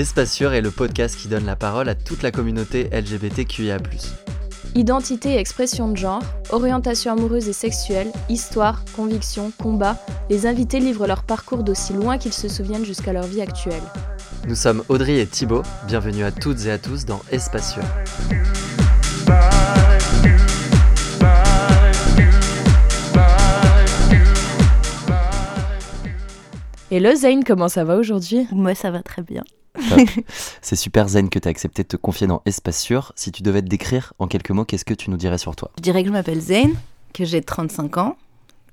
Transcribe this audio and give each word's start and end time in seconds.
Espace 0.00 0.32
Sûr 0.32 0.54
est 0.54 0.62
le 0.62 0.70
podcast 0.70 1.14
qui 1.14 1.28
donne 1.28 1.44
la 1.44 1.56
parole 1.56 1.90
à 1.90 1.94
toute 1.94 2.22
la 2.22 2.30
communauté 2.30 2.88
LGBTQIA. 2.90 3.76
Identité 4.74 5.32
et 5.32 5.36
expression 5.36 5.88
de 5.88 5.96
genre, 5.98 6.22
orientation 6.48 7.12
amoureuse 7.12 7.50
et 7.50 7.52
sexuelle, 7.52 8.10
histoire, 8.30 8.82
conviction, 8.96 9.52
combat, 9.62 10.02
les 10.30 10.46
invités 10.46 10.80
livrent 10.80 11.06
leur 11.06 11.22
parcours 11.22 11.64
d'aussi 11.64 11.92
loin 11.92 12.16
qu'ils 12.16 12.32
se 12.32 12.48
souviennent 12.48 12.86
jusqu'à 12.86 13.12
leur 13.12 13.24
vie 13.24 13.42
actuelle. 13.42 13.82
Nous 14.48 14.54
sommes 14.54 14.82
Audrey 14.88 15.18
et 15.18 15.26
Thibaut, 15.26 15.64
bienvenue 15.86 16.24
à 16.24 16.32
toutes 16.32 16.64
et 16.64 16.70
à 16.70 16.78
tous 16.78 17.04
dans 17.04 17.20
Espace 17.30 17.74
Sûr. 17.74 17.82
Hello 26.90 27.14
Zayn, 27.14 27.42
comment 27.46 27.68
ça 27.68 27.84
va 27.84 27.96
aujourd'hui? 27.98 28.48
Moi 28.50 28.74
ça 28.74 28.90
va 28.90 29.02
très 29.02 29.20
bien. 29.20 29.42
C'est 30.62 30.76
super 30.76 31.08
zen 31.08 31.28
que 31.28 31.38
tu 31.38 31.48
as 31.48 31.50
accepté 31.50 31.82
de 31.82 31.88
te 31.88 31.96
confier 31.96 32.26
dans 32.26 32.42
Espace 32.46 32.80
Sûr. 32.80 33.12
Si 33.16 33.32
tu 33.32 33.42
devais 33.42 33.62
te 33.62 33.68
décrire 33.68 34.12
en 34.18 34.26
quelques 34.26 34.50
mots, 34.50 34.64
qu'est-ce 34.64 34.84
que 34.84 34.94
tu 34.94 35.10
nous 35.10 35.16
dirais 35.16 35.38
sur 35.38 35.56
toi? 35.56 35.70
Je 35.78 35.82
dirais 35.82 36.02
que 36.02 36.08
je 36.08 36.12
m'appelle 36.12 36.40
Zayn, 36.40 36.72
que 37.12 37.24
j'ai 37.24 37.42
35 37.42 37.98
ans, 37.98 38.16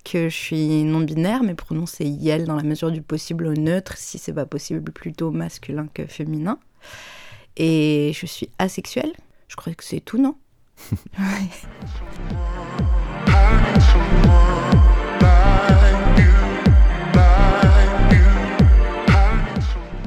que 0.04 0.30
je 0.30 0.36
suis 0.36 0.84
non-binaire, 0.84 1.44
mais 1.44 1.56
pronom 1.56 1.86
c'est 1.86 2.06
Yel 2.06 2.46
dans 2.46 2.56
la 2.56 2.64
mesure 2.64 2.92
du 2.92 3.02
possible 3.02 3.48
au 3.48 3.54
neutre, 3.54 3.98
si 3.98 4.18
c'est 4.18 4.34
pas 4.34 4.46
possible 4.46 4.92
plutôt 4.92 5.32
masculin 5.32 5.88
que 5.94 6.06
féminin. 6.06 6.60
Et 7.58 8.12
je 8.14 8.26
suis 8.26 8.50
asexuelle. 8.60 9.14
Je 9.48 9.56
crois 9.56 9.74
que 9.74 9.84
c'est 9.84 10.02
tout, 10.02 10.18
non? 10.18 10.36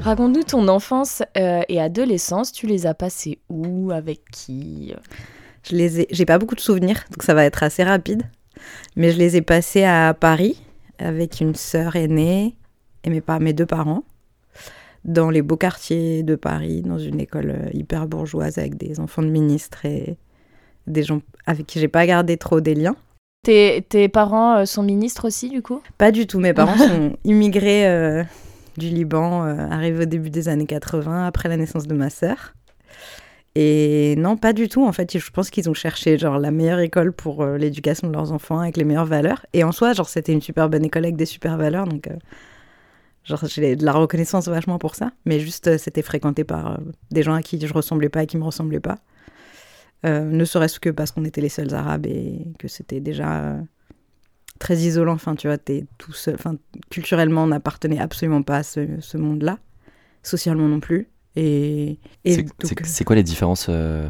Raconte-nous 0.01 0.43
ton 0.43 0.67
enfance 0.67 1.21
euh, 1.37 1.61
et 1.69 1.79
adolescence. 1.79 2.51
Tu 2.51 2.65
les 2.65 2.87
as 2.87 2.95
passées 2.95 3.37
où 3.49 3.91
Avec 3.91 4.21
qui? 4.31 4.93
Je 5.63 5.75
les 5.75 6.01
ai. 6.01 6.07
J'ai 6.09 6.25
pas 6.25 6.39
beaucoup 6.39 6.55
de 6.55 6.59
souvenirs, 6.59 7.03
donc 7.11 7.21
ça 7.21 7.35
va 7.35 7.45
être 7.45 7.61
assez 7.61 7.83
rapide. 7.83 8.23
Mais 8.95 9.11
je 9.11 9.19
les 9.19 9.37
ai 9.37 9.41
passées 9.41 9.83
à 9.83 10.15
Paris 10.19 10.59
avec 10.97 11.39
une 11.39 11.53
sœur 11.53 11.95
aînée 11.95 12.55
et 13.03 13.09
mes, 13.11 13.21
mes 13.39 13.53
deux 13.53 13.65
parents 13.67 14.03
dans 15.05 15.29
les 15.29 15.41
beaux 15.41 15.57
quartiers 15.57 16.23
de 16.23 16.35
Paris, 16.35 16.81
dans 16.81 16.99
une 16.99 17.19
école 17.19 17.51
euh, 17.51 17.69
hyper 17.73 18.07
bourgeoise 18.07 18.57
avec 18.57 18.77
des 18.77 18.99
enfants 18.99 19.23
de 19.23 19.29
ministres 19.29 19.85
et 19.85 20.17
des 20.87 21.03
gens 21.03 21.21
avec 21.45 21.65
qui 21.65 21.79
j'ai 21.79 21.87
pas 21.87 22.05
gardé 22.05 22.37
trop 22.37 22.59
des 22.59 22.75
liens. 22.75 22.95
Tes, 23.43 23.83
tes 23.87 24.09
parents 24.09 24.57
euh, 24.57 24.65
sont 24.65 24.83
ministres 24.83 25.25
aussi, 25.25 25.49
du 25.49 25.61
coup? 25.61 25.81
Pas 25.97 26.11
du 26.11 26.27
tout. 26.27 26.39
Mes 26.39 26.53
parents 26.53 26.77
sont 26.89 27.17
immigrés 27.23 28.23
du 28.81 28.89
Liban, 28.89 29.45
euh, 29.45 29.67
arrive 29.69 29.99
au 30.01 30.05
début 30.05 30.29
des 30.29 30.49
années 30.49 30.65
80, 30.65 31.25
après 31.25 31.47
la 31.49 31.57
naissance 31.57 31.87
de 31.87 31.93
ma 31.93 32.09
sœur. 32.09 32.53
Et 33.53 34.15
non, 34.17 34.37
pas 34.37 34.53
du 34.53 34.69
tout. 34.69 34.85
En 34.85 34.91
fait, 34.91 35.17
je 35.17 35.29
pense 35.29 35.49
qu'ils 35.49 35.69
ont 35.69 35.73
cherché 35.73 36.17
genre 36.17 36.39
la 36.39 36.51
meilleure 36.51 36.79
école 36.79 37.11
pour 37.11 37.43
euh, 37.43 37.57
l'éducation 37.57 38.07
de 38.07 38.13
leurs 38.13 38.31
enfants 38.31 38.59
avec 38.59 38.77
les 38.77 38.83
meilleures 38.83 39.05
valeurs. 39.05 39.45
Et 39.53 39.63
en 39.63 39.71
soi, 39.71 39.93
genre 39.93 40.09
c'était 40.09 40.31
une 40.31 40.41
super 40.41 40.69
bonne 40.69 40.85
école 40.85 41.03
avec 41.03 41.15
des 41.15 41.25
super 41.25 41.57
valeurs, 41.57 41.85
donc 41.85 42.07
euh, 42.07 42.15
genre 43.23 43.45
j'ai 43.45 43.75
de 43.75 43.85
la 43.85 43.93
reconnaissance 43.93 44.47
vachement 44.47 44.79
pour 44.79 44.95
ça. 44.95 45.11
Mais 45.25 45.39
juste, 45.39 45.77
c'était 45.77 46.01
fréquenté 46.01 46.43
par 46.43 46.79
des 47.11 47.23
gens 47.23 47.33
à 47.33 47.41
qui 47.41 47.59
je 47.59 47.73
ressemblais 47.73 48.09
pas 48.09 48.23
et 48.23 48.27
qui 48.27 48.37
me 48.37 48.43
ressemblaient 48.43 48.79
pas. 48.79 48.97
ne 50.03 50.45
serait-ce 50.45 50.79
que 50.79 50.89
parce 50.89 51.11
qu'on 51.11 51.25
était 51.25 51.41
les 51.41 51.49
seuls 51.49 51.73
arabes 51.75 52.07
et 52.07 52.53
que 52.57 52.67
c'était 52.67 53.01
déjà 53.01 53.57
très 54.61 54.77
isolant. 54.77 55.13
Enfin, 55.13 55.35
tu 55.35 55.47
vois, 55.47 55.57
t'es 55.57 55.85
tout 55.97 56.13
seul. 56.13 56.35
Enfin, 56.35 56.55
culturellement, 56.89 57.43
on 57.43 57.47
n'appartenait 57.47 57.99
absolument 57.99 58.43
pas 58.43 58.57
à 58.57 58.63
ce, 58.63 59.17
monde-là. 59.17 59.57
Socialement 60.23 60.67
non 60.67 60.79
plus. 60.79 61.09
Et, 61.35 61.97
c'est 62.23 63.03
quoi 63.03 63.15
les 63.15 63.23
différences 63.23 63.67
euh, 63.69 64.07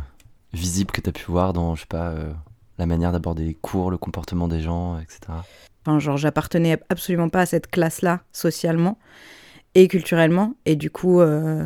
visibles 0.53 0.91
que 0.91 1.01
tu 1.01 1.09
as 1.09 1.13
pu 1.13 1.25
voir 1.25 1.53
dans, 1.53 1.75
je 1.75 1.81
sais 1.81 1.87
pas, 1.87 2.09
euh, 2.09 2.31
la 2.77 2.85
manière 2.85 3.11
d'aborder 3.11 3.45
les 3.45 3.53
cours, 3.53 3.91
le 3.91 3.97
comportement 3.97 4.47
des 4.47 4.59
gens, 4.59 4.99
etc. 4.99 5.19
Enfin, 5.85 5.99
genre, 5.99 6.17
j'appartenais 6.17 6.77
absolument 6.89 7.29
pas 7.29 7.41
à 7.41 7.45
cette 7.45 7.67
classe-là, 7.67 8.21
socialement 8.33 8.97
et 9.73 9.87
culturellement. 9.87 10.55
Et 10.65 10.75
du 10.75 10.89
coup, 10.89 11.21
euh, 11.21 11.65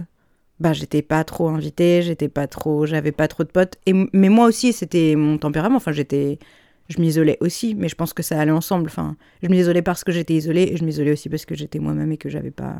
bah, 0.59 0.73
j'étais 0.73 1.01
pas 1.01 1.23
trop 1.23 1.49
invitée, 1.49 2.03
j'étais 2.03 2.29
pas 2.29 2.47
trop, 2.47 2.85
j'avais 2.85 3.11
pas 3.11 3.27
trop 3.27 3.43
de 3.43 3.49
potes. 3.49 3.77
Et, 3.87 3.93
mais 4.13 4.29
moi 4.29 4.45
aussi, 4.45 4.73
c'était 4.73 5.15
mon 5.15 5.37
tempérament. 5.39 5.77
Enfin, 5.77 5.91
j'étais 5.91 6.37
je 6.89 6.99
m'isolais 6.99 7.37
aussi, 7.39 7.75
mais 7.75 7.89
je 7.89 7.95
pense 7.95 8.13
que 8.13 8.23
ça 8.23 8.39
allait 8.39 8.51
ensemble. 8.51 8.87
Enfin, 8.87 9.15
je 9.41 9.47
m'isolais 9.47 9.81
parce 9.81 10.03
que 10.03 10.11
j'étais 10.11 10.35
isolée 10.35 10.69
et 10.71 10.77
je 10.77 10.83
m'isolais 10.83 11.11
aussi 11.11 11.29
parce 11.29 11.45
que 11.45 11.55
j'étais 11.55 11.79
moi-même 11.79 12.11
et 12.11 12.17
que 12.17 12.29
j'avais 12.29 12.51
pas, 12.51 12.75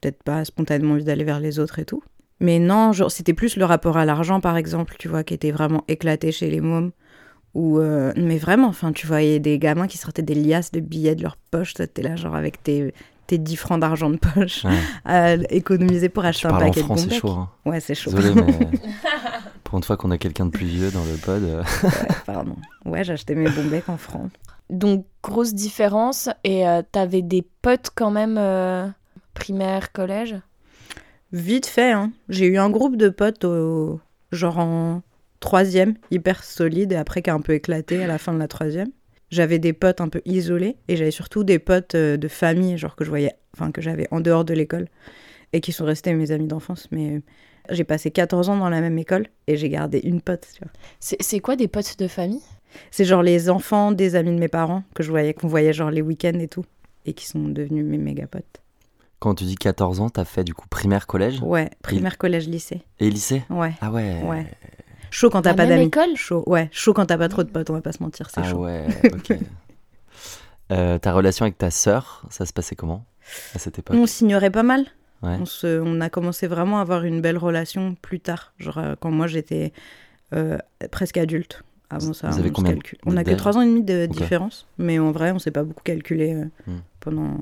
peut-être 0.00 0.22
pas 0.22 0.44
spontanément 0.44 0.94
envie 0.94 1.04
d'aller 1.04 1.24
vers 1.24 1.40
les 1.40 1.58
autres 1.58 1.78
et 1.78 1.84
tout. 1.84 2.02
Mais 2.40 2.58
non, 2.58 2.92
c'était 3.08 3.34
plus 3.34 3.56
le 3.56 3.64
rapport 3.64 3.96
à 3.96 4.04
l'argent, 4.04 4.40
par 4.40 4.56
exemple, 4.56 4.96
tu 4.98 5.06
vois, 5.06 5.22
qui 5.22 5.32
était 5.32 5.52
vraiment 5.52 5.84
éclaté 5.86 6.32
chez 6.32 6.50
les 6.50 6.60
mômes. 6.60 6.90
Ou, 7.54 7.78
euh, 7.78 8.12
mais 8.16 8.38
vraiment, 8.38 8.66
enfin, 8.68 8.92
tu 8.92 9.06
voyais 9.06 9.38
des 9.38 9.58
gamins 9.58 9.86
qui 9.86 9.98
sortaient 9.98 10.22
des 10.22 10.34
liasses 10.34 10.72
de 10.72 10.80
billets 10.80 11.14
de 11.14 11.22
leur 11.22 11.36
poche, 11.36 11.74
t'es 11.74 12.02
là, 12.02 12.16
genre, 12.16 12.34
avec 12.34 12.62
tes, 12.62 12.94
tes 13.28 13.38
10 13.38 13.56
francs 13.56 13.80
d'argent 13.80 14.10
de 14.10 14.16
poche 14.16 14.64
à 15.04 15.34
économiser 15.50 16.08
pour 16.08 16.24
acheter 16.24 16.48
un 16.48 16.58
paquet 16.58 16.82
en 16.82 16.94
de 16.94 17.00
c'est 17.00 17.14
chaud. 17.14 17.30
Hein. 17.30 17.50
Ouais, 17.64 17.80
c'est 17.80 17.94
chaud. 17.94 18.10
Pour 19.72 19.78
une 19.78 19.84
fois 19.84 19.96
qu'on 19.96 20.10
a 20.10 20.18
quelqu'un 20.18 20.44
de 20.44 20.50
plus 20.50 20.66
vieux 20.66 20.90
dans 20.90 21.02
le 21.02 21.16
pod. 21.16 21.42
Euh. 21.42 21.62
ouais, 21.82 22.08
pardon. 22.26 22.56
Ouais, 22.84 23.04
j'achetais 23.04 23.34
mes 23.34 23.48
bons 23.48 23.64
becs 23.70 23.88
en 23.88 23.96
francs. 23.96 24.30
Donc, 24.68 25.06
grosse 25.22 25.54
différence. 25.54 26.28
Et 26.44 26.68
euh, 26.68 26.82
t'avais 26.92 27.22
des 27.22 27.40
potes 27.62 27.88
quand 27.94 28.10
même 28.10 28.36
euh, 28.36 28.86
primaire, 29.32 29.90
collège? 29.92 30.36
Vite 31.32 31.64
fait, 31.64 31.90
hein. 31.90 32.12
J'ai 32.28 32.48
eu 32.48 32.58
un 32.58 32.68
groupe 32.68 32.98
de 32.98 33.08
potes, 33.08 33.46
au... 33.46 33.98
genre 34.30 34.58
en 34.58 35.00
troisième, 35.40 35.94
hyper 36.10 36.44
solide, 36.44 36.92
et 36.92 36.96
après 36.96 37.22
qui 37.22 37.30
a 37.30 37.34
un 37.34 37.40
peu 37.40 37.54
éclaté 37.54 38.04
à 38.04 38.06
la 38.06 38.18
fin 38.18 38.34
de 38.34 38.38
la 38.38 38.48
troisième. 38.48 38.90
J'avais 39.30 39.58
des 39.58 39.72
potes 39.72 40.02
un 40.02 40.10
peu 40.10 40.20
isolés, 40.26 40.76
et 40.88 40.96
j'avais 40.98 41.10
surtout 41.10 41.44
des 41.44 41.58
potes 41.58 41.96
de 41.96 42.28
famille, 42.28 42.76
genre 42.76 42.94
que 42.94 43.04
je 43.04 43.08
voyais, 43.08 43.32
enfin 43.56 43.72
que 43.72 43.80
j'avais 43.80 44.06
en 44.10 44.20
dehors 44.20 44.44
de 44.44 44.52
l'école, 44.52 44.88
et 45.54 45.62
qui 45.62 45.72
sont 45.72 45.86
restés 45.86 46.12
mes 46.12 46.30
amis 46.30 46.46
d'enfance. 46.46 46.88
Mais 46.90 47.22
j'ai 47.70 47.84
passé 47.84 48.10
14 48.10 48.48
ans 48.48 48.56
dans 48.56 48.68
la 48.68 48.80
même 48.80 48.98
école 48.98 49.26
et 49.46 49.56
j'ai 49.56 49.68
gardé 49.68 50.00
une 50.02 50.20
pote. 50.20 50.46
C'est 51.00 51.40
quoi 51.40 51.56
des 51.56 51.68
potes 51.68 51.98
de 51.98 52.08
famille? 52.08 52.42
C'est 52.90 53.04
genre 53.04 53.22
les 53.22 53.50
enfants 53.50 53.92
des 53.92 54.16
amis 54.16 54.32
de 54.34 54.38
mes 54.38 54.48
parents 54.48 54.82
que 54.94 55.02
je 55.02 55.10
voyais, 55.10 55.34
qu'on 55.34 55.48
voyait 55.48 55.72
genre 55.72 55.90
les 55.90 56.00
week-ends 56.02 56.38
et 56.38 56.48
tout, 56.48 56.64
et 57.04 57.12
qui 57.12 57.26
sont 57.26 57.48
devenus 57.48 57.84
mes 57.84 57.98
méga 57.98 58.26
potes. 58.26 58.62
Quand 59.18 59.34
tu 59.34 59.44
dis 59.44 59.54
14 59.54 60.00
ans, 60.00 60.10
t'as 60.10 60.24
fait 60.24 60.42
du 60.42 60.54
coup 60.54 60.66
primaire, 60.68 61.06
collège? 61.06 61.40
Ouais, 61.42 61.70
primaire, 61.82 62.18
collège, 62.18 62.48
lycée. 62.48 62.82
Et 62.98 63.08
lycée? 63.10 63.44
Ouais. 63.50 63.72
Ah 63.80 63.90
ouais 63.92 64.20
Ouais. 64.24 64.46
Chaud 65.10 65.28
quand 65.30 65.42
t'as 65.42 65.54
pas 65.54 65.66
d'amis. 65.66 65.84
école? 65.84 66.16
Chaud, 66.16 66.42
ouais. 66.46 66.70
Chaud 66.72 66.94
quand 66.94 67.06
t'as 67.06 67.18
pas 67.18 67.28
trop 67.28 67.44
de 67.44 67.50
potes, 67.50 67.68
on 67.70 67.74
va 67.74 67.82
pas 67.82 67.92
se 67.92 68.02
mentir, 68.02 68.30
c'est 68.30 68.40
ah 68.40 68.50
chaud. 68.50 68.64
Ah 68.64 68.66
ouais, 68.66 68.86
ok. 69.12 69.38
Euh, 70.72 70.98
ta 70.98 71.12
relation 71.12 71.44
avec 71.44 71.58
ta 71.58 71.70
sœur, 71.70 72.24
ça 72.30 72.46
se 72.46 72.52
passait 72.52 72.74
comment? 72.74 73.04
À 73.54 73.58
cette 73.58 73.78
époque? 73.78 73.94
On 73.96 74.06
s'ignorait 74.06 74.50
pas 74.50 74.62
mal. 74.62 74.86
On, 75.22 76.00
a 76.00 76.10
commencé 76.10 76.46
vraiment 76.46 76.78
à 76.78 76.82
avoir 76.82 77.04
une 77.04 77.20
belle 77.20 77.38
relation 77.38 77.94
plus 78.00 78.20
tard, 78.20 78.52
genre 78.58 78.78
euh, 78.78 78.94
quand 78.98 79.10
moi 79.10 79.26
j'étais 79.26 79.72
euh, 80.34 80.58
presque 80.90 81.16
adulte. 81.16 81.62
Avant 81.90 82.14
ça, 82.14 82.30
Vous 82.30 82.38
avez 82.38 82.50
combien 82.50 82.74
On 83.04 83.18
a 83.18 83.22
que 83.22 83.34
3 83.34 83.58
ans 83.58 83.60
et 83.60 83.66
demi 83.66 83.82
de 83.82 84.06
différence, 84.06 84.66
mais 84.78 84.98
en 84.98 85.12
vrai, 85.12 85.30
on 85.30 85.38
s'est 85.38 85.50
pas 85.50 85.62
beaucoup 85.62 85.82
calculé 85.82 86.32
euh, 86.32 86.44
hmm. 86.66 86.80
pendant. 87.00 87.36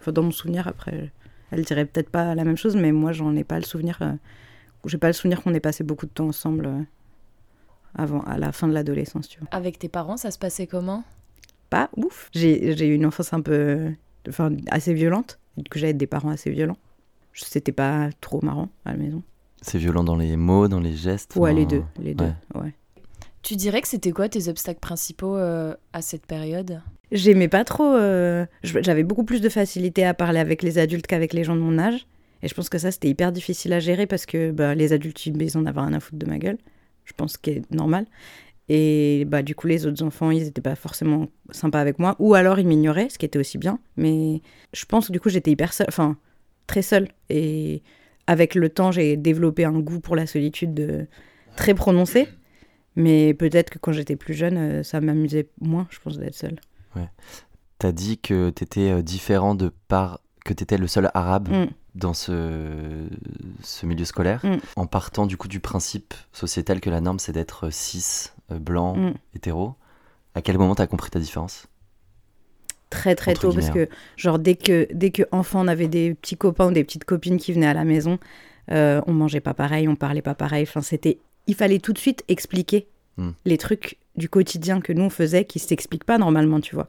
Enfin, 0.00 0.10
dans 0.10 0.24
mon 0.24 0.32
souvenir, 0.32 0.66
après, 0.66 1.12
elle 1.52 1.64
dirait 1.64 1.84
peut-être 1.84 2.10
pas 2.10 2.34
la 2.34 2.42
même 2.42 2.56
chose, 2.56 2.74
mais 2.74 2.90
moi, 2.90 3.12
j'en 3.12 3.36
ai 3.36 3.44
pas 3.44 3.56
le 3.56 3.64
souvenir. 3.64 4.00
J'ai 4.84 4.98
pas 4.98 5.06
le 5.06 5.12
souvenir 5.12 5.42
qu'on 5.42 5.54
ait 5.54 5.60
passé 5.60 5.84
beaucoup 5.84 6.06
de 6.06 6.10
temps 6.10 6.26
ensemble 6.26 6.68
avant, 7.94 8.20
à 8.22 8.36
la 8.36 8.50
fin 8.50 8.66
de 8.66 8.72
l'adolescence, 8.72 9.28
tu 9.28 9.38
vois. 9.38 9.48
Avec 9.52 9.78
tes 9.78 9.88
parents, 9.88 10.16
ça 10.16 10.32
se 10.32 10.38
passait 10.40 10.66
comment? 10.66 11.04
Pas 11.70 11.88
ouf. 11.96 12.30
J'ai 12.32 12.88
eu 12.88 12.94
une 12.94 13.06
enfance 13.06 13.32
un 13.32 13.40
peu. 13.40 13.92
Enfin, 14.28 14.50
assez 14.70 14.92
violente, 14.92 15.38
que 15.70 15.78
j'avais 15.78 15.94
des 15.94 16.08
parents 16.08 16.30
assez 16.30 16.50
violents 16.50 16.76
c'était 17.44 17.72
pas 17.72 18.10
trop 18.20 18.40
marrant 18.42 18.68
à 18.84 18.92
la 18.92 18.98
maison. 18.98 19.22
C'est 19.60 19.78
violent 19.78 20.04
dans 20.04 20.16
les 20.16 20.36
mots, 20.36 20.68
dans 20.68 20.80
les 20.80 20.94
gestes 20.94 21.34
Ouais, 21.36 21.52
les 21.52 21.66
deux, 21.66 21.82
les 22.00 22.14
deux, 22.14 22.32
ouais. 22.54 22.74
Tu 23.42 23.56
dirais 23.56 23.80
que 23.80 23.88
c'était 23.88 24.12
quoi 24.12 24.28
tes 24.28 24.48
obstacles 24.48 24.80
principaux 24.80 25.36
euh, 25.36 25.74
à 25.92 26.02
cette 26.02 26.26
période? 26.26 26.82
J'aimais 27.12 27.48
pas 27.48 27.64
trop. 27.64 27.94
Euh, 27.94 28.44
j'avais 28.62 29.04
beaucoup 29.04 29.24
plus 29.24 29.40
de 29.40 29.48
facilité 29.48 30.04
à 30.04 30.12
parler 30.12 30.38
avec 30.38 30.62
les 30.62 30.78
adultes 30.78 31.06
qu'avec 31.06 31.32
les 31.32 31.44
gens 31.44 31.56
de 31.56 31.60
mon 31.60 31.78
âge. 31.78 32.06
Et 32.42 32.48
je 32.48 32.54
pense 32.54 32.68
que 32.68 32.78
ça, 32.78 32.90
c'était 32.90 33.08
hyper 33.08 33.32
difficile 33.32 33.72
à 33.72 33.80
gérer 33.80 34.06
parce 34.06 34.26
que 34.26 34.50
bah, 34.50 34.74
les 34.74 34.92
adultes, 34.92 35.24
ils 35.24 35.58
ont 35.58 35.62
d'avoir 35.62 35.86
un 35.86 35.94
à 35.94 36.00
foutre 36.00 36.18
de 36.18 36.26
ma 36.26 36.38
gueule. 36.38 36.58
Je 37.04 37.12
pense 37.16 37.36
que 37.36 37.52
c'est 37.54 37.70
normal. 37.70 38.06
Et 38.68 39.24
bah, 39.26 39.42
du 39.42 39.54
coup, 39.54 39.66
les 39.66 39.86
autres 39.86 40.04
enfants, 40.04 40.30
ils 40.30 40.44
n'étaient 40.44 40.60
pas 40.60 40.74
forcément 40.74 41.28
sympas 41.50 41.80
avec 41.80 41.98
moi. 41.98 42.16
Ou 42.18 42.34
alors, 42.34 42.58
ils 42.58 42.66
m'ignoraient, 42.66 43.08
ce 43.08 43.18
qui 43.18 43.24
était 43.24 43.38
aussi 43.38 43.56
bien. 43.56 43.78
Mais 43.96 44.42
je 44.74 44.84
pense 44.84 45.06
que 45.06 45.12
du 45.12 45.20
coup, 45.20 45.30
j'étais 45.30 45.50
hyper 45.50 45.72
seule. 45.72 45.86
Enfin, 45.88 46.16
très 46.68 46.82
seule. 46.82 47.08
Et 47.30 47.82
avec 48.28 48.54
le 48.54 48.68
temps, 48.68 48.92
j'ai 48.92 49.16
développé 49.16 49.64
un 49.64 49.78
goût 49.80 49.98
pour 49.98 50.14
la 50.14 50.26
solitude 50.28 50.78
euh, 50.78 51.04
très 51.56 51.74
prononcé. 51.74 52.28
Mais 52.94 53.34
peut-être 53.34 53.70
que 53.70 53.78
quand 53.78 53.92
j'étais 53.92 54.16
plus 54.16 54.34
jeune, 54.34 54.56
euh, 54.56 54.82
ça 54.84 55.00
m'amusait 55.00 55.48
moins, 55.60 55.86
je 55.90 55.98
pense, 55.98 56.16
d'être 56.18 56.34
seule. 56.36 56.60
Ouais. 56.94 57.08
T'as 57.78 57.92
dit 57.92 58.18
que 58.18 58.50
t'étais 58.50 58.90
euh, 58.90 59.02
différent 59.02 59.54
de 59.56 59.72
par 59.88 60.20
que 60.44 60.52
t'étais 60.54 60.78
le 60.78 60.86
seul 60.86 61.10
arabe. 61.14 61.48
Mm. 61.48 61.66
dans 61.94 62.14
ce, 62.14 63.08
ce 63.62 63.84
milieu 63.86 64.04
scolaire, 64.04 64.40
Mm. 64.44 64.58
en 64.76 64.86
partant 64.86 65.26
du 65.26 65.36
coup 65.36 65.48
du 65.48 65.58
principe 65.58 66.14
sociétal 66.32 66.80
que 66.80 66.90
la 66.90 67.00
norme 67.00 67.18
c'est 67.18 67.32
d'être 67.32 67.70
cis, 67.72 68.28
blanc, 68.50 68.94
Mm. 68.96 69.14
hétéro, 69.34 69.74
à 70.36 70.42
quel 70.42 70.58
moment 70.58 70.76
t'as 70.76 70.86
compris 70.86 71.10
ta 71.10 71.18
différence? 71.18 71.66
Très 72.90 73.14
très 73.14 73.34
tôt 73.34 73.52
parce 73.52 73.70
que 73.70 73.88
genre 74.16 74.38
dès 74.38 74.56
que 74.56 74.88
dès 74.92 75.10
que 75.10 75.22
enfant 75.32 75.64
on 75.64 75.68
avait 75.68 75.88
des 75.88 76.14
petits 76.14 76.36
copains 76.36 76.68
ou 76.68 76.72
des 76.72 76.84
petites 76.84 77.04
copines 77.04 77.38
qui 77.38 77.52
venaient 77.52 77.66
à 77.66 77.74
la 77.74 77.84
maison 77.84 78.18
euh, 78.70 79.00
on 79.06 79.12
mangeait 79.12 79.40
pas 79.40 79.54
pareil 79.54 79.88
on 79.88 79.96
parlait 79.96 80.22
pas 80.22 80.34
pareil. 80.34 80.64
Enfin 80.68 80.82
c'était 80.82 81.18
il 81.46 81.54
fallait 81.54 81.78
tout 81.78 81.92
de 81.92 81.98
suite 81.98 82.24
expliquer 82.28 82.86
Hmm. 83.18 83.30
les 83.44 83.58
trucs 83.58 83.96
du 84.16 84.28
quotidien 84.28 84.80
que 84.80 84.92
nous 84.92 85.02
on 85.02 85.10
faisait 85.10 85.44
qui 85.44 85.58
s'expliquent 85.58 86.04
pas 86.04 86.18
normalement 86.18 86.60
tu 86.60 86.76
vois. 86.76 86.86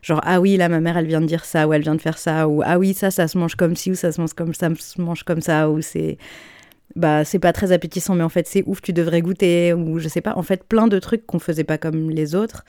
Genre 0.00 0.20
ah 0.24 0.40
oui 0.40 0.56
là 0.56 0.70
ma 0.70 0.80
mère 0.80 0.96
elle 0.96 1.06
vient 1.06 1.20
de 1.20 1.26
dire 1.26 1.44
ça 1.44 1.68
ou 1.68 1.74
elle 1.74 1.82
vient 1.82 1.94
de 1.94 2.00
faire 2.00 2.16
ça 2.16 2.48
ou 2.48 2.62
ah 2.64 2.78
oui 2.78 2.94
ça 2.94 3.10
ça 3.10 3.28
se 3.28 3.36
mange 3.36 3.54
comme 3.54 3.76
ci 3.76 3.90
ou 3.90 3.94
ça 3.94 4.10
se 4.10 4.18
mange 4.18 4.32
comme 4.32 4.54
ça 4.54 4.70
se 4.74 4.98
mange 4.98 5.24
comme 5.24 5.42
ça 5.42 5.68
ou 5.68 5.82
c'est 5.82 6.16
bah 6.96 7.22
c'est 7.22 7.38
pas 7.38 7.52
très 7.52 7.70
appétissant 7.70 8.14
mais 8.14 8.24
en 8.24 8.30
fait 8.30 8.46
c'est 8.46 8.64
ouf 8.66 8.80
tu 8.80 8.94
devrais 8.94 9.20
goûter 9.20 9.74
ou 9.74 9.98
je 9.98 10.08
sais 10.08 10.22
pas. 10.22 10.34
En 10.36 10.42
fait 10.42 10.64
plein 10.64 10.86
de 10.88 10.98
trucs 10.98 11.26
qu'on 11.26 11.38
faisait 11.38 11.64
pas 11.64 11.76
comme 11.76 12.08
les 12.08 12.34
autres 12.34 12.64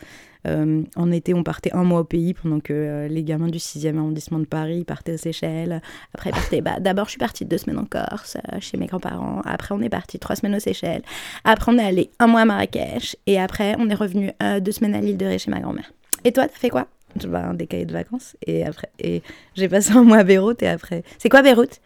euh, 0.47 0.83
en 0.95 1.11
été, 1.11 1.33
on 1.33 1.43
partait 1.43 1.73
un 1.73 1.83
mois 1.83 1.99
au 1.99 2.03
pays 2.03 2.33
pendant 2.33 2.59
que 2.59 2.73
euh, 2.73 3.07
les 3.07 3.23
gamins 3.23 3.47
du 3.47 3.57
6e 3.57 3.97
arrondissement 3.97 4.39
de 4.39 4.45
Paris 4.45 4.85
partaient 4.85 5.13
aux 5.13 5.17
Seychelles. 5.17 5.81
Après, 6.13 6.31
partaient. 6.31 6.61
Bah, 6.61 6.79
D'abord, 6.79 7.05
je 7.05 7.11
suis 7.11 7.19
partie 7.19 7.45
deux 7.45 7.57
semaines 7.57 7.79
en 7.79 7.85
Corse 7.85 8.37
euh, 8.53 8.57
chez 8.59 8.77
mes 8.77 8.85
grands-parents. 8.85 9.41
Après, 9.45 9.75
on 9.75 9.81
est 9.81 9.89
parti 9.89 10.19
trois 10.19 10.35
semaines 10.35 10.55
aux 10.55 10.59
Seychelles. 10.59 11.03
Après, 11.43 11.71
on 11.71 11.77
est 11.77 11.83
allé 11.83 12.09
un 12.19 12.27
mois 12.27 12.41
à 12.41 12.45
Marrakech. 12.45 13.17
Et 13.27 13.39
après, 13.39 13.75
on 13.79 13.89
est 13.89 13.95
revenu 13.95 14.31
deux 14.61 14.71
semaines 14.71 14.95
à 14.95 15.01
l'île 15.01 15.17
de 15.17 15.25
Ré 15.25 15.39
chez 15.39 15.51
ma 15.51 15.59
grand-mère. 15.59 15.91
Et 16.23 16.31
toi, 16.31 16.47
t'as 16.47 16.57
fait 16.57 16.69
quoi? 16.69 16.87
Bah, 17.27 17.47
Un 17.49 17.53
décalé 17.53 17.85
de 17.85 17.93
vacances. 17.93 18.37
Et 18.45 18.65
après, 18.65 18.89
et 18.99 19.21
j'ai 19.55 19.67
passé 19.67 19.91
un 19.91 20.03
mois 20.03 20.17
à 20.17 20.23
Beyrouth. 20.23 20.63
Et 20.63 20.67
après, 20.67 21.03
c'est 21.17 21.29
quoi 21.29 21.41
Beyrouth? 21.41 21.81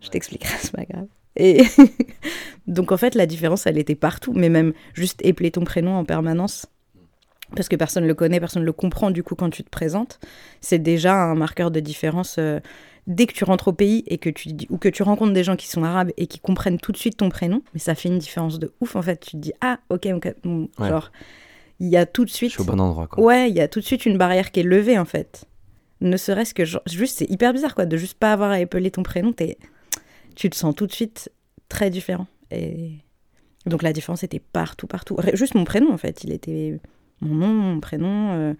Je 0.00 0.08
t'expliquerai, 0.08 0.54
c'est 0.60 0.72
pas 0.72 0.84
grave. 0.84 1.06
Et 1.36 1.62
donc, 2.66 2.92
en 2.92 2.96
fait, 2.96 3.14
la 3.14 3.26
différence, 3.26 3.66
elle 3.66 3.78
était 3.78 3.94
partout. 3.94 4.32
Mais 4.34 4.48
même 4.48 4.72
juste 4.94 5.20
épeler 5.24 5.50
ton 5.50 5.64
prénom 5.64 5.96
en 5.96 6.04
permanence 6.04 6.66
parce 7.56 7.68
que 7.68 7.76
personne 7.76 8.06
le 8.06 8.14
connaît, 8.14 8.40
personne 8.40 8.64
le 8.64 8.72
comprend 8.72 9.10
du 9.10 9.22
coup 9.22 9.34
quand 9.34 9.50
tu 9.50 9.64
te 9.64 9.70
présentes, 9.70 10.18
c'est 10.60 10.78
déjà 10.78 11.14
un 11.14 11.34
marqueur 11.34 11.70
de 11.70 11.80
différence. 11.80 12.36
euh, 12.38 12.60
dès 13.06 13.24
que 13.26 13.32
tu 13.32 13.44
rentres 13.44 13.68
au 13.68 13.72
pays 13.72 14.04
et 14.06 14.18
que 14.18 14.28
tu 14.28 14.50
ou 14.68 14.76
que 14.76 14.88
tu 14.90 15.02
rencontres 15.02 15.32
des 15.32 15.42
gens 15.42 15.56
qui 15.56 15.66
sont 15.66 15.82
arabes 15.82 16.10
et 16.18 16.26
qui 16.26 16.40
comprennent 16.40 16.78
tout 16.78 16.92
de 16.92 16.98
suite 16.98 17.16
ton 17.16 17.30
prénom, 17.30 17.62
mais 17.72 17.80
ça 17.80 17.94
fait 17.94 18.10
une 18.10 18.18
différence 18.18 18.58
de 18.58 18.70
ouf 18.82 18.96
en 18.96 19.02
fait. 19.02 19.18
Tu 19.20 19.30
te 19.30 19.36
dis 19.38 19.52
ah 19.62 19.78
ok, 19.88 20.08
ok, 20.14 20.34
bon, 20.44 20.68
Ouais. 20.78 20.88
genre 20.90 21.10
il 21.80 21.88
y 21.88 21.96
a 21.96 22.04
tout 22.04 22.24
de 22.24 22.28
Je 22.28 22.34
suite, 22.34 22.50
suis 22.50 22.60
au 22.60 22.64
bon 22.64 22.78
endroit 22.80 23.06
quoi. 23.06 23.24
ouais, 23.24 23.48
il 23.48 23.56
y 23.56 23.60
a 23.62 23.68
tout 23.68 23.80
de 23.80 23.84
suite 23.86 24.04
une 24.04 24.18
barrière 24.18 24.50
qui 24.50 24.60
est 24.60 24.64
levée 24.64 24.98
en 24.98 25.06
fait. 25.06 25.46
Ne 26.02 26.18
serait-ce 26.18 26.52
que 26.52 26.66
genre, 26.66 26.82
juste 26.86 27.16
c'est 27.18 27.30
hyper 27.30 27.54
bizarre 27.54 27.74
quoi 27.74 27.86
de 27.86 27.96
juste 27.96 28.18
pas 28.18 28.32
avoir 28.32 28.50
à 28.50 28.60
épeler 28.60 28.90
ton 28.90 29.02
prénom, 29.02 29.32
tu 30.36 30.50
te 30.50 30.54
sens 30.56 30.74
tout 30.74 30.86
de 30.86 30.92
suite 30.92 31.30
très 31.70 31.88
différent 31.88 32.26
et 32.50 32.90
donc 33.64 33.82
la 33.82 33.92
différence 33.94 34.22
était 34.22 34.38
partout 34.38 34.86
partout. 34.86 35.16
Juste 35.32 35.54
mon 35.54 35.64
prénom 35.64 35.92
en 35.92 35.98
fait, 35.98 36.24
il 36.24 36.32
était 36.32 36.78
mon 37.20 37.34
nom, 37.34 37.48
mon 37.52 37.80
prénom. 37.80 38.32
euh, 38.32 38.54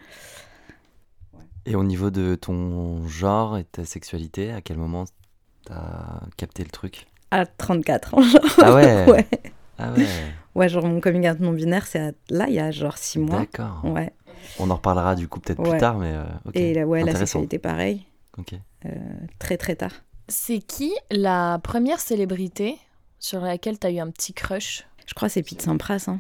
Et 1.67 1.75
au 1.77 1.85
niveau 1.85 2.11
de 2.11 2.35
ton 2.35 3.07
genre 3.07 3.59
et 3.59 3.65
ta 3.65 3.85
sexualité, 3.85 4.53
à 4.53 4.61
quel 4.61 4.79
moment 4.79 5.05
t'as 5.65 6.21
capté 6.37 6.65
le 6.65 6.71
truc? 6.71 7.07
À 7.31 7.45
34 7.47 8.15
ans. 8.15 8.23
genre. 8.23 8.41
Ah 8.63 8.75
ouais 8.75 9.05
ouais. 9.11 9.27
Ah 9.79 9.93
ouais, 9.93 10.07
Ouais, 10.55 10.69
genre 10.69 10.85
mon 10.87 11.01
coming 11.01 11.29
out 11.29 11.39
non 11.41 11.53
binaire, 11.53 11.87
c'est 11.87 12.01
à- 12.01 12.13
là, 12.31 12.47
il 12.49 12.55
y 12.55 12.59
a 12.59 12.71
genre 12.71 12.97
6 12.99 13.19
mois. 13.21 13.41
d'accord. 13.41 13.83
Ouais. 13.85 14.13
On 14.59 14.71
en 14.71 14.77
reparlera 14.77 15.15
du 15.15 15.29
coup 15.29 15.39
peut-être 15.41 15.61
Ouais. 15.61 15.71
plus 15.71 15.79
tard, 15.79 15.99
mais 15.99 16.13
euh, 16.15 16.25
ok. 16.47 16.57
Et 16.57 16.75
là, 16.75 16.87
ouais, 16.87 17.05
la 17.05 17.15
sexualité, 17.15 17.59
pareil. 17.59 18.05
Ok. 18.39 18.55
euh, 18.87 18.91
très, 19.39 19.57
très 19.57 19.77
tard. 19.77 19.93
C'est 20.29 20.59
qui 20.59 20.93
la 21.11 21.59
première 21.63 22.01
célébrité 22.01 22.77
sur 23.19 23.41
laquelle 23.41 23.79
t'as 23.79 23.91
eu 23.91 23.99
un 23.99 24.11
petit 24.11 24.33
crush? 24.33 24.87
Je 25.07 25.15
crois 25.15 25.29
que 25.29 25.35
c'est 25.35 25.43
Pete 25.43 25.63
Sampras. 25.63 26.05
Hein. 26.09 26.19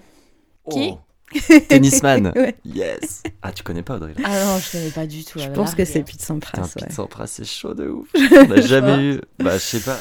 Qui? 0.71 0.91
Oh. 0.93 0.99
Tennisman 1.69 2.33
Ouais. 2.35 2.57
Yes 2.65 3.23
Ah, 3.43 3.53
tu 3.53 3.63
connais 3.63 3.83
pas 3.83 3.97
Audrey 3.97 4.15
là 4.19 4.23
Ah 4.25 4.45
non, 4.45 4.59
je 4.59 4.73
connais 4.73 4.91
pas 4.91 5.07
du 5.07 5.25
tout. 5.25 5.39
Je 5.39 5.49
pense 5.49 5.75
que 5.75 5.85
c'est. 5.85 6.03
Pete 6.03 6.23
Sampras. 6.23 6.63
Pete 6.75 6.83
Ouais. 6.89 6.93
Sampras, 6.93 7.27
c'est 7.27 7.45
chaud 7.45 7.75
de 7.75 7.89
ouf. 7.89 8.09
On 8.15 8.51
a 8.51 8.61
jamais 8.61 9.05
eu. 9.15 9.21
Bah, 9.39 9.55
je 9.55 9.59
sais 9.63 9.81
pas. 9.81 9.99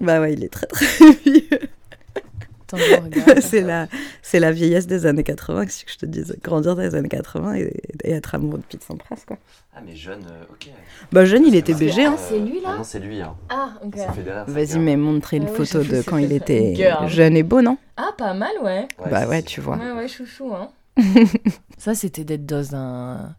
Bah 0.00 0.20
ouais, 0.20 0.34
il 0.34 0.44
est 0.44 0.48
très, 0.48 0.66
très 0.66 0.86
vieux. 1.24 1.48
C'est 3.40 3.60
la, 3.60 3.86
c'est 4.22 4.40
la 4.40 4.52
vieillesse 4.52 4.86
des 4.86 5.06
années 5.06 5.22
80, 5.22 5.66
que 5.66 5.72
je 5.86 5.96
te 5.98 6.06
dise. 6.06 6.36
Grandir 6.42 6.74
dans 6.76 6.82
les 6.82 6.94
années 6.94 7.08
80 7.08 7.54
et, 7.54 7.72
et 8.04 8.10
être 8.12 8.34
amoureux 8.34 8.58
de 8.58 8.64
Pete 8.64 8.82
Sampras, 8.82 9.22
quoi. 9.26 9.36
Ah, 9.74 9.80
mais 9.86 9.94
jeune, 9.94 10.24
euh, 10.30 10.44
ok. 10.50 10.68
Bah 11.12 11.24
jeune, 11.26 11.44
il 11.46 11.54
était 11.54 11.74
BG, 11.74 12.04
hein. 12.04 12.16
c'est 12.18 12.38
lui, 12.40 12.60
là 12.60 12.70
Ah 12.72 12.76
non, 12.78 12.84
c'est 12.84 12.98
lui. 12.98 13.20
Hein. 13.20 13.34
Ah, 13.50 13.72
ok. 13.84 13.94
Vas-y, 14.46 14.78
mais 14.78 14.96
montrez 14.96 15.36
une 15.36 15.44
Ah 15.48 15.50
oui, 15.50 15.66
photo 15.66 15.84
de 15.84 16.02
quand 16.02 16.16
il 16.16 16.32
était 16.32 16.74
girl. 16.74 17.08
jeune 17.08 17.36
et 17.36 17.42
beau, 17.42 17.60
non? 17.60 17.76
Ah, 17.96 18.10
pas 18.16 18.32
mal, 18.34 18.52
ouais. 18.62 18.88
Bah 18.98 19.20
c'est- 19.22 19.26
ouais, 19.28 19.42
tu 19.42 19.60
vois. 19.60 19.76
Ouais, 19.76 19.92
ouais, 19.92 20.08
chouchou, 20.08 20.52
hein. 20.54 20.70
Ça, 21.78 21.94
c'était 21.94 22.24
d'être 22.24 22.46
dans 22.46 22.74
un 22.74 23.34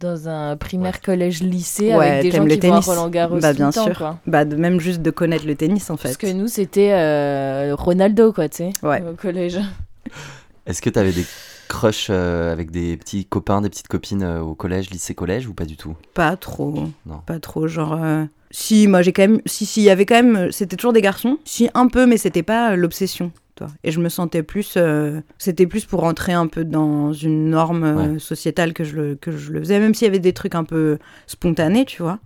dans 0.00 0.28
un 0.28 0.56
primaire, 0.56 0.94
Ouais. 0.94 1.00
collège, 1.04 1.42
lycée 1.42 1.94
Ouais, 1.94 2.08
avec 2.10 2.22
des 2.22 2.30
gens 2.30 2.44
le 2.44 2.50
qui 2.50 2.60
vont 2.60 2.68
à 2.68 2.70
tennis. 2.80 2.86
Roland 2.86 3.08
Garros 3.08 3.38
Bah, 3.40 3.50
tout 3.52 3.56
bien 3.56 3.66
le 3.68 3.72
temps, 3.72 3.84
sûr. 3.86 3.98
quoi. 3.98 4.18
Bah 4.26 4.44
de- 4.44 4.56
même 4.56 4.78
juste 4.80 5.02
de 5.02 5.10
connaître 5.10 5.46
le 5.46 5.54
tennis, 5.54 5.90
en 5.90 5.96
fait. 5.96 6.08
Parce 6.08 6.16
que 6.16 6.26
nous, 6.32 6.46
c'était 6.48 6.92
euh, 6.92 7.74
Ronaldo, 7.76 8.32
quoi, 8.32 8.48
tu 8.48 8.58
sais, 8.58 8.70
Ouais. 8.82 9.02
au 9.02 9.14
collège. 9.14 9.58
Est-ce 10.66 10.82
que 10.82 10.90
t'avais 10.90 11.12
des 11.12 11.24
crushs 11.68 12.08
euh, 12.10 12.52
avec 12.52 12.70
des 12.70 12.96
petits 12.96 13.24
copains, 13.24 13.60
des 13.62 13.70
petites 13.70 13.88
copines 13.88 14.22
euh, 14.22 14.40
au 14.40 14.54
collège, 14.54 14.90
lycée, 14.90 15.14
collège 15.14 15.46
ou 15.46 15.54
pas 15.54 15.64
du 15.64 15.76
tout? 15.76 15.96
Pas 16.14 16.36
trop. 16.36 16.74
Non. 17.06 17.20
Pas 17.26 17.38
trop, 17.40 17.66
genre... 17.68 17.98
euh, 18.02 18.24
Si, 18.50 18.86
moi 18.86 19.02
j'ai 19.02 19.12
quand 19.12 19.22
même... 19.22 19.40
Si, 19.46 19.64
si, 19.66 19.80
il 19.80 19.84
y 19.84 19.90
avait 19.90 20.04
quand 20.06 20.22
même... 20.22 20.52
C'était 20.52 20.76
toujours 20.76 20.92
des 20.92 21.00
garçons. 21.02 21.38
Si, 21.44 21.68
un 21.74 21.88
peu, 21.88 22.06
mais 22.06 22.16
c'était 22.18 22.42
pas 22.42 22.72
euh, 22.72 22.76
l'obsession. 22.76 23.32
Toi. 23.58 23.68
Et 23.84 23.90
je 23.90 24.00
me 24.00 24.08
sentais 24.08 24.42
plus... 24.42 24.74
euh, 24.76 25.20
C'était 25.38 25.66
plus 25.66 25.84
pour 25.84 26.00
rentrer 26.00 26.32
un 26.32 26.46
peu 26.46 26.64
dans 26.64 27.12
une 27.12 27.50
norme 27.50 27.84
euh, 27.84 28.18
sociétale 28.18 28.72
que 28.72 28.84
je, 28.84 28.96
le, 28.96 29.14
que 29.16 29.30
je 29.30 29.52
le 29.52 29.60
faisais. 29.60 29.78
Même 29.78 29.94
s'il 29.94 30.06
y 30.06 30.08
avait 30.08 30.18
des 30.18 30.32
trucs 30.32 30.54
un 30.54 30.64
peu 30.64 30.98
spontanés, 31.26 31.84
tu 31.84 32.02
vois. 32.02 32.20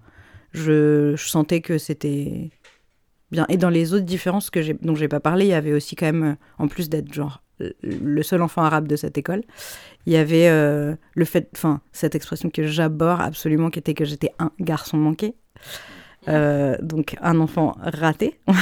Je, 0.52 1.14
je 1.16 1.28
sentais 1.28 1.60
que 1.60 1.78
c'était 1.78 2.50
bien. 3.30 3.46
Et 3.48 3.56
dans 3.56 3.70
les 3.70 3.94
autres 3.94 4.04
différences 4.04 4.50
que 4.50 4.60
dont 4.84 4.94
j'ai 4.94 5.08
pas 5.08 5.20
parlé, 5.20 5.46
il 5.46 5.50
y 5.50 5.54
avait 5.54 5.72
aussi 5.72 5.96
quand 5.96 6.06
même, 6.06 6.36
en 6.58 6.68
plus 6.68 6.88
d'être 6.90 7.12
genre 7.12 7.42
le- 7.58 7.74
le 7.82 8.22
seul 8.22 8.42
enfant 8.42 8.62
arabe 8.62 8.86
de 8.86 8.96
cette 8.96 9.16
école, 9.16 9.42
il 10.04 10.12
y 10.12 10.16
avait 10.16 10.48
euh, 10.48 10.94
le 11.14 11.24
fait, 11.24 11.48
enfin, 11.54 11.80
cette 11.92 12.14
expression 12.14 12.50
que 12.50 12.64
j'aborde 12.66 13.22
absolument, 13.22 13.70
qui 13.70 13.78
était 13.78 13.94
que 13.94 14.04
j'étais 14.04 14.32
un 14.38 14.50
garçon 14.60 14.98
manqué. 14.98 15.34
Euh, 16.28 16.76
donc 16.80 17.16
un 17.20 17.40
enfant 17.40 17.76
raté, 17.80 18.38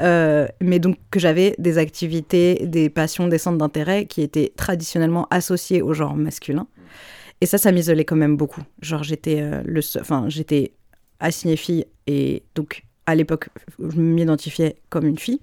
Euh, 0.00 0.48
mais 0.60 0.78
donc 0.78 0.96
que 1.10 1.20
j'avais 1.20 1.54
des 1.58 1.76
activités, 1.76 2.66
des 2.66 2.88
passions, 2.88 3.28
des 3.28 3.36
centres 3.36 3.58
d'intérêt 3.58 4.06
qui 4.06 4.22
étaient 4.22 4.50
traditionnellement 4.56 5.28
associés 5.30 5.82
au 5.82 5.92
genre 5.92 6.16
masculin. 6.16 6.66
Et 7.42 7.46
ça, 7.46 7.58
ça 7.58 7.72
m'isolait 7.72 8.06
quand 8.06 8.16
même 8.16 8.38
beaucoup. 8.38 8.62
Genre 8.80 9.02
j'étais 9.02 9.42
euh, 9.42 9.62
le, 9.66 9.82
j'étais 10.28 10.72
assignée 11.20 11.56
fille 11.56 11.84
et 12.06 12.42
donc 12.54 12.84
à 13.04 13.14
l'époque 13.14 13.50
je 13.78 14.00
m'identifiais 14.00 14.76
comme 14.88 15.06
une 15.06 15.18
fille. 15.18 15.40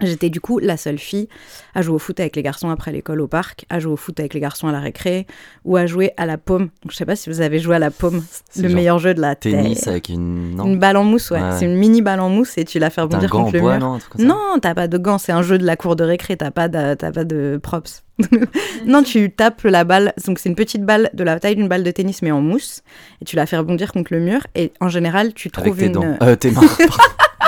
J'étais 0.00 0.30
du 0.30 0.40
coup 0.40 0.58
la 0.58 0.76
seule 0.76 0.98
fille 0.98 1.28
à 1.74 1.82
jouer 1.82 1.94
au 1.94 1.98
foot 1.98 2.20
avec 2.20 2.36
les 2.36 2.42
garçons 2.42 2.70
après 2.70 2.92
l'école 2.92 3.20
au 3.20 3.26
parc, 3.28 3.64
à 3.68 3.80
jouer 3.80 3.92
au 3.92 3.96
foot 3.96 4.18
avec 4.20 4.34
les 4.34 4.40
garçons 4.40 4.68
à 4.68 4.72
la 4.72 4.80
récré, 4.80 5.26
ou 5.64 5.76
à 5.76 5.86
jouer 5.86 6.12
à 6.16 6.26
la 6.26 6.38
paume. 6.38 6.68
Donc, 6.82 6.90
je 6.92 6.96
sais 6.96 7.04
pas 7.06 7.16
si 7.16 7.28
vous 7.30 7.40
avez 7.40 7.58
joué 7.58 7.76
à 7.76 7.78
la 7.78 7.90
paume, 7.90 8.22
C'est 8.50 8.62
le 8.62 8.68
meilleur 8.68 8.98
jeu 8.98 9.14
de 9.14 9.20
la 9.20 9.34
Tennis 9.34 9.80
terre. 9.80 9.90
avec 9.92 10.08
une. 10.08 10.54
Non 10.54 10.64
Une 10.66 10.78
balle 10.78 10.96
en 10.96 11.04
mousse, 11.04 11.30
ouais. 11.30 11.40
Ouais. 11.40 11.56
C'est 11.58 11.64
une 11.64 11.76
mini 11.76 12.02
balle 12.02 12.20
en 12.20 12.28
mousse 12.30 12.56
et 12.58 12.64
tu 12.64 12.78
la 12.78 12.90
fais 12.90 13.00
rebondir 13.00 13.28
contre 13.30 13.52
le 13.54 13.60
bois, 13.60 13.78
mur. 13.78 14.00
non 14.18 14.58
t'as 14.60 14.74
pas 14.74 14.88
de 14.88 14.98
gants, 14.98 15.18
c'est 15.18 15.32
un 15.32 15.42
jeu 15.42 15.58
de 15.58 15.64
la 15.66 15.76
cour 15.76 15.96
de 15.96 16.04
récré, 16.04 16.36
t'as 16.36 16.50
pas 16.50 16.68
de, 16.68 16.94
t'as 16.94 17.12
pas 17.12 17.24
de 17.24 17.58
props. 17.62 18.02
non, 18.86 19.02
tu 19.04 19.30
tapes 19.30 19.62
la 19.62 19.84
balle, 19.84 20.12
donc 20.26 20.38
c'est 20.40 20.48
une 20.48 20.56
petite 20.56 20.84
balle 20.84 21.08
de 21.14 21.22
la 21.22 21.38
taille 21.38 21.54
d'une 21.56 21.68
balle 21.68 21.84
de 21.84 21.90
tennis 21.92 22.22
mais 22.22 22.32
en 22.32 22.40
mousse, 22.40 22.82
et 23.22 23.24
tu 23.24 23.36
la 23.36 23.46
fais 23.46 23.56
rebondir 23.56 23.92
contre 23.92 24.12
le 24.12 24.20
mur, 24.20 24.46
et 24.56 24.72
en 24.80 24.88
général, 24.88 25.34
tu 25.34 25.48
Avec 25.54 25.64
trouves 25.66 25.78
tes 25.78 25.86
une... 25.86 25.92
dents. 25.92 26.16
Euh, 26.22 26.34
tes 26.34 26.50
mains. 26.50 26.62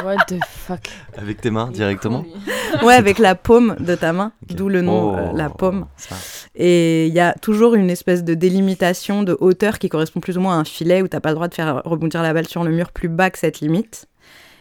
What 0.05 0.17
the 0.29 0.37
fuck? 0.49 0.89
Avec 1.17 1.41
tes 1.41 1.51
mains 1.51 1.71
directement 1.71 2.25
Ouais, 2.83 2.95
avec 2.95 3.19
la 3.19 3.35
paume 3.35 3.77
de 3.81 3.95
ta 3.95 4.13
main, 4.13 4.33
d'où 4.49 4.69
le 4.69 4.81
nom, 4.81 5.13
Oh, 5.13 5.17
euh, 5.17 5.33
la 5.35 5.51
paume. 5.51 5.87
ça. 5.97 6.15
Et 6.55 7.07
il 7.07 7.13
y 7.15 7.21
a 7.21 7.33
toujours 7.35 7.75
une 7.75 7.91
espèce 7.91 8.25
de 8.25 8.35
délimitation 8.35 9.23
de 9.23 9.37
hauteur 9.41 9.79
qui 9.79 9.89
correspond 9.89 10.21
plus 10.21 10.39
ou 10.39 10.41
moins 10.41 10.57
à 10.57 10.61
un 10.61 10.65
filet 10.65 11.03
où 11.03 11.09
t'as 11.09 11.21
pas 11.21 11.31
le 11.31 11.35
droit 11.35 11.49
de 11.49 11.55
faire 11.55 11.83
rebondir 11.85 12.23
la 12.23 12.33
balle 12.33 12.47
sur 12.49 12.65
le 12.65 12.71
mur 12.71 12.93
plus 12.93 13.09
bas 13.09 13.31
que 13.31 13.39
cette 13.39 13.61
limite. 13.61 14.07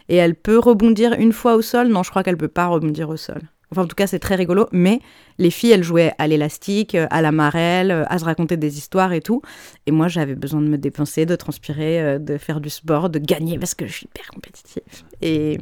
Et 0.10 0.16
elle 0.18 0.36
peut 0.36 0.58
rebondir 0.60 1.14
une 1.14 1.34
fois 1.34 1.56
au 1.56 1.62
sol? 1.62 1.88
Non, 1.88 2.04
je 2.04 2.10
crois 2.10 2.24
qu'elle 2.24 2.38
peut 2.38 2.48
pas 2.48 2.68
rebondir 2.68 3.10
au 3.10 3.18
sol. 3.18 3.42
Enfin, 3.72 3.84
en 3.84 3.88
tout 3.88 3.96
cas, 3.96 4.08
c'est 4.08 4.20
très 4.20 4.36
rigolo. 4.36 4.68
Mais 4.72 5.00
les 5.38 5.52
filles, 5.52 5.72
elles 5.72 5.84
jouaient 5.84 6.14
à 6.18 6.28
l'élastique, 6.28 6.96
euh, 6.96 7.08
à 7.10 7.22
la 7.22 7.32
marelle, 7.32 7.92
euh, 7.92 8.04
à 8.08 8.18
se 8.18 8.26
raconter 8.26 8.58
des 8.58 8.78
histoires 8.78 9.14
et 9.14 9.22
tout. 9.22 9.42
Et 9.86 9.92
moi, 9.92 10.08
j'avais 10.08 10.36
besoin 10.36 10.62
de 10.62 10.68
me 10.68 10.78
dépenser, 10.78 11.26
de 11.26 11.36
transpirer, 11.36 12.02
euh, 12.02 12.20
de 12.20 12.38
faire 12.38 12.62
du 12.62 12.70
sport, 12.70 13.10
de 13.10 13.20
gagner 13.20 13.60
parce 13.60 13.76
que 13.76 13.86
je 13.86 13.94
suis 13.94 14.06
hyper 14.06 14.28
compétitive. 14.28 14.84
Et 15.22 15.58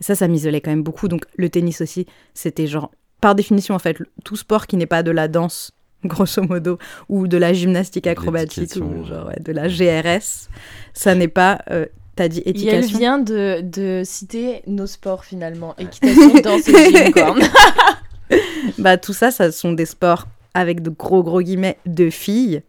ça, 0.00 0.14
ça 0.14 0.28
m'isolait 0.28 0.60
quand 0.60 0.70
même 0.70 0.82
beaucoup. 0.82 1.08
Donc, 1.08 1.24
le 1.36 1.48
tennis 1.48 1.80
aussi, 1.80 2.06
c'était 2.34 2.66
genre, 2.66 2.90
par 3.20 3.34
définition, 3.34 3.74
en 3.74 3.78
fait, 3.78 3.96
tout 4.24 4.36
sport 4.36 4.66
qui 4.66 4.76
n'est 4.76 4.86
pas 4.86 5.02
de 5.02 5.10
la 5.10 5.28
danse, 5.28 5.72
grosso 6.04 6.42
modo, 6.42 6.78
ou 7.08 7.26
de 7.26 7.36
la 7.36 7.52
gymnastique 7.52 8.06
acrobatique, 8.06 8.76
ou 8.76 8.80
L'éducation, 8.80 9.04
genre, 9.04 9.26
ouais, 9.26 9.40
de 9.40 9.52
la 9.52 9.68
GRS, 9.68 10.48
ça 10.92 11.14
n'est 11.14 11.28
pas 11.28 11.62
euh, 11.70 11.86
T'as 12.16 12.28
dit 12.28 12.40
Et 12.40 12.50
elle 12.50 12.56
éducation. 12.56 12.98
vient 12.98 13.18
de, 13.18 13.60
de 13.62 14.02
citer 14.04 14.62
nos 14.66 14.86
sports 14.86 15.24
finalement. 15.24 15.74
Équitation, 15.78 16.34
danse 16.44 16.68
et. 16.68 17.12
Bah, 18.78 18.96
tout 18.96 19.12
ça, 19.12 19.30
ça 19.30 19.52
sont 19.52 19.72
des 19.72 19.86
sports 19.86 20.26
avec 20.54 20.82
de 20.82 20.90
gros 20.90 21.22
gros 21.22 21.42
guillemets 21.42 21.78
de 21.86 22.10
filles. 22.10 22.62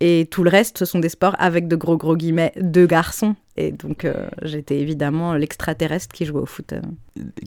Et 0.00 0.28
tout 0.30 0.44
le 0.44 0.50
reste, 0.50 0.78
ce 0.78 0.84
sont 0.84 1.00
des 1.00 1.08
sports 1.08 1.34
avec 1.38 1.66
de 1.66 1.74
gros 1.76 1.96
gros 1.96 2.16
guillemets 2.16 2.52
de 2.56 2.86
garçons. 2.86 3.34
Et 3.56 3.72
donc, 3.72 4.04
euh, 4.04 4.28
j'étais 4.42 4.78
évidemment 4.78 5.34
l'extraterrestre 5.34 6.14
qui 6.14 6.24
jouait 6.24 6.40
au 6.40 6.46
foot. 6.46 6.72
euh. 6.72 6.80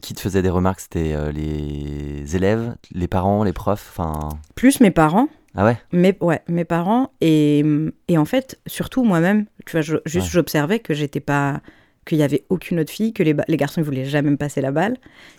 Qui 0.02 0.14
te 0.14 0.20
faisait 0.20 0.42
des 0.42 0.50
remarques 0.50 0.82
C'était 0.82 1.14
euh, 1.14 1.32
les 1.32 2.36
élèves, 2.36 2.76
les 2.94 3.08
parents, 3.08 3.44
les 3.46 3.54
profs 3.54 3.88
Enfin. 3.98 4.30
Plus 4.56 4.82
mes 4.82 4.92
parents. 4.92 5.30
Ah 5.56 5.66
ouais? 5.66 5.78
Mes, 5.92 6.16
ouais, 6.22 6.42
mes 6.48 6.64
parents. 6.66 7.12
Et, 7.22 7.64
et 8.08 8.18
en 8.18 8.26
fait, 8.26 8.60
surtout 8.68 9.04
moi-même, 9.04 9.46
tu 9.66 9.74
vois, 9.74 9.82
je- 9.82 9.98
juste 10.06 10.28
Ouais. 10.28 10.32
j'observais 10.32 10.80
que 10.80 10.94
j'étais 10.94 11.20
pas. 11.20 11.62
qu'il 12.04 12.18
y 12.18 12.24
avait 12.24 12.46
aucune 12.50 12.80
autre 12.80 12.92
fille, 12.92 13.14
que 13.14 13.22
les, 13.22 13.36
les 13.48 13.58
garçons 13.58 13.80
ils 13.80 13.84
voulaient 13.84 14.06
jamais 14.06 14.32
me 14.32 14.36
passer 14.38 14.60
la 14.60 14.72
balle, 14.72 14.98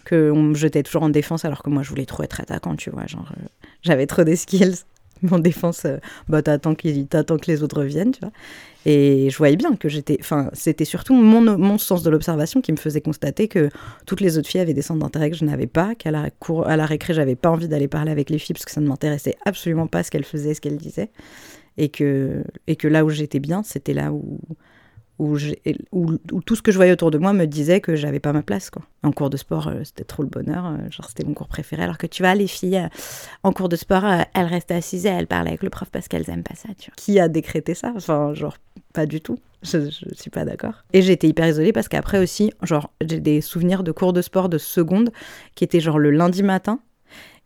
qu'on 0.09 0.41
me 0.43 0.55
jetait 0.55 0.85
toujours 0.85 1.03
en 1.03 1.09
défense 1.09 1.45
alors 1.45 1.61
que 1.65 1.71
moi 1.71 1.83
je 1.83 1.89
voulais 1.89 2.07
trop 2.07 2.23
être 2.23 2.41
attaquant, 2.41 2.77
tu 2.77 2.89
vois. 2.91 3.05
Genre, 3.07 3.33
euh, 3.37 3.43
j'avais 3.83 4.07
trop 4.07 4.23
des 4.23 4.37
skills. 4.37 4.77
Mais 5.23 5.33
en 5.33 5.39
défense, 5.39 5.85
euh, 5.85 5.99
bah, 6.29 6.43
t'attends 6.43 6.75
t'attends 6.75 7.37
que 7.37 7.51
les 7.51 7.63
autres 7.63 7.83
viennent, 7.85 8.13
tu 8.13 8.21
vois. 8.21 8.33
Et 8.85 9.31
je 9.31 9.39
voyais 9.39 9.57
bien 9.57 9.77
que 9.77 9.89
j'étais. 9.89 10.19
Enfin, 10.21 10.51
c'était 10.53 10.85
surtout 10.85 11.15
mon, 11.15 11.41
mon 11.57 11.79
sens 11.79 12.03
de 12.03 12.11
l'observation 12.11 12.61
qui 12.61 12.73
me 12.73 12.77
faisait 12.77 13.01
constater 13.01 13.47
que 13.47 13.69
toutes 14.07 14.21
les 14.21 14.39
autres 14.39 14.49
filles 14.49 14.61
avaient 14.61 14.75
des 14.75 14.83
centres 14.83 15.01
d'intérêt 15.01 15.31
que 15.31 15.37
je 15.37 15.45
n'avais 15.45 15.69
pas, 15.69 15.95
qu'à 15.95 16.11
la, 16.11 16.31
cour, 16.31 16.67
à 16.67 16.77
la 16.77 16.87
récré, 16.87 17.15
j'avais 17.15 17.37
pas 17.37 17.51
envie 17.51 17.69
d'aller 17.69 17.89
parler 17.89 18.11
avec 18.11 18.29
les 18.29 18.39
filles 18.39 18.55
parce 18.55 18.65
que 18.65 18.73
ça 18.73 18.81
ne 18.81 18.89
m'intéressait 18.89 19.37
absolument 19.47 19.87
pas 19.87 20.03
ce 20.03 20.11
qu'elles 20.11 20.25
faisaient, 20.25 20.55
ce 20.55 20.61
qu'elles 20.61 20.79
disaient. 20.79 21.11
Et 21.79 21.89
que, 21.89 22.43
et 22.67 22.77
que 22.77 22.89
là 22.89 23.05
où 23.05 23.11
j'étais 23.11 23.41
bien, 23.41 23.63
c'était 23.63 23.95
là 23.95 24.13
où, 24.13 24.41
où, 25.19 25.39
tout 26.45 26.57
ce 26.57 26.63
que 26.63 26.73
je 26.73 26.77
voyais 26.77 26.93
autour 26.93 27.11
de 27.11 27.19
moi 27.19 27.33
me 27.33 27.47
disait 27.47 27.81
que 27.81 27.95
j'avais 27.95 28.19
pas 28.21 28.33
ma 28.33 28.43
place. 28.43 28.71
Quoi. 28.71 28.83
En 29.03 29.13
cours 29.13 29.31
de 29.31 29.37
sport, 29.37 29.69
euh, 29.69 29.85
c'était 29.85 30.05
trop 30.05 30.23
le 30.23 30.29
bonheur. 30.29 30.67
euh, 30.67 30.91
genre, 30.91 31.07
c'était 31.09 31.25
mon 31.25 31.35
cours 31.35 31.49
préféré. 31.49 31.83
Alors 31.83 31.99
que 31.99 32.07
tu 32.07 32.23
vois, 32.23 32.35
les 32.35 32.47
filles, 32.47 32.79
euh, 32.79 32.89
en 33.43 33.53
cours 33.53 33.69
de 33.69 33.77
sport, 33.77 34.05
elles 34.05 34.47
restaient 34.47 34.75
assises 34.75 35.07
et 35.07 35.11
elles 35.11 35.27
parlaient 35.27 35.51
avec 35.51 35.63
le 35.63 35.71
prof 35.71 35.89
parce 35.91 36.09
qu'elles 36.09 36.29
aiment 36.29 36.43
pas 36.43 36.57
ça. 36.57 36.69
Qui 36.97 37.21
a 37.21 37.29
décrété 37.29 37.75
ça? 37.75 37.93
Enfin, 37.95 38.35
genre, 38.35 38.57
pas 38.93 39.07
du 39.07 39.21
tout. 39.21 39.39
Je, 39.63 39.91
je 39.91 40.15
suis 40.15 40.31
pas 40.31 40.45
d'accord. 40.45 40.85
Et 40.93 41.03
j'étais 41.03 41.29
hyper 41.29 41.47
isolée 41.47 41.73
parce 41.73 41.89
qu'après 41.89 42.19
aussi, 42.19 42.51
genre, 42.63 42.91
j'ai 43.01 43.21
des 43.21 43.41
souvenirs 43.41 43.85
de 43.85 43.93
cours 43.93 44.13
de 44.13 44.23
sport 44.23 44.49
de 44.49 44.59
seconde 44.59 45.11
qui 45.55 45.63
étaient 45.63 45.81
genre 45.81 45.99
le 45.99 46.11
lundi 46.11 46.43
matin. 46.43 46.81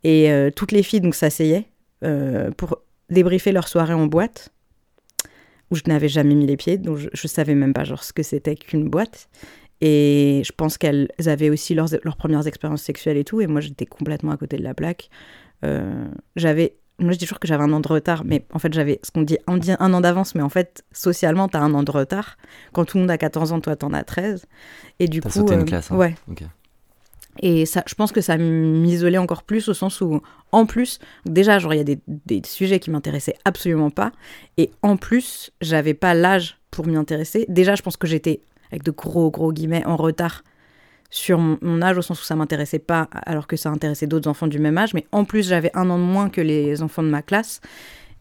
Et 0.03 0.31
toutes 0.55 0.71
les 0.71 0.83
filles 0.83 1.01
donc 1.01 1.15
s'asseyaient 1.15 1.65
pour 2.55 2.81
débriefer 3.09 3.51
leur 3.51 3.67
soirée 3.67 3.93
en 3.93 4.05
boîte 4.05 4.51
où 5.71 5.75
je 5.75 5.83
n'avais 5.87 6.09
jamais 6.09 6.35
mis 6.35 6.45
les 6.45 6.57
pieds, 6.57 6.77
donc 6.77 6.97
je, 6.97 7.09
je 7.13 7.27
savais 7.27 7.55
même 7.55 7.73
pas 7.73 7.83
genre 7.83 8.03
ce 8.03 8.13
que 8.13 8.23
c'était 8.23 8.55
qu'une 8.55 8.89
boîte. 8.89 9.29
Et 9.79 10.41
je 10.43 10.51
pense 10.51 10.77
qu'elles 10.77 11.09
avaient 11.25 11.49
aussi 11.49 11.75
leurs, 11.75 11.89
leurs 12.03 12.17
premières 12.17 12.47
expériences 12.47 12.81
sexuelles 12.81 13.17
et 13.17 13.23
tout, 13.23 13.41
et 13.41 13.47
moi 13.47 13.61
j'étais 13.61 13.85
complètement 13.85 14.31
à 14.31 14.37
côté 14.37 14.57
de 14.57 14.63
la 14.63 14.73
plaque. 14.73 15.09
Euh, 15.65 16.07
j'avais, 16.35 16.77
moi 16.99 17.11
je 17.11 17.17
dis 17.17 17.25
toujours 17.25 17.39
que 17.39 17.47
j'avais 17.47 17.63
un 17.63 17.71
an 17.71 17.79
de 17.79 17.87
retard, 17.87 18.23
mais 18.25 18.43
en 18.53 18.59
fait 18.59 18.73
j'avais 18.73 18.99
ce 19.03 19.11
qu'on 19.11 19.21
dit, 19.21 19.37
un 19.47 19.93
an 19.93 20.01
d'avance, 20.01 20.33
mais 20.33 20.41
en 20.41 20.49
fait 20.49 20.83
socialement 20.91 21.47
t'as 21.47 21.59
un 21.59 21.73
an 21.75 21.83
de 21.83 21.91
retard. 21.91 22.37
Quand 22.73 22.85
tout 22.85 22.97
le 22.97 23.01
monde 23.01 23.11
a 23.11 23.19
14 23.19 23.51
ans, 23.51 23.61
toi 23.61 23.75
t'en 23.75 23.93
as 23.93 24.03
13. 24.03 24.47
Et 24.99 25.07
du 25.07 25.21
coup, 25.21 25.29
sauté 25.29 25.53
une 25.53 25.61
euh, 25.61 25.65
classe, 25.65 25.91
hein. 25.91 25.95
ouais. 25.95 26.15
Et 27.41 27.65
ça, 27.65 27.83
je 27.87 27.95
pense 27.95 28.11
que 28.11 28.21
ça 28.21 28.37
m'isolait 28.37 29.17
encore 29.17 29.43
plus 29.43 29.67
au 29.69 29.73
sens 29.73 30.01
où, 30.01 30.21
en 30.51 30.65
plus, 30.65 30.99
déjà, 31.25 31.59
genre, 31.59 31.73
il 31.73 31.77
y 31.77 31.81
a 31.81 31.83
des, 31.83 31.99
des 32.07 32.41
sujets 32.45 32.79
qui 32.79 32.91
m'intéressaient 32.91 33.37
absolument 33.45 33.89
pas. 33.89 34.11
Et 34.57 34.71
en 34.81 34.97
plus, 34.97 35.51
j'avais 35.61 35.93
pas 35.93 36.13
l'âge 36.13 36.57
pour 36.71 36.85
m'y 36.87 36.95
intéresser. 36.95 37.45
Déjà, 37.49 37.75
je 37.75 37.81
pense 37.81 37.97
que 37.97 38.07
j'étais, 38.07 38.41
avec 38.71 38.83
de 38.83 38.91
gros, 38.91 39.31
gros 39.31 39.51
guillemets, 39.51 39.85
en 39.85 39.95
retard 39.95 40.43
sur 41.09 41.39
mon, 41.39 41.81
âge, 41.81 41.97
au 41.97 42.01
sens 42.01 42.21
où 42.21 42.25
ça 42.25 42.35
m'intéressait 42.35 42.79
pas, 42.79 43.09
alors 43.11 43.47
que 43.47 43.55
ça 43.55 43.69
intéressait 43.69 44.07
d'autres 44.07 44.29
enfants 44.29 44.47
du 44.47 44.59
même 44.59 44.77
âge. 44.77 44.93
Mais 44.93 45.05
en 45.11 45.25
plus, 45.25 45.47
j'avais 45.47 45.71
un 45.73 45.89
an 45.89 45.97
de 45.97 46.03
moins 46.03 46.29
que 46.29 46.41
les 46.41 46.81
enfants 46.81 47.03
de 47.03 47.09
ma 47.09 47.21
classe. 47.21 47.61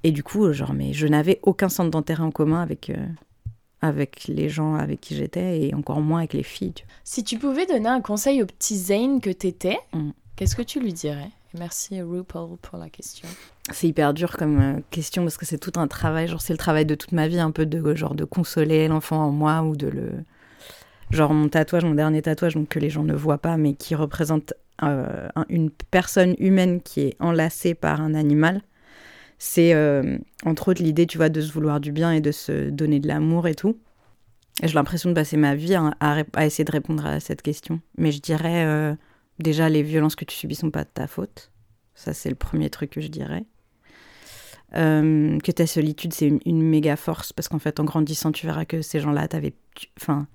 Et 0.05 0.13
du 0.13 0.23
coup, 0.23 0.53
genre, 0.53 0.73
mais 0.73 0.93
je 0.93 1.07
n'avais 1.07 1.41
aucun 1.43 1.69
centre 1.69 1.91
d'intérêt 1.91 2.23
en 2.23 2.31
commun 2.31 2.63
avec, 2.63 2.91
euh, 2.91 3.07
avec 3.83 4.25
les 4.29 4.49
gens 4.49 4.75
avec 4.75 5.01
qui 5.01 5.15
j'étais, 5.15 5.61
et 5.69 5.75
encore 5.75 6.01
moins 6.01 6.21
avec 6.21 6.33
les 6.33 6.43
filles. 6.43 6.75
Si 7.05 7.23
tu 7.25 7.39
pouvais 7.39 7.67
donner 7.67 7.89
un 7.89 8.01
conseil 8.01 8.43
au 8.43 8.47
petit 8.47 8.77
Zane 8.77 9.21
que 9.21 9.31
t'étais, 9.31 9.79
Mm. 9.93 10.11
qu'est-ce 10.37 10.57
que 10.57 10.63
tu 10.63 10.81
lui 10.81 10.93
dirais? 10.93 11.31
Merci 11.59 12.03
RuPaul 12.03 12.57
pour 12.59 12.79
la 12.79 12.89
question. 12.91 13.29
C'est 13.73 13.89
hyper 13.89 14.13
dur 14.13 14.37
comme 14.37 14.61
euh, 14.61 14.81
question 14.91 15.23
parce 15.23 15.37
que 15.39 15.47
c'est 15.47 15.59
tout 15.59 15.73
un 15.77 15.87
travail, 15.89 16.29
genre 16.29 16.41
c'est 16.43 16.53
le 16.53 16.59
travail 16.59 16.85
de 16.85 16.95
toute 16.95 17.13
ma 17.13 17.29
vie, 17.29 17.39
un 17.39 17.51
peu 17.51 17.65
de 17.67 17.95
genre 17.95 18.15
de 18.15 18.25
consoler 18.25 18.89
l'enfant 18.89 19.25
en 19.25 19.31
moi 19.31 19.63
ou 19.63 19.75
de 19.77 19.87
le 19.89 20.11
genre 21.11 21.33
mon 21.33 21.49
tatouage, 21.49 21.85
mon 21.85 21.95
dernier 21.95 22.21
tatouage 22.23 22.55
donc 22.55 22.69
que 22.69 22.79
les 22.79 22.91
gens 22.91 23.05
ne 23.05 23.15
voient 23.15 23.39
pas 23.39 23.57
mais 23.57 23.75
qui 23.75 23.95
représente 23.95 24.53
euh, 24.83 25.29
un- 25.37 25.47
une 25.49 25.71
personne 25.71 26.35
humaine 26.39 26.83
qui 26.83 27.01
est 27.03 27.17
enlacée 27.21 27.75
par 27.75 28.01
un 28.03 28.15
animal. 28.15 28.61
C'est 29.39 29.75
euh, 29.75 30.19
entre 30.45 30.69
autres 30.69 30.83
l'idée, 30.83 31.07
tu 31.07 31.19
vois, 31.19 31.29
de 31.29 31.41
se 31.41 31.53
vouloir 31.53 31.81
du 31.81 31.93
bien 31.93 32.13
et 32.13 32.21
de 32.21 32.33
se 32.33 32.71
donner 32.71 33.01
de 33.01 33.09
l'amour 33.09 33.47
et 33.49 33.55
tout. 33.55 33.79
J'ai 34.63 34.73
l'impression 34.73 35.11
de 35.11 35.15
passer 35.15 35.37
ma 35.37 35.55
vie 35.55 35.75
à, 35.75 36.25
essayer 36.45 36.65
de 36.65 36.73
répondre 36.73 37.05
à 37.05 37.21
cette 37.21 37.43
question. 37.43 37.81
Mais 37.99 38.11
je 38.11 38.21
dirais 38.21 38.65
euh, 38.65 38.95
déjà 39.39 39.69
les 39.69 39.83
violences 39.83 40.17
que 40.17 40.25
tu 40.25 40.35
subis 40.35 40.55
sont 40.55 40.71
pas 40.71 40.85
de 40.85 40.91
ta 40.93 41.07
faute. 41.07 41.51
Ça, 41.95 42.15
c'est 42.15 42.31
le 42.31 42.37
premier 42.37 42.71
truc 42.71 42.91
que 42.91 43.03
je 43.03 43.09
dirais. 43.09 43.45
Euh, 44.75 45.39
que 45.41 45.53
ta 45.53 45.67
solitude, 45.67 46.15
c'est 46.15 46.27
une, 46.27 46.41
une 46.47 46.63
méga 46.63 46.97
force, 46.97 47.33
parce 47.33 47.49
qu'en 47.49 47.59
fait, 47.59 47.81
en 47.81 47.85
grandissant, 47.85 48.33
tu 48.33 48.47
verras 48.47 48.65
que 48.65 48.83
ces 48.83 48.99
gens-là, 48.99 49.29
t'avais, 49.29 49.55
enfin, 50.01 50.27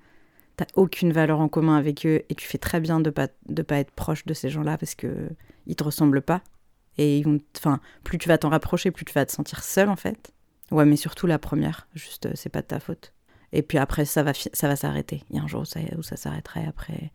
t'as 0.56 0.66
aucune 0.76 1.12
valeur 1.12 1.40
en 1.40 1.50
commun 1.50 1.76
avec 1.76 2.06
eux, 2.06 2.22
et 2.30 2.36
tu 2.36 2.48
fais 2.48 2.58
très 2.58 2.80
bien 2.80 3.00
de 3.00 3.10
pas 3.10 3.28
de 3.48 3.62
pas 3.62 3.78
être 3.78 3.92
proche 3.92 4.26
de 4.26 4.34
ces 4.34 4.50
gens-là, 4.50 4.78
parce 4.78 4.96
que 4.96 5.30
ils 5.68 5.76
te 5.76 5.84
ressemblent 5.84 6.22
pas, 6.22 6.42
enfin, 7.58 7.80
plus 8.04 8.18
tu 8.18 8.28
vas 8.28 8.38
t'en 8.38 8.50
rapprocher, 8.50 8.92
plus 8.92 9.06
tu 9.06 9.14
vas 9.14 9.26
te 9.26 9.32
sentir 9.32 9.64
seul, 9.64 9.90
en 9.90 9.96
fait. 9.96 10.32
Ouais, 10.72 10.86
mais 10.86 10.96
surtout 10.96 11.28
la 11.28 11.38
première, 11.40 11.88
juste, 11.96 12.28
euh, 12.28 12.32
c'est 12.36 12.50
pas 12.50 12.62
de 12.62 12.68
ta 12.68 12.80
faute. 12.80 13.14
Et 13.52 13.62
puis 13.62 13.78
après, 13.78 14.06
ça 14.06 14.24
va, 14.24 14.32
ça 14.34 14.68
va 14.68 14.76
s'arrêter. 14.76 15.24
Il 15.30 15.36
y 15.36 15.40
a 15.40 15.44
un 15.44 15.48
jour 15.48 15.62
où 15.62 15.66
ça, 15.66 15.80
ça 16.02 16.16
s'arrêterait. 16.16 16.66
Après, 16.66 17.12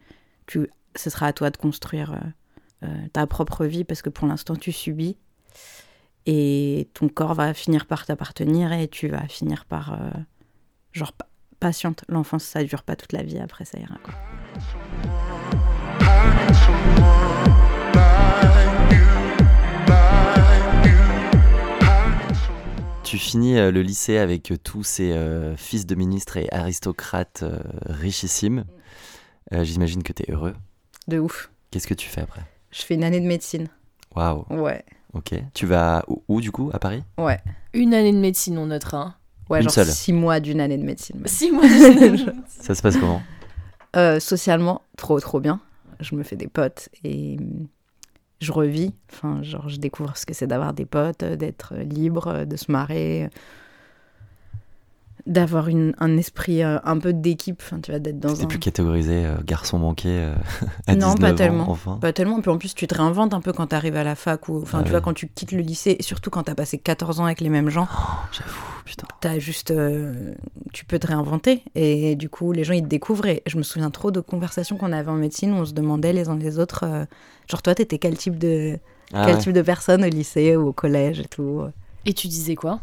tu, 0.47 0.69
ce 0.95 1.09
sera 1.11 1.27
à 1.29 1.33
toi 1.33 1.51
de 1.51 1.57
construire 1.57 2.13
euh, 2.13 2.87
euh, 2.87 3.09
ta 3.13 3.27
propre 3.27 3.65
vie, 3.65 3.85
parce 3.85 4.03
que 4.03 4.11
pour 4.11 4.27
l'instant, 4.29 4.57
tu 4.57 4.73
subis 4.73 5.17
et 6.27 6.89
ton 6.93 7.09
corps 7.09 7.35
va 7.35 7.55
finir 7.55 7.87
par 7.87 8.05
t'appartenir 8.05 8.73
et 8.73 8.89
tu 8.89 9.09
vas 9.09 9.27
finir 9.29 9.65
par 9.65 9.97
genre 10.93 11.13
pa- 11.13 11.29
patiente 11.61 12.05
l'enfance 12.09 12.43
ça 12.45 12.65
dure 12.65 12.83
pas 12.83 12.97
toute 12.97 13.13
la 13.13 13.23
vie 13.23 13.39
après 13.39 13.65
ça 13.65 13.79
ira 13.79 13.97
quoi. 14.03 14.13
Tu 23.07 23.19
finis 23.19 23.57
euh, 23.57 23.71
le 23.71 23.83
lycée 23.83 24.19
avec 24.19 24.51
euh, 24.51 24.57
tous 24.59 24.83
ces 24.83 25.13
euh, 25.13 25.57
fils 25.57 25.87
de 25.87 25.95
ministres 25.95 26.39
et 26.39 26.53
aristocrates 26.53 27.45
euh, 27.45 27.61
richissimes. 27.85 28.65
Euh, 29.53 29.63
J'imagine 29.63 30.03
que 30.03 30.13
tu 30.13 30.25
es 30.25 30.33
heureux. 30.33 30.55
de 31.07 31.19
ouf 31.21 31.51
Qu'est-ce 31.71 31.87
que 31.87 31.95
tu 31.95 32.09
fais 32.09 32.23
après? 32.23 32.43
Je 32.73 32.83
fais 32.83 32.95
une 32.95 33.05
année 33.05 33.21
de 33.21 33.27
médecine 33.27 33.69
Waouh, 34.17 34.45
ouais 34.51 34.85
ok. 35.13 35.35
Tu 35.55 35.67
vas 35.67 36.05
où, 36.09 36.23
où, 36.27 36.41
du 36.41 36.51
coup 36.51 36.71
À 36.73 36.81
Paris? 36.81 37.05
Ouais 37.17 37.39
Une 37.75 37.95
année 37.95 38.13
de 38.13 38.19
médecine, 38.19 38.59
on 38.59 38.67
notera. 38.67 38.99
hein. 38.99 39.15
ouais 39.51 39.59
Une 39.59 39.65
genre 39.65 39.73
seule. 39.73 39.87
six 39.87 40.13
mois 40.13 40.41
d'une 40.41 40.61
année 40.61 40.77
de 40.77 40.85
médecine 40.85 41.23
Six 41.27 41.53
mois 41.53 41.63
de 41.63 42.33
Ça 42.49 42.75
se 42.75 42.83
passe 42.83 42.97
comment? 42.97 43.23
Euh, 43.95 44.19
socialement 44.19 44.83
trop 44.99 45.21
trop 45.21 45.39
bien 45.41 45.61
je 46.01 46.15
me 46.17 46.23
fais 46.25 46.37
des 46.37 46.49
potes 46.49 46.91
et 47.05 47.39
je 48.41 48.53
revis. 48.53 48.95
Enfin 49.13 49.43
genre 49.43 49.69
je 49.69 49.79
découvre 49.79 50.17
ce 50.17 50.27
que 50.27 50.35
c'est 50.35 50.47
d'avoir 50.47 50.73
des 50.73 50.87
potes 50.87 51.25
d'être 51.25 51.75
libre 51.77 52.45
de 52.45 52.57
se 52.57 52.71
marrer 52.71 53.31
d'avoir 55.27 55.69
un 55.99 56.17
esprit 56.17 56.63
euh, 56.63 56.79
un 56.85 56.99
peu 56.99 57.13
d'équipe 57.13 57.61
enfin 57.65 57.81
tu 57.81 57.91
vois 57.91 57.99
d'être 57.99 58.21
dans 58.21 58.43
un 58.43 58.47
plus 58.47 58.59
catégorisé 58.61 59.25
euh, 59.27 59.35
garçon 59.45 59.79
manqué 59.79 60.09
euh, 60.09 60.35
à 60.87 60.95
Non, 60.95 61.15
19 61.15 61.19
pas 61.21 61.33
ans, 61.33 61.35
tellement. 61.35 61.71
enfin. 61.71 61.99
Pas 62.01 62.13
tellement. 62.13 62.41
Puis 62.41 62.51
en 62.51 62.59
plus, 62.59 62.75
tu 62.75 62.87
te 62.87 62.95
réinventes 62.95 63.35
un 63.35 63.41
peu 63.41 63.53
quand 63.53 63.67
tu 63.69 63.75
arrives 63.75 63.97
à 63.97 64.05
la 64.05 64.15
fac 64.15 64.49
ou 64.49 64.63
enfin 64.63 64.79
Ah 64.79 64.83
tu 64.83 64.87
oui. 64.87 64.91
vois 64.93 65.01
quand 65.01 65.15
tu 65.15 65.29
quittes 65.29 65.53
le 65.53 65.63
lycée 65.63 65.97
et 65.99 66.03
surtout 66.03 66.31
quand 66.31 66.45
tu 66.45 66.51
as 66.51 66.55
passé 66.55 66.79
14 66.79 67.21
ans 67.21 67.25
avec 67.25 67.41
les 67.41 67.49
mêmes 67.49 67.69
gens, 67.71 67.89
Oh, 67.91 67.97
J'avoue, 68.33 68.61
putain. 68.85 69.07
t'as 69.21 69.39
juste 69.39 69.71
euh, 69.73 70.33
tu 70.73 70.85
peux 70.85 70.99
te 70.99 71.07
réinventer 71.09 71.63
et 71.75 72.15
du 72.15 72.29
coup 72.29 72.53
les 72.53 72.63
gens 72.65 72.75
ils 72.75 72.83
te 72.83 72.89
découvrent 72.89 73.27
et 73.27 73.43
je 73.47 73.57
me 73.59 73.63
souviens 73.63 73.91
trop 73.91 74.11
de 74.13 74.21
conversations 74.21 74.77
qu'on 74.77 74.93
avait 74.93 75.11
en 75.11 75.15
médecine 75.17 75.53
où 75.53 75.57
on 75.57 75.65
se 75.65 75.73
demandait 75.73 76.13
les 76.13 76.29
uns 76.29 76.37
les 76.37 76.59
autres 76.59 76.85
euh, 76.85 77.05
genre 77.51 77.63
toi 77.63 77.75
t'étais 77.75 77.99
quel 77.99 78.17
type 78.17 78.39
de 78.39 78.79
Ah 79.13 79.25
quel 79.27 79.35
ouais. 79.37 79.41
type 79.43 79.53
de 79.53 79.63
personne 79.63 80.05
au 80.05 80.09
lycée 80.09 80.55
ou 80.57 80.69
au 80.69 80.73
collège 80.73 81.19
et 81.21 81.25
tout. 81.25 81.63
Et 82.05 82.13
tu 82.13 82.29
disais 82.29 82.55
quoi? 82.55 82.79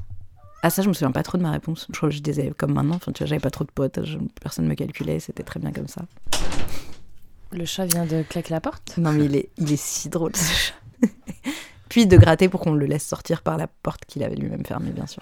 Ah 0.66 0.70
ça 0.70 0.82
je 0.82 0.88
me 0.88 0.94
souviens 0.94 1.12
pas 1.12 1.24
trop 1.24 1.38
de 1.38 1.44
ma 1.44 1.52
réponse. 1.52 1.88
Je 1.92 1.98
crois 1.98 2.08
que 2.10 2.16
je 2.16 2.22
disais 2.22 2.52
comme 2.58 2.74
maintenant, 2.74 2.96
enfin 2.96 3.12
tu 3.12 3.20
vois 3.22 3.28
j'avais 3.28 3.42
pas 3.42 3.52
trop 3.52 3.66
de 3.66 3.72
potes, 3.72 4.04
je- 4.06 4.18
personne 4.42 4.66
me 4.66 4.76
calculait, 4.76 5.20
c'était 5.20 5.44
très 5.44 5.60
bien 5.60 5.72
comme 5.74 5.88
ça. 5.90 6.04
Le 7.52 7.66
chat 7.66 7.86
vient 7.86 8.06
de 8.06 8.24
claquer 8.24 8.54
la 8.54 8.62
porte? 8.62 8.98
Non, 8.98 9.12
mais 9.12 9.26
il 9.26 9.36
est, 9.36 9.50
il 9.58 9.72
est 9.72 9.78
si 9.82 10.10
drôle, 10.10 10.36
ce 10.36 10.52
chat. 10.54 10.74
Puis 11.90 12.08
de 12.08 12.18
gratter 12.18 12.50
pour 12.50 12.62
qu'on 12.62 12.74
le 12.74 12.86
laisse 12.88 13.06
sortir 13.06 13.42
par 13.44 13.58
la 13.58 13.68
porte 13.68 14.06
qu'il 14.06 14.24
avait 14.24 14.36
lui-même 14.36 14.66
fermée, 14.66 14.90
bien 14.92 15.06
sûr. 15.06 15.22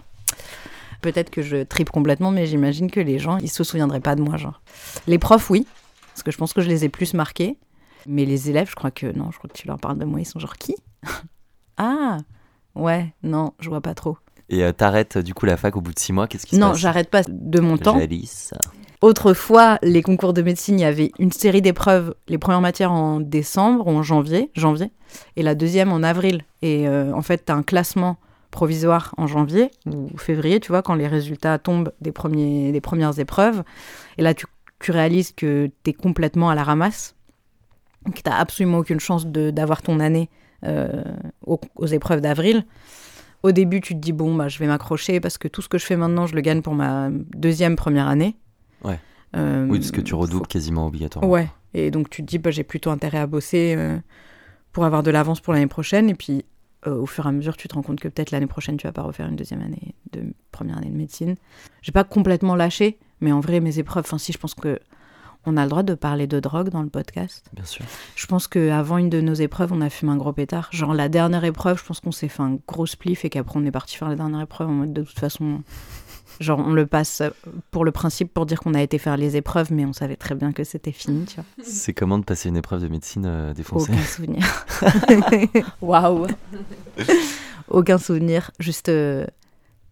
Peut-être 1.02 1.30
que 1.32 1.42
je 1.42 1.64
tripe 1.64 1.90
complètement, 1.90 2.32
mais 2.32 2.46
j'imagine 2.46 2.90
que 2.90 3.00
les 3.02 3.18
gens, 3.20 3.38
ils 3.40 3.50
se 3.50 3.64
souviendraient 3.64 4.00
pas 4.00 4.16
de 4.16 4.22
moi, 4.22 4.38
genre. 4.38 4.62
Les 5.08 5.18
profs, 5.18 5.50
oui, 5.50 5.66
parce 6.14 6.24
que 6.24 6.32
je 6.32 6.38
pense 6.38 6.54
que 6.54 6.62
je 6.62 6.70
les 6.70 6.86
ai 6.86 6.90
plus 6.90 7.14
marqués. 7.16 7.58
Mais 8.08 8.24
les 8.26 8.50
élèves, 8.50 8.70
je 8.70 8.76
crois 8.76 8.92
que 8.92 9.08
non, 9.08 9.32
je 9.32 9.38
crois 9.40 9.50
que 9.50 9.58
tu 9.58 9.68
leur 9.68 9.80
parles 9.80 9.98
de 9.98 10.06
moi, 10.06 10.20
ils 10.22 10.26
sont 10.26 10.40
genre 10.40 10.56
qui? 10.58 10.76
Ah, 11.78 12.18
ouais, 12.76 13.14
non, 13.24 13.54
je 13.60 13.70
vois 13.70 13.82
pas 13.82 13.96
trop. 13.96 14.18
Et 14.52 14.64
euh, 14.64 14.74
t'arrêtes 14.74 15.18
du 15.18 15.34
coup 15.34 15.46
la 15.46 15.58
fac 15.58 15.76
au 15.76 15.82
bout 15.82 15.94
de 15.94 16.00
six 16.00 16.12
mois, 16.14 16.28
qu'est-ce 16.28 16.46
qui 16.46 16.56
se 16.56 16.62
Non, 16.62 16.72
passe 16.72 16.78
j'arrête 16.80 17.10
pas 17.10 17.22
de 17.28 17.60
mon 17.60 17.78
temps. 17.78 17.98
Autrefois, 19.02 19.80
les 19.82 20.04
concours 20.04 20.34
de 20.34 20.44
médecine, 20.44 20.78
il 20.78 20.84
y 20.84 20.86
avait 20.86 21.12
une 21.18 21.32
série 21.32 21.62
d'épreuves, 21.64 22.14
les 22.28 22.38
premières 22.38 22.62
matières 22.62 22.92
en 22.92 23.20
décembre 23.20 23.88
ou 23.88 23.92
en 23.92 24.04
janvier, 24.04 24.52
janvier, 24.54 24.92
et 25.38 25.42
la 25.42 25.56
deuxième 25.56 25.92
en 25.92 26.04
avril. 26.04 26.44
Et 26.62 26.88
euh, 26.88 27.12
en 27.14 27.24
fait, 27.24 27.46
tu 27.46 27.52
as 27.52 27.56
un 27.56 27.64
classement 27.64 28.18
provisoire 28.52 29.16
en 29.18 29.26
janvier 29.26 29.72
ou 29.88 30.10
février, 30.18 30.60
tu 30.60 30.68
vois, 30.68 30.84
quand 30.84 30.94
les 30.94 31.08
résultats 31.08 31.58
tombent 31.58 31.92
des, 32.02 32.12
premiers, 32.12 32.72
des 32.72 32.82
premières 32.82 33.18
épreuves. 33.18 33.64
Et 34.20 34.22
là, 34.22 34.36
tu, 34.36 34.46
tu 34.80 34.92
réalises 34.92 35.32
que 35.32 35.72
tu 35.84 35.90
es 35.90 35.94
complètement 35.94 36.50
à 36.50 36.56
la 36.56 36.64
ramasse, 36.64 37.16
que 38.06 38.22
tu 38.22 38.30
n'as 38.30 38.38
absolument 38.38 38.80
aucune 38.80 39.00
chance 39.00 39.26
d'avoir 39.26 39.82
ton 39.82 40.00
année 40.00 40.30
euh, 40.64 41.04
aux, 41.44 41.60
aux 41.76 41.88
épreuves 41.88 42.22
d'avril. 42.22 42.66
Au 43.44 43.52
début, 43.52 43.82
tu 43.82 43.94
te 43.96 44.00
dis, 44.00 44.12
bon, 44.12 44.36
bah, 44.36 44.48
je 44.48 44.60
vais 44.60 44.68
m'accrocher 44.68 45.20
parce 45.20 45.38
que 45.38 45.48
tout 45.48 45.62
ce 45.62 45.70
que 45.70 45.78
je 45.78 45.86
fais 45.86 45.98
maintenant, 45.98 46.28
je 46.28 46.36
le 46.36 46.42
gagne 46.42 46.62
pour 46.62 46.76
ma 46.76 47.10
deuxième 47.10 47.76
première 47.76 48.08
année. 48.08 48.36
Ouais. 48.84 49.00
Euh, 49.36 49.66
Oui, 49.68 49.80
parce 49.80 49.92
que 49.92 50.02
tu 50.02 50.14
redoubles 50.14 50.48
quasiment 50.48 50.88
obligatoirement. 50.88 51.32
Ouais. 51.32 51.50
Et 51.74 51.90
donc 51.90 52.10
tu 52.10 52.22
te 52.22 52.28
dis, 52.28 52.38
bah, 52.38 52.52
j'ai 52.52 52.64
plutôt 52.64 52.90
intérêt 52.92 53.18
à 53.18 53.28
bosser 53.28 53.76
euh, 53.78 53.98
pour 54.74 54.86
avoir 54.86 55.04
de 55.04 55.12
l'avance 55.12 55.40
pour 55.40 55.54
l'année 55.54 55.68
prochaine. 55.68 56.10
Et 56.10 56.16
puis 56.16 56.46
euh, 56.88 56.96
au 56.96 57.06
fur 57.06 57.26
et 57.26 57.30
à 57.30 57.32
mesure, 57.32 57.58
tu 57.58 57.68
te 57.68 57.76
rends 57.76 57.84
compte 57.84 58.00
que 58.00 58.08
peut-être 58.08 58.32
l'année 58.32 58.48
prochaine, 58.48 58.78
tu 58.78 58.88
vas 58.88 58.94
pas 58.94 59.04
refaire 59.04 59.28
une 59.28 59.36
deuxième 59.36 59.62
année 59.62 59.96
de 60.12 60.34
première 60.52 60.78
année 60.78 60.90
de 60.90 60.98
médecine. 60.98 61.36
J'ai 61.82 61.92
pas 61.92 62.04
complètement 62.04 62.56
lâché, 62.56 62.98
mais 63.22 63.32
en 63.32 63.40
vrai, 63.40 63.60
mes 63.60 63.80
épreuves, 63.80 64.04
enfin 64.06 64.18
si, 64.18 64.34
je 64.34 64.38
pense 64.38 64.56
que 64.56 64.80
on 65.46 65.58
a 65.58 65.64
le 65.64 65.70
droit 65.70 65.84
de 65.84 65.96
parler 65.96 66.28
de 66.28 66.40
drogue 66.40 66.70
dans 66.70 66.84
le 66.84 66.90
podcast. 66.90 67.46
Bien 67.54 67.66
sûr. 67.66 67.84
Je 68.16 68.26
pense 68.28 68.48
qu'avant 68.48 68.98
une 68.98 69.10
de 69.10 69.22
nos 69.22 69.34
épreuves, 69.34 69.74
on 69.74 69.82
a 69.82 69.90
fumé 69.90 70.12
un 70.12 70.18
gros 70.18 70.34
pétard. 70.34 70.70
Genre 70.72 70.94
la 70.94 71.10
dernière 71.10 71.44
épreuve, 71.44 71.80
je 71.80 71.84
pense 71.86 72.00
qu'on 72.00 72.12
s'est 72.12 72.28
fait 72.28 72.44
un 72.44 72.60
gros 72.68 72.86
spliff 72.86 73.26
et 73.26 73.30
qu'après 73.30 73.60
on 73.60 73.66
est 73.66 73.72
parti 73.72 73.98
faire 73.98 74.10
la 74.10 74.16
dernière 74.16 74.42
épreuve 74.42 74.70
en 74.70 74.74
mode 74.74 74.94
de 74.94 75.02
toute 75.04 75.20
façon. 75.20 75.62
Genre 76.40 76.60
on 76.60 76.72
le 76.74 76.88
passe 76.88 77.22
pour 77.72 77.86
le 77.86 77.92
principe 77.92 78.34
pour 78.34 78.46
dire 78.46 78.60
qu'on 78.62 78.74
a 78.74 78.82
été 78.82 78.98
faire 78.98 79.18
les 79.18 79.36
épreuves, 79.36 79.72
mais 79.72 79.86
on 79.86 79.94
savait 79.94 80.16
très 80.16 80.34
bien 80.34 80.54
que 80.54 80.64
c'était 80.64 80.92
fini, 80.92 81.26
tu 81.26 81.36
vois. 81.36 81.46
C'est 81.64 81.94
comment 81.94 82.18
de 82.18 82.24
passer 82.24 82.50
une 82.50 82.58
épreuve 82.58 82.82
de 82.82 82.88
médecine 82.88 83.26
euh, 83.28 83.54
défoncée 83.54 83.92
Aucun 83.92 84.02
souvenir. 84.04 84.66
Waouh. 85.82 86.28
Aucun 87.68 87.98
souvenir. 87.98 88.52
Juste. 88.60 88.90
euh, 88.90 89.26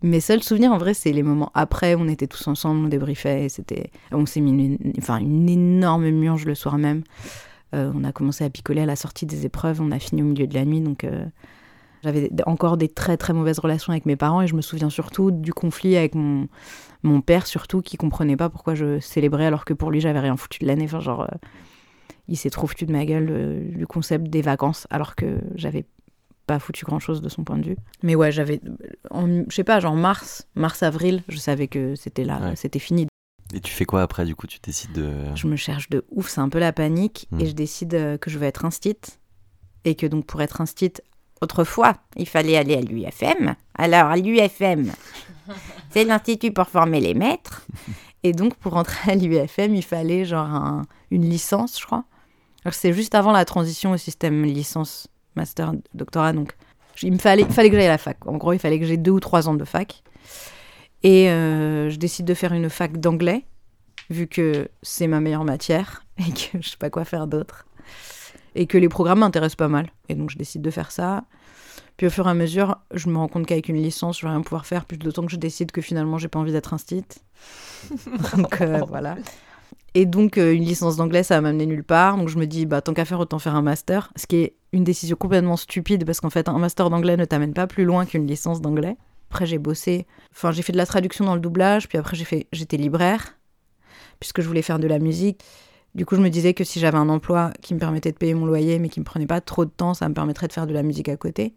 Mes 0.02 0.20
seuls 0.22 0.44
souvenirs, 0.44 0.72
en 0.72 0.78
vrai, 0.78 0.94
c'est 0.94 1.12
les 1.12 1.24
moments 1.24 1.52
après. 1.54 1.96
On 1.96 2.08
était 2.08 2.28
tous 2.28 2.48
ensemble, 2.48 2.86
on 2.86 2.88
débriefait. 2.88 3.50
C'était, 3.50 3.92
on 4.12 4.26
s'est 4.26 4.40
mis 4.42 4.52
une, 4.52 4.94
enfin, 4.98 5.18
une 5.20 5.50
énorme 5.50 6.10
murge 6.10 6.46
le 6.46 6.56
soir 6.56 6.78
même. 6.78 7.04
Euh, 7.76 7.92
on 7.94 8.04
a 8.04 8.12
commencé 8.12 8.44
à 8.44 8.50
picoler 8.50 8.82
à 8.82 8.86
la 8.86 8.96
sortie 8.96 9.26
des 9.26 9.46
épreuves. 9.46 9.82
On 9.82 9.92
a 9.92 10.00
fini 10.00 10.22
au 10.22 10.26
milieu 10.26 10.48
de 10.48 10.54
la 10.54 10.66
nuit, 10.66 10.82
donc. 10.82 11.04
euh, 11.04 11.26
J'avais 12.02 12.30
encore 12.46 12.78
des 12.78 12.88
très 12.88 13.18
très 13.18 13.34
mauvaises 13.34 13.60
relations 13.60 13.92
avec 13.92 14.06
mes 14.06 14.16
parents 14.16 14.42
et 14.42 14.48
je 14.48 14.56
me 14.56 14.62
souviens 14.62 14.90
surtout 14.90 15.32
du 15.32 15.54
conflit 15.54 15.98
avec 15.98 16.16
mon, 16.16 16.48
mon 17.04 17.20
père, 17.20 17.46
surtout, 17.46 17.82
qui 17.82 17.98
comprenait 17.98 18.38
pas 18.38 18.50
pourquoi 18.50 18.74
je 18.76 19.00
célébrais 19.02 19.46
alors 19.48 19.66
que 19.66 19.74
pour 19.74 19.92
lui 19.92 20.00
j'avais 20.00 20.22
rien 20.22 20.38
foutu 20.38 20.60
de 20.60 20.68
l'année. 20.68 20.88
Genre, 20.88 21.24
euh, 21.24 21.38
il 22.30 22.38
s'est 22.38 22.50
trop 22.50 22.68
foutu 22.68 22.86
de 22.86 22.94
ma 22.94 23.06
gueule 23.06 23.74
du 23.76 23.86
concept 23.86 24.30
des 24.30 24.42
vacances 24.42 24.88
alors 24.90 25.16
que 25.16 25.42
j'avais 25.56 25.84
pas 26.50 26.60
foutu 26.60 26.84
grand 26.86 27.00
chose 27.00 27.22
de 27.22 27.30
son 27.30 27.44
point 27.44 27.58
de 27.58 27.66
vue. 27.66 27.78
Mais 28.04 28.16
ouais, 28.16 28.32
j'avais, 28.32 28.60
en- 29.12 29.44
je 29.50 29.56
sais 29.56 29.64
pas, 29.64 29.80
genre 29.80 29.96
mars, 29.96 30.48
mars-avril, 30.56 31.24
je 31.30 31.38
savais 31.38 31.68
que 31.68 31.96
c'était 31.96 32.24
là, 32.26 32.40
Ouais. 32.42 32.56
c'était 32.56 32.80
fini. 32.80 33.08
Et 33.54 33.60
tu 33.62 33.72
fais 33.72 33.86
quoi 33.86 34.02
après 34.02 34.26
du 34.26 34.36
coup 34.36 34.46
Tu 34.48 34.60
décides 34.64 34.92
de. 34.94 35.12
Je 35.36 35.48
me 35.48 35.56
cherche 35.56 35.90
de 35.90 36.06
ouf, 36.12 36.30
c'est 36.30 36.42
un 36.42 36.50
peu 36.50 36.60
la 36.60 36.74
panique 36.74 37.28
Mm. 37.32 37.40
et 37.40 37.46
je 37.48 37.52
décide 37.54 37.94
euh, 37.96 38.18
que 38.18 38.30
je 38.30 38.38
vais 38.40 38.48
être 38.48 38.66
instite 38.66 39.20
et 39.86 39.96
que 39.96 40.06
donc 40.08 40.26
pour 40.26 40.42
être 40.42 40.62
instite, 40.62 41.02
autrefois, 41.42 41.94
il 42.18 42.28
fallait 42.28 42.58
aller 42.58 42.76
à 42.76 42.82
l'UFM. 42.82 43.56
Alors 43.76 44.08
à 44.08 44.18
l'UFM, 44.18 44.92
c'est 45.92 46.04
l'institut 46.04 46.52
pour 46.52 46.68
former 46.68 47.00
les 47.00 47.14
maîtres. 47.14 47.66
Et 48.24 48.34
donc 48.34 48.56
pour 48.56 48.76
entrer 48.76 49.12
à 49.14 49.16
l'UFM, 49.16 49.74
il 49.76 49.84
fallait 49.84 50.26
genre 50.26 50.46
un- 50.48 50.86
une 51.12 51.28
licence, 51.30 51.80
je 51.80 51.86
crois. 51.86 52.04
Alors 52.66 52.74
c'est 52.74 52.92
juste 52.94 53.16
avant 53.16 53.32
la 53.32 53.46
transition 53.46 53.92
au 53.92 53.98
système 53.98 54.44
licence, 54.44 55.08
master, 55.40 55.74
doctorat, 55.94 56.34
donc 56.34 56.54
il 57.02 57.14
me 57.14 57.18
fallait, 57.18 57.44
il 57.44 57.54
fallait 57.54 57.70
que 57.70 57.76
j'aille 57.76 57.86
à 57.86 57.90
la 57.90 57.98
fac. 57.98 58.18
En 58.28 58.38
gros, 58.38 58.54
il 58.54 58.60
fallait 58.60 58.80
que 58.80 58.86
j'ai 58.86 58.98
deux 58.98 59.12
ou 59.12 59.20
trois 59.20 59.48
ans 59.48 59.54
de 59.54 59.66
fac. 59.66 60.04
Et 61.04 61.30
euh, 61.30 61.90
je 61.90 61.96
décide 61.98 62.26
de 62.26 62.34
faire 62.34 62.54
une 62.54 62.70
fac 62.70 62.98
d'anglais 63.00 63.46
vu 64.10 64.28
que 64.28 64.68
c'est 64.82 65.08
ma 65.08 65.20
meilleure 65.20 65.46
matière 65.46 66.04
et 66.18 66.32
que 66.32 66.62
je 66.62 66.70
sais 66.70 66.78
pas 66.78 66.90
quoi 66.90 67.06
faire 67.06 67.28
d'autre. 67.28 67.66
Et 68.56 68.66
que 68.68 68.78
les 68.78 68.90
programmes 68.90 69.20
m'intéressent 69.20 69.56
pas 69.56 69.68
mal. 69.68 69.90
Et 70.10 70.16
donc 70.16 70.30
je 70.30 70.38
décide 70.38 70.62
de 70.62 70.72
faire 70.72 70.92
ça. 70.92 71.24
Puis 71.98 72.08
au 72.08 72.10
fur 72.10 72.28
et 72.28 72.30
à 72.30 72.34
mesure, 72.34 72.78
je 72.94 73.10
me 73.10 73.18
rends 73.18 73.28
compte 73.28 73.46
qu'avec 73.46 73.68
une 73.70 73.82
licence, 73.82 74.20
je 74.20 74.26
vais 74.26 74.32
rien 74.32 74.42
pouvoir 74.42 74.66
faire, 74.66 74.86
plus 74.86 74.98
d'autant 74.98 75.26
que 75.26 75.32
je 75.32 75.38
décide 75.38 75.72
que 75.72 75.82
finalement, 75.82 76.18
j'ai 76.18 76.30
pas 76.30 76.40
envie 76.40 76.54
d'être 76.54 76.74
instite. 76.74 77.24
donc 78.38 78.62
euh, 78.62 78.82
voilà. 78.88 79.18
Et 79.96 80.06
donc 80.06 80.38
euh, 80.38 80.54
une 80.54 80.64
licence 80.64 80.96
d'anglais, 80.96 81.24
ça 81.24 81.36
va 81.36 81.42
m'amener 81.42 81.66
nulle 81.66 81.84
part. 81.84 82.18
Donc 82.18 82.30
je 82.30 82.38
me 82.38 82.46
dis, 82.46 82.66
bah 82.66 82.82
tant 82.82 82.94
qu'à 82.94 83.06
faire, 83.06 83.20
autant 83.20 83.40
faire 83.40 83.56
un 83.56 83.62
master. 83.62 84.12
Ce 84.16 84.28
qui 84.28 84.38
est 84.38 84.56
une 84.72 84.84
décision 84.84 85.16
complètement 85.16 85.58
stupide 85.58 86.06
parce 86.06 86.20
qu'en 86.20 86.30
fait, 86.30 86.48
un 86.48 86.60
master 86.60 86.90
d'anglais 86.90 87.18
ne 87.18 87.26
t'amène 87.26 87.54
pas 87.54 87.68
plus 87.68 87.86
loin 87.86 88.06
qu'une 88.06 88.28
licence 88.28 88.62
d'anglais. 88.62 88.98
Après, 89.32 89.46
j'ai 89.46 89.58
bossé. 89.58 90.06
Enfin, 90.32 90.52
j'ai 90.52 90.62
fait 90.62 90.74
de 90.74 90.78
la 90.78 90.86
traduction 90.86 91.26
dans 91.26 91.36
le 91.36 91.42
doublage. 91.42 91.88
Puis 91.88 91.98
après, 91.98 92.16
j'ai 92.16 92.26
fait, 92.26 92.48
j'étais 92.52 92.78
libraire 92.78 93.36
puisque 94.20 94.42
je 94.42 94.48
voulais 94.48 94.62
faire 94.62 94.80
de 94.80 94.88
la 94.88 95.00
musique. 95.00 95.44
Du 95.96 96.06
coup, 96.06 96.16
je 96.16 96.22
me 96.22 96.30
disais 96.30 96.54
que 96.54 96.64
si 96.64 96.80
j'avais 96.80 96.98
un 96.98 97.10
emploi 97.10 97.52
qui 97.62 97.74
me 97.74 97.80
permettait 97.80 98.12
de 98.12 98.18
payer 98.18 98.34
mon 98.34 98.46
loyer, 98.46 98.80
mais 98.80 98.90
qui 98.90 99.00
me 99.00 99.06
prenait 99.06 99.26
pas 99.26 99.42
trop 99.42 99.66
de 99.66 99.72
temps, 99.72 99.94
ça 99.94 100.08
me 100.08 100.14
permettrait 100.14 100.48
de 100.48 100.54
faire 100.54 100.68
de 100.68 100.74
la 100.74 100.84
musique 100.84 101.10
à 101.10 101.18
côté. 101.18 101.56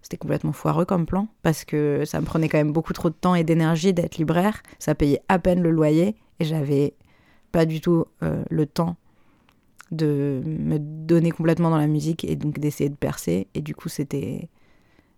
C'était 0.00 0.16
complètement 0.16 0.52
foireux 0.52 0.84
comme 0.84 1.06
plan, 1.06 1.28
parce 1.42 1.64
que 1.64 2.04
ça 2.04 2.20
me 2.20 2.26
prenait 2.26 2.48
quand 2.48 2.58
même 2.58 2.72
beaucoup 2.72 2.92
trop 2.92 3.08
de 3.08 3.14
temps 3.14 3.34
et 3.34 3.42
d'énergie 3.42 3.92
d'être 3.92 4.18
libraire. 4.18 4.62
Ça 4.78 4.94
payait 4.94 5.22
à 5.28 5.38
peine 5.38 5.62
le 5.62 5.70
loyer, 5.70 6.14
et 6.40 6.44
j'avais 6.44 6.94
pas 7.54 7.66
du 7.66 7.80
tout 7.80 8.04
euh, 8.24 8.42
le 8.50 8.66
temps 8.66 8.96
de 9.92 10.42
me 10.44 10.78
donner 10.78 11.30
complètement 11.30 11.70
dans 11.70 11.78
la 11.78 11.86
musique 11.86 12.24
et 12.24 12.34
donc 12.34 12.58
d'essayer 12.58 12.90
de 12.90 12.96
percer. 12.96 13.46
Et 13.54 13.62
du 13.62 13.76
coup, 13.76 13.88
c'était. 13.88 14.48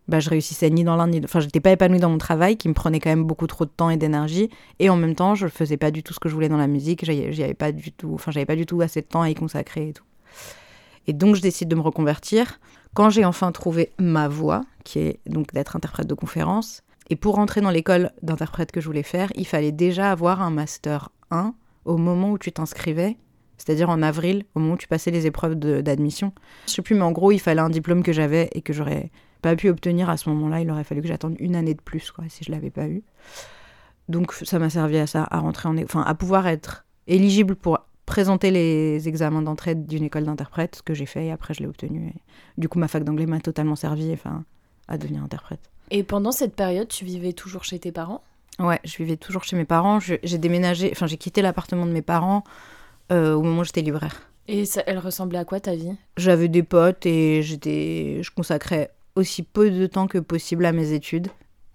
Bah, 0.07 0.21
je 0.21 0.29
réussissais 0.29 0.69
ni 0.69 0.85
dans 0.85 0.97
l'un 0.97 1.09
ni. 1.09 1.23
Enfin, 1.25 1.41
j'étais 1.41 1.61
pas 1.61 1.73
épanouie 1.73 1.99
dans 1.99 2.11
mon 2.11 2.19
travail, 2.19 2.59
qui 2.59 2.69
me 2.69 2.75
prenait 2.75 3.01
quand 3.01 3.09
même 3.09 3.25
beaucoup 3.25 3.47
trop 3.47 3.65
de 3.65 3.71
temps 3.71 3.89
et 3.89 3.97
d'énergie. 3.97 4.51
Et 4.81 4.91
en 4.91 4.97
même 4.97 5.15
temps, 5.15 5.35
je 5.35 5.49
faisais 5.49 5.79
pas 5.79 5.91
du 5.91 6.03
tout 6.03 6.13
ce 6.13 6.21
que 6.21 6.29
je 6.29 6.35
voulais 6.35 6.51
dans 6.51 6.59
la 6.59 6.67
musique. 6.67 7.07
J'y 7.07 7.43
avais 7.43 7.55
pas 7.55 7.73
du 7.73 7.91
tout, 7.91 8.13
enfin, 8.13 8.33
j'avais 8.33 8.45
pas 8.47 8.55
du 8.55 8.67
tout 8.67 8.83
assez 8.83 9.01
de 9.01 9.07
temps 9.07 9.23
à 9.23 9.31
y 9.31 9.35
consacrer 9.35 9.89
et 9.89 9.93
tout. 9.95 10.05
Et 11.07 11.15
donc, 11.15 11.37
je 11.37 11.41
décide 11.41 11.69
de 11.69 11.75
me 11.75 11.81
reconvertir. 11.81 12.61
Quand 12.93 13.09
j'ai 13.09 13.25
enfin 13.25 13.51
trouvé 13.51 13.93
ma 13.99 14.29
voie, 14.29 14.61
qui 14.85 14.99
est 14.99 15.21
donc 15.27 15.55
d'être 15.55 15.75
interprète 15.75 16.07
de 16.07 16.15
conférence, 16.15 16.83
et 17.09 17.17
pour 17.17 17.37
rentrer 17.37 17.63
dans 17.63 17.71
l'école 17.71 18.11
d'interprète 18.21 18.73
que 18.73 18.83
je 18.83 18.87
voulais 18.87 19.03
faire, 19.03 19.33
il 19.37 19.47
fallait 19.47 19.73
déjà 19.73 20.11
avoir 20.11 20.43
un 20.43 20.51
master 20.51 21.09
1 21.31 21.55
au 21.87 21.97
moment 21.97 22.33
où 22.33 22.39
tu 22.39 22.53
t'inscrivais, 22.53 23.17
c'est-à-dire 23.57 23.89
en 23.89 24.03
avril, 24.03 24.45
au 24.55 24.61
moment 24.61 24.75
où 24.75 24.79
tu 24.79 24.89
passais 24.89 25.11
les 25.11 25.27
épreuves 25.27 25.55
d'admission. 25.55 26.33
Je 26.67 26.73
sais 26.73 26.83
plus, 26.83 26.95
mais 26.95 27.03
en 27.03 27.13
gros, 27.13 27.33
il 27.33 27.39
fallait 27.39 27.63
un 27.63 27.71
diplôme 27.71 28.03
que 28.03 28.13
j'avais 28.13 28.51
et 28.53 28.61
que 28.61 28.73
j'aurais 28.73 29.11
pas 29.41 29.57
pu 29.57 29.69
obtenir 29.69 30.11
à 30.11 30.17
ce 30.17 30.29
moment-là. 30.29 30.61
Il 30.61 30.71
aurait 30.71 30.85
fallu 30.85 31.01
que 31.01 31.09
j'attende 31.09 31.37
une 31.39 31.57
année 31.57 31.75
de 31.75 31.81
plus, 31.81 32.11
quoi, 32.11 32.25
si 32.29 32.45
je 32.45 32.51
l'avais 32.51 32.71
pas 32.71 32.87
eu. 32.87 33.03
Donc 34.09 34.33
ça 34.33 34.59
m'a 34.59 34.71
servi 34.71 34.99
à 34.99 35.07
ça, 35.07 35.27
à 35.31 35.39
rentrer 35.39 35.69
enfin, 35.69 36.03
à 36.03 36.15
pouvoir 36.15 36.47
être 36.47 36.85
éligible 37.07 37.57
pour 37.57 37.79
présenter 38.05 38.53
les 38.53 39.09
examens 39.09 39.43
d'entrée 39.43 39.75
d'une 39.75 40.05
école 40.05 40.25
d'interprète, 40.25 40.77
ce 40.77 40.83
que 40.83 40.95
j'ai 40.95 41.07
fait 41.07 41.27
et 41.27 41.33
après 41.33 41.55
je 41.55 41.61
l'ai 41.61 41.67
obtenu. 41.67 42.15
Du 42.57 42.69
coup, 42.69 42.79
ma 42.79 42.87
fac 42.87 43.03
d'anglais 43.03 43.27
m'a 43.27 43.41
totalement 43.41 43.75
servi, 43.75 44.13
enfin, 44.13 44.45
à 44.87 44.97
devenir 44.97 45.25
interprète. 45.25 45.71
Et 45.91 46.03
pendant 46.05 46.31
cette 46.31 46.55
période, 46.55 46.89
tu 46.89 47.05
vivais 47.05 47.33
toujours 47.33 47.65
chez 47.65 47.79
tes 47.79 47.91
parents? 47.91 48.23
Ouais, 48.59 48.81
je 48.85 48.97
vivais 48.97 49.17
toujours 49.17 49.45
chez 49.45 49.57
mes 49.57 49.65
parents. 49.65 49.99
J'ai 50.01 50.39
déménagé, 50.39 50.91
enfin, 50.93 51.07
j'ai 51.07 51.19
quitté 51.19 51.43
l'appartement 51.43 51.87
de 51.87 51.93
mes 51.93 52.03
parents 52.03 52.45
euh, 53.13 53.35
au 53.35 53.43
moment 53.43 53.61
où 53.61 53.65
j'étais 53.65 53.83
libraire. 53.83 54.31
Et 54.49 54.65
ça, 54.65 54.83
elle 54.87 54.99
ressemblait 54.99 55.39
à 55.39 55.45
quoi 55.45 55.61
ta 55.61 55.75
vie? 55.75 55.93
J'avais 56.17 56.49
des 56.49 56.63
potes 56.63 57.05
et 57.05 57.43
j'étais, 57.43 58.21
je 58.23 58.31
consacrais 58.31 58.91
aussi 59.15 59.43
peu 59.43 59.71
de 59.71 59.87
temps 59.87 60.07
que 60.07 60.19
possible 60.19 60.65
à 60.65 60.73
mes 60.73 60.93
études. 60.93 61.29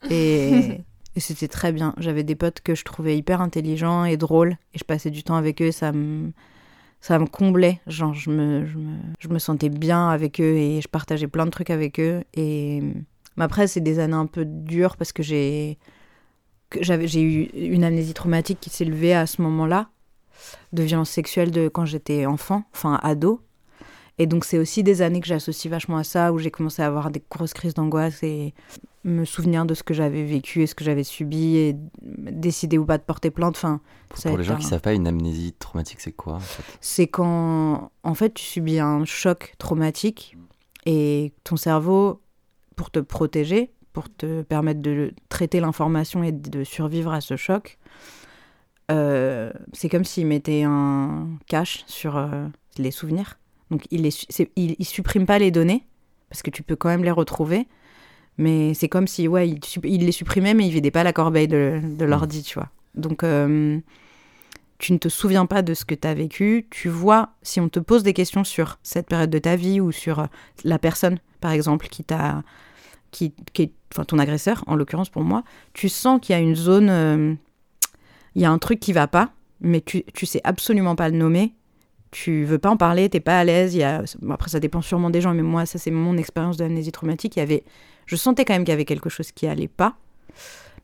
Et, 0.09 0.81
et 1.15 1.19
c'était 1.19 1.47
très 1.47 1.71
bien. 1.71 1.93
J'avais 1.97 2.23
des 2.23 2.35
potes 2.35 2.61
que 2.61 2.73
je 2.73 2.83
trouvais 2.83 3.17
hyper 3.17 3.41
intelligents 3.41 4.05
et 4.05 4.17
drôles. 4.17 4.57
Et 4.73 4.79
je 4.79 4.83
passais 4.83 5.09
du 5.09 5.23
temps 5.23 5.35
avec 5.35 5.61
eux. 5.61 5.71
Ça 5.71 5.91
me, 5.91 6.31
ça 7.01 7.19
me 7.19 7.25
comblait. 7.27 7.81
Genre, 7.87 8.13
je 8.13 8.29
me, 8.31 8.65
je, 8.65 8.77
me, 8.77 8.97
je 9.19 9.27
me 9.27 9.37
sentais 9.37 9.69
bien 9.69 10.09
avec 10.09 10.39
eux 10.39 10.55
et 10.55 10.81
je 10.81 10.87
partageais 10.87 11.27
plein 11.27 11.45
de 11.45 11.51
trucs 11.51 11.69
avec 11.69 11.99
eux. 11.99 12.23
Et 12.33 12.81
mais 13.37 13.45
après, 13.45 13.67
c'est 13.67 13.81
des 13.81 13.99
années 13.99 14.13
un 14.13 14.25
peu 14.25 14.45
dures 14.45 14.97
parce 14.97 15.11
que 15.13 15.23
j'ai, 15.23 15.77
j'ai 16.79 17.21
eu 17.21 17.43
une 17.53 17.83
amnésie 17.83 18.13
traumatique 18.13 18.59
qui 18.59 18.69
s'est 18.69 18.85
levée 18.85 19.13
à 19.13 19.25
ce 19.25 19.41
moment-là 19.41 19.89
de 20.73 20.83
violence 20.83 21.09
sexuelle 21.09 21.51
de 21.51 21.67
quand 21.67 21.85
j'étais 21.85 22.25
enfant, 22.25 22.63
enfin 22.73 22.99
ado. 23.03 23.41
Et 24.17 24.27
donc 24.27 24.45
c'est 24.45 24.57
aussi 24.57 24.83
des 24.83 25.01
années 25.01 25.19
que 25.19 25.27
j'associe 25.27 25.69
vachement 25.71 25.97
à 25.97 26.03
ça, 26.03 26.31
où 26.31 26.37
j'ai 26.37 26.51
commencé 26.51 26.81
à 26.81 26.87
avoir 26.87 27.09
des 27.11 27.23
grosses 27.29 27.53
crises 27.53 27.73
d'angoisse 27.73 28.21
et 28.23 28.53
me 29.03 29.25
souvenir 29.25 29.65
de 29.65 29.73
ce 29.73 29.81
que 29.81 29.93
j'avais 29.93 30.23
vécu 30.23 30.61
et 30.61 30.67
ce 30.67 30.75
que 30.75 30.83
j'avais 30.83 31.03
subi 31.03 31.57
et 31.57 31.75
décider 32.01 32.77
ou 32.77 32.85
pas 32.85 32.99
de 32.99 33.03
porter 33.03 33.31
plainte. 33.31 33.55
Enfin, 33.55 33.81
pour, 34.09 34.21
pour 34.21 34.37
les 34.37 34.43
gens 34.43 34.57
qui 34.57 34.65
ne 34.65 34.69
savent 34.69 34.81
pas, 34.81 34.93
une 34.93 35.07
amnésie 35.07 35.53
traumatique, 35.57 36.01
c'est 36.01 36.11
quoi 36.11 36.33
en 36.35 36.39
fait? 36.39 36.63
C'est 36.81 37.07
quand, 37.07 37.91
en 38.03 38.13
fait, 38.13 38.33
tu 38.33 38.43
subis 38.43 38.79
un 38.79 39.05
choc 39.05 39.55
traumatique 39.57 40.37
et 40.85 41.33
ton 41.43 41.55
cerveau, 41.55 42.21
pour 42.75 42.91
te 42.91 42.99
protéger, 42.99 43.71
pour 43.93 44.13
te 44.13 44.41
permettre 44.43 44.81
de 44.81 45.13
traiter 45.29 45.59
l'information 45.59 46.23
et 46.23 46.31
de 46.31 46.63
survivre 46.63 47.11
à 47.11 47.21
ce 47.21 47.35
choc, 47.35 47.77
euh, 48.91 49.51
c'est 49.73 49.89
comme 49.89 50.05
s'il 50.05 50.27
mettait 50.27 50.63
un 50.63 51.27
cache 51.47 51.83
sur 51.87 52.17
euh, 52.17 52.47
les 52.77 52.91
souvenirs. 52.91 53.37
Donc 53.69 53.85
il, 53.91 54.05
il, 54.55 54.75
il 54.77 54.85
supprime 54.85 55.25
pas 55.25 55.39
les 55.39 55.51
données 55.51 55.85
parce 56.29 56.41
que 56.41 56.49
tu 56.49 56.63
peux 56.63 56.75
quand 56.75 56.89
même 56.89 57.03
les 57.03 57.11
retrouver 57.11 57.67
mais 58.37 58.73
c'est 58.73 58.89
comme 58.89 59.07
si, 59.07 59.27
ouais, 59.27 59.49
il, 59.83 60.05
les 60.05 60.11
supprimait, 60.11 60.53
mais 60.53 60.65
il 60.65 60.71
vidait 60.71 60.91
pas 60.91 61.03
la 61.03 61.13
corbeille 61.13 61.47
de, 61.47 61.79
de 61.83 62.05
l'ordi, 62.05 62.39
mm. 62.39 62.43
tu 62.43 62.55
vois. 62.55 62.69
Donc, 62.95 63.23
euh, 63.23 63.79
tu 64.79 64.93
ne 64.93 64.97
te 64.97 65.09
souviens 65.09 65.45
pas 65.45 65.61
de 65.61 65.73
ce 65.73 65.85
que 65.85 65.95
tu 65.95 66.07
as 66.07 66.13
vécu. 66.13 66.67
Tu 66.71 66.89
vois, 66.89 67.29
si 67.43 67.59
on 67.59 67.69
te 67.69 67.79
pose 67.79 68.03
des 68.03 68.13
questions 68.13 68.43
sur 68.43 68.79
cette 68.83 69.07
période 69.07 69.29
de 69.29 69.37
ta 69.37 69.55
vie 69.55 69.79
ou 69.79 69.91
sur 69.91 70.27
la 70.63 70.79
personne, 70.79 71.19
par 71.39 71.51
exemple, 71.51 71.87
qui 71.87 72.03
t'a. 72.03 72.43
Qui, 73.11 73.33
qui 73.53 73.63
est, 73.63 73.73
enfin, 73.91 74.05
ton 74.05 74.19
agresseur, 74.19 74.63
en 74.67 74.75
l'occurrence 74.75 75.09
pour 75.09 75.23
moi, 75.23 75.43
tu 75.73 75.89
sens 75.89 76.19
qu'il 76.21 76.33
y 76.33 76.39
a 76.39 76.41
une 76.41 76.55
zone. 76.55 76.89
Euh, 76.89 77.33
il 78.35 78.41
y 78.41 78.45
a 78.45 78.51
un 78.51 78.57
truc 78.57 78.79
qui 78.79 78.93
va 78.93 79.07
pas, 79.07 79.31
mais 79.59 79.81
tu, 79.81 80.03
tu 80.13 80.25
sais 80.25 80.41
absolument 80.43 80.95
pas 80.95 81.09
le 81.09 81.17
nommer 81.17 81.53
tu 82.13 82.43
veux 82.43 82.59
pas 82.59 82.69
en 82.69 82.75
parler, 82.75 83.07
t'es 83.07 83.21
pas 83.21 83.39
à 83.39 83.45
l'aise. 83.45 83.79
Après, 84.29 84.49
ça 84.49 84.59
dépend 84.59 84.81
sûrement 84.81 85.09
des 85.09 85.21
gens, 85.21 85.33
mais 85.33 85.43
moi, 85.43 85.65
ça, 85.65 85.79
c'est 85.79 85.91
mon 85.91 86.17
expérience 86.17 86.57
d'amnésie 86.57 86.91
traumatique. 86.91 87.37
Il 87.37 87.39
y 87.39 87.41
avait 87.41 87.63
je 88.11 88.17
sentais 88.17 88.43
quand 88.43 88.53
même 88.53 88.63
qu'il 88.63 88.71
y 88.71 88.73
avait 88.73 88.83
quelque 88.83 89.09
chose 89.09 89.31
qui 89.31 89.47
allait 89.47 89.69
pas, 89.69 89.95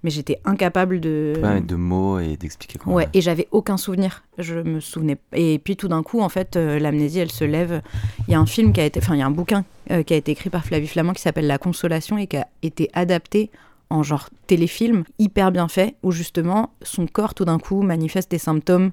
mais 0.04 0.10
j'étais 0.10 0.40
incapable 0.46 1.00
de. 1.00 1.34
De 1.66 1.76
mots 1.76 2.20
et 2.20 2.38
d'expliquer 2.38 2.80
quoi. 2.80 2.94
Ouais, 2.94 3.08
et 3.14 3.22
j'avais 3.22 3.48
aucun 3.52 3.78
souvenir. 3.78 4.24
Je 4.38 4.56
me 4.56 4.80
souvenais. 4.80 5.18
Et 5.34 5.60
puis 5.60 5.76
tout 5.76 5.88
d'un 5.88 6.04
coup, 6.04 6.22
en 6.22 6.30
fait, 6.30 6.56
euh, 6.56 6.80
l'amnésie, 6.80 7.20
elle 7.20 7.32
se 7.32 7.44
lève. 7.44 7.82
Il 8.28 8.32
y 8.32 8.36
a 8.36 8.40
un 8.40 8.46
film 8.46 8.74
qui 8.74 8.82
a 8.82 8.86
été. 8.86 9.00
Enfin, 9.00 9.16
il 9.16 9.20
y 9.20 9.24
a 9.24 9.26
un 9.26 9.32
bouquin 9.32 9.66
euh, 9.92 10.04
qui 10.04 10.14
a 10.14 10.18
été 10.18 10.32
écrit 10.32 10.50
par 10.50 10.66
Flavie 10.66 10.88
Flamand 10.88 11.14
qui 11.14 11.22
s'appelle 11.22 11.48
La 11.48 11.58
Consolation 11.58 12.18
et 12.18 12.28
qui 12.28 12.38
a 12.38 12.48
été 12.62 12.90
adapté 12.94 13.50
en 13.90 14.04
genre 14.04 14.30
téléfilm, 14.48 15.04
hyper 15.20 15.52
bien 15.52 15.68
fait, 15.68 15.96
où 16.04 16.12
justement 16.12 16.74
son 16.82 17.08
corps 17.08 17.34
tout 17.34 17.46
d'un 17.46 17.60
coup 17.60 17.82
manifeste 17.82 18.30
des 18.30 18.38
symptômes 18.38 18.92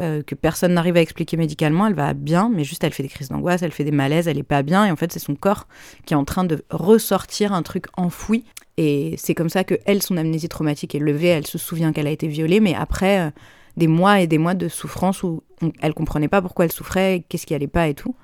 euh, 0.00 0.22
que 0.22 0.36
personne 0.36 0.74
n'arrive 0.74 0.96
à 0.96 1.00
expliquer 1.00 1.36
médicalement. 1.36 1.86
Elle 1.86 1.94
va 1.94 2.14
bien, 2.14 2.50
mais 2.54 2.62
juste 2.62 2.84
elle 2.84 2.92
fait 2.92 3.02
des 3.02 3.08
crises 3.08 3.30
d'angoisse, 3.30 3.62
elle 3.62 3.72
fait 3.72 3.84
des 3.84 3.90
malaises, 3.90 4.28
elle 4.28 4.38
est 4.38 4.44
pas 4.44 4.62
bien. 4.62 4.84
Et 4.84 4.90
en 4.90 4.96
fait, 4.96 5.12
c'est 5.12 5.18
son 5.18 5.34
corps 5.34 5.66
qui 6.06 6.14
est 6.14 6.16
en 6.16 6.24
train 6.24 6.44
de 6.44 6.64
ressortir 6.70 7.52
un 7.52 7.62
truc 7.62 7.86
enfoui. 7.96 8.44
Et 8.76 9.16
c'est 9.18 9.34
comme 9.34 9.48
ça 9.48 9.64
que 9.64 9.74
elle, 9.86 10.02
son 10.02 10.16
amnésie 10.16 10.48
traumatique 10.48 10.94
est 10.94 11.00
levée. 11.00 11.28
Elle 11.28 11.46
se 11.48 11.58
souvient 11.58 11.92
qu'elle 11.92 12.06
a 12.06 12.10
été 12.10 12.28
violée, 12.28 12.60
mais 12.60 12.74
après 12.74 13.26
euh, 13.26 13.30
des 13.76 13.88
mois 13.88 14.20
et 14.20 14.28
des 14.28 14.38
mois 14.38 14.54
de 14.54 14.68
souffrance 14.68 15.24
où 15.24 15.42
elle 15.80 15.94
comprenait 15.94 16.28
pas 16.28 16.42
pourquoi 16.42 16.66
elle 16.66 16.72
souffrait, 16.72 17.24
qu'est-ce 17.28 17.46
qui 17.46 17.54
allait 17.54 17.66
pas 17.66 17.88
et 17.88 17.94
tout. 17.94 18.14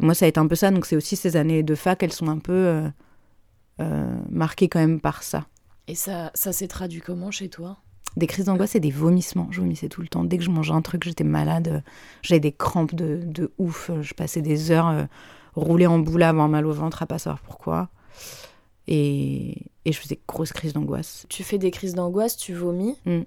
moi, 0.00 0.12
ça 0.12 0.26
a 0.26 0.28
été 0.28 0.38
un 0.38 0.46
peu 0.46 0.54
ça. 0.54 0.70
Donc 0.70 0.84
c'est 0.84 0.96
aussi 0.96 1.16
ces 1.16 1.36
années 1.36 1.62
de 1.62 1.74
fac, 1.74 2.02
elles 2.02 2.12
sont 2.12 2.28
un 2.28 2.38
peu 2.38 2.52
euh, 2.52 2.88
marquées 3.78 4.68
quand 4.68 4.80
même 4.80 5.00
par 5.00 5.22
ça. 5.22 5.46
Et 5.88 5.94
ça, 5.94 6.30
ça 6.34 6.52
s'est 6.52 6.68
traduit 6.68 7.00
comment 7.00 7.30
chez 7.30 7.48
toi? 7.48 7.78
Des 8.16 8.26
crises 8.26 8.46
d'angoisse 8.46 8.74
et 8.74 8.80
des 8.80 8.90
vomissements. 8.90 9.48
Je 9.50 9.60
vomissais 9.60 9.88
tout 9.88 10.00
le 10.00 10.08
temps. 10.08 10.24
Dès 10.24 10.38
que 10.38 10.44
je 10.44 10.50
mangeais 10.50 10.72
un 10.72 10.82
truc, 10.82 11.04
j'étais 11.04 11.24
malade. 11.24 11.82
J'avais 12.22 12.40
des 12.40 12.52
crampes 12.52 12.94
de, 12.94 13.20
de, 13.22 13.52
ouf. 13.58 13.90
Je 14.00 14.14
passais 14.14 14.40
des 14.40 14.70
heures 14.70 14.88
euh, 14.88 15.04
roulées 15.54 15.86
en 15.86 15.98
boule, 15.98 16.22
avoir 16.22 16.48
mal 16.48 16.66
au 16.66 16.72
ventre, 16.72 17.02
à 17.02 17.06
pas 17.06 17.18
savoir 17.18 17.40
pourquoi. 17.40 17.90
Et, 18.88 19.66
et 19.84 19.92
je 19.92 19.98
faisais 19.98 20.18
grosse 20.26 20.52
crise 20.52 20.72
d'angoisse. 20.72 21.26
Tu 21.28 21.42
fais 21.42 21.58
des 21.58 21.70
crises 21.70 21.94
d'angoisse, 21.94 22.36
tu 22.36 22.54
vomis 22.54 22.96
mm. 23.04 23.22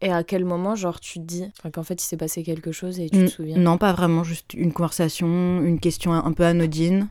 Et 0.00 0.12
à 0.12 0.22
quel 0.24 0.44
moment, 0.44 0.74
genre, 0.74 1.00
tu 1.00 1.20
te 1.20 1.24
dis 1.24 1.44
qu'en 1.72 1.82
fait, 1.82 2.02
il 2.02 2.04
s'est 2.04 2.18
passé 2.18 2.42
quelque 2.42 2.72
chose 2.72 3.00
et 3.00 3.08
tu 3.08 3.18
te 3.18 3.24
mm. 3.24 3.28
souviens? 3.28 3.58
Non, 3.58 3.78
pas 3.78 3.92
vraiment. 3.92 4.24
Juste 4.24 4.52
une 4.52 4.72
conversation, 4.72 5.62
une 5.62 5.78
question 5.78 6.12
un 6.12 6.32
peu 6.32 6.44
anodine. 6.44 7.08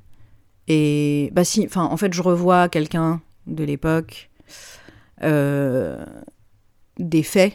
Et 0.67 1.30
bah 1.34 1.43
si, 1.43 1.65
enfin, 1.65 1.84
en 1.84 1.97
fait, 1.97 2.13
je 2.13 2.21
revois 2.21 2.69
quelqu'un 2.69 3.21
de 3.47 3.63
l'époque. 3.63 4.30
Euh, 5.21 6.04
des 6.99 7.23
faits 7.23 7.54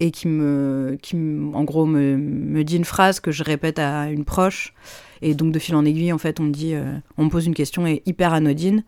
et 0.00 0.10
qui 0.10 0.26
me, 0.26 0.98
qui 1.00 1.16
en 1.16 1.64
gros 1.64 1.86
me, 1.86 2.16
me, 2.16 2.64
dit 2.64 2.76
une 2.76 2.84
phrase 2.84 3.20
que 3.20 3.30
je 3.30 3.44
répète 3.44 3.78
à 3.78 4.10
une 4.10 4.24
proche 4.24 4.74
et 5.22 5.34
donc 5.34 5.52
de 5.52 5.58
fil 5.58 5.74
en 5.74 5.84
aiguille 5.84 6.12
en 6.12 6.18
fait 6.18 6.40
on 6.40 6.44
me 6.44 6.50
dit 6.50 6.74
euh, 6.74 6.98
on 7.18 7.24
me 7.24 7.30
pose 7.30 7.46
une 7.46 7.54
question 7.54 7.86
et 7.86 8.02
hyper 8.06 8.32
anodine 8.32 8.82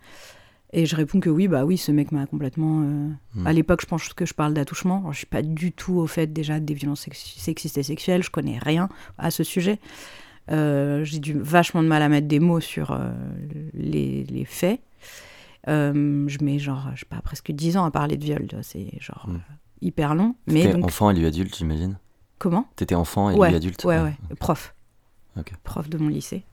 et 0.72 0.86
je 0.86 0.96
réponds 0.96 1.20
que 1.20 1.30
oui 1.30 1.46
bah 1.48 1.64
oui 1.64 1.76
ce 1.76 1.92
mec 1.92 2.10
m'a 2.10 2.26
complètement 2.26 2.82
euh, 2.82 3.08
hmm. 3.34 3.46
à 3.46 3.52
l'époque 3.52 3.82
je 3.82 3.86
pense 3.86 4.08
que 4.08 4.24
je 4.24 4.34
parle 4.34 4.54
d'attouchement 4.54 5.12
je 5.12 5.18
suis 5.18 5.26
pas 5.26 5.42
du 5.42 5.70
tout 5.70 5.94
au 5.94 6.06
fait 6.06 6.32
déjà 6.32 6.58
des 6.58 6.74
violences 6.74 7.06
sexistes 7.36 7.78
et 7.78 7.82
sexuelles 7.82 8.22
je 8.22 8.30
connais 8.30 8.58
rien 8.58 8.88
à 9.18 9.30
ce 9.30 9.44
sujet 9.44 9.78
euh, 10.50 11.04
j'ai 11.04 11.18
du 11.18 11.38
vachement 11.38 11.82
de 11.82 11.88
mal 11.88 12.02
à 12.02 12.08
mettre 12.08 12.26
des 12.26 12.40
mots 12.40 12.60
sur 12.60 12.98
les, 13.74 14.24
les, 14.24 14.44
faits 14.44 14.80
je 15.66 16.44
mets 16.44 16.58
genre 16.58 16.88
je 16.94 17.00
sais 17.00 17.06
pas 17.08 17.20
presque 17.22 17.52
10 17.52 17.76
ans 17.76 17.84
à 17.84 17.90
parler 17.90 18.16
de 18.16 18.24
viol 18.24 18.48
c'est 18.62 19.00
genre 19.00 19.28
hmm 19.28 19.38
hyper 19.82 20.14
long. 20.14 20.34
Mais 20.46 20.72
donc... 20.72 20.86
enfant 20.86 21.10
et 21.10 21.26
adulte, 21.26 21.56
j'imagine? 21.56 21.98
Comment? 22.38 22.66
T'étais 22.76 22.94
enfant 22.94 23.30
et 23.30 23.34
lui 23.34 23.56
adulte 23.56 23.84
Ouais, 23.84 24.00
ouais, 24.00 24.14
prof. 24.38 24.74
Prof 25.64 25.88
de 25.88 25.98
mon 25.98 26.08
lycée. 26.08 26.44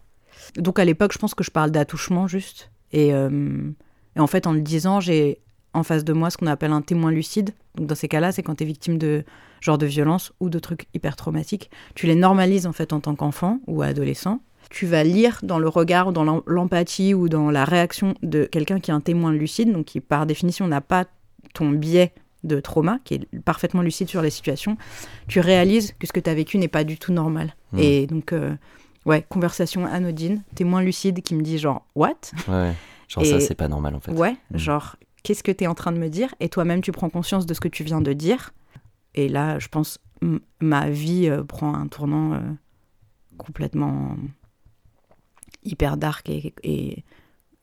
Donc 0.56 0.80
à 0.80 0.86
l'époque, 0.86 1.14
je 1.14 1.18
pense 1.18 1.34
que 1.34 1.44
je 1.44 1.52
parle 1.52 1.72
d'attouchement 1.72 2.28
juste. 2.28 2.72
Et, 2.92 3.14
euh, 3.14 3.72
et, 4.16 4.20
en 4.20 4.28
fait, 4.28 4.48
en 4.48 4.54
le 4.54 4.62
disant, 4.62 5.00
j'ai 5.00 5.40
en 5.74 5.84
face 5.84 6.04
de 6.04 6.14
moi 6.14 6.30
ce 6.30 6.38
qu'on 6.38 6.48
appelle 6.48 6.72
un 6.72 6.82
témoin 6.82 7.12
lucide. 7.12 7.52
Donc 7.76 7.88
dans 7.88 7.96
ces 7.96 8.08
cas-là, 8.08 8.32
c'est 8.32 8.44
quand 8.44 8.56
tu 8.56 8.64
es 8.64 8.68
victime 8.68 8.98
de 8.98 9.24
genre 9.62 9.78
de 9.78 9.86
violence 9.86 10.34
ou 10.40 10.50
de 10.50 10.60
trucs 10.60 10.88
hyper 10.94 11.16
traumatiques. 11.16 11.70
Tu 11.96 12.08
les 12.08 12.16
normalises 12.16 12.68
en 12.68 12.74
fait 12.74 12.94
en 12.94 13.00
tant 13.00 13.16
qu'enfant 13.16 13.60
ou 13.68 13.82
adolescent. 13.82 14.42
Tu 14.70 14.86
vas 14.86 15.04
lire 15.04 15.40
dans 15.42 15.58
le 15.58 15.68
regard, 15.68 16.14
dans 16.14 16.44
l'empathie 16.46 17.14
ou 17.14 17.28
dans 17.28 17.50
la 17.50 17.66
réaction 17.66 18.14
de 18.22 18.46
quelqu'un 18.46 18.80
qui 18.80 18.92
est 18.92 18.94
un 18.94 19.02
témoin 19.02 19.32
lucide, 19.32 19.72
donc 19.72 19.86
qui 19.86 20.00
par 20.00 20.26
définition 20.26 20.68
n'a 20.68 20.82
pas 20.82 21.06
ton 21.54 21.70
biais 21.70 22.14
de 22.44 22.60
trauma, 22.60 23.00
qui 23.04 23.16
est 23.16 23.40
parfaitement 23.42 23.82
lucide 23.82 24.10
sur 24.10 24.22
les 24.22 24.30
situations, 24.30 24.78
tu 25.28 25.40
réalises 25.40 25.94
que 26.00 26.08
ce 26.08 26.14
que 26.14 26.20
tu 26.20 26.30
as 26.30 26.34
vécu 26.34 26.58
n'est 26.58 26.68
pas 26.68 26.84
du 26.84 26.98
tout 26.98 27.12
normal. 27.12 27.56
Hmm. 27.74 27.80
Et 27.80 28.08
donc, 28.08 28.32
euh, 28.32 28.56
ouais, 29.06 29.26
conversation 29.28 29.86
anodine, 29.86 30.44
témoin 30.56 30.82
lucide 30.82 31.22
qui 31.22 31.36
me 31.36 31.42
dit 31.42 31.58
genre, 31.58 31.86
what? 31.96 32.16
Ouais, 32.48 32.74
genre 33.08 33.26
ça, 33.26 33.40
c'est 33.40 33.56
pas 33.56 33.68
normal 33.68 33.96
en 33.96 34.00
fait. 34.00 34.12
Ouais, 34.12 34.36
hmm. 34.52 34.58
genre, 34.58 34.96
qu'est-ce 35.24 35.44
que 35.44 35.52
tu 35.52 35.66
es 35.66 35.68
en 35.68 35.76
train 35.76 35.92
de 35.92 35.98
me 35.98 36.10
dire? 36.10 36.34
Et 36.40 36.50
toi-même, 36.50 36.82
tu 36.82 36.92
prends 36.92 37.10
conscience 37.10 37.46
de 37.46 37.54
ce 37.54 37.60
que 37.60 37.68
tu 37.68 37.84
viens 37.84 38.02
de 38.02 38.14
dire. 38.14 38.52
Et 39.20 39.28
là, 39.28 39.60
je 39.60 39.68
pense, 39.68 40.00
ma 40.62 40.90
vie 40.90 41.28
euh, 41.28 41.44
prend 41.44 41.74
un 41.74 41.88
tournant 41.88 42.34
euh, 42.34 42.40
complètement 43.38 44.16
hyper 45.62 45.98
dark 45.98 46.30
et 46.30 47.04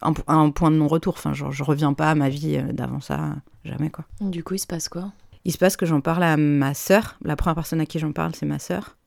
un, 0.03 0.51
point 0.51 0.71
de 0.71 0.77
non-retour. 0.77 1.15
Enfin, 1.17 1.33
genre, 1.33 1.53
je 1.53 1.65
reviens 1.65 1.95
pas 1.95 2.11
à 2.11 2.15
ma 2.15 2.29
vie 2.29 2.57
euh, 2.57 2.73
d'avant 2.73 3.01
ça, 3.01 3.37
jamais 3.65 3.89
quoi. 3.89 4.05
Du 4.21 4.45
coup, 4.45 4.53
il 4.53 4.59
se 4.59 4.67
passe 4.67 4.91
quoi? 4.91 5.13
Il 5.47 5.53
se 5.53 5.57
passe 5.57 5.79
que 5.79 5.87
j'en 5.87 6.03
parle 6.03 6.25
à 6.25 6.37
ma 6.37 6.75
sœur. 6.75 7.17
La 7.23 7.37
première 7.37 7.55
personne 7.55 7.81
à 7.81 7.87
qui 7.87 7.99
j'en 7.99 8.13
parle, 8.13 8.35
c'est 8.35 8.45
ma 8.45 8.59
sœur. 8.59 8.99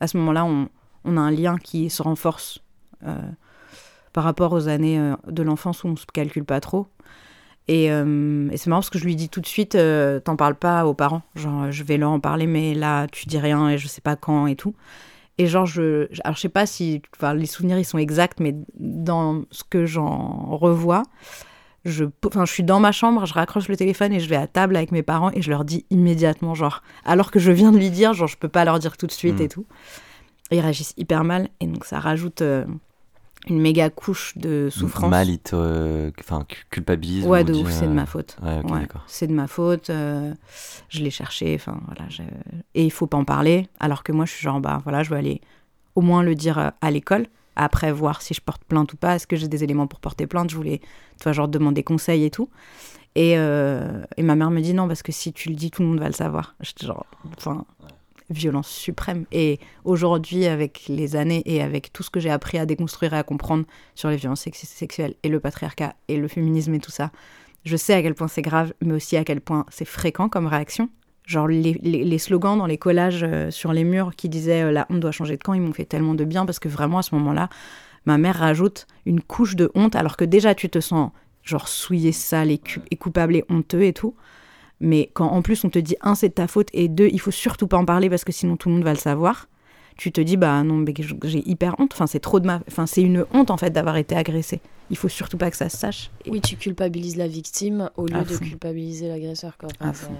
À 0.00 0.06
ce 0.06 0.18
moment-là, 0.18 0.44
on, 0.44 0.68
on, 1.04 1.16
a 1.16 1.20
un 1.20 1.30
lien 1.30 1.56
qui 1.56 1.88
se 1.88 2.02
renforce 2.02 2.58
euh, 3.04 3.16
par 4.12 4.24
rapport 4.24 4.52
aux 4.52 4.68
années 4.68 5.14
de 5.26 5.42
l'enfance 5.42 5.84
où 5.84 5.88
on 5.88 5.96
se 5.96 6.04
calcule 6.04 6.44
pas 6.44 6.60
trop. 6.60 6.88
Et, 7.66 7.86
et 7.86 8.56
c'est 8.56 8.66
marrant 8.66 8.80
parce 8.80 8.90
que 8.90 8.98
je 8.98 9.04
lui 9.04 9.16
dis 9.16 9.28
tout 9.28 9.40
de 9.40 9.46
suite, 9.46 9.76
t'en 10.24 10.36
parles 10.36 10.54
pas 10.54 10.86
aux 10.86 10.94
parents. 10.94 11.22
Genre, 11.34 11.70
je 11.70 11.82
vais 11.82 11.96
leur 11.96 12.10
en 12.10 12.20
parler, 12.20 12.46
mais 12.46 12.74
là, 12.74 13.06
tu 13.06 13.26
dis 13.26 13.38
rien 13.38 13.70
et 13.70 13.78
je 13.78 13.88
sais 13.88 14.02
pas 14.02 14.16
quand 14.16 14.46
et 14.46 14.54
tout. 14.54 14.74
Et 15.38 15.46
genre, 15.46 15.66
je, 15.66 16.06
alors 16.22 16.36
je 16.36 16.42
sais 16.42 16.48
pas 16.48 16.66
si 16.66 17.02
enfin, 17.16 17.34
les 17.34 17.46
souvenirs 17.46 17.78
ils 17.78 17.84
sont 17.84 17.98
exacts, 17.98 18.38
mais 18.38 18.54
dans 18.78 19.44
ce 19.50 19.64
que 19.64 19.84
j'en 19.84 20.56
revois, 20.56 21.02
je, 21.84 22.04
enfin, 22.24 22.44
je 22.44 22.52
suis 22.52 22.62
dans 22.62 22.78
ma 22.78 22.92
chambre, 22.92 23.26
je 23.26 23.34
raccroche 23.34 23.68
le 23.68 23.76
téléphone 23.76 24.12
et 24.12 24.20
je 24.20 24.28
vais 24.28 24.36
à 24.36 24.46
table 24.46 24.76
avec 24.76 24.92
mes 24.92 25.02
parents 25.02 25.32
et 25.32 25.42
je 25.42 25.50
leur 25.50 25.64
dis 25.64 25.86
immédiatement, 25.90 26.54
genre, 26.54 26.82
alors 27.04 27.30
que 27.32 27.40
je 27.40 27.50
viens 27.50 27.72
de 27.72 27.78
lui 27.78 27.90
dire, 27.90 28.14
genre, 28.14 28.28
je 28.28 28.36
peux 28.36 28.48
pas 28.48 28.64
leur 28.64 28.78
dire 28.78 28.96
tout 28.96 29.06
de 29.06 29.12
suite 29.12 29.40
et 29.40 29.46
mm. 29.46 29.48
tout. 29.48 29.66
Et 30.50 30.56
ils 30.56 30.60
réagissent 30.60 30.94
hyper 30.96 31.24
mal 31.24 31.48
et 31.60 31.66
donc 31.66 31.84
ça 31.84 31.98
rajoute 31.98 32.42
euh, 32.42 32.64
une 33.48 33.60
méga 33.60 33.90
couche 33.90 34.36
de 34.36 34.68
souffrance. 34.70 35.10
Mal, 35.10 35.28
il 35.28 35.38
te 35.38 36.10
enfin, 36.20 36.46
culpabilise. 36.70 37.26
Ouais, 37.26 37.44
de 37.44 37.54
ouf, 37.54 37.70
c'est 37.70 37.86
de 37.86 37.92
ma 37.92 38.06
faute. 38.06 38.36
Ouais, 38.42 38.62
c'est 39.06 39.26
de 39.26 39.34
ma 39.34 39.46
faute. 39.46 39.90
Euh, 39.90 40.32
je 40.88 41.02
l'ai 41.02 41.10
cherché, 41.10 41.54
enfin 41.54 41.80
voilà. 41.86 42.08
Et 42.74 42.84
il 42.84 42.90
faut 42.90 43.06
pas 43.06 43.18
en 43.18 43.24
parler. 43.24 43.68
Alors 43.80 44.02
que 44.02 44.12
moi, 44.12 44.24
je 44.24 44.32
suis 44.32 44.42
genre, 44.42 44.60
bah 44.60 44.80
voilà, 44.84 45.02
je 45.02 45.10
veux 45.10 45.16
aller 45.16 45.40
au 45.94 46.00
moins 46.00 46.22
le 46.22 46.34
dire 46.34 46.58
euh, 46.58 46.70
à 46.80 46.90
l'école. 46.90 47.26
Après, 47.56 47.92
voir 47.92 48.22
si 48.22 48.34
je 48.34 48.40
porte 48.40 48.64
plainte 48.64 48.92
ou 48.92 48.96
pas. 48.96 49.14
Est-ce 49.14 49.26
que 49.26 49.36
j'ai 49.36 49.48
des 49.48 49.62
éléments 49.62 49.86
pour 49.86 50.00
porter 50.00 50.26
plainte 50.26 50.50
Je 50.50 50.56
voulais, 50.56 50.80
tu 51.18 51.22
vois, 51.22 51.32
genre 51.32 51.48
demander 51.48 51.82
conseil 51.82 52.24
et 52.24 52.30
tout. 52.30 52.48
Et, 53.14 53.34
euh, 53.38 54.02
et 54.16 54.22
ma 54.22 54.34
mère 54.34 54.50
me 54.50 54.60
dit 54.60 54.74
non, 54.74 54.88
parce 54.88 55.02
que 55.02 55.12
si 55.12 55.32
tu 55.32 55.50
le 55.50 55.54
dis, 55.54 55.70
tout 55.70 55.82
le 55.82 55.88
monde 55.88 56.00
va 56.00 56.08
le 56.08 56.14
savoir. 56.14 56.56
J'étais 56.60 56.86
genre, 56.86 57.06
enfin, 57.36 57.64
violence 58.30 58.68
suprême. 58.68 59.26
Et 59.32 59.58
aujourd'hui, 59.84 60.46
avec 60.46 60.84
les 60.88 61.16
années 61.16 61.42
et 61.46 61.62
avec 61.62 61.92
tout 61.92 62.02
ce 62.02 62.10
que 62.10 62.20
j'ai 62.20 62.30
appris 62.30 62.58
à 62.58 62.66
déconstruire 62.66 63.14
et 63.14 63.18
à 63.18 63.22
comprendre 63.22 63.64
sur 63.94 64.08
les 64.08 64.16
violences 64.16 64.48
sexuelles 64.62 65.14
et 65.22 65.28
le 65.28 65.40
patriarcat 65.40 65.94
et 66.08 66.16
le 66.16 66.28
féminisme 66.28 66.74
et 66.74 66.80
tout 66.80 66.90
ça, 66.90 67.10
Je 67.64 67.76
sais 67.76 67.94
à 67.94 68.02
quel 68.02 68.14
point 68.14 68.28
c'est 68.28 68.42
grave, 68.42 68.74
mais 68.82 68.92
aussi 68.94 69.16
à 69.16 69.24
quel 69.24 69.40
point 69.40 69.64
c'est 69.70 69.86
fréquent 69.86 70.28
comme 70.28 70.46
réaction. 70.46 70.90
Genre 71.26 71.48
les, 71.48 71.72
les- 71.82 72.18
slogans 72.18 72.58
dans 72.58 72.66
les 72.66 72.76
collages 72.76 73.22
euh, 73.24 73.50
sur 73.50 73.72
les 73.72 73.84
murs 73.84 74.14
qui 74.14 74.28
disaient 74.28 74.64
euh, 74.64 74.70
la 74.72 74.86
honte 74.90 75.00
doit 75.00 75.12
changer 75.12 75.38
de 75.38 75.42
camp, 75.42 75.54
ils 75.54 75.62
m'ont 75.62 75.72
fait 75.72 75.86
tellement 75.86 76.14
de 76.14 76.24
bien 76.24 76.44
parce 76.44 76.58
que 76.58 76.68
vraiment 76.68 76.98
à 76.98 77.02
ce 77.02 77.14
moment-là, 77.14 77.48
ma 78.04 78.18
mère 78.18 78.36
rajoute 78.36 78.86
une 79.06 79.22
couche 79.22 79.56
de 79.56 79.70
honte 79.74 79.96
alors 79.96 80.16
que 80.18 80.24
déjà 80.26 80.54
tu 80.54 80.68
te 80.68 80.80
sens 80.80 81.10
genre 81.42 81.68
souillé, 81.68 82.12
sale 82.12 82.50
et 82.50 82.96
coupable 82.98 83.36
et 83.36 83.44
honteux 83.48 83.82
et 83.84 83.94
tout. 83.94 84.14
Mais 84.80 85.10
quand 85.14 85.28
en 85.28 85.40
plus 85.42 85.64
on 85.64 85.70
te 85.70 85.78
dit 85.78 85.96
un 86.00 86.14
c'est 86.14 86.28
de 86.28 86.34
ta 86.34 86.46
faute 86.46 86.68
et 86.72 86.88
deux 86.88 87.08
il 87.12 87.20
faut 87.20 87.30
surtout 87.30 87.66
pas 87.68 87.76
en 87.78 87.84
parler 87.84 88.10
parce 88.10 88.24
que 88.24 88.32
sinon 88.32 88.56
tout 88.56 88.68
le 88.68 88.74
monde 88.74 88.84
va 88.84 88.92
le 88.92 88.98
savoir, 88.98 89.48
tu 89.96 90.10
te 90.12 90.20
dis 90.20 90.36
bah 90.36 90.62
non 90.64 90.74
mais 90.76 90.92
j'ai 91.24 91.48
hyper 91.48 91.76
honte. 91.78 91.92
Enfin 91.94 92.06
c'est 92.06 92.20
trop 92.20 92.40
de 92.40 92.46
ma, 92.46 92.60
enfin 92.68 92.86
c'est 92.86 93.02
une 93.02 93.24
honte 93.32 93.50
en 93.50 93.56
fait 93.56 93.70
d'avoir 93.70 93.96
été 93.96 94.16
agressée. 94.16 94.60
Il 94.90 94.96
faut 94.96 95.08
surtout 95.08 95.38
pas 95.38 95.50
que 95.50 95.56
ça 95.56 95.68
se 95.68 95.76
sache. 95.78 96.10
Oui, 96.28 96.40
tu 96.40 96.56
culpabilises 96.56 97.16
la 97.16 97.26
victime 97.28 97.88
au 97.96 98.06
lieu 98.06 98.16
À 98.16 98.24
de 98.24 98.28
fond. 98.32 98.44
culpabiliser 98.44 99.08
l'agresseur. 99.08 99.56
quoi. 99.56 99.68
À 99.80 99.88
Enfin, 99.90 100.08
fond. 100.08 100.14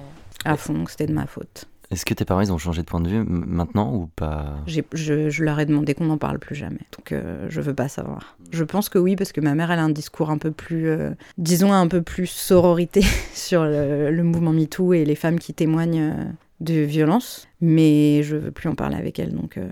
à 0.45 0.57
fond 0.57 0.85
c'était 0.89 1.07
de 1.07 1.13
ma 1.13 1.27
faute. 1.27 1.67
Est-ce 1.91 2.05
que 2.05 2.15
tes 2.15 2.25
parents 2.25 2.41
ils 2.41 2.53
ont 2.53 2.59
changé 2.59 2.83
de 2.83 2.87
point 2.87 3.01
de 3.01 3.09
vue 3.09 3.25
maintenant 3.25 3.95
ou 3.95 4.09
pas? 4.17 4.57
Je, 4.67 5.43
leur 5.43 5.61
ai 5.61 5.67
demandé 5.67 5.95
qu'on 5.95 6.07
n'en 6.07 6.19
parle 6.19 6.39
plus 6.39 6.55
jamais. 6.55 6.81
Donc, 6.97 7.13
euh, 7.13 7.47
je 7.49 7.61
veux 7.61 7.75
pas 7.75 7.89
savoir. 7.89 8.37
Je 8.51 8.65
pense 8.65 8.89
que 8.89 8.99
oui, 8.99 9.17
parce 9.17 9.33
que 9.33 9.41
ma 9.41 9.55
mère, 9.55 9.71
elle 9.71 9.79
a 9.79 9.85
un 9.85 9.91
discours 9.91 10.31
un 10.31 10.39
peu 10.39 10.51
plus, 10.51 10.89
euh, 10.89 11.11
disons, 11.39 11.73
un 11.73 11.89
peu 11.89 12.03
plus 12.03 12.27
sororité 12.27 13.03
sur 13.35 13.65
le, 13.65 14.23
mouvement 14.23 14.53
MeToo 14.53 14.93
et 14.95 15.05
les 15.05 15.15
femmes 15.15 15.39
qui 15.39 15.53
témoignent 15.53 16.13
euh, 16.13 16.25
de 16.61 16.81
violence. 16.81 17.49
Mais 17.61 18.23
je 18.23 18.37
veux 18.37 18.51
plus 18.51 18.69
en 18.69 18.75
parler 18.75 18.97
avec 18.97 19.19
elle. 19.19 19.35
Donc, 19.35 19.59
euh, 19.59 19.69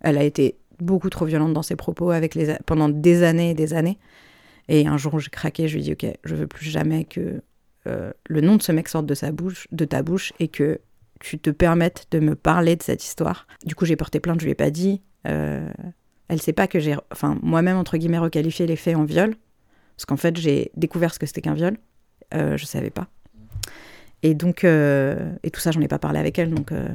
elle 0.00 0.18
a 0.18 0.24
été 0.24 0.56
beaucoup 0.80 1.10
trop 1.10 1.24
violente 1.24 1.52
dans 1.52 1.62
ses 1.62 1.76
propos 1.76 2.10
avec 2.10 2.34
les, 2.34 2.56
pendant 2.66 2.88
des 2.88 3.22
années 3.22 3.50
et 3.50 3.54
des 3.54 3.72
années. 3.72 3.98
Et 4.68 4.86
un 4.86 4.96
jour, 4.96 5.18
j'ai 5.18 5.30
craqué. 5.30 5.68
Je 5.68 5.74
lui 5.74 5.88
ai 5.88 5.94
dit, 5.94 6.06
OK, 6.06 6.12
je 6.24 6.34
veux 6.34 6.46
plus 6.46 6.66
jamais 6.66 7.04
que 7.04 7.40
le 7.86 8.40
nom 8.40 8.56
de 8.56 8.62
ce 8.62 8.72
mec 8.72 8.88
sorte 8.88 9.04
de, 9.04 9.12
sa 9.12 9.30
bouche, 9.30 9.68
de 9.70 9.84
ta 9.84 10.02
bouche 10.02 10.32
et 10.40 10.48
que 10.48 10.80
tu 11.24 11.38
te 11.38 11.48
permettes 11.48 12.06
de 12.10 12.18
me 12.20 12.34
parler 12.34 12.76
de 12.76 12.82
cette 12.82 13.02
histoire. 13.02 13.46
Du 13.64 13.74
coup, 13.74 13.86
j'ai 13.86 13.96
porté 13.96 14.20
plainte, 14.20 14.40
je 14.40 14.44
lui 14.44 14.52
ai 14.52 14.54
pas 14.54 14.70
dit. 14.70 15.00
Euh, 15.26 15.66
elle 16.28 16.40
sait 16.42 16.52
pas 16.52 16.66
que 16.66 16.78
j'ai, 16.78 16.94
enfin, 17.10 17.38
moi-même, 17.42 17.78
entre 17.78 17.96
guillemets, 17.96 18.18
requalifié 18.18 18.66
les 18.66 18.76
faits 18.76 18.94
en 18.94 19.04
viol. 19.04 19.34
Parce 19.96 20.04
qu'en 20.04 20.18
fait, 20.18 20.36
j'ai 20.36 20.70
découvert 20.76 21.14
ce 21.14 21.18
que 21.18 21.24
c'était 21.24 21.40
qu'un 21.40 21.54
viol. 21.54 21.78
Euh, 22.34 22.58
je 22.58 22.66
savais 22.66 22.90
pas. 22.90 23.08
Et 24.22 24.34
donc, 24.34 24.64
euh, 24.64 25.32
et 25.42 25.50
tout 25.50 25.60
ça, 25.60 25.70
j'en 25.70 25.80
ai 25.80 25.88
pas 25.88 25.98
parlé 25.98 26.18
avec 26.18 26.38
elle. 26.38 26.52
Donc, 26.52 26.72
euh, 26.72 26.88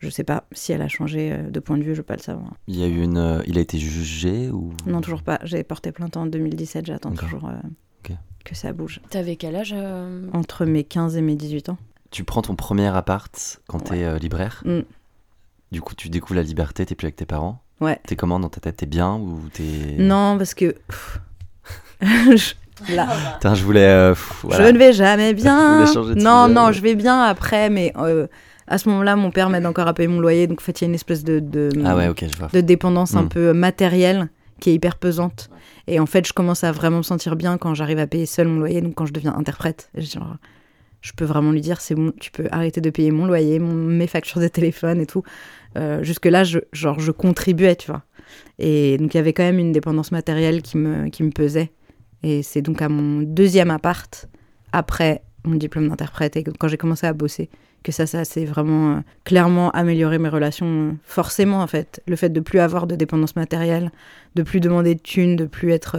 je 0.00 0.08
sais 0.08 0.24
pas 0.24 0.44
si 0.52 0.72
elle 0.72 0.82
a 0.82 0.88
changé 0.88 1.30
euh, 1.32 1.48
de 1.48 1.60
point 1.60 1.78
de 1.78 1.84
vue, 1.84 1.92
je 1.92 1.98
veux 1.98 2.02
pas 2.02 2.16
le 2.16 2.22
savoir. 2.22 2.54
Il 2.66 2.76
y 2.76 2.82
a 2.82 2.88
eu 2.88 3.02
une, 3.02 3.18
euh, 3.18 3.40
il 3.46 3.56
a 3.56 3.60
été 3.60 3.78
jugé 3.78 4.50
ou? 4.50 4.72
Non, 4.86 5.00
toujours 5.00 5.22
pas. 5.22 5.38
J'ai 5.44 5.62
porté 5.62 5.92
plainte 5.92 6.16
en 6.16 6.26
2017, 6.26 6.86
j'attends 6.86 7.12
toujours 7.12 7.48
euh, 7.48 7.54
que 8.44 8.54
ça 8.54 8.72
bouge. 8.72 9.00
T'avais 9.10 9.36
quel 9.36 9.56
âge 9.56 9.74
euh, 9.76 10.28
Entre 10.32 10.64
mes 10.64 10.84
15 10.84 11.16
et 11.16 11.22
mes 11.22 11.34
18 11.34 11.68
ans. 11.70 11.78
Tu 12.10 12.24
prends 12.24 12.42
ton 12.42 12.54
premier 12.54 12.86
appart 12.88 13.60
quand 13.68 13.80
t'es 13.80 14.04
euh, 14.04 14.18
libraire. 14.18 14.62
Mm. 14.64 14.80
Du 15.72 15.80
coup, 15.80 15.94
tu 15.94 16.08
découvres 16.08 16.36
la 16.36 16.42
liberté, 16.42 16.86
t'es 16.86 16.94
plus 16.94 17.06
avec 17.06 17.16
tes 17.16 17.26
parents. 17.26 17.60
Ouais. 17.80 17.98
T'es 18.06 18.16
comment 18.16 18.38
dans 18.40 18.48
ta 18.48 18.60
tête? 18.60 18.76
T'es 18.78 18.86
bien 18.86 19.14
ou 19.16 19.40
t'es 19.52 19.96
Non, 19.98 20.38
parce 20.38 20.54
que. 20.54 20.74
je- 22.00 22.54
Là, 22.94 23.08
Putain, 23.34 23.54
je 23.54 23.64
voulais. 23.64 23.86
euh, 23.88 24.10
pff, 24.10 24.40
voilà. 24.44 24.66
Je 24.66 24.70
ne 24.70 24.78
vais 24.78 24.92
jamais 24.92 25.32
bien. 25.34 25.84
non, 26.16 26.46
non, 26.46 26.72
je 26.72 26.82
vais 26.82 26.94
bien 26.94 27.22
après, 27.22 27.70
mais 27.70 27.90
euh, 27.96 28.26
à 28.66 28.76
ce 28.76 28.88
moment-là, 28.90 29.16
mon 29.16 29.30
père 29.30 29.48
m'aide 29.48 29.64
encore 29.64 29.88
à 29.88 29.94
payer 29.94 30.08
mon 30.08 30.20
loyer, 30.20 30.46
donc 30.46 30.60
en 30.60 30.62
fait, 30.62 30.80
il 30.80 30.84
y 30.84 30.86
a 30.86 30.88
une 30.88 30.94
espèce 30.94 31.24
de, 31.24 31.40
de, 31.40 31.70
Ah 31.86 31.96
ouais, 31.96 32.08
ok, 32.08 32.24
je 32.30 32.36
vois. 32.36 32.48
de 32.52 32.60
dépendance 32.60 33.14
un 33.16 33.22
Mm. 33.22 33.28
peu 33.30 33.52
matérielle 33.54 34.28
qui 34.60 34.68
est 34.70 34.74
hyper 34.74 34.96
pesante. 34.96 35.48
Et 35.86 36.00
en 36.00 36.04
fait, 36.06 36.26
je 36.26 36.34
commence 36.34 36.64
à 36.64 36.72
vraiment 36.72 36.98
me 36.98 37.02
sentir 37.02 37.34
bien 37.34 37.56
quand 37.56 37.72
j'arrive 37.72 37.98
à 37.98 38.06
payer 38.06 38.26
seul 38.26 38.46
mon 38.48 38.58
loyer, 38.60 38.82
donc 38.82 38.94
quand 38.94 39.06
je 39.06 39.12
deviens 39.14 39.34
interprète. 39.34 39.88
Genre, 39.96 40.36
je 41.06 41.12
peux 41.12 41.24
vraiment 41.24 41.52
lui 41.52 41.60
dire, 41.60 41.80
c'est 41.80 41.94
bon, 41.94 42.12
tu 42.20 42.32
peux 42.32 42.48
arrêter 42.50 42.80
de 42.80 42.90
payer 42.90 43.12
mon 43.12 43.26
loyer, 43.26 43.60
mon- 43.60 43.74
mes 43.74 44.08
factures 44.08 44.40
de 44.40 44.48
téléphone 44.48 45.00
et 45.00 45.06
tout. 45.06 45.22
Euh, 45.78 46.02
Jusque-là, 46.02 46.42
je, 46.42 46.58
genre, 46.72 46.98
je 46.98 47.12
contribuais, 47.12 47.76
tu 47.76 47.86
vois. 47.92 48.02
Et 48.58 48.96
donc, 48.98 49.14
il 49.14 49.16
y 49.16 49.20
avait 49.20 49.32
quand 49.32 49.44
même 49.44 49.60
une 49.60 49.70
dépendance 49.70 50.10
matérielle 50.10 50.62
qui 50.62 50.76
me, 50.78 51.08
qui 51.08 51.22
me 51.22 51.30
pesait. 51.30 51.70
Et 52.24 52.42
c'est 52.42 52.60
donc 52.62 52.82
à 52.82 52.88
mon 52.88 53.22
deuxième 53.22 53.70
appart, 53.70 54.28
après 54.72 55.22
mon 55.44 55.54
diplôme 55.54 55.88
d'interprète, 55.88 56.36
et 56.36 56.42
quand 56.42 56.66
j'ai 56.66 56.76
commencé 56.76 57.06
à 57.06 57.12
bosser, 57.12 57.50
que 57.84 57.92
ça, 57.92 58.04
ça 58.06 58.24
s'est 58.24 58.44
vraiment 58.46 58.96
euh, 58.96 59.00
clairement 59.22 59.70
amélioré 59.70 60.18
mes 60.18 60.28
relations. 60.28 60.66
euh, 60.66 60.92
Forcément, 61.04 61.62
en 61.62 61.68
fait, 61.68 62.02
le 62.08 62.16
fait 62.16 62.30
de 62.30 62.40
plus 62.40 62.58
avoir 62.58 62.88
de 62.88 62.96
dépendance 62.96 63.36
matérielle, 63.36 63.92
de 64.34 64.42
plus 64.42 64.58
demander 64.58 64.96
de 64.96 65.00
thunes, 65.00 65.36
de 65.36 65.46
plus 65.46 65.70
être. 65.70 65.96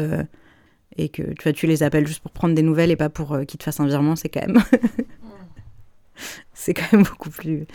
Et 0.97 1.09
que 1.09 1.21
tu 1.21 1.43
vois, 1.43 1.53
tu 1.53 1.67
les 1.67 1.83
appelles 1.83 2.07
juste 2.07 2.21
pour 2.21 2.31
prendre 2.31 2.55
des 2.55 2.61
nouvelles 2.63 2.91
et 2.91 2.95
pas 2.95 3.09
pour 3.09 3.33
euh, 3.33 3.43
qu'ils 3.43 3.57
te 3.57 3.63
fassent 3.63 3.79
un 3.79 3.87
virement, 3.87 4.15
c'est 4.15 4.29
quand 4.29 4.45
même. 4.45 4.61
c'est 6.53 6.73
quand 6.73 6.91
même 6.93 7.03
beaucoup 7.03 7.29
plus, 7.29 7.65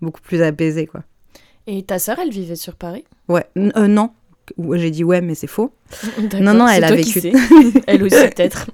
beaucoup 0.00 0.20
plus 0.20 0.42
apaisé, 0.42 0.86
quoi. 0.86 1.02
Et 1.66 1.82
ta 1.84 1.98
sœur, 1.98 2.18
elle 2.18 2.30
vivait 2.30 2.56
sur 2.56 2.74
Paris? 2.74 3.04
Ouais, 3.28 3.46
euh, 3.56 3.86
non. 3.86 4.10
J'ai 4.72 4.90
dit 4.90 5.04
ouais, 5.04 5.20
mais 5.20 5.36
c'est 5.36 5.46
faux. 5.46 5.72
Non, 6.40 6.52
non, 6.54 6.66
elle 6.66 6.82
a 6.84 6.90
vécu- 6.94 7.32
elle 7.86 8.02
aussi, 8.02 8.16
peut-être. 8.16 8.66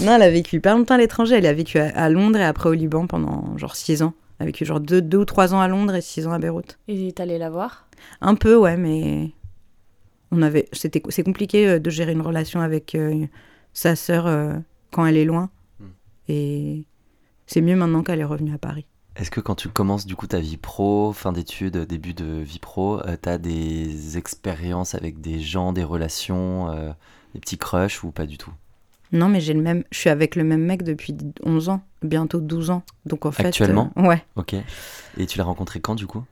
Non, 0.00 0.16
elle 0.16 0.22
a 0.22 0.30
vécu 0.30 0.60
pas 0.60 0.72
longtemps 0.74 0.94
à 0.94 0.98
l'étranger. 0.98 1.36
Elle 1.36 1.46
a 1.46 1.52
vécu 1.52 1.78
à, 1.78 1.86
à 1.96 2.08
Londres 2.08 2.38
et 2.40 2.44
après 2.44 2.68
au 2.68 2.72
Liban 2.72 3.06
pendant 3.06 3.56
genre 3.56 3.76
six 3.76 4.02
ans. 4.02 4.14
Elle 4.38 4.44
a 4.44 4.46
vécu 4.46 4.64
genre 4.64 4.80
deux, 4.80 5.00
deux 5.00 5.18
ou 5.18 5.24
trois 5.24 5.54
ans 5.54 5.60
à 5.60 5.68
Londres 5.68 5.94
et 5.94 6.00
six 6.00 6.26
ans 6.26 6.32
à 6.32 6.40
Beyrouth. 6.40 6.78
Et 6.88 7.12
t'allais 7.12 7.38
la 7.38 7.50
voir? 7.50 7.86
Un 8.20 8.34
peu, 8.34 8.56
ouais, 8.56 8.76
mais 8.76 9.30
on 10.34 10.42
avait, 10.42 10.68
c'était, 10.72 11.02
c'est 11.08 11.22
compliqué 11.22 11.68
euh, 11.68 11.78
de 11.78 11.90
gérer 11.90 12.12
une 12.12 12.20
relation 12.20 12.60
avec 12.60 12.94
euh, 12.94 13.26
sa 13.72 13.96
sœur 13.96 14.26
euh, 14.26 14.54
quand 14.90 15.06
elle 15.06 15.16
est 15.16 15.24
loin. 15.24 15.50
Mm. 15.80 15.84
Et 16.28 16.84
c'est 17.46 17.60
mieux 17.60 17.76
maintenant 17.76 18.02
qu'elle 18.02 18.20
est 18.20 18.24
revenue 18.24 18.54
à 18.54 18.58
Paris. 18.58 18.86
Est-ce 19.16 19.30
que 19.30 19.40
quand 19.40 19.54
tu 19.54 19.68
commences 19.68 20.06
du 20.06 20.16
coup 20.16 20.26
ta 20.26 20.40
vie 20.40 20.56
pro, 20.56 21.12
fin 21.12 21.32
d'études, 21.32 21.78
début 21.78 22.14
de 22.14 22.24
vie 22.24 22.58
pro, 22.58 22.98
euh, 23.06 23.16
t'as 23.20 23.38
des 23.38 24.18
expériences 24.18 24.94
avec 24.96 25.20
des 25.20 25.38
gens, 25.38 25.72
des 25.72 25.84
relations, 25.84 26.74
des 27.32 27.40
petits 27.40 27.58
crushs 27.58 28.02
ou 28.02 28.10
pas 28.10 28.26
du 28.26 28.38
tout? 28.38 28.52
Non, 29.12 29.28
mais 29.28 29.40
j'ai 29.40 29.52
le 29.54 29.62
même, 29.62 29.84
je 29.92 29.98
suis 29.98 30.10
avec 30.10 30.34
le 30.34 30.42
même 30.42 30.62
mec 30.64 30.82
depuis 30.82 31.16
11 31.44 31.68
ans, 31.68 31.82
bientôt 32.02 32.40
12 32.40 32.70
ans. 32.70 32.82
Donc 33.06 33.26
en 33.26 33.30
fait, 33.30 33.46
Actuellement? 33.46 33.92
ouais, 33.94 34.24
Ok. 34.34 34.56
Et 35.16 35.26
tu 35.26 35.38
l'as 35.38 35.44
rencontré 35.44 35.78
quand 35.78 35.94
du 35.94 36.08
coup? 36.08 36.24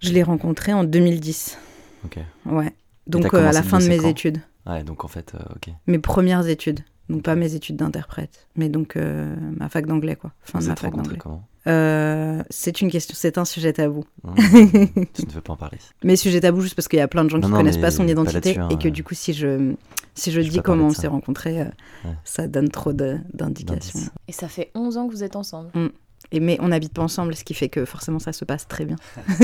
Je 0.00 0.12
l'ai 0.12 0.22
rencontré 0.22 0.72
en 0.72 0.84
2010. 0.84 1.58
Ok. 2.04 2.18
Ouais. 2.46 2.72
Donc 3.10 3.34
euh, 3.34 3.48
à 3.48 3.52
la 3.52 3.62
fin 3.62 3.78
de 3.78 3.86
mes 3.88 3.98
quand 3.98 4.08
études. 4.08 4.40
Ouais, 4.66 4.84
donc 4.84 5.04
en 5.04 5.08
fait, 5.08 5.32
euh, 5.34 5.38
ok. 5.56 5.72
mes 5.86 5.98
premières 5.98 6.46
études. 6.48 6.80
Donc 7.08 7.22
pas 7.24 7.34
mes 7.34 7.56
études 7.56 7.74
d'interprète, 7.74 8.46
mais 8.54 8.68
donc 8.68 8.94
euh, 8.96 9.34
ma 9.58 9.68
fac 9.68 9.84
d'anglais 9.84 10.14
quoi. 10.14 10.30
Fin 10.42 10.60
Vous 10.60 10.64
de 10.64 10.68
ma 10.68 10.72
êtes 10.74 10.78
fac 10.78 10.90
rencontrés 10.92 11.16
d'anglais. 11.16 11.18
comment? 11.20 11.44
Euh, 11.66 12.40
c'est 12.50 12.80
une 12.80 12.88
question, 12.90 13.14
c'est 13.18 13.36
un 13.36 13.44
sujet 13.44 13.72
tabou. 13.72 14.04
Hein 14.24 14.34
Tu 15.12 15.26
ne 15.26 15.30
veux 15.32 15.40
pas 15.40 15.54
en 15.54 15.56
parler. 15.56 15.78
Mais 16.04 16.14
sujet 16.14 16.40
tabou 16.40 16.60
juste 16.60 16.76
parce 16.76 16.86
qu'il 16.86 17.00
y 17.00 17.02
a 17.02 17.08
plein 17.08 17.24
de 17.24 17.30
gens 17.30 17.38
Non, 17.38 17.48
qui 17.48 17.50
non, 17.50 17.56
connaissent 17.58 17.78
pas 17.78 17.90
son 17.90 18.06
identité 18.06 18.56
hein, 18.58 18.68
et 18.70 18.78
que 18.78 18.88
du 18.88 19.02
coup 19.02 19.14
si 19.14 19.32
je 19.32 19.74
si 20.14 20.30
je 20.30 20.40
Je 20.40 20.48
dis 20.50 20.60
comment 20.62 20.86
on 20.86 20.90
s'est 20.90 21.08
rencontrés, 21.08 21.62
euh, 21.62 21.64
Ouais. 22.04 22.14
ça 22.24 22.46
donne 22.46 22.68
trop 22.68 22.92
d'indications. 22.92 24.00
Et 24.28 24.32
ça 24.32 24.46
fait 24.46 24.70
11 24.76 24.96
ans 24.96 25.08
que 25.08 25.12
vous 25.12 25.24
êtes 25.24 25.34
ensemble. 25.34 25.70
Et 26.30 26.38
mais 26.38 26.58
on 26.60 26.68
n'habite 26.68 26.92
pas 26.92 27.02
ensemble, 27.02 27.34
ce 27.34 27.42
qui 27.42 27.54
fait 27.54 27.68
que 27.68 27.84
forcément 27.84 28.20
ça 28.20 28.32
se 28.32 28.44
passe 28.44 28.68
très 28.68 28.84
bien. 28.84 28.96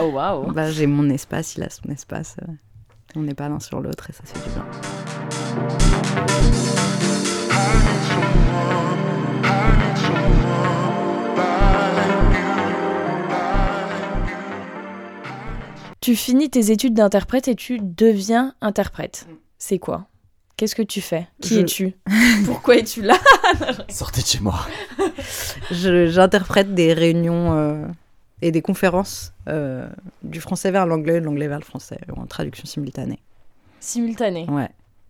oh 0.00 0.10
waouh 0.12 0.52
Bah, 0.52 0.70
j'ai 0.70 0.86
mon 0.86 1.08
espace, 1.10 1.56
il 1.56 1.64
a 1.64 1.68
son 1.68 1.88
espace. 1.90 2.36
On 3.16 3.22
n'est 3.22 3.34
pas 3.34 3.48
l'un 3.48 3.60
sur 3.60 3.80
l'autre 3.80 4.08
et 4.10 4.12
ça 4.12 4.22
fait 4.24 4.38
du 4.48 4.54
bien. 4.54 4.66
Tu 16.00 16.16
finis 16.16 16.50
tes 16.50 16.70
études 16.72 16.94
d'interprète 16.94 17.46
et 17.48 17.54
tu 17.54 17.78
deviens 17.80 18.54
interprète. 18.60 19.26
Mm. 19.28 19.34
C'est 19.58 19.78
quoi? 19.78 20.06
Qu'est-ce 20.56 20.74
que 20.74 20.82
tu 20.82 21.00
fais? 21.00 21.28
Qui 21.40 21.54
Je- 21.54 21.60
es-tu? 21.60 21.94
Pourquoi 22.44 22.76
es-tu 22.76 23.02
là? 23.02 23.16
Sortez 23.88 24.20
de 24.22 24.26
chez 24.26 24.40
moi. 24.40 24.58
Je- 25.70 26.06
J'interprète 26.08 26.74
des 26.74 26.92
réunions 26.92 27.52
euh, 27.56 27.86
et 28.42 28.50
des 28.52 28.60
conférences 28.62 29.32
euh, 29.48 29.88
du 30.22 30.40
français 30.40 30.70
vers 30.70 30.84
l'anglais, 30.86 31.20
de 31.20 31.24
l'anglais 31.24 31.48
vers 31.48 31.58
le 31.60 31.64
français, 31.64 31.98
en 32.16 32.26
traduction 32.26 32.66
simultanée. 32.66 33.20
Simultané, 33.80 34.46
Ouais. 34.50 34.68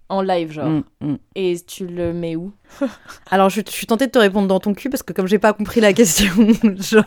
en 0.08 0.22
live 0.22 0.52
genre. 0.52 0.68
Mm, 0.68 0.82
mm. 1.00 1.16
Et 1.34 1.56
tu 1.66 1.86
le 1.86 2.12
mets 2.12 2.36
où? 2.36 2.52
Alors, 3.30 3.50
je, 3.50 3.60
je 3.66 3.70
suis 3.72 3.86
tentée 3.86 4.06
de 4.06 4.10
te 4.12 4.18
répondre 4.18 4.48
dans 4.48 4.60
ton 4.60 4.74
cul 4.74 4.88
parce 4.90 5.02
que 5.02 5.12
comme 5.12 5.26
j'ai 5.26 5.38
pas 5.38 5.52
compris 5.52 5.80
la 5.80 5.92
question, 5.92 6.32
genre. 6.78 7.04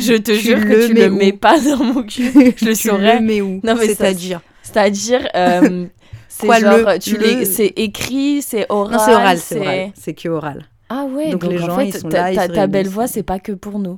Je 0.00 0.16
te 0.16 0.32
Tu 0.32 0.38
jure 0.38 0.60
que 0.60 0.86
tu 0.88 0.94
le 0.94 1.10
mets 1.10 1.32
pas 1.32 1.58
dans 1.60 1.82
mon 1.84 2.02
cul. 2.02 2.30
Je 2.56 2.64
le 2.64 2.74
tu 2.74 2.88
saurais. 2.88 3.20
le 3.20 3.24
mets 3.26 3.40
où? 3.40 3.60
Non, 3.62 3.76
C'est-à-dire? 3.76 4.40
C'est-à-dire, 4.62 5.26
euh, 5.34 5.86
c'est 6.28 6.46
genre, 6.60 6.76
le- 6.78 6.98
tu 6.98 7.16
le- 7.16 7.44
c'est 7.44 7.72
écrit, 7.76 8.40
c'est 8.42 8.66
oral. 8.68 8.92
Non, 8.92 8.98
c'est 9.04 9.14
oral, 9.14 9.38
c'est 9.38 9.60
oral. 9.60 9.90
C'est 9.94 10.14
que 10.14 10.28
oral. 10.28 10.64
Ah 10.88 11.04
ouais, 11.04 11.30
Donc 11.30 11.42
donc, 11.42 11.50
les 11.52 11.62
en 11.62 11.66
gens, 11.66 11.76
fait, 11.76 11.86
ils 11.88 11.96
sont 11.96 12.08
ta, 12.08 12.30
là, 12.32 12.46
ta- 12.48 12.54
ta 12.54 12.66
belle 12.66 12.88
voix, 12.88 13.06
c'est 13.06 13.22
pas 13.22 13.38
que 13.38 13.52
pour 13.52 13.78
nous. 13.78 13.96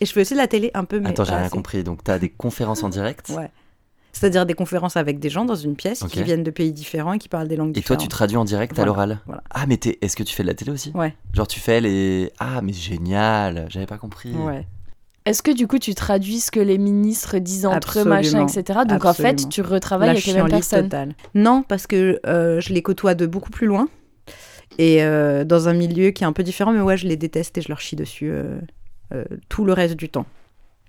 Et 0.00 0.06
je 0.06 0.12
fais 0.12 0.20
aussi 0.22 0.34
de 0.34 0.38
la 0.38 0.46
télé 0.48 0.70
un 0.74 0.84
peu, 0.84 1.00
mais. 1.00 1.08
Attends, 1.10 1.24
j'ai 1.24 1.32
rien 1.32 1.42
assez. 1.42 1.50
compris. 1.50 1.82
Donc 1.84 2.04
t'as 2.04 2.18
des 2.18 2.28
conférences 2.28 2.82
en 2.82 2.88
direct 2.88 3.30
Ouais. 3.36 3.50
C'est-à-dire 4.12 4.46
des 4.46 4.54
conférences 4.54 4.96
avec 4.96 5.18
des 5.18 5.28
gens 5.28 5.44
dans 5.44 5.54
une 5.54 5.76
pièce 5.76 6.02
qui 6.08 6.22
viennent 6.22 6.42
de 6.42 6.50
pays 6.50 6.72
différents 6.72 7.12
et 7.12 7.18
qui 7.18 7.28
parlent 7.28 7.48
des 7.48 7.56
langues 7.56 7.70
Et 7.76 7.82
toi, 7.82 7.96
différentes. 7.96 8.00
tu 8.02 8.08
traduis 8.08 8.36
en 8.38 8.44
direct 8.46 8.78
à 8.78 8.86
l'oral 8.86 9.20
voilà. 9.26 9.42
Ah, 9.50 9.66
mais 9.66 9.76
t'es- 9.76 9.98
est-ce 10.00 10.16
que 10.16 10.22
tu 10.22 10.34
fais 10.34 10.42
de 10.42 10.48
la 10.48 10.54
télé 10.54 10.70
aussi 10.70 10.90
Ouais, 10.94 11.14
Genre, 11.34 11.46
tu 11.46 11.60
fais 11.60 11.82
les. 11.82 12.32
Ah, 12.38 12.62
mais 12.62 12.72
génial 12.72 13.66
J'avais 13.68 13.84
pas 13.86 13.98
compris. 13.98 14.32
ouais. 14.32 14.66
Est-ce 15.26 15.42
que 15.42 15.50
du 15.50 15.66
coup 15.66 15.78
tu 15.80 15.92
traduis 15.96 16.38
ce 16.40 16.50
que 16.52 16.60
les 16.60 16.78
ministres 16.78 17.38
disent 17.38 17.66
entre 17.66 17.98
eux, 17.98 18.04
machin, 18.04 18.42
Absolument. 18.44 18.48
etc. 18.48 18.78
Donc 18.88 19.04
en 19.04 19.12
fait, 19.12 19.26
Absolument. 19.30 19.48
tu 19.50 19.60
retravailles 19.60 20.06
La 20.06 20.12
avec 20.12 20.24
les 20.24 20.34
mêmes 20.34 20.48
personnes. 20.48 20.84
totale. 20.84 21.14
Non, 21.34 21.62
parce 21.66 21.86
que 21.88 22.20
euh, 22.26 22.60
je 22.60 22.72
les 22.72 22.80
côtoie 22.80 23.14
de 23.16 23.26
beaucoup 23.26 23.50
plus 23.50 23.66
loin 23.66 23.88
et 24.78 25.02
euh, 25.02 25.42
dans 25.44 25.68
un 25.68 25.72
milieu 25.74 26.10
qui 26.10 26.22
est 26.22 26.26
un 26.26 26.32
peu 26.32 26.44
différent, 26.44 26.70
mais 26.72 26.80
ouais, 26.80 26.96
je 26.96 27.08
les 27.08 27.16
déteste 27.16 27.58
et 27.58 27.60
je 27.60 27.68
leur 27.68 27.80
chie 27.80 27.96
dessus 27.96 28.30
euh, 28.30 28.60
tout 29.48 29.64
le 29.64 29.72
reste 29.72 29.94
du 29.96 30.08
temps. 30.08 30.26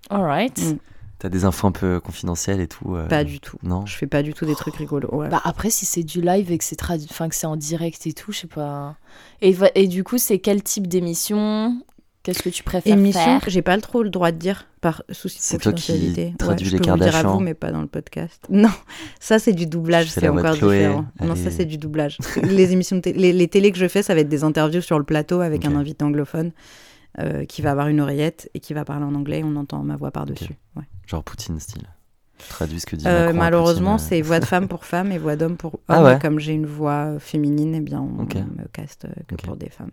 Alright. 0.10 0.58
Mm. 0.60 0.78
T'as 1.20 1.30
des 1.30 1.46
infos 1.46 1.66
un 1.66 1.72
peu 1.72 2.00
confidentielles 2.00 2.60
et 2.62 2.68
tout 2.68 2.96
euh, 2.96 3.08
Pas 3.08 3.24
du 3.24 3.40
tout. 3.40 3.58
Non 3.64 3.86
Je 3.88 3.96
fais 3.96 4.06
pas 4.06 4.22
du 4.22 4.34
tout 4.36 4.46
des 4.46 4.54
trucs 4.54 4.76
rigolos. 4.76 5.10
Ouais. 5.12 5.30
Bah 5.30 5.42
après, 5.46 5.72
si 5.72 5.86
c'est 5.88 6.04
du 6.04 6.22
live 6.22 6.52
et 6.52 6.58
que 6.60 6.64
c'est 6.64 6.80
tradu- 6.80 7.08
enfin 7.10 7.28
que 7.28 7.34
c'est 7.36 7.48
en 7.48 7.56
direct 7.56 8.06
et 8.06 8.14
tout, 8.14 8.32
je 8.32 8.42
sais 8.42 8.48
pas. 8.48 8.96
Et, 9.42 9.88
du 9.88 10.04
coup, 10.04 10.20
c'est 10.20 10.38
quel 10.38 10.62
type 10.62 10.86
d'émission? 10.88 11.82
Qu'est-ce 12.22 12.44
que 12.44 12.50
tu 12.50 12.62
préfères 12.62 12.94
Émission, 12.94 13.40
faire? 13.40 13.42
j'ai 13.48 13.62
pas 13.64 13.80
trop 13.80 14.04
le 14.04 14.10
droit 14.10 14.32
de 14.32 14.38
dire 14.38 14.68
par 14.82 15.02
souci 15.12 15.38
de 15.38 15.44
C'est 15.44 15.58
toi 15.60 15.72
qui 15.72 15.88
confidentialité. 15.88 16.34
traduis 16.38 16.68
je 16.68 16.72
les 16.74 16.78
peux 16.80 16.90
vous 16.92 16.98
le 16.98 17.02
dire 17.04 17.16
à 17.16 17.24
vous, 17.24 17.40
mais 17.40 17.54
pas 17.54 17.72
dans 17.72 17.82
le 17.82 17.88
podcast. 17.88 18.46
Non, 18.50 18.70
ça 19.20 19.40
c'est 19.40 19.54
du 19.54 19.66
doublage, 19.66 20.08
Je 20.08 20.12
c'est 20.12 20.28
encore 20.28 20.56
Chloé, 20.58 20.80
différent. 20.80 21.06
Non, 21.22 21.36
ça 21.36 21.50
c'est 21.52 21.66
du 21.66 21.78
doublage. 21.78 22.18
les 22.44 22.74
émissions, 22.74 23.02
les, 23.06 23.32
les 23.34 23.48
télés 23.48 23.72
que 23.72 23.78
je 23.78 23.88
fais, 23.88 24.04
ça 24.04 24.14
va 24.14 24.20
être 24.20 24.30
des 24.30 24.44
interviews 24.44 24.82
sur 24.82 25.00
le 25.00 25.06
plateau 25.06 25.40
avec 25.40 25.66
un 25.66 25.76
invité 25.76 26.04
anglophone 26.04 26.52
euh, 27.20 27.46
qui 27.46 27.62
va 27.62 27.72
avoir 27.72 27.88
une 27.88 28.00
oreillette 28.02 28.50
et 28.54 28.60
qui 28.60 28.74
va 28.74 28.86
parler 28.86 29.06
en 29.06 29.16
anglais. 29.16 29.42
On 29.44 29.56
entend 29.56 29.84
ma 29.84 29.96
voix 29.96 30.12
par 30.12 30.26
dessus. 30.26 30.56
Ouais. 30.76 30.84
Genre 31.06 31.24
Poutine 31.24 31.60
style. 31.60 31.84
Traduis 32.50 32.80
ce 32.80 32.86
que 32.86 32.96
dit 32.96 33.08
Euh, 33.08 33.26
Macron 33.28 33.38
malheureusement, 33.40 33.96
euh. 33.96 33.98
c'est 33.98 34.22
voix 34.22 34.40
de 34.40 34.46
femme 34.46 34.68
pour 34.68 34.86
femme 34.86 35.12
et 35.12 35.18
voix 35.18 35.36
d'homme 35.36 35.58
pour 35.58 35.74
homme. 35.76 35.80
Ah 35.88 36.04
ouais 36.04 36.20
Comme 36.20 36.40
j'ai 36.40 36.54
une 36.54 36.68
voix 36.68 37.18
féminine, 37.20 37.74
eh 37.76 37.82
bien, 37.82 38.00
on 38.02 38.24
Ok. 38.24 38.36
me 38.36 38.68
caste 38.72 39.08
que 39.28 39.36
pour 39.36 39.56
des 39.56 39.70
femmes. 39.70 39.92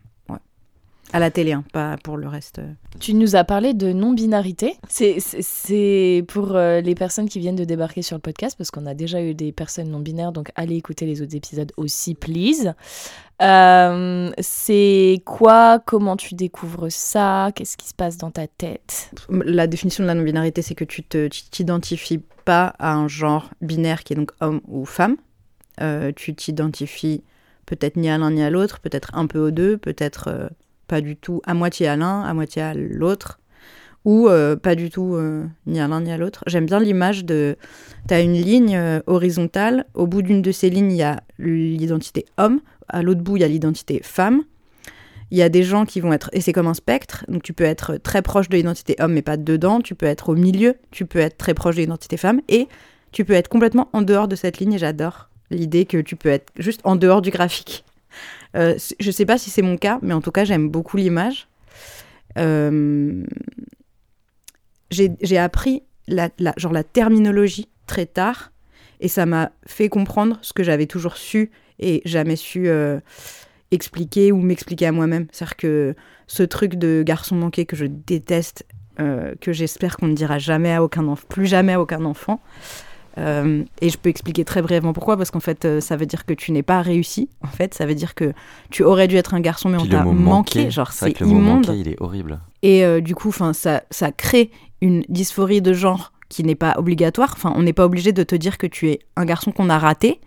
À 1.13 1.21
la 1.21 1.31
télé, 1.31 1.53
hein, 1.53 1.63
pas 1.73 1.97
pour 2.03 2.17
le 2.17 2.27
reste. 2.27 2.61
Tu 2.99 3.15
nous 3.15 3.37
as 3.37 3.45
parlé 3.45 3.73
de 3.73 3.93
non-binarité. 3.93 4.75
C'est- 4.89 6.25
pour 6.27 6.57
euh, 6.57 6.81
les 6.81 6.95
personnes 6.97 7.29
qui 7.29 7.39
viennent 7.39 7.55
de 7.57 7.65
débarquer 7.65 8.03
sur 8.03 8.17
le 8.17 8.21
podcast, 8.21 8.57
parce 8.59 8.71
qu'on 8.73 8.87
a 8.87 8.95
déjà 8.95 9.23
eu 9.23 9.35
des 9.35 9.53
personnes 9.53 9.91
non-binaires, 9.91 10.33
donc 10.33 10.51
allez 10.57 10.75
écouter 10.77 11.07
les 11.07 11.23
autres 11.23 11.37
épisodes 11.37 11.71
aussi, 11.77 12.15
please. 12.15 12.75
Euh, 13.43 14.31
c'est 14.41 15.23
quoi? 15.25 15.79
Comment 15.85 16.17
tu 16.17 16.35
découvres 16.35 16.91
ça? 16.91 17.51
Qu'est-ce 17.55 17.77
qui 17.77 17.89
se 17.89 17.95
passe 17.95 18.17
dans 18.17 18.31
ta 18.31 18.47
tête? 18.47 19.11
La 19.29 19.67
définition 19.67 20.03
de 20.03 20.09
la 20.09 20.15
non-binarité, 20.15 20.63
c'est 20.63 20.75
que 20.75 20.85
tu 20.85 21.03
tu 21.05 21.29
t'identifies 21.51 22.23
pas 22.45 22.75
à 22.79 22.95
un 22.95 23.09
genre 23.09 23.51
binaire 23.61 24.03
qui 24.05 24.13
est 24.15 24.17
donc 24.17 24.33
homme 24.41 24.61
ou 24.67 24.85
femme. 24.85 25.17
Euh, 25.81 26.13
tu 26.15 26.35
t'identifies 26.35 27.23
peut-être 27.67 27.97
ni 27.97 28.09
à 28.09 28.19
l'un 28.19 28.31
ni 28.31 28.43
à 28.43 28.51
l'autre, 28.51 28.81
peut-être 28.81 29.11
un 29.15 29.27
peu 29.27 29.39
aux 29.39 29.51
deux, 29.51 29.77
peut-être 29.77 30.51
pas 30.87 31.01
du 31.01 31.17
tout 31.17 31.41
à 31.45 31.55
moitié 31.55 31.89
à 31.89 31.97
l'un, 31.97 32.23
à 32.23 32.35
moitié 32.35 32.63
à 32.63 32.75
l'autre, 32.75 33.41
ou 34.05 34.29
euh, 34.29 34.57
pas 34.57 34.75
du 34.75 34.91
tout 34.91 35.15
euh, 35.15 35.45
ni 35.67 35.81
à 35.81 35.89
l'un 35.89 36.03
ni 36.03 36.13
à 36.13 36.17
l'autre. 36.17 36.45
J'aime 36.47 36.67
bien 36.67 36.81
l'image 36.81 37.25
de... 37.25 37.57
Tu 38.09 38.15
as 38.15 38.21
une 38.21 38.35
ligne 38.35 38.77
euh, 38.77 39.01
horizontale, 39.07 39.87
au 39.95 40.07
bout 40.07 40.23
d'une 40.23 40.43
de 40.43 40.53
ces 40.53 40.71
lignes, 40.71 40.93
il 40.93 40.99
y 40.99 41.03
a 41.03 41.23
l'identité 41.39 42.27
homme, 42.37 42.61
à 42.89 43.03
l'autre 43.03 43.23
bout, 43.23 43.37
il 43.37 43.41
y 43.41 43.45
a 43.45 43.49
l'identité 43.49 44.01
femme. 44.03 44.43
Il 45.31 45.39
y 45.39 45.43
a 45.43 45.49
des 45.49 45.63
gens 45.63 45.87
qui 45.87 46.01
vont 46.01 46.13
être, 46.13 46.29
et 46.33 46.41
c'est 46.41 46.53
comme 46.53 46.67
un 46.67 46.75
spectre, 46.75 47.25
donc 47.29 47.43
tu 47.43 47.55
peux 47.55 47.65
être 47.65 47.97
très 47.97 48.21
proche 48.21 48.49
de 48.49 48.57
l'identité 48.57 48.95
homme 49.01 49.15
mais 49.15 49.23
pas 49.23 49.39
dedans, 49.39 49.81
tu 49.81 49.95
peux 49.95 50.07
être 50.07 50.29
au 50.29 50.35
milieu, 50.35 50.77
tu 50.91 51.07
peux 51.07 51.19
être 51.19 51.39
très 51.39 51.55
proche 51.55 51.77
de 51.77 51.81
l'identité 51.81 52.19
femme, 52.19 52.41
et 52.49 52.69
tu 53.11 53.25
peux 53.25 53.33
être 53.33 53.49
complètement 53.49 53.89
en 53.95 54.03
dehors 54.03 54.29
de 54.29 54.37
cette 54.37 54.59
ligne, 54.59 54.75
et 54.75 54.79
j'adore 54.79 55.31
l'idée 55.51 55.87
que 55.87 55.99
tu 55.99 56.15
peux 56.15 56.29
être 56.29 56.53
juste 56.59 56.83
en 56.85 56.95
dehors 56.95 57.23
du 57.23 57.31
graphique. 57.31 57.85
Euh, 58.57 58.77
je 59.01 59.11
sais 59.11 59.27
pas 59.27 59.39
si 59.39 59.51
c'est 59.51 59.63
mon 59.63 59.77
cas, 59.77 59.99
mais 60.03 60.15
en 60.15 60.21
tout 60.21 60.31
cas 60.31 60.45
j'aime 60.45 60.69
beaucoup 60.69 60.97
l'image. 60.97 61.49
Euh, 62.39 63.25
J'ai 64.91 65.39
appris 65.39 65.83
la, 66.07 66.29
genre 66.57 66.73
la 66.73 66.85
terminologie 66.85 67.69
très 67.87 68.07
tard, 68.07 68.53
et 69.01 69.09
ça 69.09 69.27
m'a 69.27 69.51
fait 69.67 69.89
comprendre 69.89 70.39
ce 70.43 70.53
que 70.53 70.63
j'avais 70.63 70.87
toujours 70.87 71.17
su 71.17 71.51
et 71.79 72.01
jamais 72.05 72.37
su 72.37 72.69
euh, 72.69 73.01
expliquer 73.71 74.31
ou 74.31 74.39
m'expliquer 74.41 74.87
à 74.87 74.93
moi-même. 74.93 75.27
C'est-à-dire 75.33 75.57
que 75.57 75.95
ce 76.27 76.43
truc 76.45 76.77
de 76.77 77.03
garçon 77.05 77.35
manqué 77.35 77.67
que 77.67 77.77
je 77.77 77.87
déteste, 77.87 78.65
que 78.97 79.53
j'espère 79.53 79.97
qu'on 79.97 80.07
ne 80.07 80.15
dira 80.15 80.39
jamais 80.39 80.73
à 80.73 80.81
aucun 80.81 81.09
enfant, 81.09 81.27
plus 81.29 81.47
jamais 81.47 81.73
à 81.73 81.81
aucun 81.81 82.05
enfant. 82.05 82.41
Euh, 83.19 83.63
et 83.81 83.91
je 83.91 83.97
peux 83.99 84.09
expliquer 84.09 84.45
très 84.45 84.61
brièvement 84.63 84.93
pourquoi, 84.93 85.17
parce 85.17 85.31
qu'en 85.31 85.41
fait, 85.41 85.65
euh, 85.65 85.81
ça 85.81 85.97
veut 85.97 86.07
dire 86.07 86.25
que 86.27 86.35
tu 86.35 86.51
n'es 86.53 86.63
pas 86.63 86.83
réussi. 86.83 87.29
En 87.43 87.49
fait, 87.49 87.73
ça 87.75 87.87
veut 87.87 87.95
dire 87.95 88.15
que 88.15 88.33
tu 88.71 88.83
aurais 88.83 89.07
dû 89.09 89.17
être 89.17 89.35
un 89.35 89.41
garçon, 89.41 89.69
mais 89.69 89.79
Puis 89.79 89.87
on 89.87 89.91
t'a 89.91 90.05
manqué. 90.05 90.61
manqué, 90.61 90.71
Genre, 90.71 90.93
c'est 90.93 91.21
le 91.21 91.27
mot 91.27 91.33
immonde. 91.39 91.67
manqué, 91.67 91.79
il 91.79 91.89
est 91.89 92.01
horrible. 92.01 92.41
Et 92.63 92.85
euh, 92.85 93.01
du 93.01 93.15
coup, 93.15 93.29
enfin, 93.29 93.53
ça, 93.53 93.83
ça 93.91 94.11
crée 94.11 94.51
une 94.81 95.05
dysphorie 95.09 95.63
de 95.63 95.73
genre 95.73 96.13
qui 96.29 96.43
n'est 96.43 96.55
pas 96.57 96.75
obligatoire. 96.79 97.33
Enfin, 97.37 97.53
on 97.57 97.63
n'est 97.63 97.73
pas 97.73 97.85
obligé 97.85 98.13
de 98.13 98.23
te 98.25 98.35
dire 98.35 98.59
que 98.59 98.67
tu 98.67 98.91
es 98.91 98.99
un 99.17 99.25
garçon 99.25 99.53
qu'on 99.53 99.71
a 99.71 99.79
raté. 99.79 100.21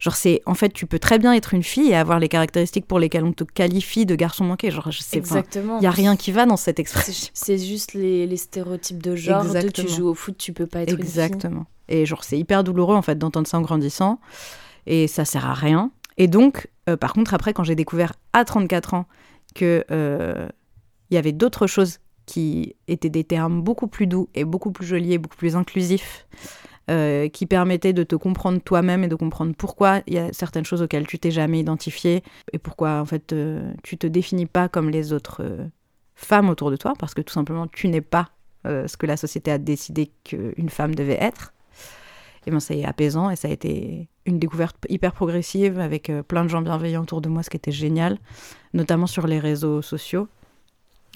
Genre, 0.00 0.16
c'est 0.16 0.42
en 0.44 0.54
fait, 0.54 0.70
tu 0.72 0.86
peux 0.86 0.98
très 0.98 1.18
bien 1.18 1.32
être 1.32 1.54
une 1.54 1.62
fille 1.62 1.90
et 1.90 1.94
avoir 1.94 2.18
les 2.18 2.28
caractéristiques 2.28 2.86
pour 2.86 2.98
lesquelles 2.98 3.24
on 3.24 3.32
te 3.32 3.44
qualifie 3.44 4.04
de 4.06 4.14
garçon 4.16 4.44
manqué. 4.44 4.70
Genre, 4.70 4.90
je 4.90 4.98
sais 5.00 5.18
pas. 5.20 5.38
Exactement. 5.38 5.78
Il 5.78 5.84
y 5.84 5.86
a 5.86 5.90
rien 5.92 6.16
qui 6.16 6.32
va 6.32 6.44
dans 6.46 6.56
cette 6.56 6.78
expression. 6.80 7.30
C'est 7.32 7.58
juste 7.58 7.94
les, 7.94 8.26
les 8.26 8.36
stéréotypes 8.36 9.02
de 9.02 9.14
genre. 9.14 9.44
De, 9.44 9.50
tu 9.50 9.56
Exactement. 9.56 9.88
joues 9.88 10.08
au 10.08 10.14
foot, 10.14 10.36
tu 10.36 10.52
peux 10.52 10.66
pas 10.66 10.80
être 10.82 10.90
une 10.90 10.96
fille. 10.98 11.12
Et 11.88 12.06
genre, 12.06 12.24
c'est 12.24 12.38
hyper 12.38 12.64
douloureux 12.64 12.96
en 12.96 13.02
fait 13.02 13.18
d'entendre 13.18 13.46
ça 13.46 13.58
en 13.58 13.62
grandissant. 13.62 14.20
Et 14.86 15.06
ça 15.06 15.24
sert 15.24 15.46
à 15.46 15.54
rien. 15.54 15.90
Et 16.16 16.28
donc, 16.28 16.68
euh, 16.88 16.96
par 16.96 17.12
contre, 17.12 17.34
après, 17.34 17.52
quand 17.52 17.64
j'ai 17.64 17.74
découvert 17.74 18.12
à 18.32 18.44
34 18.44 18.94
ans 18.94 19.06
que 19.54 19.84
euh, 19.90 20.48
il 21.10 21.14
y 21.14 21.18
avait 21.18 21.32
d'autres 21.32 21.66
choses 21.66 21.98
qui 22.26 22.74
étaient 22.88 23.10
des 23.10 23.24
termes 23.24 23.62
beaucoup 23.62 23.86
plus 23.86 24.06
doux 24.06 24.28
et 24.34 24.44
beaucoup 24.44 24.72
plus 24.72 24.86
jolis 24.86 25.12
et 25.12 25.18
beaucoup 25.18 25.36
plus 25.36 25.56
inclusifs, 25.56 26.26
euh, 26.90 27.28
qui 27.28 27.46
permettaient 27.46 27.94
de 27.94 28.02
te 28.02 28.14
comprendre 28.14 28.60
toi-même 28.60 29.04
et 29.04 29.08
de 29.08 29.14
comprendre 29.14 29.54
pourquoi 29.56 30.02
il 30.06 30.12
y 30.12 30.18
a 30.18 30.32
certaines 30.34 30.66
choses 30.66 30.82
auxquelles 30.82 31.06
tu 31.06 31.18
t'es 31.18 31.30
jamais 31.30 31.60
identifié 31.60 32.22
et 32.52 32.58
pourquoi 32.58 33.00
en 33.00 33.06
fait 33.06 33.32
euh, 33.32 33.72
tu 33.82 33.96
te 33.96 34.06
définis 34.06 34.44
pas 34.44 34.68
comme 34.68 34.90
les 34.90 35.14
autres 35.14 35.42
euh, 35.42 35.64
femmes 36.14 36.50
autour 36.50 36.70
de 36.70 36.76
toi 36.76 36.92
parce 36.98 37.14
que 37.14 37.22
tout 37.22 37.32
simplement 37.32 37.68
tu 37.68 37.88
n'es 37.88 38.02
pas 38.02 38.28
euh, 38.66 38.86
ce 38.86 38.98
que 38.98 39.06
la 39.06 39.16
société 39.16 39.50
a 39.50 39.56
décidé 39.56 40.10
qu'une 40.24 40.68
femme 40.68 40.94
devait 40.94 41.18
être. 41.18 41.54
Et 42.46 42.50
ben 42.50 42.60
c'est 42.60 42.84
apaisant 42.84 43.30
et 43.30 43.36
ça 43.36 43.48
a 43.48 43.50
été 43.50 44.08
une 44.26 44.38
découverte 44.38 44.76
hyper 44.88 45.12
progressive 45.12 45.78
avec 45.78 46.10
euh, 46.10 46.22
plein 46.22 46.44
de 46.44 46.48
gens 46.48 46.62
bienveillants 46.62 47.02
autour 47.02 47.20
de 47.20 47.28
moi, 47.28 47.42
ce 47.42 47.50
qui 47.50 47.56
était 47.56 47.72
génial, 47.72 48.18
notamment 48.72 49.06
sur 49.06 49.26
les 49.26 49.38
réseaux 49.38 49.82
sociaux. 49.82 50.28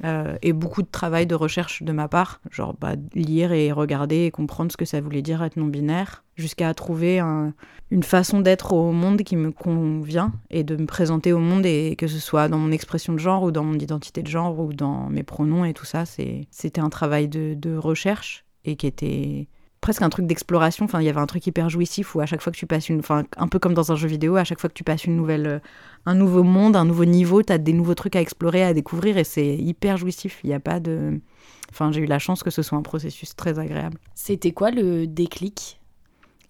Euh, 0.04 0.36
et 0.42 0.52
beaucoup 0.52 0.82
de 0.82 0.88
travail 0.88 1.26
de 1.26 1.34
recherche 1.34 1.82
de 1.82 1.90
ma 1.90 2.06
part, 2.06 2.40
genre 2.52 2.72
bah, 2.80 2.92
lire 3.14 3.50
et 3.50 3.72
regarder 3.72 4.26
et 4.26 4.30
comprendre 4.30 4.70
ce 4.70 4.76
que 4.76 4.84
ça 4.84 5.00
voulait 5.00 5.22
dire 5.22 5.42
être 5.42 5.56
non-binaire, 5.56 6.22
jusqu'à 6.36 6.72
trouver 6.72 7.18
un- 7.18 7.52
une 7.90 8.04
façon 8.04 8.38
d'être 8.40 8.72
au 8.74 8.92
monde 8.92 9.22
qui 9.22 9.34
me 9.34 9.50
convient 9.50 10.32
et 10.50 10.62
de 10.62 10.76
me 10.76 10.86
présenter 10.86 11.32
au 11.32 11.40
monde, 11.40 11.66
et 11.66 11.96
que 11.98 12.06
ce 12.06 12.20
soit 12.20 12.46
dans 12.48 12.58
mon 12.58 12.70
expression 12.70 13.12
de 13.12 13.18
genre 13.18 13.42
ou 13.42 13.50
dans 13.50 13.64
mon 13.64 13.74
identité 13.76 14.22
de 14.22 14.28
genre 14.28 14.56
ou 14.60 14.72
dans 14.72 15.08
mes 15.08 15.24
pronoms 15.24 15.64
et 15.64 15.74
tout 15.74 15.84
ça, 15.86 16.04
c'était 16.06 16.80
un 16.80 16.90
travail 16.90 17.26
de 17.26 17.76
recherche 17.76 18.44
et 18.64 18.76
qui 18.76 18.86
était 18.86 19.48
presque 19.80 20.02
un 20.02 20.08
truc 20.08 20.26
d'exploration. 20.26 20.84
Enfin, 20.84 21.00
il 21.00 21.06
y 21.06 21.08
avait 21.08 21.20
un 21.20 21.26
truc 21.26 21.46
hyper 21.46 21.68
jouissif 21.68 22.14
où 22.14 22.20
à 22.20 22.26
chaque 22.26 22.40
fois 22.40 22.52
que 22.52 22.58
tu 22.58 22.66
passes 22.66 22.88
une, 22.88 23.00
enfin, 23.00 23.24
un 23.36 23.48
peu 23.48 23.58
comme 23.58 23.74
dans 23.74 23.92
un 23.92 23.96
jeu 23.96 24.08
vidéo, 24.08 24.36
à 24.36 24.44
chaque 24.44 24.60
fois 24.60 24.68
que 24.68 24.74
tu 24.74 24.84
passes 24.84 25.04
une 25.04 25.16
nouvelle, 25.16 25.46
euh, 25.46 25.58
un 26.06 26.14
nouveau 26.14 26.42
monde, 26.42 26.76
un 26.76 26.84
nouveau 26.84 27.04
niveau, 27.04 27.42
tu 27.42 27.52
as 27.52 27.58
des 27.58 27.72
nouveaux 27.72 27.94
trucs 27.94 28.16
à 28.16 28.20
explorer, 28.20 28.64
à 28.64 28.74
découvrir 28.74 29.18
et 29.18 29.24
c'est 29.24 29.56
hyper 29.56 29.96
jouissif. 29.96 30.40
Il 30.44 30.48
n'y 30.48 30.54
a 30.54 30.60
pas 30.60 30.80
de, 30.80 31.20
enfin, 31.70 31.92
j'ai 31.92 32.00
eu 32.00 32.06
la 32.06 32.18
chance 32.18 32.42
que 32.42 32.50
ce 32.50 32.62
soit 32.62 32.78
un 32.78 32.82
processus 32.82 33.36
très 33.36 33.58
agréable. 33.58 33.98
C'était 34.14 34.52
quoi 34.52 34.70
le 34.70 35.06
déclic? 35.06 35.80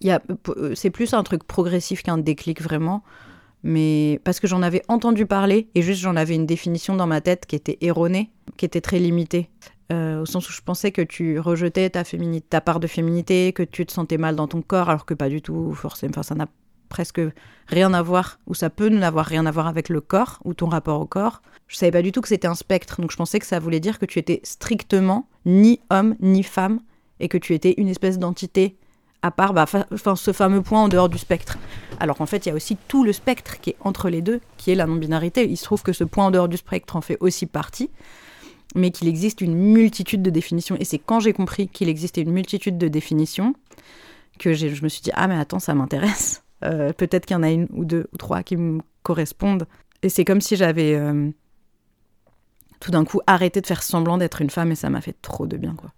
A, 0.05 0.21
euh, 0.49 0.73
c'est 0.75 0.91
plus 0.91 1.13
un 1.13 1.23
truc 1.23 1.43
progressif 1.43 2.03
qu'un 2.03 2.17
déclic 2.17 2.61
vraiment. 2.61 3.03
Mais 3.61 4.21
parce 4.23 4.39
que 4.39 4.47
j'en 4.47 4.61
avais 4.61 4.81
entendu 4.87 5.25
parler 5.25 5.67
et 5.75 5.81
juste 5.81 6.01
j'en 6.01 6.15
avais 6.15 6.35
une 6.35 6.45
définition 6.45 6.95
dans 6.95 7.07
ma 7.07 7.19
tête 7.19 7.45
qui 7.45 7.55
était 7.55 7.77
erronée, 7.81 8.31
qui 8.55 8.65
était 8.65 8.79
très 8.79 8.99
limitée. 8.99 9.49
Euh, 9.91 10.21
au 10.21 10.25
sens 10.25 10.47
où 10.49 10.53
je 10.53 10.61
pensais 10.61 10.91
que 10.91 11.01
tu 11.01 11.39
rejetais 11.39 11.89
ta, 11.89 12.61
part 12.61 12.79
de 12.79 12.87
féminité, 12.87 13.53
que 13.53 13.63
tu 13.63 13.85
te 13.85 13.91
sentais 13.91 14.17
mal 14.17 14.35
dans 14.35 14.47
ton 14.47 14.61
corps, 14.61 14.89
alors 14.89 15.05
que 15.05 15.15
pas 15.15 15.29
du 15.29 15.41
tout, 15.41 15.73
forcément. 15.73 16.11
Enfin, 16.11 16.23
ça 16.23 16.35
n'a 16.35 16.47
presque 16.89 17.21
rien 17.67 17.93
à 17.93 18.01
voir, 18.01 18.39
ou 18.45 18.53
ça 18.53 18.69
peut 18.69 18.89
n'avoir 18.89 19.25
rien 19.25 19.45
à 19.45 19.51
voir 19.51 19.67
avec 19.67 19.89
le 19.89 20.01
corps, 20.01 20.39
ou 20.43 20.53
ton 20.53 20.67
rapport 20.67 21.01
au 21.01 21.05
corps. 21.05 21.41
Je 21.67 21.75
savais 21.75 21.91
pas 21.91 22.01
du 22.01 22.11
tout 22.11 22.21
que 22.21 22.27
c'était 22.27 22.47
un 22.47 22.55
spectre, 22.55 23.01
donc 23.01 23.11
je 23.11 23.17
pensais 23.17 23.39
que 23.39 23.45
ça 23.45 23.59
voulait 23.59 23.79
dire 23.79 23.97
que 23.97 24.05
tu 24.05 24.19
étais 24.19 24.41
strictement 24.43 25.27
ni 25.45 25.79
homme 25.89 26.15
ni 26.19 26.43
femme, 26.43 26.81
et 27.19 27.27
que 27.27 27.37
tu 27.37 27.53
étais 27.53 27.73
une 27.77 27.87
espèce 27.87 28.19
d'entité 28.19 28.77
à 29.21 29.31
part 29.31 29.53
bah, 29.53 29.65
ce 30.15 30.33
fameux 30.33 30.61
point 30.61 30.83
en 30.83 30.87
dehors 30.87 31.09
du 31.09 31.17
spectre. 31.17 31.57
Alors 31.99 32.17
qu'en 32.17 32.25
fait, 32.25 32.45
il 32.45 32.49
y 32.49 32.51
a 32.51 32.55
aussi 32.55 32.77
tout 32.87 33.03
le 33.03 33.11
spectre 33.11 33.59
qui 33.59 33.71
est 33.71 33.75
entre 33.81 34.09
les 34.09 34.21
deux, 34.21 34.39
qui 34.57 34.71
est 34.71 34.75
la 34.75 34.85
non-binarité. 34.85 35.45
Il 35.49 35.57
se 35.57 35.63
trouve 35.65 35.83
que 35.83 35.93
ce 35.93 36.03
point 36.03 36.27
en 36.27 36.31
dehors 36.31 36.47
du 36.47 36.57
spectre 36.57 36.95
en 36.95 37.01
fait 37.01 37.17
aussi 37.19 37.45
partie, 37.45 37.89
mais 38.75 38.91
qu'il 38.91 39.07
existe 39.07 39.41
une 39.41 39.55
multitude 39.55 40.21
de 40.21 40.29
définitions. 40.29 40.75
Et 40.79 40.85
c'est 40.85 40.99
quand 40.99 41.19
j'ai 41.19 41.33
compris 41.33 41.67
qu'il 41.67 41.89
existait 41.89 42.21
une 42.21 42.31
multitude 42.31 42.77
de 42.77 42.87
définitions 42.87 43.53
que 44.37 44.53
je 44.53 44.83
me 44.83 44.89
suis 44.89 45.01
dit 45.01 45.11
ah 45.13 45.27
mais 45.27 45.35
attends 45.35 45.59
ça 45.59 45.73
m'intéresse. 45.73 46.43
Euh, 46.65 46.91
Peut-être 46.91 47.25
qu'il 47.25 47.35
y 47.35 47.37
en 47.37 47.43
a 47.43 47.51
une 47.51 47.69
ou 47.71 47.85
deux 47.85 48.09
ou 48.11 48.17
trois 48.17 48.43
qui 48.43 48.57
me 48.57 48.81
correspondent. 49.01 49.65
Et 50.03 50.09
c'est 50.09 50.25
comme 50.25 50.41
si 50.41 50.57
j'avais 50.57 50.93
euh, 50.93 51.31
tout 52.81 52.91
d'un 52.91 53.05
coup 53.05 53.21
arrêté 53.27 53.61
de 53.61 53.65
faire 53.65 53.81
semblant 53.81 54.17
d'être 54.17 54.41
une 54.41 54.49
femme 54.49 54.73
et 54.73 54.75
ça 54.75 54.89
m'a 54.89 54.99
fait 54.99 55.15
trop 55.21 55.47
de 55.47 55.55
bien 55.55 55.73
quoi. 55.73 55.93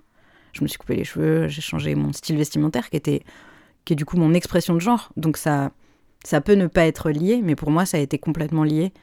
Je 0.53 0.61
me 0.61 0.67
suis 0.67 0.77
coupé 0.77 0.95
les 0.95 1.03
cheveux, 1.03 1.47
j'ai 1.47 1.61
changé 1.61 1.95
mon 1.95 2.13
style 2.13 2.37
vestimentaire 2.37 2.91
qui 2.91 2.97
était 2.97 3.23
qui 3.85 3.93
est 3.93 3.95
du 3.95 4.05
coup 4.05 4.17
mon 4.17 4.35
expression 4.35 4.75
de 4.75 4.79
genre. 4.79 5.11
Donc 5.17 5.37
ça 5.37 5.71
ça 6.23 6.41
peut 6.41 6.53
ne 6.53 6.67
pas 6.67 6.85
être 6.85 7.09
lié, 7.09 7.41
mais 7.43 7.55
pour 7.55 7.71
moi 7.71 7.87
ça 7.87 7.97
a 7.97 7.99
été 7.99 8.19
complètement 8.19 8.63
lié 8.63 8.93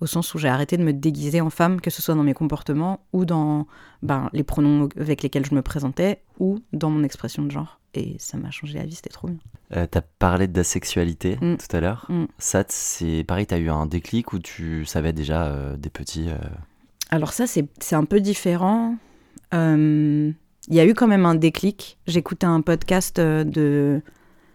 au 0.00 0.06
sens 0.06 0.34
où 0.34 0.38
j'ai 0.38 0.48
arrêté 0.48 0.76
de 0.76 0.82
me 0.82 0.92
déguiser 0.92 1.40
en 1.40 1.50
femme, 1.50 1.80
que 1.80 1.90
ce 1.90 2.00
soit 2.02 2.14
dans 2.14 2.22
mes 2.22 2.34
comportements 2.34 3.00
ou 3.12 3.24
dans 3.24 3.66
ben, 4.02 4.30
les 4.32 4.42
pronoms 4.44 4.88
avec 4.98 5.22
lesquels 5.22 5.44
je 5.46 5.54
me 5.54 5.62
présentais 5.62 6.22
ou 6.38 6.60
dans 6.72 6.90
mon 6.90 7.02
expression 7.04 7.42
de 7.42 7.50
genre. 7.50 7.78
Et 7.94 8.14
ça 8.18 8.38
m'a 8.38 8.50
changé 8.52 8.78
la 8.78 8.84
vie, 8.86 8.94
c'était 8.94 9.10
trop 9.10 9.26
bien. 9.28 9.38
Euh, 9.76 9.86
t'as 9.90 10.00
parlé 10.00 10.46
d'asexualité 10.46 11.36
Mm. 11.40 11.56
tout 11.56 11.76
à 11.76 11.80
l'heure. 11.80 12.06
Mm. 12.08 12.24
Ça, 12.38 12.64
c'est 12.68 13.24
pareil, 13.26 13.46
t'as 13.46 13.58
eu 13.58 13.68
un 13.68 13.86
déclic 13.86 14.32
ou 14.32 14.38
tu 14.38 14.84
savais 14.86 15.12
déjà 15.12 15.46
euh, 15.46 15.76
des 15.76 15.90
petits. 15.90 16.28
euh, 16.30 16.38
Alors 17.10 17.32
ça, 17.32 17.46
c'est 17.46 17.66
c'est 17.80 17.96
un 17.96 18.04
peu 18.04 18.20
différent. 18.20 18.96
Euh, 19.54 20.30
Il 20.68 20.74
y 20.74 20.80
a 20.80 20.86
eu 20.86 20.94
quand 20.94 21.08
même 21.08 21.26
un 21.26 21.34
déclic. 21.34 21.98
J'écoutais 22.06 22.46
un 22.46 22.60
podcast 22.60 23.18
de... 23.18 24.00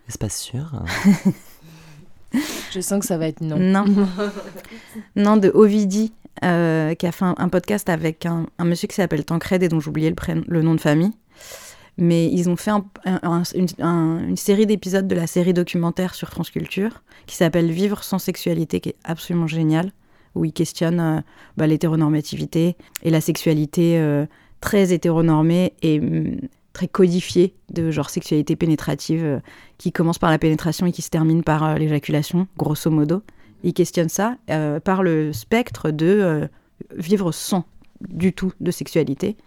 Espace 0.07 0.39
sûr 0.39 0.73
hein 0.75 0.85
Je 2.73 2.79
sens 2.81 2.99
que 2.99 3.05
ça 3.05 3.17
va 3.17 3.27
être 3.27 3.41
non. 3.41 3.57
Non. 3.57 3.85
non, 5.15 5.37
de 5.37 5.49
Ovidi, 5.53 6.13
euh, 6.43 6.93
qui 6.95 7.05
a 7.07 7.11
fait 7.11 7.25
un, 7.25 7.35
un 7.37 7.49
podcast 7.49 7.89
avec 7.89 8.25
un, 8.25 8.45
un 8.57 8.65
monsieur 8.65 8.87
qui 8.87 8.95
s'appelle 8.95 9.23
Tancred 9.25 9.63
et 9.63 9.67
dont 9.69 9.79
j'oubliais 9.79 10.09
le, 10.09 10.15
prénom- 10.15 10.43
le 10.47 10.61
nom 10.61 10.75
de 10.75 10.81
famille. 10.81 11.11
Mais 11.97 12.29
ils 12.29 12.49
ont 12.49 12.57
fait 12.57 12.71
un- 12.71 12.85
un- 13.05 13.19
un- 13.23 13.43
une, 13.55 13.67
un- 13.79 14.19
une 14.27 14.35
série 14.37 14.65
d'épisodes 14.65 15.07
de 15.07 15.15
la 15.15 15.27
série 15.27 15.53
documentaire 15.53 16.13
sur 16.13 16.29
France 16.29 16.49
Culture 16.49 17.03
qui 17.25 17.35
s'appelle 17.37 17.71
Vivre 17.71 18.03
sans 18.03 18.19
sexualité, 18.19 18.81
qui 18.81 18.89
est 18.89 18.95
absolument 19.05 19.47
génial, 19.47 19.91
où 20.35 20.43
ils 20.43 20.51
questionnent 20.51 20.99
euh, 20.99 21.21
bah, 21.55 21.67
l'hétéronormativité 21.67 22.75
et 23.03 23.09
la 23.09 23.21
sexualité 23.21 23.97
euh, 23.97 24.25
très 24.59 24.91
hétéronormée 24.91 25.71
et 25.81 25.99
hum, 25.99 26.35
très 26.75 26.87
codifiée 26.89 27.55
de 27.73 27.89
genre 27.89 28.09
sexualité 28.09 28.57
pénétrative 28.57 29.23
euh, 29.23 29.39
qui 29.77 29.93
commence 29.93 30.19
par 30.19 30.29
la 30.29 30.37
pénétration 30.37 30.85
et 30.85 30.91
qui 30.91 31.01
se 31.01 31.09
termine 31.09 31.41
par 31.41 31.63
euh, 31.63 31.75
l'éjaculation, 31.75 32.47
grosso 32.57 32.91
modo. 32.91 33.23
Ils 33.63 33.73
questionnent 33.73 34.09
ça 34.09 34.35
euh, 34.49 34.81
par 34.81 35.01
le 35.01 35.31
spectre 35.31 35.89
de 35.89 36.47
vivre 36.95 37.31
sans 37.31 37.63
du 38.01 38.33
tout 38.33 38.51
de 38.59 38.69
sexualité. 38.69 39.37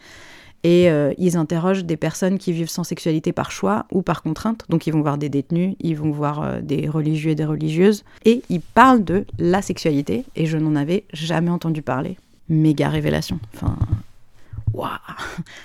Et 0.64 0.88
ils 1.18 1.36
interrogent 1.36 1.84
des 1.84 1.96
personnes 1.96 2.36
qui 2.36 2.52
vivent 2.52 2.68
sans 2.68 2.82
sexualité 2.82 3.32
par 3.32 3.52
choix 3.52 3.86
ou 3.92 4.02
par 4.02 4.22
contrainte. 4.22 4.64
Donc 4.68 4.88
ils 4.88 4.92
vont 4.92 5.02
voir 5.02 5.16
des 5.16 5.28
détenus, 5.28 5.76
ils 5.78 5.96
vont 5.96 6.10
voir 6.10 6.60
des 6.62 6.88
religieux 6.88 7.30
et 7.30 7.34
des 7.36 7.44
religieuses. 7.44 8.02
Et 8.24 8.42
ils 8.48 8.60
parlent 8.60 9.04
de 9.04 9.24
la 9.38 9.62
sexualité. 9.62 10.24
Et 10.34 10.46
je 10.46 10.58
n'en 10.58 10.74
avais 10.74 11.04
jamais 11.12 11.50
entendu 11.50 11.80
parler. 11.80 12.18
Méga 12.48 12.88
révélation. 12.88 13.38
Enfin, 13.54 13.78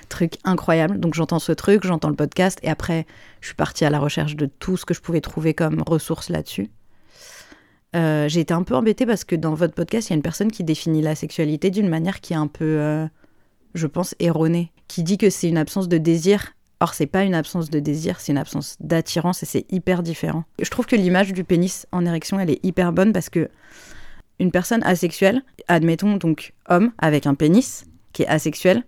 Truc 0.09 0.37
incroyable. 0.43 0.99
Donc 0.99 1.13
j'entends 1.13 1.39
ce 1.39 1.51
truc, 1.51 1.85
j'entends 1.85 2.09
le 2.09 2.15
podcast. 2.15 2.59
Et 2.63 2.69
après, 2.69 3.05
je 3.41 3.47
suis 3.47 3.55
partie 3.55 3.85
à 3.85 3.89
la 3.89 3.99
recherche 3.99 4.35
de 4.35 4.45
tout 4.45 4.77
ce 4.77 4.85
que 4.85 4.93
je 4.93 5.01
pouvais 5.01 5.21
trouver 5.21 5.53
comme 5.53 5.83
ressources 5.85 6.29
là-dessus. 6.29 6.69
Euh, 7.95 8.27
j'ai 8.27 8.39
été 8.39 8.53
un 8.53 8.63
peu 8.63 8.75
embêtée 8.75 9.05
parce 9.05 9.23
que 9.23 9.35
dans 9.35 9.53
votre 9.53 9.73
podcast, 9.73 10.09
il 10.09 10.11
y 10.11 10.13
a 10.13 10.17
une 10.17 10.23
personne 10.23 10.51
qui 10.51 10.63
définit 10.63 11.01
la 11.01 11.15
sexualité 11.15 11.69
d'une 11.69 11.89
manière 11.89 12.21
qui 12.21 12.33
est 12.33 12.37
un 12.37 12.47
peu, 12.47 12.79
euh, 12.79 13.07
je 13.75 13.87
pense, 13.87 14.15
erronée, 14.19 14.71
qui 14.87 15.03
dit 15.03 15.17
que 15.17 15.29
c'est 15.29 15.47
une 15.47 15.57
absence 15.57 15.87
de 15.87 15.97
désir. 15.97 16.53
Or, 16.79 16.93
c'est 16.93 17.05
pas 17.05 17.23
une 17.23 17.35
absence 17.35 17.69
de 17.69 17.79
désir, 17.79 18.19
c'est 18.19 18.31
une 18.31 18.37
absence 18.37 18.75
d'attirance 18.79 19.43
et 19.43 19.45
c'est 19.45 19.71
hyper 19.71 20.03
différent. 20.03 20.43
Je 20.61 20.69
trouve 20.69 20.85
que 20.85 20.95
l'image 20.95 21.33
du 21.33 21.43
pénis 21.43 21.85
en 21.91 22.05
érection, 22.05 22.39
elle 22.39 22.49
est 22.49 22.59
hyper 22.65 22.91
bonne 22.91 23.13
parce 23.13 23.29
que 23.29 23.49
une 24.39 24.51
personne 24.51 24.83
asexuelle, 24.83 25.43
admettons 25.67 26.17
donc 26.17 26.53
homme 26.67 26.91
avec 26.97 27.27
un 27.27 27.35
pénis 27.35 27.85
qui 28.11 28.23
est 28.23 28.27
asexuel, 28.27 28.83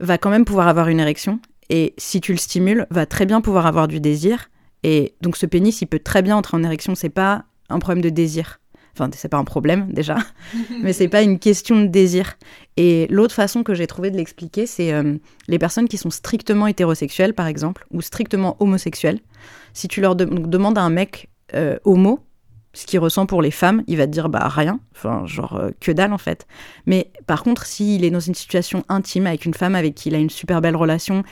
va 0.00 0.18
quand 0.18 0.30
même 0.30 0.44
pouvoir 0.44 0.68
avoir 0.68 0.88
une 0.88 1.00
érection 1.00 1.40
et 1.70 1.94
si 1.98 2.20
tu 2.20 2.32
le 2.32 2.38
stimules, 2.38 2.86
va 2.90 3.04
très 3.06 3.26
bien 3.26 3.40
pouvoir 3.40 3.66
avoir 3.66 3.88
du 3.88 4.00
désir. 4.00 4.50
Et 4.84 5.14
donc 5.20 5.36
ce 5.36 5.44
pénis, 5.46 5.80
il 5.82 5.86
peut 5.86 5.98
très 5.98 6.22
bien 6.22 6.36
entrer 6.36 6.56
en 6.56 6.62
érection. 6.64 6.94
C'est 6.94 7.08
pas 7.10 7.44
un 7.68 7.78
problème 7.78 8.02
de 8.02 8.08
désir. 8.10 8.60
Enfin, 8.94 9.10
c'est 9.14 9.28
pas 9.28 9.36
un 9.36 9.44
problème 9.44 9.92
déjà, 9.92 10.16
mais 10.82 10.92
c'est 10.92 11.06
pas 11.08 11.22
une 11.22 11.38
question 11.38 11.80
de 11.80 11.86
désir. 11.86 12.36
Et 12.76 13.06
l'autre 13.10 13.34
façon 13.34 13.62
que 13.62 13.74
j'ai 13.74 13.86
trouvé 13.86 14.10
de 14.10 14.16
l'expliquer, 14.16 14.66
c'est 14.66 14.92
euh, 14.92 15.14
les 15.46 15.58
personnes 15.58 15.86
qui 15.88 15.98
sont 15.98 16.10
strictement 16.10 16.66
hétérosexuelles, 16.66 17.32
par 17.34 17.46
exemple, 17.46 17.86
ou 17.92 18.00
strictement 18.02 18.56
homosexuelles. 18.58 19.20
Si 19.72 19.86
tu 19.86 20.00
leur 20.00 20.16
de- 20.16 20.24
donc, 20.24 20.50
demandes 20.50 20.78
à 20.78 20.82
un 20.82 20.90
mec 20.90 21.28
euh, 21.54 21.78
homo 21.84 22.20
ce 22.74 22.86
qu'il 22.86 22.98
ressent 23.00 23.26
pour 23.26 23.42
les 23.42 23.50
femmes, 23.50 23.82
il 23.86 23.96
va 23.96 24.06
te 24.06 24.12
dire 24.12 24.28
bah 24.28 24.46
rien, 24.48 24.78
enfin 24.94 25.26
genre 25.26 25.56
euh, 25.56 25.70
que 25.80 25.90
dalle 25.90 26.12
en 26.12 26.18
fait. 26.18 26.46
Mais 26.86 27.10
par 27.26 27.42
contre, 27.42 27.66
s'il 27.66 28.04
est 28.04 28.10
dans 28.10 28.20
une 28.20 28.34
situation 28.34 28.84
intime 28.88 29.26
avec 29.26 29.44
une 29.44 29.54
femme 29.54 29.74
avec 29.74 29.94
qui 29.94 30.10
il 30.10 30.14
a 30.14 30.18
une 30.18 30.30
super 30.30 30.60
belle 30.60 30.76
relation 30.76 31.22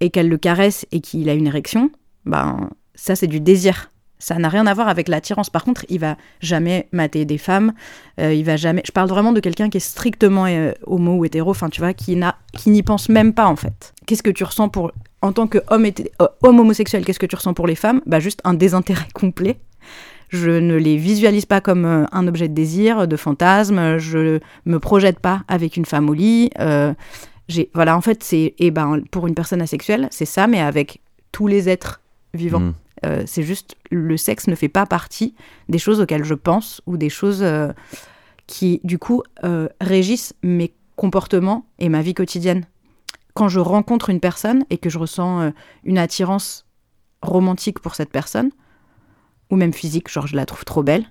et 0.00 0.10
qu'elle 0.10 0.28
le 0.28 0.38
caresse 0.38 0.86
et 0.90 1.00
qu'il 1.00 1.28
a 1.28 1.34
une 1.34 1.46
érection, 1.46 1.90
ben 2.24 2.70
ça 2.94 3.14
c'est 3.16 3.26
du 3.26 3.40
désir. 3.40 3.90
Ça 4.18 4.36
n'a 4.36 4.48
rien 4.48 4.68
à 4.68 4.74
voir 4.74 4.86
avec 4.86 5.08
l'attirance. 5.08 5.50
Par 5.50 5.64
contre, 5.64 5.84
il 5.88 5.98
va 5.98 6.16
jamais 6.40 6.88
mater 6.92 7.24
des 7.24 7.38
femmes. 7.38 7.72
euh, 8.20 8.32
il 8.32 8.44
va 8.44 8.56
jamais. 8.56 8.82
Je 8.86 8.92
parle 8.92 9.08
vraiment 9.08 9.32
de 9.32 9.40
quelqu'un 9.40 9.68
qui 9.68 9.78
est 9.78 9.80
strictement 9.80 10.46
euh, 10.46 10.70
homo 10.86 11.16
ou 11.16 11.24
hétéro. 11.24 11.50
Enfin, 11.50 11.68
tu 11.68 11.80
vois, 11.80 11.92
qui 11.92 12.14
n'a, 12.14 12.36
qui 12.52 12.70
n'y 12.70 12.84
pense 12.84 13.08
même 13.08 13.34
pas 13.34 13.46
en 13.46 13.56
fait. 13.56 13.92
Qu'est-ce 14.06 14.22
que 14.22 14.30
tu 14.30 14.44
ressens 14.44 14.68
pour, 14.68 14.92
en 15.22 15.32
tant 15.32 15.48
que 15.48 15.58
homme, 15.68 15.86
homme 16.42 16.60
homosexuel, 16.60 17.04
qu'est-ce 17.04 17.18
que 17.18 17.26
tu 17.26 17.34
ressens 17.34 17.52
pour 17.52 17.66
les 17.66 17.74
femmes? 17.74 18.00
Bah 18.06 18.20
juste 18.20 18.40
un 18.44 18.54
désintérêt 18.54 19.08
complet. 19.12 19.58
Je 20.32 20.48
ne 20.48 20.76
les 20.76 20.96
visualise 20.96 21.44
pas 21.44 21.60
comme 21.60 21.84
euh, 21.84 22.06
un 22.10 22.26
objet 22.26 22.48
de 22.48 22.54
désir, 22.54 23.06
de 23.06 23.16
fantasme. 23.16 23.98
Je 23.98 24.40
me 24.64 24.78
projette 24.78 25.20
pas 25.20 25.42
avec 25.46 25.76
une 25.76 25.84
femme 25.84 26.08
au 26.08 26.14
lit. 26.14 26.50
euh, 26.58 26.94
voilà, 27.74 27.98
en 27.98 28.00
fait, 28.00 28.24
c'est, 28.24 28.54
et 28.58 28.70
ben, 28.70 29.02
pour 29.10 29.26
une 29.26 29.34
personne 29.34 29.60
asexuelle, 29.60 30.08
c'est 30.10 30.24
ça, 30.24 30.46
mais 30.46 30.58
avec 30.58 31.02
tous 31.32 31.48
les 31.48 31.68
êtres 31.68 32.00
vivants. 32.32 32.60
Mm. 32.60 32.74
Euh, 33.04 33.22
c'est 33.26 33.42
juste 33.42 33.76
le 33.90 34.16
sexe 34.16 34.46
ne 34.46 34.54
fait 34.54 34.70
pas 34.70 34.86
partie 34.86 35.34
des 35.68 35.78
choses 35.78 36.00
auxquelles 36.00 36.24
je 36.24 36.34
pense 36.34 36.80
ou 36.86 36.96
des 36.96 37.10
choses 37.10 37.42
euh, 37.42 37.72
qui 38.46 38.80
du 38.84 38.98
coup 38.98 39.22
régissent 39.80 40.34
mes 40.42 40.72
comportements 40.96 41.66
et 41.78 41.88
ma 41.88 42.00
vie 42.00 42.14
quotidienne. 42.14 42.64
Quand 43.34 43.48
je 43.48 43.60
rencontre 43.60 44.08
une 44.08 44.20
personne 44.20 44.64
et 44.70 44.78
que 44.78 44.88
je 44.88 44.98
ressens 44.98 45.52
une 45.84 45.98
attirance 45.98 46.66
romantique 47.22 47.80
pour 47.80 47.94
cette 47.94 48.10
personne 48.10 48.50
ou 49.52 49.56
même 49.56 49.72
physique, 49.72 50.10
genre 50.10 50.26
je 50.26 50.34
la 50.34 50.46
trouve 50.46 50.64
trop 50.64 50.82
belle, 50.82 51.04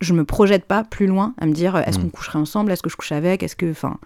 je 0.00 0.12
me 0.14 0.24
projette 0.24 0.64
pas 0.64 0.82
plus 0.82 1.06
loin 1.06 1.34
à 1.38 1.46
me 1.46 1.52
dire 1.52 1.76
euh, 1.76 1.82
est-ce 1.86 1.98
Mm. 1.98 2.02
qu'on 2.02 2.08
coucherait 2.08 2.38
ensemble, 2.38 2.72
est-ce 2.72 2.82
que 2.82 2.90
je 2.90 2.96
couche 2.96 3.12
avec, 3.12 3.42
est-ce 3.44 3.54
que 3.56 3.70
enfin 3.70 3.98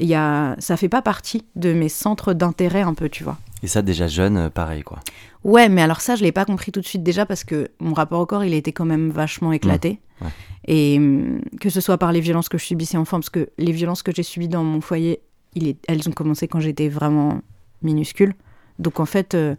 il 0.00 0.08
y 0.08 0.14
a 0.14 0.56
ça 0.58 0.76
fait 0.76 0.88
pas 0.88 1.02
partie 1.02 1.44
de 1.54 1.72
mes 1.72 1.88
centres 1.88 2.32
d'intérêt 2.32 2.82
un 2.82 2.94
peu, 2.94 3.08
tu 3.08 3.22
vois. 3.22 3.38
Et 3.62 3.68
ça, 3.68 3.80
déjà 3.80 4.08
jeune, 4.08 4.36
euh, 4.36 4.50
pareil, 4.50 4.82
quoi. 4.82 4.98
Ouais, 5.44 5.68
mais 5.68 5.82
alors 5.82 6.00
ça, 6.00 6.16
je 6.16 6.22
l'ai 6.24 6.32
pas 6.32 6.44
compris 6.44 6.72
tout 6.72 6.80
de 6.80 6.86
suite 6.86 7.02
déjà 7.04 7.24
parce 7.26 7.44
que 7.44 7.68
mon 7.78 7.94
rapport 7.94 8.20
au 8.20 8.26
corps, 8.26 8.44
il 8.44 8.54
était 8.54 8.72
quand 8.72 8.84
même 8.86 9.10
vachement 9.10 9.52
éclaté. 9.52 10.00
Mmh. 10.20 10.24
Ouais. 10.24 10.30
Et 10.66 10.96
hum, 10.98 11.40
que 11.60 11.70
ce 11.70 11.80
soit 11.80 11.96
par 11.98 12.10
les 12.12 12.20
violences 12.20 12.48
que 12.48 12.58
je 12.58 12.64
subissais 12.64 12.96
enfant, 12.96 13.18
parce 13.18 13.30
que 13.30 13.48
les 13.56 13.72
violences 13.72 14.02
que 14.02 14.12
j'ai 14.12 14.22
subies 14.24 14.48
dans 14.48 14.64
mon 14.64 14.80
foyer, 14.80 15.20
il 15.54 15.68
est, 15.68 15.76
elles 15.88 16.08
ont 16.08 16.12
commencé 16.12 16.48
quand 16.48 16.60
j'étais 16.60 16.88
vraiment 16.88 17.40
minuscule. 17.82 18.34
Donc 18.80 18.98
en 19.00 19.06
fait, 19.06 19.34
euh, 19.34 19.54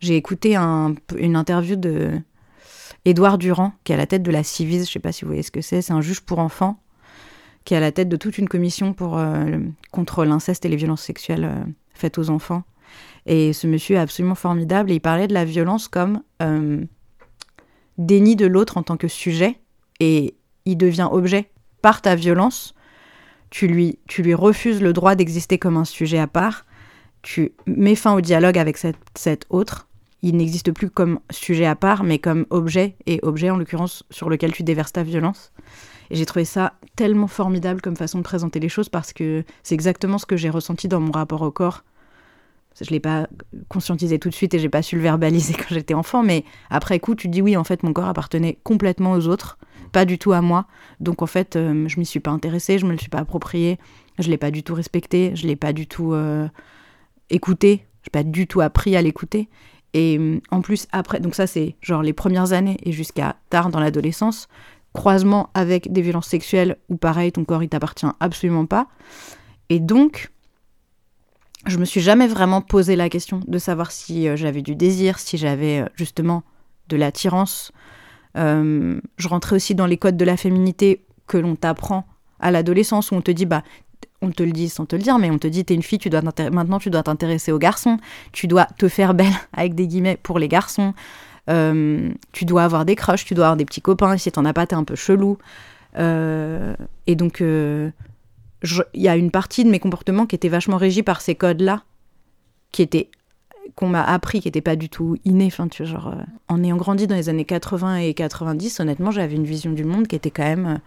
j'ai 0.00 0.16
écouté 0.16 0.54
un- 0.56 0.94
une 1.16 1.34
interview 1.36 1.76
de 1.76 2.10
Édouard 3.04 3.38
Durand, 3.38 3.72
qui 3.84 3.92
est 3.92 3.96
à 3.96 3.98
la 3.98 4.06
tête 4.06 4.22
de 4.22 4.30
la 4.30 4.44
Civise, 4.44 4.86
je 4.86 4.92
sais 4.92 4.98
pas 5.00 5.12
si 5.12 5.24
vous 5.24 5.28
voyez 5.28 5.42
ce 5.42 5.50
que 5.50 5.60
c'est, 5.60 5.82
c'est 5.82 5.92
un 5.92 6.00
juge 6.00 6.20
pour 6.20 6.38
enfants, 6.38 6.80
qui 7.64 7.74
est 7.74 7.76
à 7.76 7.80
la 7.80 7.92
tête 7.92 8.08
de 8.08 8.16
toute 8.16 8.38
une 8.38 8.48
commission 8.48 8.92
pour, 8.92 9.18
euh, 9.18 9.58
contre 9.90 10.24
l'inceste 10.24 10.64
et 10.64 10.68
les 10.68 10.76
violences 10.76 11.02
sexuelles 11.02 11.44
euh, 11.44 11.64
faites 11.94 12.18
aux 12.18 12.30
enfants. 12.30 12.64
Et 13.26 13.52
ce 13.52 13.66
monsieur 13.66 13.96
est 13.96 14.00
absolument 14.00 14.34
formidable 14.34 14.90
et 14.90 14.94
il 14.94 15.00
parlait 15.00 15.28
de 15.28 15.34
la 15.34 15.44
violence 15.44 15.88
comme 15.88 16.22
euh, 16.42 16.84
déni 17.98 18.36
de 18.36 18.46
l'autre 18.46 18.76
en 18.76 18.82
tant 18.82 18.96
que 18.96 19.08
sujet 19.08 19.58
et 20.00 20.34
il 20.64 20.76
devient 20.76 21.08
objet 21.10 21.50
par 21.80 22.02
ta 22.02 22.14
violence. 22.14 22.74
Tu 23.50 23.66
lui, 23.66 23.98
tu 24.08 24.22
lui 24.22 24.34
refuses 24.34 24.80
le 24.80 24.92
droit 24.92 25.14
d'exister 25.14 25.58
comme 25.58 25.76
un 25.76 25.84
sujet 25.84 26.18
à 26.18 26.26
part. 26.26 26.66
Tu 27.22 27.52
mets 27.66 27.94
fin 27.94 28.14
au 28.14 28.20
dialogue 28.20 28.58
avec 28.58 28.76
cette, 28.76 28.96
cet 29.14 29.46
autre. 29.50 29.88
Il 30.22 30.36
n'existe 30.36 30.72
plus 30.72 30.88
comme 30.88 31.18
sujet 31.30 31.66
à 31.66 31.74
part, 31.74 32.04
mais 32.04 32.18
comme 32.18 32.46
objet, 32.50 32.96
et 33.06 33.18
objet 33.22 33.50
en 33.50 33.56
l'occurrence 33.56 34.04
sur 34.10 34.30
lequel 34.30 34.52
tu 34.52 34.62
déverses 34.62 34.92
ta 34.92 35.02
violence. 35.02 35.52
Et 36.10 36.16
j'ai 36.16 36.26
trouvé 36.26 36.44
ça 36.44 36.74
tellement 36.94 37.26
formidable 37.26 37.80
comme 37.80 37.96
façon 37.96 38.18
de 38.18 38.22
présenter 38.22 38.60
les 38.60 38.68
choses 38.68 38.88
parce 38.88 39.12
que 39.12 39.44
c'est 39.62 39.74
exactement 39.74 40.18
ce 40.18 40.26
que 40.26 40.36
j'ai 40.36 40.50
ressenti 40.50 40.86
dans 40.86 41.00
mon 41.00 41.12
rapport 41.12 41.42
au 41.42 41.50
corps 41.50 41.82
je 42.80 42.90
l'ai 42.90 43.00
pas 43.00 43.28
conscientisé 43.68 44.18
tout 44.18 44.28
de 44.28 44.34
suite 44.34 44.54
et 44.54 44.58
j'ai 44.58 44.68
pas 44.68 44.82
su 44.82 44.96
le 44.96 45.02
verbaliser 45.02 45.54
quand 45.58 45.74
j'étais 45.74 45.94
enfant, 45.94 46.22
mais 46.22 46.44
après 46.70 46.98
coup, 47.00 47.14
tu 47.14 47.28
dis 47.28 47.42
oui, 47.42 47.56
en 47.56 47.64
fait, 47.64 47.82
mon 47.82 47.92
corps 47.92 48.08
appartenait 48.08 48.58
complètement 48.62 49.12
aux 49.12 49.26
autres, 49.28 49.58
pas 49.92 50.04
du 50.04 50.18
tout 50.18 50.32
à 50.32 50.40
moi. 50.40 50.66
Donc 51.00 51.22
en 51.22 51.26
fait, 51.26 51.56
euh, 51.56 51.86
je 51.88 51.98
m'y 51.98 52.06
suis 52.06 52.20
pas 52.20 52.30
intéressée, 52.30 52.78
je 52.78 52.86
me 52.86 52.92
le 52.92 52.98
suis 52.98 53.10
pas 53.10 53.18
approprié, 53.18 53.78
je 54.18 54.30
l'ai 54.30 54.38
pas 54.38 54.50
du 54.50 54.62
tout 54.62 54.74
respecté, 54.74 55.32
je 55.34 55.46
l'ai 55.46 55.56
pas 55.56 55.72
du 55.72 55.86
tout 55.86 56.12
euh, 56.12 56.48
écouté, 57.30 57.86
j'ai 58.04 58.10
pas 58.10 58.22
du 58.22 58.46
tout 58.46 58.60
appris 58.60 58.96
à 58.96 59.02
l'écouter. 59.02 59.48
Et 59.94 60.18
hum, 60.18 60.40
en 60.50 60.60
plus, 60.60 60.86
après, 60.92 61.20
donc 61.20 61.34
ça 61.34 61.46
c'est 61.46 61.76
genre 61.80 62.02
les 62.02 62.12
premières 62.12 62.52
années 62.52 62.78
et 62.82 62.92
jusqu'à 62.92 63.36
tard 63.50 63.70
dans 63.70 63.80
l'adolescence, 63.80 64.48
croisement 64.92 65.50
avec 65.54 65.92
des 65.92 66.02
violences 66.02 66.28
sexuelles 66.28 66.76
où 66.88 66.96
pareil, 66.96 67.32
ton 67.32 67.44
corps 67.44 67.62
il 67.62 67.68
t'appartient 67.68 68.06
absolument 68.20 68.66
pas. 68.66 68.88
Et 69.68 69.80
donc, 69.80 70.30
je 71.66 71.78
me 71.78 71.84
suis 71.84 72.00
jamais 72.00 72.26
vraiment 72.26 72.60
posé 72.60 72.96
la 72.96 73.08
question 73.08 73.40
de 73.46 73.58
savoir 73.58 73.90
si 73.92 74.28
euh, 74.28 74.36
j'avais 74.36 74.62
du 74.62 74.74
désir, 74.74 75.18
si 75.18 75.38
j'avais 75.38 75.80
euh, 75.80 75.86
justement 75.94 76.42
de 76.88 76.96
l'attirance. 76.96 77.72
Euh, 78.36 79.00
je 79.16 79.28
rentrais 79.28 79.56
aussi 79.56 79.74
dans 79.74 79.86
les 79.86 79.96
codes 79.96 80.16
de 80.16 80.24
la 80.24 80.36
féminité 80.36 81.04
que 81.26 81.38
l'on 81.38 81.54
t'apprend 81.54 82.06
à 82.40 82.50
l'adolescence 82.50 83.12
où 83.12 83.14
on 83.14 83.20
te 83.20 83.30
dit 83.30 83.46
bah 83.46 83.62
on 84.22 84.30
te 84.30 84.42
le 84.42 84.52
dit 84.52 84.68
sans 84.68 84.86
te 84.86 84.96
le 84.96 85.02
dire, 85.02 85.18
mais 85.18 85.30
on 85.30 85.38
te 85.38 85.46
dit 85.46 85.64
t'es 85.64 85.74
une 85.74 85.82
fille, 85.82 85.98
tu 85.98 86.10
dois 86.10 86.22
maintenant 86.22 86.78
tu 86.78 86.90
dois 86.90 87.02
t'intéresser 87.02 87.52
aux 87.52 87.58
garçons, 87.58 87.98
tu 88.32 88.46
dois 88.46 88.66
te 88.78 88.88
faire 88.88 89.14
belle 89.14 89.32
avec 89.52 89.74
des 89.74 89.86
guillemets 89.86 90.18
pour 90.22 90.38
les 90.38 90.48
garçons, 90.48 90.94
euh, 91.50 92.10
tu 92.32 92.44
dois 92.44 92.64
avoir 92.64 92.84
des 92.84 92.94
crushs, 92.94 93.24
tu 93.24 93.34
dois 93.34 93.46
avoir 93.46 93.56
des 93.56 93.64
petits 93.64 93.82
copains, 93.82 94.16
si 94.16 94.32
t'en 94.32 94.44
as 94.44 94.52
pas 94.52 94.66
t'es 94.66 94.76
un 94.76 94.84
peu 94.84 94.94
chelou. 94.94 95.38
Euh, 95.98 96.74
et 97.06 97.16
donc 97.16 97.40
il 97.40 97.92
y 98.94 99.08
a 99.08 99.16
une 99.16 99.30
partie 99.30 99.64
de 99.64 99.70
mes 99.70 99.80
comportements 99.80 100.26
qui 100.26 100.36
était 100.36 100.48
vachement 100.48 100.78
régie 100.78 101.02
par 101.02 101.20
ces 101.20 101.34
codes-là, 101.34 101.82
qui 102.70 102.82
étaient 102.82 103.10
qu'on 103.74 103.88
m'a 103.88 104.02
appris, 104.02 104.40
qui 104.40 104.48
n'était 104.48 104.60
pas 104.60 104.76
du 104.76 104.88
tout 104.88 105.16
inné. 105.24 105.50
Euh, 105.58 106.22
en 106.48 106.62
ayant 106.62 106.76
grandi 106.76 107.06
dans 107.06 107.14
les 107.14 107.28
années 107.28 107.44
80 107.44 107.96
et 107.96 108.14
90, 108.14 108.80
honnêtement, 108.80 109.10
j'avais 109.10 109.34
une 109.34 109.44
vision 109.44 109.72
du 109.72 109.84
monde 109.84 110.06
qui 110.06 110.16
était 110.16 110.30
quand 110.30 110.44
même 110.44 110.66
euh, 110.66 110.78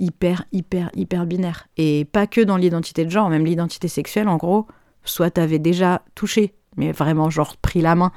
hyper, 0.00 0.44
hyper, 0.50 0.90
hyper 0.96 1.26
binaire. 1.26 1.68
Et 1.76 2.04
pas 2.06 2.26
que 2.26 2.40
dans 2.40 2.56
l'identité 2.56 3.04
de 3.04 3.10
genre, 3.10 3.30
même 3.30 3.44
l'identité 3.44 3.86
sexuelle, 3.86 4.28
en 4.28 4.36
gros, 4.36 4.66
soit 5.04 5.30
t'avais 5.30 5.58
déjà 5.58 6.02
touché, 6.14 6.54
mais 6.76 6.92
vraiment, 6.92 7.30
genre, 7.30 7.56
pris 7.58 7.80
la 7.80 7.94
main 7.94 8.10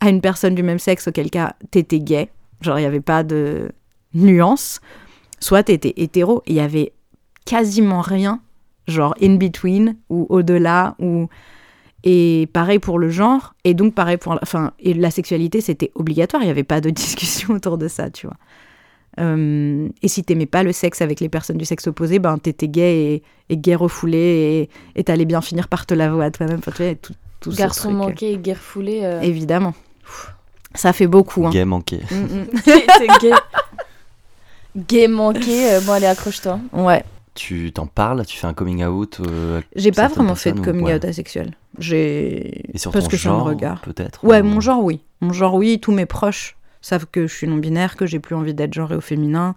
à 0.00 0.10
une 0.10 0.20
personne 0.20 0.54
du 0.54 0.62
même 0.62 0.78
sexe, 0.78 1.08
auquel 1.08 1.30
cas 1.30 1.54
t'étais 1.70 2.00
gay, 2.00 2.30
genre, 2.60 2.78
il 2.78 2.82
n'y 2.82 2.86
avait 2.86 3.00
pas 3.00 3.22
de 3.22 3.72
nuance, 4.14 4.80
soit 5.40 5.62
t'étais 5.62 5.94
hétéro, 5.96 6.42
il 6.46 6.54
y 6.54 6.60
avait 6.60 6.92
quasiment 7.46 8.00
rien, 8.00 8.40
genre, 8.86 9.14
in 9.22 9.36
between, 9.36 9.96
ou 10.10 10.26
au-delà, 10.28 10.96
ou 10.98 11.28
et 12.04 12.48
pareil 12.52 12.78
pour 12.78 12.98
le 12.98 13.10
genre, 13.10 13.54
et 13.64 13.74
donc 13.74 13.94
pareil 13.94 14.18
pour 14.18 14.34
la, 14.34 14.40
enfin, 14.42 14.72
et 14.78 14.94
la 14.94 15.10
sexualité, 15.10 15.60
c'était 15.60 15.90
obligatoire, 15.94 16.42
il 16.42 16.46
n'y 16.46 16.50
avait 16.50 16.62
pas 16.62 16.80
de 16.80 16.90
discussion 17.04 17.54
autour 17.54 17.78
de 17.78 17.88
ça, 17.88 18.10
tu 18.10 18.26
vois. 18.26 18.36
Euh, 19.18 19.88
et 20.02 20.08
si 20.08 20.22
t'aimais 20.22 20.46
pas 20.46 20.62
le 20.62 20.72
sexe 20.72 21.02
avec 21.02 21.20
les 21.20 21.28
personnes 21.28 21.56
du 21.58 21.64
sexe 21.64 21.86
opposé, 21.88 22.18
ben 22.18 22.38
t'étais 22.38 22.68
gay 22.68 23.22
et, 23.50 23.56
gay 23.56 23.74
refoulé, 23.74 24.68
et 24.94 25.04
t'allais 25.04 25.24
bien 25.24 25.40
finir 25.40 25.68
par 25.68 25.86
te 25.86 25.94
l'avouer 25.94 26.24
à 26.26 26.30
toi-même. 26.30 26.58
Enfin, 26.58 26.72
tu 26.74 26.84
vois, 26.84 26.94
tout, 26.94 27.14
tout 27.40 27.50
Garçon 27.52 27.90
manqué 27.90 28.32
et 28.32 28.38
gay 28.38 28.52
refoulé. 28.52 29.00
euh, 29.02 29.20
Évidemment. 29.22 29.74
Ça 30.74 30.92
fait 30.92 31.06
beaucoup. 31.06 31.46
Hein. 31.46 31.50
Gay 31.50 31.64
manqué. 31.64 32.00
Mm, 32.10 32.14
mm. 32.16 32.46
c'est 32.64 33.20
gay. 33.20 33.32
Gay 34.76 35.08
manqué, 35.08 35.72
euh, 35.72 35.80
bon 35.80 35.92
allez 35.92 36.06
accroche-toi. 36.06 36.60
Ouais. 36.72 37.02
Tu 37.34 37.72
t'en 37.72 37.86
parles 37.86 38.24
Tu 38.26 38.36
fais 38.36 38.46
un 38.46 38.52
coming 38.54 38.84
out 38.84 39.18
euh, 39.20 39.60
J'ai 39.76 39.92
pas 39.92 40.08
vraiment 40.08 40.34
fait 40.34 40.52
de 40.52 40.60
ou- 40.60 40.64
coming 40.64 40.84
ouais. 40.86 40.94
out 40.96 41.04
asexuel. 41.04 41.52
J'ai. 41.78 42.62
Et 42.74 42.78
sur 42.78 42.90
Parce 42.92 43.04
ton 43.06 43.10
que 43.10 43.16
genre, 43.16 43.44
regarde. 43.44 43.80
peut-être 43.80 44.24
Ouais, 44.24 44.40
ou- 44.40 44.44
mon 44.44 44.60
genre, 44.60 44.82
oui. 44.84 45.00
Mon 45.20 45.32
genre, 45.32 45.54
oui. 45.54 45.78
Tous 45.80 45.92
mes 45.92 46.06
proches 46.06 46.56
savent 46.80 47.06
que 47.10 47.26
je 47.26 47.34
suis 47.34 47.46
non-binaire, 47.46 47.96
que 47.96 48.06
j'ai 48.06 48.18
plus 48.18 48.34
envie 48.34 48.54
d'être 48.54 48.74
genrée 48.74 48.96
au 48.96 49.00
féminin. 49.00 49.54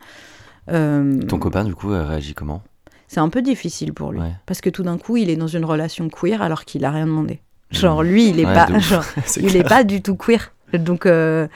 Euh, 0.69 1.19
Ton 1.23 1.39
copain, 1.39 1.63
du 1.63 1.75
coup, 1.75 1.91
euh, 1.91 2.05
réagit 2.05 2.33
comment? 2.33 2.61
C'est 3.07 3.19
un 3.19 3.29
peu 3.29 3.41
difficile 3.41 3.93
pour 3.93 4.11
lui. 4.11 4.19
Ouais. 4.21 4.31
Parce 4.45 4.61
que 4.61 4.69
tout 4.69 4.83
d'un 4.83 4.97
coup, 4.97 5.17
il 5.17 5.29
est 5.29 5.35
dans 5.35 5.47
une 5.47 5.65
relation 5.65 6.07
queer 6.09 6.41
alors 6.41 6.63
qu'il 6.65 6.85
a 6.85 6.91
rien 6.91 7.05
demandé. 7.07 7.41
Genre, 7.71 8.03
lui, 8.03 8.29
il 8.29 8.39
est 8.39 8.45
Ouais, 8.45 8.53
pas. 8.53 8.79
genre, 8.79 9.03
il 9.37 9.47
clair. 9.47 9.55
est 9.65 9.67
pas 9.67 9.83
du 9.83 10.01
tout 10.01 10.15
queer. 10.15 10.51
Donc, 10.73 11.05
euh, 11.05 11.47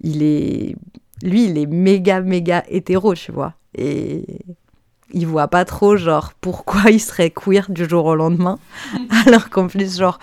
il 0.00 0.22
est. 0.22 0.76
Lui, 1.22 1.44
il 1.46 1.58
est 1.58 1.66
méga, 1.66 2.20
méga 2.20 2.64
hétéro, 2.68 3.14
tu 3.14 3.32
vois. 3.32 3.54
Et 3.76 4.24
il 5.12 5.26
voit 5.26 5.48
pas 5.48 5.64
trop, 5.64 5.96
genre, 5.96 6.32
pourquoi 6.40 6.90
il 6.90 7.00
serait 7.00 7.30
queer 7.30 7.66
du 7.70 7.88
jour 7.88 8.04
au 8.04 8.14
lendemain. 8.14 8.58
Alors 9.26 9.48
qu'en 9.50 9.66
plus, 9.68 9.96
genre, 9.98 10.18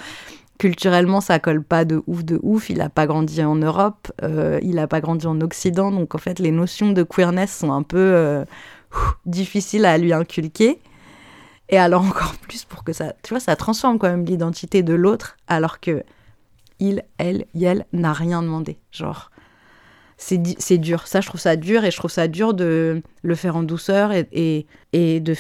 culturellement, 0.62 1.22
ça 1.22 1.40
colle 1.40 1.64
pas 1.64 1.86
de 1.86 2.04
ouf, 2.06 2.24
de 2.24 2.40
ouf. 2.44 2.70
Il 2.70 2.82
a 2.82 2.90
pas 2.90 3.08
grandi 3.08 3.44
en 3.44 3.56
Europe, 3.56 4.12
euh, 4.22 4.60
il 4.62 4.78
a 4.78 4.88
pas 4.88 5.02
grandi 5.02 5.26
en 5.26 5.42
Occident. 5.42 5.92
Donc, 5.92 6.14
en 6.14 6.20
fait, 6.20 6.38
les 6.38 6.52
notions 6.52 6.92
de 6.92 7.02
queerness 7.02 7.58
sont 7.58 7.72
un 7.72 7.82
peu 7.82 7.98
euh, 7.98 8.46
difficiles 9.26 9.86
à 9.86 9.98
lui 9.98 10.14
inculquer. 10.14 10.80
Et 11.70 11.80
alors, 11.80 12.04
encore 12.08 12.36
plus 12.36 12.64
pour 12.64 12.84
que 12.84 12.94
ça. 12.94 13.14
Tu 13.24 13.34
vois, 13.34 13.40
ça 13.40 13.56
transforme 13.56 13.98
quand 13.98 14.08
même 14.08 14.24
l'identité 14.24 14.84
de 14.84 14.94
l'autre, 14.94 15.36
alors 15.48 15.80
que 15.80 16.04
il, 16.78 17.04
elle, 17.18 17.46
elle 17.60 17.88
n'a 17.92 18.14
rien 18.14 18.44
demandé. 18.44 18.78
Genre, 18.92 19.31
c'est 20.24 20.78
dur. 20.78 21.08
Ça, 21.08 21.20
je 21.20 21.28
trouve 21.28 21.42
ça 21.42 21.56
dur 21.56 21.84
et 21.84 21.90
je 21.92 21.98
trouve 21.98 22.12
ça 22.12 22.28
dur 22.28 22.54
de 22.54 23.02
le 23.24 23.36
faire 23.36 23.56
en 23.56 23.64
douceur 23.64 24.12
et, 24.12 24.28
et, 24.32 24.68
et 24.94 25.20
de 25.20 25.34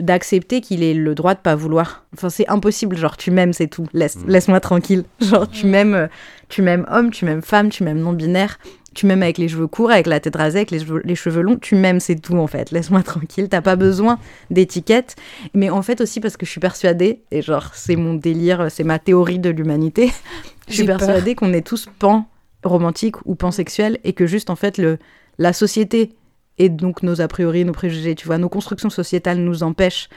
d'accepter 0.00 0.60
qu'il 0.60 0.82
ait 0.84 0.94
le 0.94 1.14
droit 1.16 1.34
de 1.34 1.40
pas 1.40 1.56
vouloir. 1.56 2.04
Enfin, 2.14 2.30
c'est 2.30 2.48
impossible. 2.48 2.96
Genre, 2.96 3.16
tu 3.16 3.30
m'aimes, 3.32 3.52
c'est 3.52 3.66
tout. 3.66 3.86
Laisse, 3.92 4.16
Mm. 4.16 4.28
laisse-moi 4.30 4.60
tranquille. 4.60 5.04
Genre, 5.20 5.48
tu 5.50 5.66
m'aimes, 5.66 5.94
euh, 5.94 6.06
tu 6.48 6.62
m'aimes 6.62 6.86
homme, 6.90 7.10
tu 7.10 7.24
m'aimes 7.24 7.42
femme, 7.42 7.68
tu 7.68 7.82
m'aimes 7.82 7.98
non-binaire. 7.98 8.58
Tu 8.94 9.06
m'aimes 9.06 9.22
avec 9.22 9.38
les 9.38 9.48
cheveux 9.48 9.66
courts, 9.66 9.90
avec 9.90 10.06
la 10.06 10.18
tête 10.18 10.34
rasée, 10.34 10.58
avec 10.60 10.70
les 10.70 10.78
cheveux, 10.80 11.02
les 11.04 11.14
cheveux 11.14 11.42
longs. 11.42 11.56
Tu 11.60 11.74
m'aimes, 11.74 12.00
c'est 12.00 12.16
tout 12.16 12.36
en 12.38 12.46
fait. 12.46 12.70
Laisse-moi 12.70 13.02
tranquille. 13.02 13.48
T'as 13.48 13.60
pas 13.60 13.76
besoin 13.76 14.18
d'étiquette. 14.50 15.14
Mais 15.54 15.68
en 15.68 15.82
fait 15.82 16.00
aussi 16.00 16.20
parce 16.20 16.36
que 16.36 16.46
je 16.46 16.50
suis 16.50 16.60
persuadée, 16.60 17.20
et 17.30 17.42
genre, 17.42 17.70
c'est 17.74 17.96
mon 17.96 18.14
délire, 18.14 18.68
c'est 18.70 18.84
ma 18.84 18.98
théorie 18.98 19.38
de 19.40 19.50
l'humanité. 19.50 20.12
Je 20.68 20.74
suis 20.74 20.84
persuadée 20.84 21.34
qu'on 21.34 21.52
est 21.54 21.66
tous 21.66 21.88
pan 21.98 22.26
romantiques 22.64 23.16
ou 23.24 23.34
pansexuels 23.34 23.98
et 24.04 24.12
que 24.12 24.26
juste 24.26 24.50
en 24.50 24.56
fait 24.56 24.78
le, 24.78 24.98
la 25.38 25.52
société 25.52 26.16
et 26.58 26.68
donc 26.68 27.02
nos 27.02 27.20
a 27.20 27.28
priori, 27.28 27.64
nos 27.64 27.72
préjugés, 27.72 28.14
tu 28.14 28.26
vois, 28.26 28.38
nos 28.38 28.48
constructions 28.48 28.90
sociétales 28.90 29.38
nous 29.38 29.62
empêchent 29.62 30.08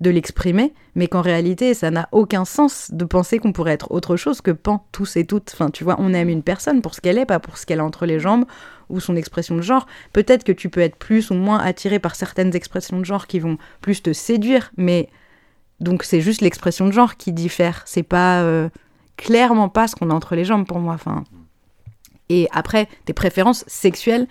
de 0.00 0.10
l'exprimer, 0.10 0.74
mais 0.94 1.08
qu'en 1.08 1.22
réalité, 1.22 1.72
ça 1.72 1.90
n'a 1.90 2.08
aucun 2.12 2.44
sens 2.44 2.90
de 2.92 3.04
penser 3.06 3.38
qu'on 3.38 3.52
pourrait 3.52 3.72
être 3.72 3.90
autre 3.92 4.16
chose 4.16 4.42
que 4.42 4.50
pan, 4.50 4.86
tous 4.92 5.16
et 5.16 5.24
toutes. 5.24 5.50
Enfin, 5.54 5.70
tu 5.70 5.84
vois, 5.84 5.96
on 5.98 6.12
aime 6.12 6.28
une 6.28 6.42
personne 6.42 6.82
pour 6.82 6.94
ce 6.94 7.00
qu'elle 7.00 7.16
est, 7.16 7.24
pas 7.24 7.40
pour 7.40 7.56
ce 7.56 7.64
qu'elle 7.64 7.80
a 7.80 7.84
entre 7.84 8.04
les 8.04 8.20
jambes 8.20 8.44
ou 8.90 9.00
son 9.00 9.16
expression 9.16 9.56
de 9.56 9.62
genre. 9.62 9.86
Peut-être 10.12 10.44
que 10.44 10.52
tu 10.52 10.68
peux 10.68 10.80
être 10.80 10.96
plus 10.96 11.30
ou 11.30 11.34
moins 11.34 11.58
attiré 11.58 11.98
par 11.98 12.14
certaines 12.14 12.54
expressions 12.54 12.98
de 12.98 13.04
genre 13.04 13.26
qui 13.26 13.40
vont 13.40 13.56
plus 13.80 14.02
te 14.02 14.12
séduire, 14.12 14.70
mais 14.76 15.08
donc 15.80 16.02
c'est 16.02 16.20
juste 16.20 16.42
l'expression 16.42 16.86
de 16.86 16.92
genre 16.92 17.16
qui 17.16 17.32
diffère. 17.32 17.82
C'est 17.86 18.02
pas 18.02 18.42
euh, 18.42 18.68
clairement 19.16 19.70
pas 19.70 19.88
ce 19.88 19.96
qu'on 19.96 20.10
a 20.10 20.14
entre 20.14 20.34
les 20.34 20.44
jambes 20.44 20.66
pour 20.66 20.78
moi. 20.78 20.92
Enfin, 20.92 21.24
et 22.28 22.48
après, 22.52 22.88
tes 23.04 23.12
préférences 23.12 23.64
sexuelles, 23.66 24.26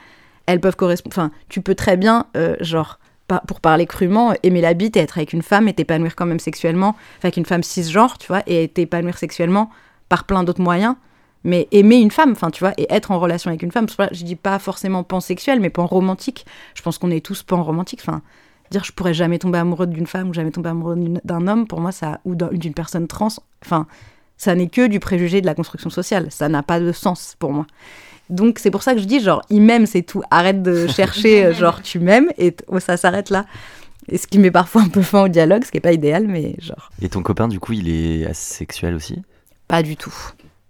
elles 0.45 0.59
peuvent 0.59 0.75
correspondre. 0.75 1.13
Enfin, 1.13 1.31
tu 1.49 1.61
peux 1.61 1.75
très 1.75 1.97
bien, 1.97 2.27
euh, 2.37 2.55
genre, 2.59 2.99
pour 3.47 3.59
parler 3.59 3.85
crûment, 3.87 4.33
aimer 4.43 4.61
la 4.61 4.73
bite 4.73 4.95
et 4.97 4.99
être 4.99 5.17
avec 5.17 5.33
une 5.33 5.41
femme 5.41 5.67
et 5.67 5.73
t'épanouir 5.73 6.15
quand 6.15 6.27
même 6.27 6.39
sexuellement, 6.39 6.89
enfin, 6.89 7.23
avec 7.23 7.37
une 7.37 7.45
femme 7.45 7.63
cisgenre, 7.63 8.17
tu 8.17 8.27
vois, 8.27 8.43
et 8.45 8.67
t'épanouir 8.67 9.17
sexuellement 9.17 9.69
par 10.09 10.25
plein 10.25 10.43
d'autres 10.43 10.61
moyens. 10.61 10.95
Mais 11.43 11.67
aimer 11.71 11.97
une 11.97 12.11
femme, 12.11 12.31
enfin, 12.31 12.49
tu 12.49 12.59
vois, 12.59 12.73
et 12.77 12.87
être 12.89 13.11
en 13.11 13.19
relation 13.19 13.49
avec 13.49 13.61
une 13.61 13.71
femme, 13.71 13.87
ça 13.87 14.07
que 14.07 14.15
je 14.15 14.23
dis 14.23 14.35
pas 14.35 14.57
forcément 14.59 15.03
pansexuel, 15.03 15.59
mais 15.59 15.69
pan 15.69 15.85
romantique. 15.85 16.45
Je 16.73 16.81
pense 16.81 16.97
qu'on 16.97 17.11
est 17.11 17.23
tous 17.23 17.43
pan 17.43 17.63
romantique. 17.63 17.99
Enfin, 18.01 18.21
dire 18.71 18.83
je 18.83 18.91
pourrais 18.91 19.13
jamais 19.13 19.37
tomber 19.37 19.59
amoureux 19.59 19.85
d'une 19.85 20.07
femme 20.07 20.29
ou 20.29 20.33
jamais 20.33 20.51
tomber 20.51 20.69
amoureux 20.69 20.95
d'un 21.23 21.47
homme, 21.47 21.67
pour 21.67 21.81
moi, 21.81 21.91
ça, 21.91 22.19
ou 22.25 22.33
d'un- 22.35 22.49
d'une 22.51 22.73
personne 22.73 23.07
trans, 23.07 23.29
enfin, 23.63 23.85
ça 24.37 24.55
n'est 24.55 24.67
que 24.67 24.87
du 24.87 24.99
préjugé 24.99 25.41
de 25.41 25.45
la 25.45 25.55
construction 25.55 25.89
sociale. 25.89 26.27
Ça 26.29 26.49
n'a 26.49 26.63
pas 26.63 26.79
de 26.79 26.91
sens 26.91 27.35
pour 27.39 27.51
moi. 27.53 27.65
Donc 28.29 28.57
c'est 28.59 28.71
pour 28.71 28.81
ça 28.83 28.93
que 28.95 28.99
je 28.99 29.05
dis 29.05 29.19
genre 29.19 29.41
il 29.49 29.61
m'aime 29.61 29.85
c'est 29.85 30.01
tout. 30.01 30.21
Arrête 30.31 30.61
de 30.63 30.87
chercher 30.95 31.45
euh, 31.45 31.53
genre 31.53 31.81
tu 31.81 31.99
m'aimes 31.99 32.29
et 32.37 32.55
oh, 32.67 32.79
ça 32.79 32.97
s'arrête 32.97 33.29
là. 33.29 33.45
Et 34.07 34.17
ce 34.17 34.27
qui 34.27 34.37
met 34.39 34.51
parfois 34.51 34.81
un 34.83 34.89
peu 34.89 35.01
fin 35.01 35.23
au 35.23 35.27
dialogue, 35.27 35.63
ce 35.63 35.71
qui 35.71 35.77
est 35.77 35.81
pas 35.81 35.91
idéal, 35.93 36.27
mais 36.27 36.55
genre 36.59 36.91
Et 37.01 37.09
ton 37.09 37.23
copain, 37.23 37.47
du 37.47 37.59
coup, 37.59 37.73
il 37.73 37.89
est 37.89 38.25
asexuel 38.27 38.93
aussi? 38.93 39.23
Pas 39.67 39.81
du 39.81 39.97
tout. 39.97 40.13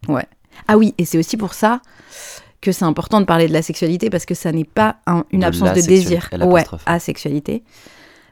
Ouais. 0.07 0.23
Ah 0.69 0.77
oui, 0.77 0.93
et 0.97 1.03
c'est 1.03 1.17
aussi 1.17 1.35
pour 1.35 1.53
ça 1.53 1.81
que 2.61 2.71
c'est 2.71 2.85
important 2.85 3.19
de 3.19 3.25
parler 3.25 3.49
de 3.49 3.53
la 3.53 3.61
sexualité 3.61 4.09
parce 4.09 4.25
que 4.25 4.35
ça 4.35 4.53
n'est 4.53 4.63
pas 4.63 4.97
un- 5.05 5.25
une 5.31 5.41
De 5.41 5.45
absence 5.47 5.73
de 5.73 5.81
désir. 5.81 6.29
Ouais, 6.45 6.63
asexualité. 6.85 7.63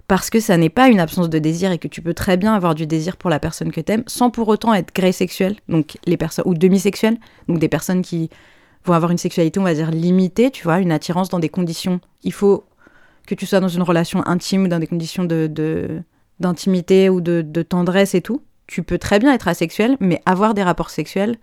Parce 0.07 0.29
que 0.29 0.39
ça 0.39 0.57
n'est 0.57 0.69
pas 0.69 0.89
une 0.89 0.99
absence 0.99 1.29
de 1.29 1.39
désir 1.39 1.71
et 1.71 1.77
que 1.77 1.87
tu 1.87 2.01
peux 2.01 2.13
très 2.13 2.37
bien 2.37 2.53
avoir 2.53 2.75
du 2.75 2.85
désir 2.85 3.17
pour 3.17 3.29
la 3.29 3.39
personne 3.39 3.71
que 3.71 3.81
t'aimes 3.81 4.03
sans 4.07 4.29
pour 4.29 4.47
autant 4.49 4.73
être 4.73 4.93
grey 4.93 5.11
sexuel, 5.11 5.55
donc 5.69 5.97
les 6.05 6.17
personnes 6.17 6.45
ou 6.45 6.53
demi-sexuelles, 6.53 7.17
donc 7.47 7.59
des 7.59 7.69
personnes 7.69 8.01
qui 8.01 8.29
vont 8.85 8.93
avoir 8.93 9.11
une 9.11 9.17
sexualité, 9.17 9.59
on 9.59 9.63
va 9.63 9.73
dire 9.73 9.91
limitée, 9.91 10.51
tu 10.51 10.63
vois, 10.63 10.79
une 10.79 10.91
attirance 10.91 11.29
dans 11.29 11.39
des 11.39 11.49
conditions. 11.49 12.01
Il 12.23 12.33
faut 12.33 12.65
que 13.25 13.35
tu 13.35 13.45
sois 13.45 13.61
dans 13.61 13.69
une 13.69 13.81
relation 13.81 14.25
intime, 14.27 14.67
dans 14.67 14.79
des 14.79 14.87
conditions 14.87 15.23
de 15.23 16.03
d'intimité 16.39 17.09
ou 17.09 17.21
de, 17.21 17.41
de 17.41 17.61
tendresse 17.61 18.15
et 18.15 18.21
tout. 18.21 18.41
Tu 18.67 18.83
peux 18.83 18.97
très 18.97 19.19
bien 19.19 19.33
être 19.33 19.47
asexuel, 19.47 19.97
mais 19.99 20.21
avoir 20.25 20.53
des 20.53 20.63
rapports 20.63 20.89
sexuels, 20.89 21.37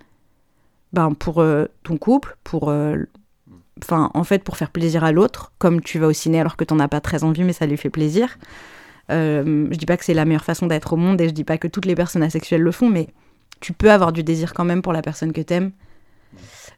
ben 0.93 1.15
pour 1.15 1.41
euh, 1.41 1.67
ton 1.83 1.97
couple, 1.97 2.37
pour 2.45 2.71
euh, 2.71 2.97
enfin 3.83 4.11
en 4.15 4.25
fait 4.25 4.43
pour 4.45 4.57
faire 4.57 4.71
plaisir 4.71 5.05
à 5.05 5.13
l'autre, 5.13 5.53
comme 5.59 5.81
tu 5.81 5.99
vas 5.99 6.07
au 6.09 6.13
ciné 6.13 6.41
alors 6.41 6.57
que 6.57 6.65
t'en 6.65 6.79
as 6.79 6.89
pas 6.89 7.01
très 7.01 7.25
envie 7.25 7.45
mais 7.45 7.53
ça 7.53 7.67
lui 7.67 7.77
fait 7.77 7.91
plaisir. 7.91 8.39
Euh, 9.11 9.67
je 9.71 9.77
dis 9.77 9.87
pas 9.87 9.97
que 9.97 10.05
c'est 10.05 10.15
la 10.15 10.25
meilleure 10.25 10.45
façon 10.45 10.67
d'être 10.67 10.93
au 10.93 10.97
monde 10.97 11.21
et 11.21 11.29
je 11.29 11.35
dis 11.35 11.45
pas 11.45 11.59
que 11.59 11.67
toutes 11.69 11.85
les 11.87 11.95
personnes 11.97 12.23
asexuelles 12.23 12.63
le 12.63 12.71
font, 12.73 12.89
mais 12.89 13.09
tu 13.61 13.73
peux 13.73 13.91
avoir 13.91 14.13
du 14.13 14.23
désir 14.23 14.55
quand 14.55 14.65
même 14.65 14.83
pour 14.83 14.93
la 14.93 15.03
personne 15.03 15.33
que 15.33 15.41
t'aimes 15.41 15.73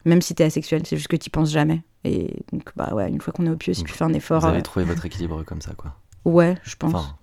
Même 0.04 0.22
si 0.22 0.34
t'es 0.34 0.44
asexuel, 0.44 0.82
c'est 0.86 0.96
juste 0.96 1.08
que 1.08 1.16
t'y 1.16 1.30
penses 1.30 1.50
jamais. 1.50 1.82
Et 2.04 2.34
donc, 2.52 2.70
bah 2.74 2.90
ouais, 2.94 3.08
une 3.08 3.20
fois 3.20 3.32
qu'on 3.32 3.46
est 3.46 3.50
au 3.50 3.56
pieu, 3.56 3.74
si 3.74 3.84
tu 3.84 3.92
fais 3.92 4.04
un 4.04 4.12
effort. 4.14 4.40
Vous 4.40 4.46
avez 4.48 4.58
euh, 4.58 4.62
trouvé 4.62 4.84
votre 4.84 5.04
équilibre 5.06 5.42
comme 5.44 5.60
ça, 5.60 5.74
quoi. 5.74 5.94
Ouais, 6.24 6.56
je 6.64 6.74
pense. 6.76 6.94
Enfin, 6.94 7.14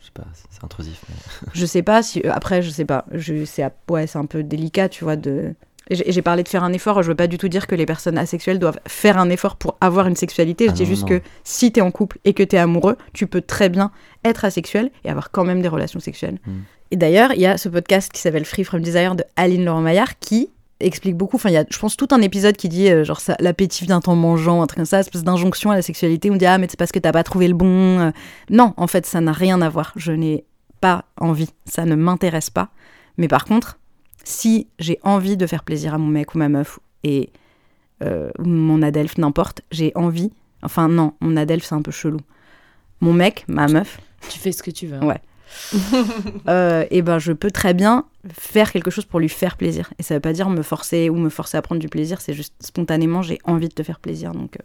je 0.00 0.06
sais 0.06 0.12
pas, 0.12 0.24
c'est- 0.32 0.64
intrusif. 0.64 1.00
Mais... 1.08 1.14
Je 1.52 1.66
sais 1.66 1.82
pas 1.82 2.02
si. 2.02 2.20
euh, 2.24 2.32
Après, 2.32 2.62
je 2.62 2.70
sais 2.70 2.84
pas. 2.84 3.04
Je, 3.12 3.44
c'est, 3.44 3.64
ouais, 3.90 4.06
c'est 4.06 4.18
un 4.18 4.26
peu 4.26 4.42
délicat, 4.42 4.88
tu 4.88 5.04
vois, 5.04 5.16
de. 5.16 5.54
Et 5.90 6.12
J'ai 6.12 6.22
parlé 6.22 6.42
de 6.42 6.48
faire 6.48 6.64
un 6.64 6.72
effort, 6.72 7.02
je 7.02 7.08
veux 7.08 7.14
pas 7.14 7.26
du 7.26 7.38
tout 7.38 7.48
dire 7.48 7.66
que 7.66 7.74
les 7.74 7.86
personnes 7.86 8.16
asexuelles 8.18 8.58
doivent 8.58 8.80
faire 8.86 9.18
un 9.18 9.28
effort 9.30 9.56
pour 9.56 9.76
avoir 9.80 10.06
une 10.06 10.16
sexualité. 10.16 10.64
Je 10.66 10.70
Ah 10.70 10.74
dis 10.74 10.82
non, 10.82 10.88
juste 10.88 11.02
non. 11.02 11.08
que 11.18 11.20
si 11.44 11.72
t'es 11.72 11.80
en 11.80 11.90
couple 11.90 12.18
et 12.24 12.32
que 12.32 12.42
t'es 12.42 12.56
amoureux, 12.58 12.96
tu 13.12 13.26
peux 13.26 13.40
très 13.42 13.68
bien 13.68 13.90
être 14.24 14.44
asexuel 14.44 14.90
et 15.04 15.10
avoir 15.10 15.30
quand 15.30 15.44
même 15.44 15.60
des 15.62 15.68
relations 15.68 16.00
sexuelles. 16.00 16.38
Mm. 16.46 16.52
Et 16.90 16.96
d'ailleurs, 16.96 17.32
il 17.34 17.40
y 17.40 17.46
a 17.46 17.58
ce 17.58 17.68
podcast 17.68 18.10
qui 18.12 18.20
s'appelle 18.20 18.44
Free 18.44 18.64
From 18.64 18.80
Desire 18.80 19.14
de 19.14 19.24
Aline 19.36 19.64
Laurent-Maillard 19.64 20.18
qui 20.18 20.50
explique 20.80 21.16
beaucoup. 21.16 21.36
Enfin, 21.36 21.50
il 21.50 21.54
y 21.54 21.58
a, 21.58 21.64
je 21.68 21.78
pense, 21.78 21.96
tout 21.96 22.08
un 22.10 22.20
épisode 22.20 22.56
qui 22.56 22.68
dit 22.68 22.88
euh, 22.90 23.04
genre 23.04 23.20
ça, 23.20 23.36
l'appétit 23.40 23.84
vient 23.84 24.00
en 24.06 24.16
mangeant, 24.16 24.62
un 24.62 24.66
truc 24.66 24.76
comme 24.78 24.86
ça, 24.86 25.00
espèce 25.00 25.24
d'injonction 25.24 25.70
à 25.70 25.74
la 25.74 25.82
sexualité. 25.82 26.30
On 26.30 26.36
dit 26.36 26.46
ah 26.46 26.58
mais 26.58 26.66
c'est 26.68 26.78
parce 26.78 26.92
que 26.92 26.98
t'as 26.98 27.12
pas 27.12 27.22
trouvé 27.24 27.48
le 27.48 27.54
bon. 27.54 28.00
Euh, 28.00 28.10
Non, 28.50 28.74
en 28.76 28.86
fait, 28.86 29.06
ça 29.06 29.20
n'a 29.20 29.32
rien 29.32 29.60
à 29.62 29.68
voir. 29.68 29.92
Je 29.96 30.12
n'ai 30.12 30.44
pas 30.80 31.04
envie, 31.18 31.48
ça 31.66 31.84
ne 31.84 31.94
m'intéresse 31.94 32.50
pas. 32.50 32.68
Mais 33.16 33.28
par 33.28 33.44
contre, 33.44 33.78
si 34.24 34.66
j'ai 34.78 34.98
envie 35.02 35.36
de 35.36 35.46
faire 35.46 35.62
plaisir 35.62 35.94
à 35.94 35.98
mon 35.98 36.08
mec 36.08 36.34
ou 36.34 36.38
ma 36.38 36.48
meuf 36.48 36.80
et 37.04 37.30
euh, 38.02 38.30
mon 38.38 38.82
adelphe, 38.82 39.18
n'importe, 39.18 39.62
j'ai 39.70 39.92
envie. 39.94 40.32
Enfin 40.62 40.88
non, 40.88 41.14
mon 41.20 41.36
adelphe 41.36 41.64
c'est 41.64 41.74
un 41.74 41.82
peu 41.82 41.92
chelou. 41.92 42.20
Mon 43.00 43.12
mec, 43.12 43.44
ma 43.48 43.68
meuf, 43.68 44.00
Tu 44.30 44.38
fais 44.38 44.52
ce 44.52 44.62
que 44.62 44.70
tu 44.70 44.86
veux. 44.86 44.98
Ouais. 45.04 45.20
euh, 46.48 46.84
et 46.90 47.02
ben 47.02 47.18
je 47.18 47.32
peux 47.32 47.50
très 47.50 47.74
bien 47.74 48.06
faire 48.28 48.72
quelque 48.72 48.90
chose 48.90 49.04
pour 49.04 49.20
lui 49.20 49.28
faire 49.28 49.56
plaisir. 49.56 49.92
Et 49.98 50.02
ça 50.02 50.14
veut 50.14 50.20
pas 50.20 50.32
dire 50.32 50.48
me 50.48 50.62
forcer 50.62 51.10
ou 51.10 51.16
me 51.16 51.28
forcer 51.28 51.56
à 51.56 51.62
prendre 51.62 51.80
du 51.80 51.88
plaisir, 51.88 52.20
c'est 52.20 52.32
juste 52.32 52.54
spontanément 52.60 53.22
j'ai 53.22 53.38
envie 53.44 53.68
de 53.68 53.74
te 53.74 53.82
faire 53.82 54.00
plaisir, 54.00 54.32
donc 54.32 54.56
euh, 54.56 54.64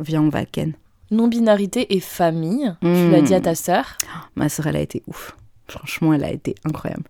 viens 0.00 0.22
on 0.22 0.28
va 0.28 0.44
ken. 0.44 0.74
Non-binarité 1.10 1.94
et 1.94 2.00
famille. 2.00 2.74
Tu 2.82 3.10
l'as 3.10 3.22
dit 3.22 3.34
à 3.34 3.40
ta 3.40 3.54
sœur? 3.54 3.96
Ma 4.34 4.48
sœur 4.48 4.66
elle 4.66 4.76
a 4.76 4.80
été 4.80 5.02
ouf. 5.06 5.36
Franchement 5.68 6.12
elle 6.12 6.24
a 6.24 6.30
été 6.30 6.54
incroyable. 6.64 7.04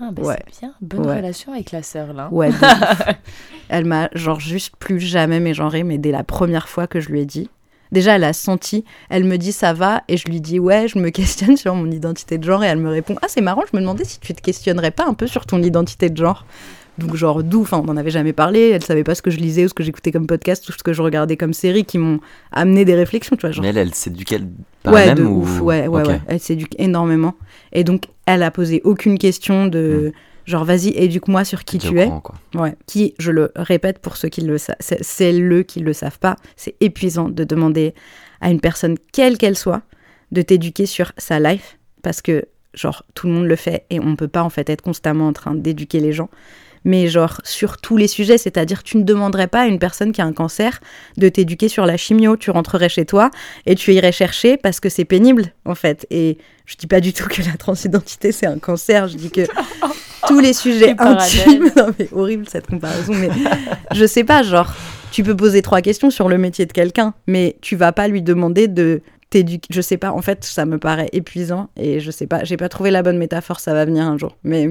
Ah, 0.00 0.10
bah 0.12 0.22
Ouais. 0.22 0.38
c'est 0.50 0.60
bien. 0.60 0.74
Bonne 0.80 1.06
Ouais. 1.06 1.16
relation 1.16 1.52
avec 1.52 1.72
la 1.72 1.82
sœur, 1.82 2.12
là. 2.12 2.28
Ouais. 2.30 2.50
elle 3.68 3.84
m'a 3.84 4.08
genre 4.14 4.40
juste 4.40 4.74
plus 4.78 5.00
jamais 5.00 5.40
mégenré, 5.40 5.82
mais 5.82 5.98
dès 5.98 6.12
la 6.12 6.24
première 6.24 6.68
fois 6.68 6.86
que 6.86 7.00
je 7.00 7.08
lui 7.10 7.20
ai 7.20 7.26
dit. 7.26 7.48
Déjà, 7.90 8.16
elle 8.16 8.24
a 8.24 8.34
senti, 8.34 8.84
elle 9.08 9.24
me 9.24 9.38
dit 9.38 9.50
ça 9.50 9.72
va, 9.72 10.02
et 10.08 10.18
je 10.18 10.26
lui 10.28 10.40
dis 10.42 10.58
ouais, 10.58 10.88
je 10.88 10.98
me 10.98 11.08
questionne 11.10 11.56
sur 11.56 11.74
mon 11.74 11.90
identité 11.90 12.36
de 12.38 12.44
genre, 12.44 12.62
et 12.62 12.66
elle 12.66 12.78
me 12.78 12.90
répond 12.90 13.16
ah, 13.22 13.26
c'est 13.28 13.40
marrant, 13.40 13.62
je 13.70 13.76
me 13.76 13.80
demandais 13.80 14.04
si 14.04 14.20
tu 14.20 14.34
te 14.34 14.42
questionnerais 14.42 14.90
pas 14.90 15.06
un 15.06 15.14
peu 15.14 15.26
sur 15.26 15.46
ton 15.46 15.62
identité 15.62 16.10
de 16.10 16.16
genre. 16.16 16.44
Donc, 16.98 17.14
genre, 17.14 17.42
d'où, 17.44 17.62
enfin, 17.62 17.78
on 17.78 17.84
n'en 17.84 17.96
avait 17.96 18.10
jamais 18.10 18.32
parlé, 18.32 18.70
elle 18.70 18.84
savait 18.84 19.04
pas 19.04 19.14
ce 19.14 19.22
que 19.22 19.30
je 19.30 19.38
lisais 19.38 19.64
ou 19.64 19.68
ce 19.68 19.74
que 19.74 19.84
j'écoutais 19.84 20.10
comme 20.10 20.26
podcast 20.26 20.68
ou 20.68 20.72
ce 20.72 20.82
que 20.82 20.92
je 20.92 21.00
regardais 21.00 21.36
comme 21.36 21.52
série 21.52 21.84
qui 21.84 21.98
m'ont 21.98 22.20
amené 22.50 22.84
des 22.84 22.94
réflexions, 22.94 23.36
tu 23.36 23.42
vois. 23.42 23.52
Genre, 23.52 23.62
Mais 23.62 23.68
elle, 23.70 23.78
elle 23.78 23.94
s'éduque 23.94 24.32
elle 24.32 24.48
par 24.82 24.94
ouais, 24.94 25.06
elle-même 25.06 25.28
ou... 25.28 25.42
ouf, 25.42 25.60
ouais, 25.60 25.86
ouais, 25.86 26.06
ouais. 26.06 26.20
Elle 26.26 26.40
s'éduque 26.40 26.74
énormément. 26.78 27.34
Et 27.72 27.84
donc, 27.84 28.04
elle 28.26 28.42
a 28.42 28.50
posé 28.50 28.80
aucune 28.84 29.16
question 29.18 29.66
de 29.66 30.12
genre, 30.48 30.64
vas-y, 30.64 30.88
éduque-moi 30.96 31.44
sur 31.44 31.64
qui 31.64 31.78
tu 31.78 32.00
es. 32.00 32.06
courant. 32.06 32.22
Ouais. 32.54 32.74
Qui, 32.86 33.14
je 33.18 33.30
le 33.30 33.52
répète 33.54 34.00
pour 34.00 34.16
ceux 34.16 34.28
qui 34.28 34.40
le 34.40 34.58
savent, 34.58 34.76
c'est 34.80 35.04
c'est 35.04 35.32
le 35.32 35.62
qui 35.62 35.80
le 35.80 35.92
savent 35.92 36.18
pas, 36.18 36.36
c'est 36.56 36.74
épuisant 36.80 37.28
de 37.28 37.44
demander 37.44 37.94
à 38.40 38.50
une 38.50 38.60
personne, 38.60 38.96
quelle 39.12 39.36
qu'elle 39.36 39.56
soit, 39.56 39.82
de 40.32 40.42
t'éduquer 40.42 40.86
sur 40.86 41.12
sa 41.18 41.38
life, 41.38 41.78
parce 42.02 42.22
que, 42.22 42.46
genre, 42.74 43.04
tout 43.14 43.26
le 43.26 43.34
monde 43.34 43.46
le 43.46 43.56
fait 43.56 43.84
et 43.90 44.00
on 44.00 44.16
peut 44.16 44.28
pas, 44.28 44.42
en 44.42 44.50
fait, 44.50 44.70
être 44.70 44.82
constamment 44.82 45.28
en 45.28 45.32
train 45.32 45.54
d'éduquer 45.54 46.00
les 46.00 46.12
gens. 46.12 46.30
Mais 46.88 47.06
genre, 47.06 47.42
sur 47.44 47.76
tous 47.76 47.98
les 47.98 48.08
sujets, 48.08 48.38
c'est-à-dire, 48.38 48.82
tu 48.82 48.96
ne 48.96 49.02
demanderais 49.02 49.46
pas 49.46 49.60
à 49.60 49.66
une 49.66 49.78
personne 49.78 50.10
qui 50.10 50.22
a 50.22 50.24
un 50.24 50.32
cancer 50.32 50.80
de 51.18 51.28
t'éduquer 51.28 51.68
sur 51.68 51.84
la 51.84 51.98
chimio. 51.98 52.38
Tu 52.38 52.50
rentrerais 52.50 52.88
chez 52.88 53.04
toi 53.04 53.30
et 53.66 53.74
tu 53.74 53.92
irais 53.92 54.10
chercher 54.10 54.56
parce 54.56 54.80
que 54.80 54.88
c'est 54.88 55.04
pénible, 55.04 55.52
en 55.66 55.74
fait. 55.74 56.06
Et 56.08 56.38
je 56.64 56.76
dis 56.76 56.86
pas 56.86 57.00
du 57.00 57.12
tout 57.12 57.28
que 57.28 57.42
la 57.42 57.58
transidentité, 57.58 58.32
c'est 58.32 58.46
un 58.46 58.58
cancer. 58.58 59.06
Je 59.06 59.18
dis 59.18 59.30
que 59.30 59.42
tous 60.26 60.40
les 60.40 60.54
sujets 60.54 60.94
intimes. 60.98 61.70
Non, 61.76 61.90
mais 61.98 62.08
horrible 62.10 62.48
cette 62.48 62.66
comparaison. 62.66 63.12
Mais 63.12 63.28
je 63.92 64.06
sais 64.06 64.24
pas, 64.24 64.42
genre, 64.42 64.72
tu 65.10 65.22
peux 65.22 65.36
poser 65.36 65.60
trois 65.60 65.82
questions 65.82 66.08
sur 66.08 66.30
le 66.30 66.38
métier 66.38 66.64
de 66.64 66.72
quelqu'un, 66.72 67.12
mais 67.26 67.58
tu 67.60 67.76
vas 67.76 67.92
pas 67.92 68.08
lui 68.08 68.22
demander 68.22 68.66
de 68.66 69.02
t'éduquer. 69.28 69.68
Je 69.70 69.82
sais 69.82 69.98
pas, 69.98 70.12
en 70.12 70.22
fait, 70.22 70.42
ça 70.42 70.64
me 70.64 70.78
paraît 70.78 71.10
épuisant 71.12 71.68
et 71.76 72.00
je 72.00 72.10
sais 72.10 72.26
pas, 72.26 72.44
j'ai 72.44 72.56
pas 72.56 72.70
trouvé 72.70 72.90
la 72.90 73.02
bonne 73.02 73.18
métaphore, 73.18 73.60
ça 73.60 73.74
va 73.74 73.84
venir 73.84 74.04
un 74.04 74.16
jour. 74.16 74.38
Mais. 74.42 74.70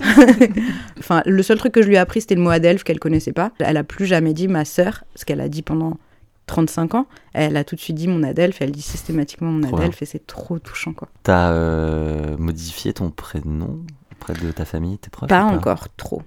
enfin, 0.98 1.22
le 1.26 1.42
seul 1.42 1.58
truc 1.58 1.72
que 1.72 1.82
je 1.82 1.88
lui 1.88 1.94
ai 1.94 1.98
appris, 1.98 2.20
c'était 2.20 2.34
le 2.34 2.40
mot 2.42 2.50
adelphe 2.50 2.84
qu'elle 2.84 2.98
connaissait 3.00 3.32
pas. 3.32 3.52
Elle 3.58 3.76
a 3.76 3.84
plus 3.84 4.06
jamais 4.06 4.34
dit 4.34 4.48
ma 4.48 4.64
sœur, 4.64 5.04
ce 5.14 5.24
qu'elle 5.24 5.40
a 5.40 5.48
dit 5.48 5.62
pendant 5.62 5.98
35 6.46 6.94
ans. 6.94 7.06
Elle 7.34 7.56
a 7.56 7.64
tout 7.64 7.74
de 7.76 7.80
suite 7.80 7.96
dit 7.96 8.08
mon 8.08 8.22
adelphe, 8.22 8.60
elle 8.62 8.70
dit 8.72 8.82
systématiquement 8.82 9.50
mon 9.50 9.66
Trop 9.68 9.76
adelphe 9.78 10.02
et 10.02 10.06
c'est 10.06 10.26
trop 10.26 10.58
touchant, 10.58 10.92
quoi. 10.92 11.08
T'as 11.22 11.50
euh, 11.52 12.36
modifié 12.38 12.92
ton 12.92 13.10
prénom 13.10 13.80
auprès 14.12 14.34
de 14.34 14.50
ta 14.52 14.64
famille, 14.64 14.98
tes 14.98 15.10
proches 15.10 15.28
Pas 15.28 15.42
encore 15.44 15.88
trop. 15.96 16.22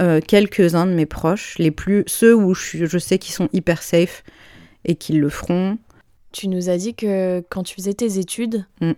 Euh, 0.00 0.20
Quelques-uns 0.26 0.86
de 0.86 0.92
mes 0.92 1.06
proches, 1.06 1.56
les 1.58 1.70
plus 1.70 2.04
ceux 2.06 2.34
où 2.34 2.54
je 2.54 2.98
sais 2.98 3.18
qu'ils 3.18 3.34
sont 3.34 3.48
hyper 3.52 3.82
safe 3.82 4.24
et 4.84 4.96
qu'ils 4.96 5.20
le 5.20 5.28
feront. 5.28 5.78
Tu 6.32 6.48
nous 6.48 6.68
as 6.68 6.76
dit 6.78 6.94
que 6.94 7.44
quand 7.48 7.62
tu 7.62 7.76
faisais 7.76 7.94
tes 7.94 8.18
études, 8.18 8.66
Mm. 8.80 8.92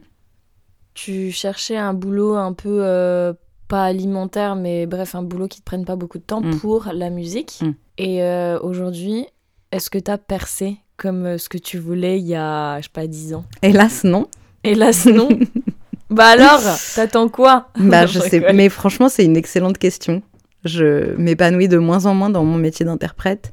tu 0.95 1.31
cherchais 1.33 1.77
un 1.77 1.93
boulot 1.93 2.35
un 2.37 2.55
peu 2.55 2.79
euh, 2.83 3.35
pas 3.69 3.85
alimentaire, 3.85 4.57
mais 4.57 4.87
bref, 4.87 5.14
un 5.14 5.23
boulot 5.23 5.49
qui 5.49 5.61
te 5.61 5.64
prenne 5.64 5.85
pas 5.85 5.97
beaucoup 5.97 6.19
de 6.19 6.23
temps 6.25 6.41
Mm. 6.41 6.59
pour 6.59 6.89
la 6.93 7.11
musique. 7.11 7.61
Mm. 7.62 7.71
Et 7.99 8.23
euh, 8.23 8.59
aujourd'hui, 8.61 9.27
est-ce 9.73 9.91
que 9.91 9.99
tu 9.99 10.11
as 10.11 10.19
percé 10.19 10.77
comme 10.97 11.27
euh, 11.27 11.39
ce 11.39 11.49
que 11.49 11.59
tu 11.59 11.79
voulais 11.79 12.19
il 12.19 12.27
y 12.27 12.35
a, 12.35 12.79
je 12.79 12.85
sais 12.85 12.91
pas, 12.93 13.07
10 13.07 13.35
ans? 13.35 13.45
Hélas, 13.62 14.05
non. 14.05 14.29
Hélas, 14.64 15.07
non. 15.07 15.29
bah 16.11 16.27
alors, 16.29 16.61
t'attends 16.95 17.29
quoi? 17.29 17.69
Bah, 17.79 18.07
je 18.07 18.19
sais, 18.21 18.53
mais 18.53 18.69
franchement, 18.69 19.09
c'est 19.09 19.25
une 19.25 19.37
excellente 19.37 19.79
question. 19.79 20.23
Je 20.64 21.14
m'épanouis 21.17 21.69
de 21.69 21.79
moins 21.79 22.07
en 22.07 22.14
moins 22.14 22.31
dans 22.31 22.45
mon 22.45 22.57
métier 22.59 22.85
d'interprète 22.87 23.53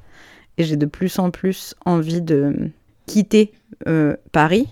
et 0.57 0.63
j'ai 0.63 0.77
de 0.77 0.85
plus 0.85 1.19
en 1.19 1.29
plus 1.31 1.75
envie 1.85 2.21
de 2.21 2.71
quitter 3.05 3.51
euh, 3.87 4.15
Paris. 4.31 4.67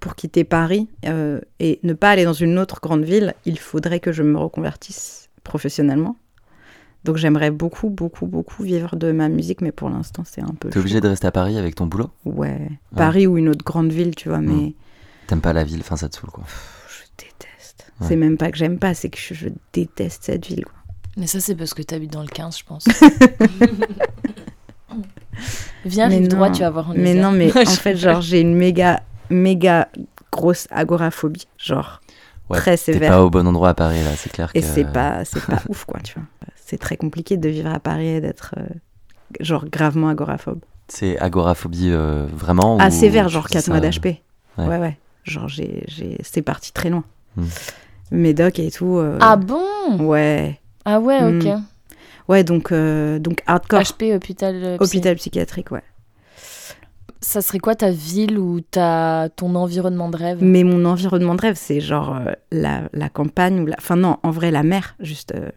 Pour 0.00 0.14
quitter 0.16 0.44
Paris 0.44 0.88
euh, 1.06 1.40
et 1.60 1.78
ne 1.82 1.92
pas 1.92 2.10
aller 2.10 2.24
dans 2.24 2.32
une 2.32 2.58
autre 2.58 2.80
grande 2.82 3.04
ville, 3.04 3.34
il 3.44 3.58
faudrait 3.58 4.00
que 4.00 4.10
je 4.12 4.22
me 4.22 4.38
reconvertisse 4.38 5.28
professionnellement. 5.44 6.16
Donc 7.04 7.16
j'aimerais 7.16 7.50
beaucoup, 7.50 7.90
beaucoup, 7.90 8.26
beaucoup 8.26 8.62
vivre 8.62 8.96
de 8.96 9.12
ma 9.12 9.28
musique, 9.28 9.60
mais 9.60 9.72
pour 9.72 9.90
l'instant 9.90 10.22
c'est 10.24 10.40
un 10.42 10.54
peu. 10.58 10.70
T'es 10.70 10.78
obligé 10.78 11.00
de 11.00 11.08
rester 11.08 11.26
à 11.26 11.32
Paris 11.32 11.58
avec 11.58 11.74
ton 11.74 11.86
boulot? 11.86 12.10
Ouais, 12.24 12.68
Paris 12.96 13.26
ou 13.26 13.36
une 13.38 13.48
autre 13.48 13.64
grande 13.64 13.90
ville, 13.92 14.14
tu 14.14 14.28
vois, 14.28 14.40
mais 14.40 14.52
Mm. 14.52 14.72
T'aimes 15.28 15.40
pas 15.40 15.52
la 15.52 15.64
ville, 15.64 15.80
enfin 15.80 15.96
ça 15.96 16.08
te 16.08 16.16
saoule 16.16 16.30
quoi. 16.30 16.44
je 16.88 17.04
déteste. 17.24 17.86
Ouais. 18.00 18.06
C'est 18.08 18.16
même 18.16 18.36
pas 18.36 18.50
que 18.50 18.56
j'aime 18.58 18.78
pas, 18.78 18.92
c'est 18.94 19.08
que 19.10 19.18
je, 19.18 19.34
je 19.34 19.48
déteste 19.72 20.24
cette 20.24 20.46
ville. 20.46 20.64
quoi. 20.64 20.74
Mais 21.16 21.26
ça, 21.26 21.40
c'est 21.40 21.54
parce 21.54 21.74
que 21.74 21.82
t'habites 21.82 22.12
dans 22.12 22.22
le 22.22 22.28
15, 22.28 22.58
je 22.58 22.64
pense. 22.64 22.84
Viens, 25.84 26.08
Mais 26.08 26.16
rive 26.18 26.28
non. 26.28 26.36
droit, 26.36 26.50
tu 26.50 26.60
vas 26.60 26.70
voir. 26.70 26.92
Mais 26.94 27.14
non, 27.14 27.32
mais 27.32 27.50
en 27.56 27.64
fait, 27.66 27.96
genre, 27.96 28.20
j'ai 28.20 28.40
une 28.40 28.54
méga, 28.54 29.02
méga 29.32 29.88
grosse 30.30 30.66
agoraphobie. 30.70 31.46
Genre, 31.58 32.00
Ouais, 32.50 32.58
très 32.58 32.72
T'es 32.72 32.92
sévère. 32.92 33.10
pas 33.12 33.24
au 33.24 33.30
bon 33.30 33.46
endroit 33.46 33.70
à 33.70 33.74
Paris 33.74 34.02
là, 34.04 34.10
c'est 34.16 34.30
clair 34.30 34.52
que. 34.52 34.58
Et 34.58 34.62
c'est 34.62 34.84
pas, 34.84 35.24
c'est 35.24 35.42
pas 35.46 35.62
ouf, 35.68 35.84
quoi, 35.84 36.00
tu 36.00 36.14
vois. 36.14 36.24
C'est 36.56 36.76
très 36.78 36.96
compliqué 36.96 37.36
de 37.36 37.48
vivre 37.48 37.70
à 37.72 37.78
Paris 37.80 38.08
et 38.08 38.20
d'être, 38.20 38.54
euh, 38.58 38.66
genre, 39.40 39.64
gravement 39.66 40.08
agoraphobe. 40.08 40.60
C'est 40.88 41.18
agoraphobie 41.18 41.90
euh, 41.90 42.26
vraiment 42.32 42.76
Ah, 42.80 42.88
ou 42.88 42.90
sévère, 42.90 43.28
genre 43.28 43.46
dis 43.46 43.54
4 43.54 43.64
ça- 43.64 43.70
mois 43.72 43.80
d'HP. 43.80 44.04
Ouais. 44.58 44.66
Ouais. 44.66 44.78
ouais, 44.78 44.98
Genre, 45.24 45.48
j'ai, 45.48 45.84
j'ai... 45.86 46.18
c'est 46.22 46.42
parti 46.42 46.72
très 46.72 46.90
loin. 46.90 47.04
Hmm. 47.36 47.46
Médoc 48.10 48.58
et 48.58 48.70
tout. 48.70 48.98
euh, 48.98 49.16
Ah 49.20 49.36
bon? 49.36 49.64
Ouais. 50.00 50.60
Ah 50.84 50.98
ouais, 51.00 51.22
ok. 51.22 51.44
Mm. 51.46 51.62
Ouais, 52.28 52.44
donc, 52.44 52.72
euh, 52.72 53.18
donc 53.18 53.42
hardcore. 53.46 53.80
HP, 53.80 54.14
hôpital. 54.14 54.54
euh, 54.56 54.76
psy. 54.78 54.84
Hôpital 54.84 55.16
psychiatrique, 55.16 55.70
ouais. 55.70 55.82
Ça 57.24 57.40
serait 57.40 57.60
quoi 57.60 57.76
ta 57.76 57.90
ville 57.92 58.36
ou 58.38 58.60
ta... 58.60 59.28
ton 59.36 59.54
environnement 59.54 60.08
de 60.10 60.16
rêve? 60.16 60.38
Mais 60.42 60.64
mon 60.64 60.84
environnement 60.84 61.36
de 61.36 61.40
rêve, 61.40 61.54
c'est 61.56 61.80
genre 61.80 62.16
euh, 62.16 62.32
la, 62.50 62.82
la 62.92 63.08
campagne 63.08 63.60
ou 63.60 63.66
la. 63.66 63.76
Enfin, 63.78 63.94
non, 63.96 64.18
en 64.24 64.30
vrai, 64.32 64.50
la 64.50 64.64
mer. 64.64 64.96
Juste 64.98 65.32
euh, 65.36 65.50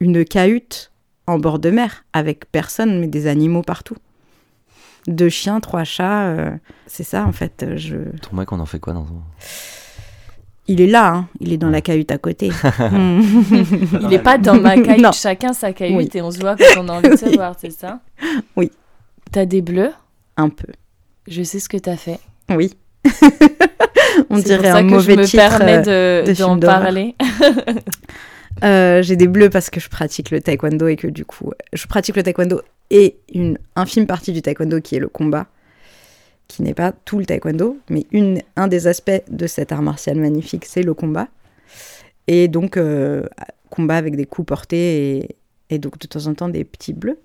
une 0.00 0.24
cahute 0.24 0.90
en 1.28 1.38
bord 1.38 1.60
de 1.60 1.70
mer 1.70 2.04
avec 2.12 2.50
personne, 2.50 2.98
mais 2.98 3.06
des 3.06 3.28
animaux 3.28 3.62
partout. 3.62 3.96
Deux 5.06 5.28
chiens, 5.28 5.60
trois 5.60 5.84
chats. 5.84 6.24
euh, 6.26 6.50
c'est 6.86 7.04
ça, 7.04 7.24
en 7.26 7.32
fait. 7.32 7.62
euh, 7.62 7.76
Je... 7.76 7.96
Ton 8.28 8.36
mec, 8.36 8.50
on 8.50 8.58
en 8.58 8.66
fait 8.66 8.80
quoi 8.80 8.92
dans 8.92 9.04
ton. 9.04 9.22
Il 10.68 10.80
est 10.80 10.86
là, 10.88 11.08
hein, 11.14 11.28
il 11.40 11.52
est 11.52 11.58
dans 11.58 11.70
la 11.70 11.80
cahute 11.80 12.10
à 12.12 12.18
côté. 12.18 12.50
Il 14.00 14.12
est 14.12 14.22
pas 14.22 14.38
dans 14.38 14.60
ma 14.60 14.76
cahute, 14.80 15.02
Non. 15.02 15.10
chacun 15.12 15.52
sa 15.52 15.72
cahute 15.72 15.96
Oui. 15.96 16.08
et 16.14 16.22
on 16.22 16.30
se 16.30 16.38
voit 16.38 16.56
quand 16.56 16.64
on 16.84 16.88
a 16.88 16.92
envie 16.94 17.08
de 17.10 17.16
se 17.16 17.24
Oui. 17.30 17.36
voir, 17.36 17.54
c'est 17.58 17.70
ça? 17.72 18.00
Oui. 18.56 18.70
T'as 19.32 19.44
des 19.44 19.60
bleus? 19.60 19.90
Un 20.36 20.48
peu. 20.48 20.68
Je 21.28 21.42
sais 21.42 21.58
ce 21.60 21.68
que 21.68 21.76
t'as 21.76 21.96
fait. 21.96 22.18
Oui. 22.50 22.74
On 24.30 24.38
dirait 24.38 24.56
pour 24.58 24.66
ça 24.66 24.76
un 24.78 24.82
que 24.86 24.90
mauvais 24.90 25.14
je 25.14 25.18
me 25.20 25.24
titre. 25.24 25.48
permets 25.48 25.88
euh, 25.88 26.22
de- 26.22 26.32
de 26.32 26.36
d'en 26.38 26.58
parler. 26.58 27.14
Euh, 28.62 29.02
j'ai 29.02 29.16
des 29.16 29.26
bleus 29.28 29.48
parce 29.48 29.70
que 29.70 29.80
je 29.80 29.88
pratique 29.88 30.30
le 30.30 30.40
taekwondo 30.40 30.86
et 30.86 30.96
que 30.96 31.06
du 31.08 31.24
coup, 31.24 31.52
je 31.72 31.86
pratique 31.86 32.14
le 32.16 32.22
taekwondo 32.22 32.60
et 32.90 33.16
une 33.34 33.58
infime 33.76 34.06
partie 34.06 34.30
du 34.32 34.42
taekwondo 34.42 34.80
qui 34.82 34.94
est 34.94 34.98
le 35.00 35.08
combat, 35.08 35.46
qui 36.48 36.62
n'est 36.62 36.74
pas 36.74 36.92
tout 36.92 37.18
le 37.18 37.24
taekwondo, 37.24 37.78
mais 37.88 38.06
une, 38.12 38.40
un 38.56 38.68
des 38.68 38.86
aspects 38.86 39.22
de 39.30 39.46
cet 39.46 39.72
art 39.72 39.80
martial 39.82 40.18
magnifique, 40.18 40.66
c'est 40.66 40.82
le 40.82 40.92
combat. 40.92 41.28
Et 42.28 42.46
donc, 42.46 42.76
euh, 42.76 43.24
combat 43.70 43.96
avec 43.96 44.16
des 44.16 44.26
coups 44.26 44.46
portés 44.46 45.16
et, 45.16 45.36
et 45.70 45.78
donc 45.78 45.98
de 45.98 46.06
temps 46.06 46.26
en 46.26 46.34
temps 46.34 46.50
des 46.50 46.62
petits 46.64 46.92
bleus. 46.92 47.18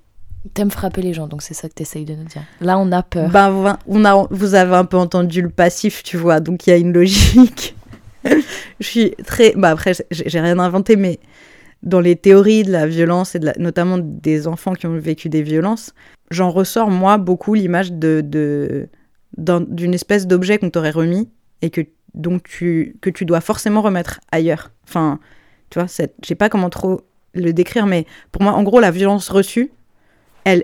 T'aimes 0.54 0.72
frapper 0.72 1.02
les 1.02 1.14
gens, 1.14 1.28
donc 1.28 1.42
c'est 1.42 1.54
ça 1.54 1.68
que 1.70 1.74
t'essayes 1.74 2.06
de 2.06 2.14
nous 2.16 2.24
dire. 2.26 2.44
Là, 2.62 2.78
on 2.80 2.92
a 2.92 3.04
peur. 3.04 3.30
Ben, 3.30 3.78
on 3.88 4.06
a, 4.06 4.28
vous 4.30 4.56
avez 4.56 4.76
un 4.76 4.86
peu 4.86 4.98
entendu 4.98 5.42
le 5.42 5.50
passif, 5.50 6.04
tu 6.04 6.18
vois, 6.18 6.40
donc 6.40 6.66
il 6.68 6.70
y 6.70 6.74
a 6.74 6.78
une 6.78 6.94
logique. 6.94 7.76
je 8.24 8.86
suis 8.88 9.12
très. 9.26 9.54
Bah 9.56 9.70
après, 9.70 9.94
j'ai 10.12 10.40
rien 10.40 10.60
inventé, 10.60 10.96
mais 10.96 11.20
dans 11.84 12.00
les 12.00 12.16
théories 12.16 12.64
de 12.64 12.72
la 12.72 12.88
violence 12.88 13.36
et 13.36 13.40
notamment 13.60 13.98
des 14.00 14.48
enfants 14.48 14.74
qui 14.74 14.88
ont 14.88 14.98
vécu 14.98 15.30
des 15.30 15.44
violences, 15.44 15.94
j'en 16.32 16.50
ressors, 16.50 16.90
moi, 16.90 17.18
beaucoup 17.18 17.54
l'image 17.54 17.92
de, 17.94 18.22
de, 18.26 18.90
d'un- 19.38 19.62
d'une 19.62 19.94
espèce 19.94 20.28
d'objet 20.28 20.58
qu'on 20.58 20.70
t'aurait 20.72 20.90
remis 20.92 21.30
et 21.62 21.70
que, 21.70 21.82
donc 22.16 22.44
tu, 22.44 22.98
que 23.02 23.10
tu 23.10 23.26
dois 23.26 23.42
forcément 23.42 23.82
remettre 23.82 24.20
ailleurs. 24.32 24.72
Enfin, 24.88 25.20
tu 25.70 25.80
vois, 25.80 25.88
je 25.88 26.06
sais 26.28 26.36
pas 26.36 26.50
comment 26.50 26.70
trop 26.70 27.02
le 27.36 27.54
décrire, 27.54 27.86
mais 27.86 28.06
pour 28.32 28.42
moi, 28.42 28.54
en 28.54 28.64
gros, 28.64 28.80
la 28.80 28.90
violence 28.92 29.30
reçue, 29.30 29.72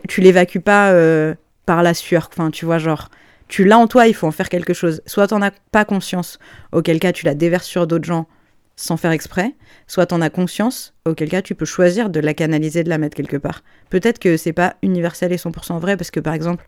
tu 0.08 0.22
l'évacues 0.22 0.62
pas 0.62 0.92
euh, 0.92 1.34
par 1.66 1.84
la 1.84 1.94
sueur. 1.94 2.30
Enfin, 2.32 2.52
tu 2.52 2.66
vois, 2.66 2.78
genre, 2.78 3.10
tu 3.48 3.66
l'as 3.66 3.78
en 3.78 3.88
toi, 3.88 4.08
il 4.08 4.14
faut 4.14 4.28
en 4.28 4.32
faire 4.32 4.50
quelque 4.50 4.74
chose. 4.74 5.02
Soit 5.06 5.28
t'en 5.28 5.42
as 5.42 5.52
pas 5.72 5.86
conscience, 5.86 6.40
auquel 6.72 7.00
cas 7.00 7.12
tu 7.12 7.26
la 7.26 7.36
déverses 7.36 7.68
sur 7.68 7.88
d'autres 7.88 8.06
gens 8.06 8.28
sans 8.76 8.98
faire 8.98 9.12
exprès, 9.12 9.54
soit 9.86 10.08
t'en 10.08 10.22
as 10.22 10.32
conscience, 10.32 10.96
auquel 11.06 11.30
cas 11.30 11.44
tu 11.44 11.54
peux 11.54 11.66
choisir 11.66 12.10
de 12.10 12.20
la 12.20 12.34
canaliser, 12.34 12.84
de 12.84 12.90
la 12.90 12.98
mettre 12.98 13.16
quelque 13.16 13.38
part. 13.38 13.62
Peut-être 13.90 14.18
que 14.18 14.36
c'est 14.36 14.54
pas 14.54 14.78
universel 14.82 15.32
et 15.32 15.38
100% 15.38 15.80
vrai, 15.80 15.96
parce 15.96 16.10
que 16.10 16.20
par 16.20 16.34
exemple, 16.34 16.66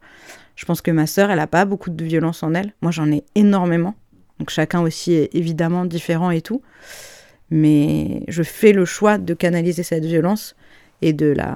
je 0.55 0.65
pense 0.65 0.81
que 0.81 0.91
ma 0.91 1.07
sœur, 1.07 1.31
elle 1.31 1.39
a 1.39 1.47
pas 1.47 1.65
beaucoup 1.65 1.89
de 1.89 2.03
violence 2.03 2.43
en 2.43 2.53
elle. 2.53 2.73
Moi, 2.81 2.91
j'en 2.91 3.11
ai 3.11 3.23
énormément. 3.33 3.95
Donc 4.39 4.49
chacun 4.49 4.81
aussi 4.81 5.13
est 5.13 5.33
évidemment 5.33 5.85
différent 5.85 6.29
et 6.29 6.41
tout. 6.41 6.61
Mais 7.49 8.23
je 8.27 8.43
fais 8.43 8.71
le 8.71 8.85
choix 8.85 9.17
de 9.17 9.33
canaliser 9.33 9.83
cette 9.83 10.05
violence 10.05 10.55
et 11.01 11.13
de 11.13 11.27
la 11.27 11.55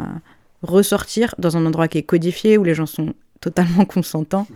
ressortir 0.61 1.35
dans 1.39 1.57
un 1.57 1.65
endroit 1.65 1.87
qui 1.87 1.97
est 1.97 2.03
codifié, 2.03 2.57
où 2.57 2.63
les 2.63 2.73
gens 2.75 2.85
sont 2.85 3.13
totalement 3.41 3.85
consentants. 3.93 4.47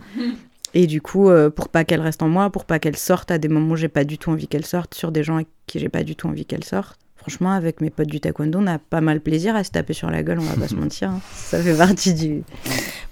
Et 0.74 0.86
du 0.86 1.00
coup, 1.00 1.30
euh, 1.30 1.50
pour 1.50 1.68
pas 1.68 1.84
qu'elle 1.84 2.00
reste 2.00 2.22
en 2.22 2.28
moi, 2.28 2.50
pour 2.50 2.64
pas 2.64 2.78
qu'elle 2.78 2.96
sorte 2.96 3.30
à 3.30 3.38
des 3.38 3.48
moments 3.48 3.72
où 3.74 3.76
j'ai 3.76 3.88
pas 3.88 4.04
du 4.04 4.18
tout 4.18 4.30
envie 4.30 4.48
qu'elle 4.48 4.66
sorte, 4.66 4.94
sur 4.94 5.12
des 5.12 5.22
gens 5.22 5.36
avec 5.36 5.48
qui 5.66 5.78
j'ai 5.78 5.88
pas 5.88 6.02
du 6.02 6.16
tout 6.16 6.26
envie 6.28 6.44
qu'elle 6.46 6.64
sorte. 6.64 6.98
Franchement, 7.16 7.52
avec 7.52 7.80
mes 7.80 7.88
potes 7.90 8.08
du 8.08 8.20
taekwondo, 8.20 8.58
on 8.58 8.66
a 8.66 8.78
pas 8.78 9.00
mal 9.00 9.20
plaisir 9.20 9.56
à 9.56 9.64
se 9.64 9.70
taper 9.70 9.94
sur 9.94 10.10
la 10.10 10.22
gueule, 10.22 10.40
on 10.40 10.42
va 10.42 10.56
pas 10.56 10.68
se 10.68 10.74
mentir. 10.74 11.10
hein. 11.10 11.20
Ça 11.34 11.62
fait 11.62 11.76
partie 11.76 12.12
du. 12.12 12.42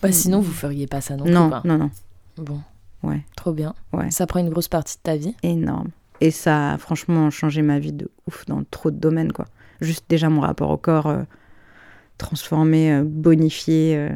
Bah, 0.03 0.13
sinon, 0.13 0.41
vous 0.41 0.53
feriez 0.53 0.87
pas 0.87 1.01
ça 1.01 1.17
non, 1.17 1.25
plus. 1.25 1.33
Non, 1.33 1.49
quoi. 1.49 1.63
non, 1.65 1.79
non. 1.79 1.91
Bon. 2.37 2.61
Ouais. 3.03 3.23
Trop 3.37 3.53
bien. 3.53 3.75
Ouais. 3.93 4.11
Ça 4.11 4.27
prend 4.27 4.41
une 4.41 4.51
grosse 4.51 4.69
partie 4.69 4.97
de 4.97 5.03
ta 5.03 5.17
vie. 5.17 5.35
énorme. 5.43 5.89
Et 6.21 6.31
ça 6.31 6.73
a 6.73 6.79
franchement 6.79 7.31
changé 7.31 7.63
ma 7.63 7.79
vie 7.79 7.93
de 7.93 8.09
ouf 8.29 8.45
dans 8.47 8.63
trop 8.71 8.91
de 8.91 8.97
domaines, 8.97 9.33
quoi. 9.33 9.47
Juste 9.81 10.05
déjà 10.09 10.29
mon 10.29 10.41
rapport 10.43 10.71
au 10.71 10.77
corps 10.77 11.07
euh, 11.07 11.23
transformé, 12.23 12.93
euh, 12.93 13.03
bonifié, 13.05 13.97
euh, 13.97 14.09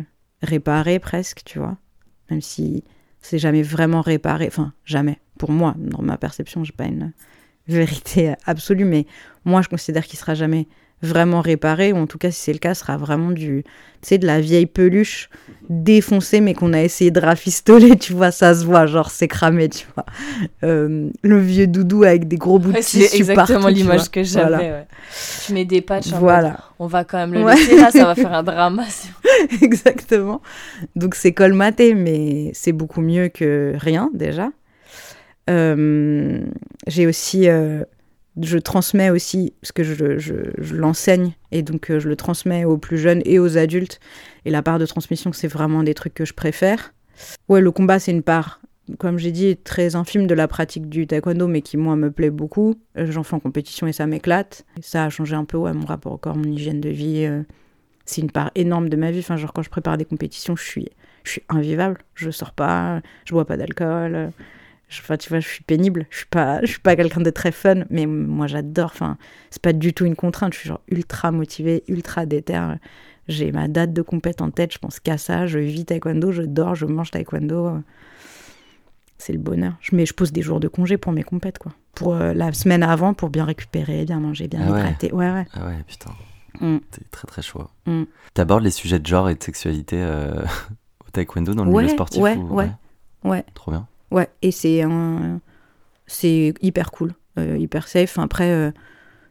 réparé 0.42 0.98
presque, 0.98 1.42
tu 1.44 1.58
vois. 1.58 1.76
Même 2.30 2.40
si 2.40 2.84
c'est 3.20 3.38
jamais 3.38 3.62
vraiment 3.62 4.00
réparé, 4.00 4.46
enfin 4.48 4.72
jamais. 4.84 5.18
Pour 5.38 5.50
moi, 5.50 5.74
dans 5.76 6.02
ma 6.02 6.16
perception, 6.16 6.64
j'ai 6.64 6.72
pas 6.72 6.86
une 6.86 7.12
vérité 7.68 8.34
absolue, 8.46 8.84
mais 8.84 9.06
moi 9.44 9.60
je 9.60 9.68
considère 9.68 10.06
qu'il 10.06 10.18
sera 10.18 10.34
jamais 10.34 10.66
vraiment 11.02 11.40
réparé, 11.40 11.92
ou 11.92 11.96
en 11.98 12.06
tout 12.06 12.18
cas 12.18 12.30
si 12.30 12.40
c'est 12.40 12.52
le 12.52 12.58
cas, 12.58 12.74
sera 12.74 12.96
vraiment 12.96 13.30
du, 13.30 13.62
tu 13.64 14.08
sais, 14.08 14.18
de 14.18 14.26
la 14.26 14.40
vieille 14.40 14.66
peluche 14.66 15.28
défoncée, 15.68 16.40
mais 16.40 16.54
qu'on 16.54 16.72
a 16.72 16.80
essayé 16.82 17.10
de 17.10 17.20
rafistoler, 17.20 17.96
tu 17.98 18.12
vois, 18.14 18.30
ça 18.30 18.54
se 18.54 18.64
voit, 18.64 18.86
genre 18.86 19.10
c'est 19.10 19.28
cramé, 19.28 19.68
tu 19.68 19.86
vois. 19.94 20.06
Euh, 20.64 21.10
le 21.22 21.38
vieux 21.38 21.66
doudou 21.66 22.04
avec 22.04 22.28
des 22.28 22.36
gros 22.36 22.58
bouts 22.58 22.70
de 22.70 22.76
Ouais, 22.76 22.82
c'est 22.82 23.00
tissu 23.00 23.16
exactement 23.16 23.68
l'image 23.68 24.10
que 24.10 24.22
j'avais. 24.22 24.46
Voilà. 24.48 24.58
ouais. 24.58 24.86
Tu 25.46 25.52
mets 25.52 25.64
des 25.64 25.80
patchs. 25.82 26.10
mode, 26.12 26.20
Voilà, 26.20 26.60
On 26.78 26.86
va 26.86 27.04
quand 27.04 27.18
même 27.18 27.34
le 27.34 27.42
Ouais. 27.44 27.54
laisser 27.54 27.76
là, 27.76 27.90
ça 27.90 28.04
va 28.04 28.14
faire 28.16 28.32
un 28.32 28.42
drama. 28.42 28.84
c'est- 28.88 29.10
exactement. 29.62 30.40
Donc 30.94 31.14
c'est 31.14 31.32
colmaté, 31.32 31.94
mais 31.94 32.50
c'est 32.54 32.72
beaucoup 32.72 33.00
mieux 33.02 33.28
que 33.28 33.74
rien 33.76 34.08
déjà. 34.14 34.50
Euh, 35.48 36.40
j'ai 36.86 37.06
aussi, 37.06 37.48
euh, 37.48 37.84
je 38.42 38.58
transmets 38.58 39.10
aussi, 39.10 39.54
parce 39.60 39.72
que 39.72 39.82
je, 39.82 40.74
l'enseigne, 40.74 41.34
et 41.52 41.62
donc 41.62 41.90
euh, 41.90 42.00
je 42.00 42.08
le 42.08 42.16
transmets 42.16 42.64
aux 42.64 42.76
plus 42.76 42.98
jeunes 42.98 43.22
et 43.24 43.38
aux 43.38 43.56
adultes. 43.56 44.00
Et 44.44 44.50
la 44.50 44.62
part 44.62 44.78
de 44.78 44.86
transmission, 44.86 45.32
c'est 45.32 45.48
vraiment 45.48 45.82
des 45.82 45.94
trucs 45.94 46.14
que 46.14 46.24
je 46.24 46.34
préfère. 46.34 46.92
Ouais, 47.48 47.60
le 47.60 47.70
combat, 47.70 47.98
c'est 47.98 48.12
une 48.12 48.22
part, 48.22 48.60
comme 48.98 49.18
j'ai 49.18 49.32
dit, 49.32 49.56
très 49.56 49.96
infime 49.96 50.26
de 50.26 50.34
la 50.34 50.48
pratique 50.48 50.88
du 50.88 51.06
taekwondo, 51.06 51.48
mais 51.48 51.62
qui, 51.62 51.76
moi, 51.76 51.96
me 51.96 52.10
plaît 52.10 52.30
beaucoup. 52.30 52.74
Euh, 52.98 53.06
J'en 53.10 53.22
fais 53.22 53.34
en 53.34 53.40
compétition 53.40 53.86
et 53.86 53.92
ça 53.92 54.06
m'éclate. 54.06 54.66
Ça 54.82 55.04
a 55.04 55.08
changé 55.08 55.34
un 55.34 55.44
peu, 55.44 55.56
ouais, 55.56 55.72
mon 55.72 55.86
rapport 55.86 56.12
au 56.12 56.18
corps, 56.18 56.36
mon 56.36 56.44
hygiène 56.44 56.80
de 56.80 56.90
vie. 56.90 57.24
euh, 57.24 57.42
c'est 58.04 58.20
une 58.20 58.30
part 58.30 58.50
énorme 58.54 58.88
de 58.88 58.96
ma 58.96 59.10
vie. 59.10 59.18
Enfin, 59.18 59.36
genre, 59.36 59.52
quand 59.52 59.62
je 59.62 59.70
prépare 59.70 59.96
des 59.96 60.04
compétitions, 60.04 60.56
je 60.56 60.62
suis, 60.62 60.88
invivable. 61.48 61.98
Je 62.14 62.30
sors 62.30 62.52
pas, 62.52 63.00
je 63.24 63.32
bois 63.32 63.44
pas 63.44 63.56
d'alcool. 63.56 64.30
Enfin, 64.90 65.16
tu 65.16 65.28
vois, 65.28 65.40
je 65.40 65.48
suis 65.48 65.64
pénible. 65.64 66.06
Je 66.10 66.18
suis 66.18 66.26
pas, 66.26 66.60
je 66.62 66.66
suis 66.66 66.78
pas 66.80 66.94
quelqu'un 66.96 67.20
de 67.20 67.30
très 67.30 67.50
fun, 67.52 67.84
mais 67.90 68.06
moi, 68.06 68.46
j'adore. 68.46 68.90
Enfin, 68.94 69.18
c'est 69.50 69.60
pas 69.62 69.72
du 69.72 69.92
tout 69.92 70.04
une 70.04 70.14
contrainte. 70.16 70.54
Je 70.54 70.60
suis 70.60 70.68
genre 70.68 70.80
ultra 70.88 71.32
motivée, 71.32 71.82
ultra 71.88 72.24
déter. 72.26 72.60
J'ai 73.28 73.50
ma 73.50 73.66
date 73.66 73.92
de 73.92 74.02
compète 74.02 74.40
en 74.42 74.50
tête. 74.50 74.72
Je 74.72 74.78
pense 74.78 75.00
qu'à 75.00 75.18
ça. 75.18 75.46
Je 75.46 75.58
vis 75.58 75.84
taekwondo, 75.84 76.30
je 76.30 76.42
dors, 76.42 76.74
je 76.76 76.86
mange 76.86 77.10
taekwondo. 77.10 77.78
C'est 79.18 79.32
le 79.32 79.38
bonheur. 79.38 79.72
Je, 79.80 79.96
mais 79.96 80.06
je 80.06 80.12
pose 80.14 80.30
des 80.32 80.42
jours 80.42 80.60
de 80.60 80.68
congé 80.68 80.98
pour 80.98 81.10
mes 81.12 81.22
compètes, 81.24 81.58
quoi. 81.58 81.72
Pour 81.94 82.14
euh, 82.14 82.32
la 82.34 82.52
semaine 82.52 82.82
avant, 82.82 83.14
pour 83.14 83.30
bien 83.30 83.44
récupérer, 83.44 84.04
bien 84.04 84.20
manger, 84.20 84.46
bien 84.46 84.60
Ah 84.62 84.72
ouais. 84.72 84.78
hydrater. 84.80 85.12
Ouais, 85.12 85.30
ouais. 85.32 85.46
Ah 85.54 85.66
ouais, 85.66 85.76
putain. 85.86 86.10
Mm. 86.60 86.76
T'es 86.90 87.00
très 87.10 87.26
très 87.26 87.42
chaud. 87.42 87.66
Mm. 87.86 88.02
T'abordes 88.34 88.62
les 88.62 88.70
sujets 88.70 88.98
de 88.98 89.06
genre 89.06 89.28
et 89.30 89.34
de 89.34 89.42
sexualité 89.42 89.96
euh, 89.98 90.44
au 91.06 91.10
taekwondo 91.10 91.54
dans 91.54 91.64
le 91.64 91.70
Ouais, 91.72 91.82
milieu 91.84 91.94
sportif 91.94 92.22
ouais, 92.22 92.36
ou- 92.36 92.54
ouais. 92.54 92.70
Ouais. 93.24 93.44
Trop 93.54 93.70
bien. 93.72 93.88
Ouais, 94.16 94.30
et 94.40 94.50
c'est 94.50 94.82
hyper 96.62 96.90
cool, 96.90 97.12
euh, 97.38 97.58
hyper 97.58 97.86
safe. 97.86 98.18
Après, 98.18 98.50
euh, 98.50 98.70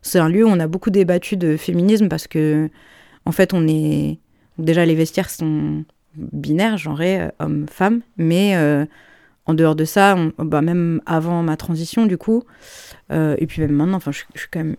c'est 0.03 0.19
un 0.19 0.29
lieu 0.29 0.45
où 0.45 0.47
on 0.47 0.59
a 0.59 0.67
beaucoup 0.67 0.91
débattu 0.91 1.37
de 1.37 1.57
féminisme 1.57 2.07
parce 2.07 2.27
que, 2.27 2.69
en 3.25 3.31
fait, 3.31 3.55
on 3.55 3.67
est. 3.67 4.19
Déjà, 4.59 4.85
les 4.85 4.93
vestiaires 4.93 5.31
sont 5.31 5.85
binaires, 6.13 6.77
genrés, 6.77 7.19
euh, 7.19 7.29
hommes-femmes, 7.39 8.01
mais 8.17 8.55
en 9.47 9.55
dehors 9.55 9.75
de 9.75 9.85
ça, 9.85 10.15
bah, 10.37 10.61
même 10.61 11.01
avant 11.07 11.41
ma 11.41 11.57
transition, 11.57 12.05
du 12.05 12.19
coup, 12.19 12.43
et 13.09 13.45
puis 13.47 13.63
même 13.63 13.71
maintenant, 13.71 13.99
je, 14.05 14.11
suis 14.11 14.49
quand 14.51 14.59
même 14.59 14.75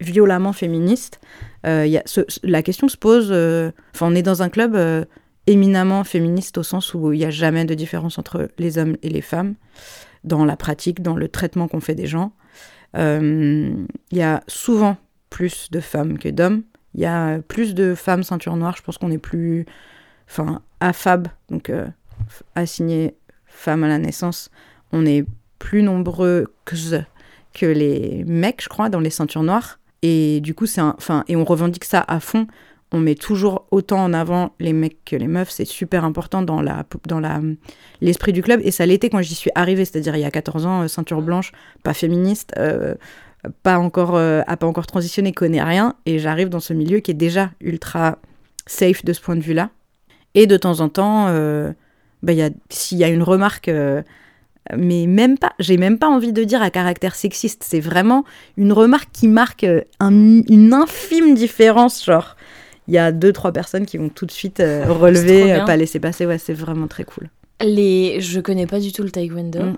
violemment 0.00 0.52
féministe. 0.52 1.20
la 1.62 2.62
question 2.64 2.88
se 2.88 2.96
pose. 2.96 3.30
Enfin, 3.94 4.08
on 4.08 4.16
est 4.16 4.22
dans 4.22 4.42
un 4.42 4.48
club. 4.48 5.06
Éminemment 5.46 6.04
féministe 6.04 6.58
au 6.58 6.62
sens 6.62 6.94
où 6.94 7.12
il 7.12 7.18
n'y 7.18 7.24
a 7.24 7.30
jamais 7.30 7.64
de 7.64 7.74
différence 7.74 8.18
entre 8.18 8.50
les 8.58 8.78
hommes 8.78 8.96
et 9.02 9.08
les 9.08 9.20
femmes 9.20 9.54
dans 10.24 10.44
la 10.44 10.56
pratique, 10.56 11.02
dans 11.02 11.16
le 11.16 11.28
traitement 11.28 11.68
qu'on 11.68 11.80
fait 11.80 11.94
des 11.94 12.06
gens. 12.06 12.32
Euh, 12.96 13.72
Il 14.10 14.18
y 14.18 14.22
a 14.22 14.42
souvent 14.48 14.96
plus 15.30 15.70
de 15.70 15.80
femmes 15.80 16.18
que 16.18 16.28
d'hommes. 16.28 16.62
Il 16.94 17.00
y 17.00 17.06
a 17.06 17.38
plus 17.42 17.74
de 17.74 17.94
femmes 17.94 18.22
ceinture 18.22 18.56
noire. 18.56 18.74
Je 18.76 18.82
pense 18.82 18.98
qu'on 18.98 19.10
est 19.10 19.18
plus, 19.18 19.66
enfin, 20.28 20.62
AFAB, 20.80 21.28
donc 21.50 21.70
euh, 21.70 21.86
assigné 22.54 23.14
femme 23.46 23.84
à 23.84 23.88
la 23.88 23.98
naissance. 23.98 24.50
On 24.92 25.06
est 25.06 25.24
plus 25.58 25.82
nombreux 25.82 26.52
que, 26.64 27.66
les 27.66 28.24
mecs, 28.26 28.62
je 28.62 28.68
crois, 28.68 28.88
dans 28.88 29.00
les 29.00 29.10
ceintures 29.10 29.42
noires. 29.42 29.78
Et 30.02 30.40
du 30.40 30.54
coup, 30.54 30.66
c'est 30.66 30.80
enfin, 30.80 31.24
et 31.28 31.36
on 31.36 31.44
revendique 31.44 31.84
ça 31.84 32.04
à 32.06 32.20
fond 32.20 32.46
on 32.92 32.98
met 33.00 33.14
toujours 33.16 33.66
autant 33.70 34.02
en 34.04 34.12
avant 34.12 34.52
les 34.60 34.72
mecs 34.72 35.04
que 35.04 35.16
les 35.16 35.26
meufs. 35.26 35.50
C'est 35.50 35.64
super 35.64 36.04
important 36.04 36.42
dans 36.42 36.62
la 36.62 36.84
dans 37.08 37.20
la 37.20 37.40
l'esprit 38.00 38.32
du 38.32 38.42
club. 38.42 38.60
Et 38.64 38.70
ça 38.70 38.86
l'était 38.86 39.10
quand 39.10 39.20
j'y 39.22 39.34
suis 39.34 39.50
arrivée, 39.54 39.84
c'est-à-dire 39.84 40.14
il 40.16 40.20
y 40.22 40.24
a 40.24 40.30
14 40.30 40.66
ans, 40.66 40.82
euh, 40.82 40.88
ceinture 40.88 41.20
blanche, 41.22 41.52
pas 41.82 41.94
féministe, 41.94 42.52
euh, 42.58 42.94
pas 43.62 43.78
encore, 43.78 44.16
euh, 44.16 44.42
a 44.46 44.56
pas 44.56 44.66
encore 44.66 44.86
transitionné, 44.86 45.32
connaît 45.32 45.62
rien. 45.62 45.94
Et 46.06 46.18
j'arrive 46.18 46.48
dans 46.48 46.60
ce 46.60 46.72
milieu 46.74 47.00
qui 47.00 47.10
est 47.10 47.14
déjà 47.14 47.50
ultra 47.60 48.18
safe 48.66 49.04
de 49.04 49.12
ce 49.12 49.20
point 49.20 49.36
de 49.36 49.42
vue-là. 49.42 49.70
Et 50.34 50.46
de 50.46 50.56
temps 50.56 50.80
en 50.80 50.88
temps, 50.88 51.26
euh, 51.28 51.72
bah, 52.22 52.32
il 52.32 52.38
y 52.38 52.42
a- 52.42 52.50
s'il 52.70 52.98
y 52.98 53.04
a 53.04 53.08
une 53.08 53.22
remarque, 53.22 53.70
mais 54.76 55.06
même 55.06 55.38
pas, 55.38 55.52
j'ai 55.60 55.76
même 55.76 55.98
pas 55.98 56.08
envie 56.08 56.32
de 56.32 56.42
dire 56.44 56.60
à 56.62 56.70
caractère 56.70 57.14
sexiste. 57.14 57.62
C'est 57.64 57.80
vraiment 57.80 58.24
une 58.56 58.72
remarque 58.72 59.10
qui 59.12 59.28
marque 59.28 59.64
un- 60.00 60.42
une 60.48 60.72
infime 60.74 61.34
différence, 61.34 62.04
genre 62.04 62.36
il 62.88 62.94
y 62.94 62.98
a 62.98 63.12
deux 63.12 63.32
trois 63.32 63.52
personnes 63.52 63.86
qui 63.86 63.98
vont 63.98 64.08
tout 64.08 64.26
de 64.26 64.30
suite 64.30 64.60
euh, 64.60 64.84
relever, 64.86 65.52
euh, 65.52 65.64
pas 65.64 65.76
laisser 65.76 66.00
passer. 66.00 66.26
Ouais, 66.26 66.38
c'est 66.38 66.54
vraiment 66.54 66.86
très 66.86 67.04
cool. 67.04 67.28
Les... 67.60 68.20
Je 68.20 68.40
connais 68.40 68.66
pas 68.66 68.80
du 68.80 68.92
tout 68.92 69.02
le 69.02 69.10
taekwondo. 69.10 69.62
Mm. 69.62 69.76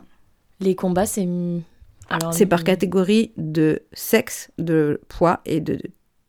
Les 0.61 0.75
combats, 0.75 1.07
c'est 1.07 1.29
Alors, 2.11 2.35
C'est 2.35 2.47
par 2.47 2.65
catégorie 2.65 3.33
de 3.37 3.83
sexe, 3.93 4.51
de 4.59 5.01
poids 5.09 5.41
et 5.45 5.61
de 5.61 5.79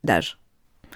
d'âge. 0.04 0.38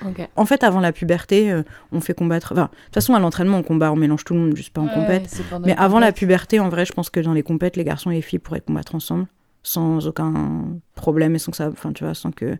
ok. 0.06 0.30
En 0.36 0.46
fait, 0.46 0.64
avant 0.64 0.80
la 0.80 0.92
puberté, 0.94 1.52
euh, 1.52 1.64
on 1.92 2.00
fait 2.00 2.14
combattre. 2.14 2.52
Enfin, 2.54 2.70
de 2.72 2.86
toute 2.86 2.94
façon, 2.94 3.16
à 3.16 3.20
l'entraînement, 3.20 3.58
on 3.58 3.64
combat, 3.64 3.92
on 3.92 3.96
mélange 3.96 4.24
tout 4.24 4.34
le 4.34 4.40
monde, 4.40 4.56
juste 4.56 4.72
pas 4.72 4.82
en 4.82 4.86
Ouais, 4.86 4.94
compète. 4.94 5.42
Mais 5.66 5.76
avant 5.78 6.00
la 6.00 6.12
puberté, 6.12 6.60
en 6.60 6.70
vrai, 6.70 6.86
je 6.86 6.94
pense 6.94 7.10
que 7.10 7.20
dans 7.20 7.34
les 7.34 7.44
compètes, 7.44 7.76
les 7.76 7.84
garçons 7.84 8.12
et 8.12 8.16
les 8.16 8.22
filles 8.22 8.40
pourraient 8.40 8.62
combattre 8.62 8.96
ensemble, 8.96 9.26
sans 9.64 10.06
aucun 10.08 10.78
problème 10.96 11.36
et 11.36 11.40
sans 11.40 11.52
que 11.52 11.58
ça. 11.58 11.70
Enfin, 11.70 11.94
tu 11.94 12.04
vois, 12.04 12.14
sans 12.14 12.32
que. 12.32 12.58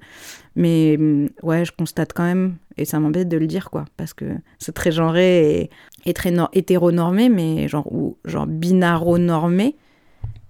Mais 0.56 0.96
hum, 0.98 1.30
ouais, 1.44 1.66
je 1.66 1.72
constate 1.72 2.14
quand 2.14 2.24
même, 2.24 2.56
et 2.78 2.86
ça 2.86 3.00
m'embête 3.00 3.28
de 3.30 3.38
le 3.38 3.48
dire, 3.48 3.70
quoi, 3.70 3.86
parce 3.98 4.14
que 4.14 4.26
c'est 4.60 4.74
très 4.74 4.92
genré 4.92 5.70
et, 6.06 6.14
très 6.14 6.32
nor- 6.32 6.50
hétéronormé, 6.54 7.30
mais 7.30 7.68
genre, 7.68 7.92
ou 7.94 8.18
genre 8.26 8.48
binaro-normé. 8.48 9.76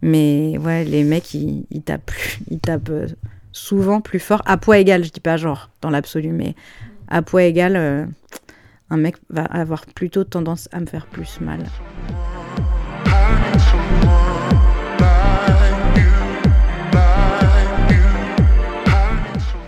Mais 0.01 0.57
ouais, 0.59 0.83
les 0.83 1.03
mecs, 1.03 1.33
ils, 1.33 1.65
ils 1.71 1.81
tapent, 1.81 2.11
ils 2.49 2.59
tapent 2.59 2.89
euh, 2.89 3.07
souvent 3.51 4.01
plus 4.01 4.19
fort, 4.19 4.41
à 4.45 4.57
poids 4.57 4.77
égal, 4.77 5.03
je 5.03 5.11
dis 5.11 5.19
pas 5.21 5.37
genre 5.37 5.69
dans 5.81 5.89
l'absolu, 5.89 6.29
mais 6.29 6.55
à 7.07 7.21
poids 7.21 7.43
égal, 7.43 7.75
euh, 7.77 8.05
un 8.89 8.97
mec 8.97 9.15
va 9.29 9.45
avoir 9.45 9.85
plutôt 9.85 10.23
tendance 10.25 10.67
à 10.73 10.79
me 10.81 10.85
faire 10.85 11.07
plus 11.07 11.39
mal. 11.39 11.63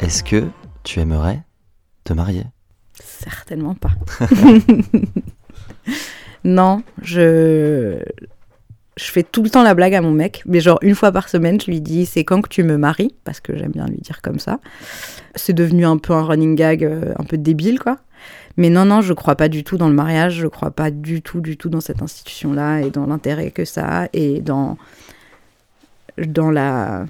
Est-ce 0.06 0.24
que 0.24 0.44
tu 0.84 1.00
aimerais 1.00 1.42
te 2.04 2.14
marier? 2.14 2.44
Certainement 2.94 3.74
pas. 3.74 3.90
non, 6.44 6.84
je 7.02 7.98
je 8.98 9.06
fais 9.06 9.24
tout 9.24 9.42
le 9.42 9.50
temps 9.50 9.64
la 9.64 9.74
blague 9.74 9.96
à 9.96 10.02
mon 10.02 10.12
mec, 10.12 10.44
mais 10.46 10.60
genre 10.60 10.78
une 10.84 10.94
fois 10.94 11.12
par 11.12 11.28
semaine, 11.28 11.60
je 11.60 11.72
lui 11.72 11.82
dis 11.82 12.06
c'est 12.06 12.24
quand 12.24 12.44
que 12.44 12.50
tu 12.50 12.62
me 12.62 12.78
maries? 12.78 13.16
Parce 13.24 13.40
que 13.40 13.58
j'aime 13.58 13.72
bien 13.72 13.88
lui 13.88 13.98
dire 13.98 14.22
comme 14.22 14.38
ça. 14.38 14.60
C'est 15.34 15.54
devenu 15.54 15.88
un 15.88 15.98
peu 15.98 16.14
un 16.14 16.22
running 16.22 16.56
gag 16.56 16.84
euh, 16.84 17.16
un 17.18 17.24
peu 17.24 17.40
débile 17.40 17.80
quoi. 17.80 17.98
Mais 18.58 18.70
non 18.70 18.86
non, 18.86 19.02
je 19.02 19.14
crois 19.14 19.36
pas 19.36 19.50
du 19.50 19.64
tout 19.64 19.78
dans 19.78 19.90
le 19.90 19.96
mariage, 19.96 20.36
je 20.36 20.48
crois 20.48 20.70
pas 20.70 20.92
du 20.92 21.24
tout 21.24 21.42
du 21.42 21.58
tout 21.58 21.70
dans 21.70 21.82
cette 21.82 22.04
institution 22.04 22.54
là 22.54 22.82
et 22.82 22.92
dans 22.92 23.08
l'intérêt 23.08 23.50
que 23.50 23.66
ça 23.66 24.04
a 24.04 24.08
et 24.14 24.42
dans 24.42 24.78
dans 26.20 26.52
la 26.52 27.08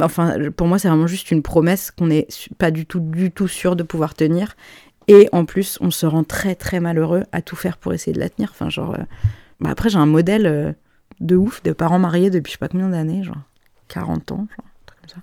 enfin 0.00 0.36
pour 0.56 0.66
moi 0.66 0.78
c'est 0.78 0.88
vraiment 0.88 1.06
juste 1.06 1.30
une 1.30 1.42
promesse 1.42 1.90
qu'on 1.90 2.06
n'est 2.08 2.26
pas 2.58 2.70
du 2.70 2.84
tout 2.86 3.00
du 3.00 3.30
tout 3.30 3.48
sûr 3.48 3.76
de 3.76 3.82
pouvoir 3.82 4.14
tenir 4.14 4.56
et 5.08 5.28
en 5.30 5.44
plus, 5.44 5.78
on 5.80 5.92
se 5.92 6.04
rend 6.04 6.24
très 6.24 6.56
très 6.56 6.80
malheureux 6.80 7.22
à 7.30 7.40
tout 7.40 7.54
faire 7.54 7.76
pour 7.76 7.92
essayer 7.94 8.12
de 8.12 8.18
la 8.18 8.28
tenir. 8.28 8.48
Enfin, 8.50 8.68
genre. 8.70 8.94
euh, 8.94 9.02
bah 9.60 9.70
après, 9.70 9.88
j'ai 9.88 9.98
un 9.98 10.04
modèle 10.06 10.46
euh, 10.46 10.72
de 11.20 11.36
ouf 11.36 11.62
de 11.62 11.70
parents 11.72 12.00
mariés 12.00 12.28
depuis 12.28 12.50
je 12.50 12.54
sais 12.54 12.58
pas 12.58 12.66
combien 12.66 12.88
d'années, 12.88 13.22
genre 13.22 13.36
40 13.86 14.32
ans, 14.32 14.36
genre, 14.50 14.64
un 14.66 14.84
truc 14.86 14.98
comme 15.02 15.08
ça. 15.10 15.20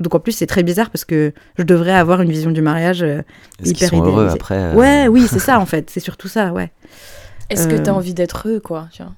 Donc 0.00 0.12
en 0.16 0.18
plus, 0.18 0.32
c'est 0.32 0.48
très 0.48 0.64
bizarre 0.64 0.90
parce 0.90 1.04
que 1.04 1.32
je 1.56 1.62
devrais 1.62 1.92
avoir 1.92 2.20
une 2.20 2.30
vision 2.30 2.50
du 2.50 2.62
mariage. 2.62 3.04
euh, 3.04 3.22
Hyper 3.64 3.90
sont 3.90 4.02
heureux 4.02 4.26
après 4.26 4.56
euh, 4.56 4.74
Ouais, 4.74 5.06
oui, 5.06 5.26
c'est 5.30 5.38
ça 5.38 5.60
en 5.60 5.66
fait. 5.66 5.88
C'est 5.88 6.00
surtout 6.00 6.26
ça, 6.26 6.52
ouais. 6.52 6.72
Est-ce 7.48 7.68
que 7.68 7.76
Euh, 7.76 7.84
t'as 7.84 7.92
envie 7.92 8.12
d'être 8.12 8.48
eux, 8.48 8.58
quoi 8.58 8.88
tu 8.90 9.04
vois? 9.04 9.12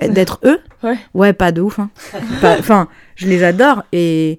D'être 0.00 0.38
eux 0.44 0.60
Ouais. 0.82 0.96
Ouais, 1.14 1.32
pas 1.32 1.50
de 1.52 1.60
ouf. 1.60 1.78
hein. 1.80 1.90
Enfin, 2.42 2.88
je 3.16 3.26
les 3.26 3.42
adore 3.42 3.82
et 3.92 4.38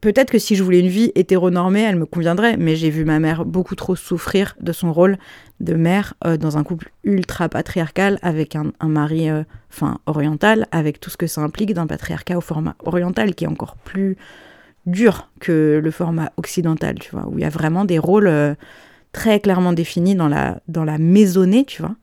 peut-être 0.00 0.30
que 0.30 0.38
si 0.38 0.54
je 0.56 0.62
voulais 0.62 0.80
une 0.80 0.88
vie 0.88 1.10
hétéronormée, 1.14 1.82
elle 1.82 1.96
me 1.96 2.06
conviendrait, 2.06 2.56
mais 2.56 2.76
j'ai 2.76 2.90
vu 2.90 3.04
ma 3.04 3.18
mère 3.18 3.44
beaucoup 3.44 3.74
trop 3.74 3.96
souffrir 3.96 4.56
de 4.60 4.72
son 4.72 4.92
rôle 4.92 5.16
de 5.60 5.74
mère 5.74 6.14
euh, 6.24 6.36
dans 6.36 6.56
un 6.58 6.62
couple 6.64 6.90
ultra 7.04 7.48
patriarcal 7.48 8.18
avec 8.22 8.54
un, 8.56 8.72
un 8.80 8.88
mari 8.88 9.28
euh, 9.28 9.42
oriental, 10.06 10.66
avec 10.72 11.00
tout 11.00 11.10
ce 11.10 11.16
que 11.16 11.26
ça 11.26 11.40
implique 11.40 11.74
d'un 11.74 11.86
patriarcat 11.86 12.36
au 12.36 12.40
format 12.40 12.74
oriental 12.84 13.34
qui 13.34 13.44
est 13.44 13.48
encore 13.48 13.76
plus 13.76 14.16
dur 14.86 15.28
que 15.40 15.80
le 15.82 15.90
format 15.92 16.32
occidental, 16.36 16.96
tu 16.98 17.10
vois, 17.12 17.26
où 17.28 17.38
il 17.38 17.42
y 17.42 17.44
a 17.44 17.48
vraiment 17.50 17.84
des 17.84 17.98
rôles 18.00 18.26
euh, 18.26 18.54
très 19.12 19.38
clairement 19.40 19.72
définis 19.72 20.14
dans 20.16 20.28
la, 20.28 20.60
dans 20.68 20.84
la 20.84 20.98
maisonnée, 20.98 21.64
tu 21.64 21.82
vois. 21.82 21.94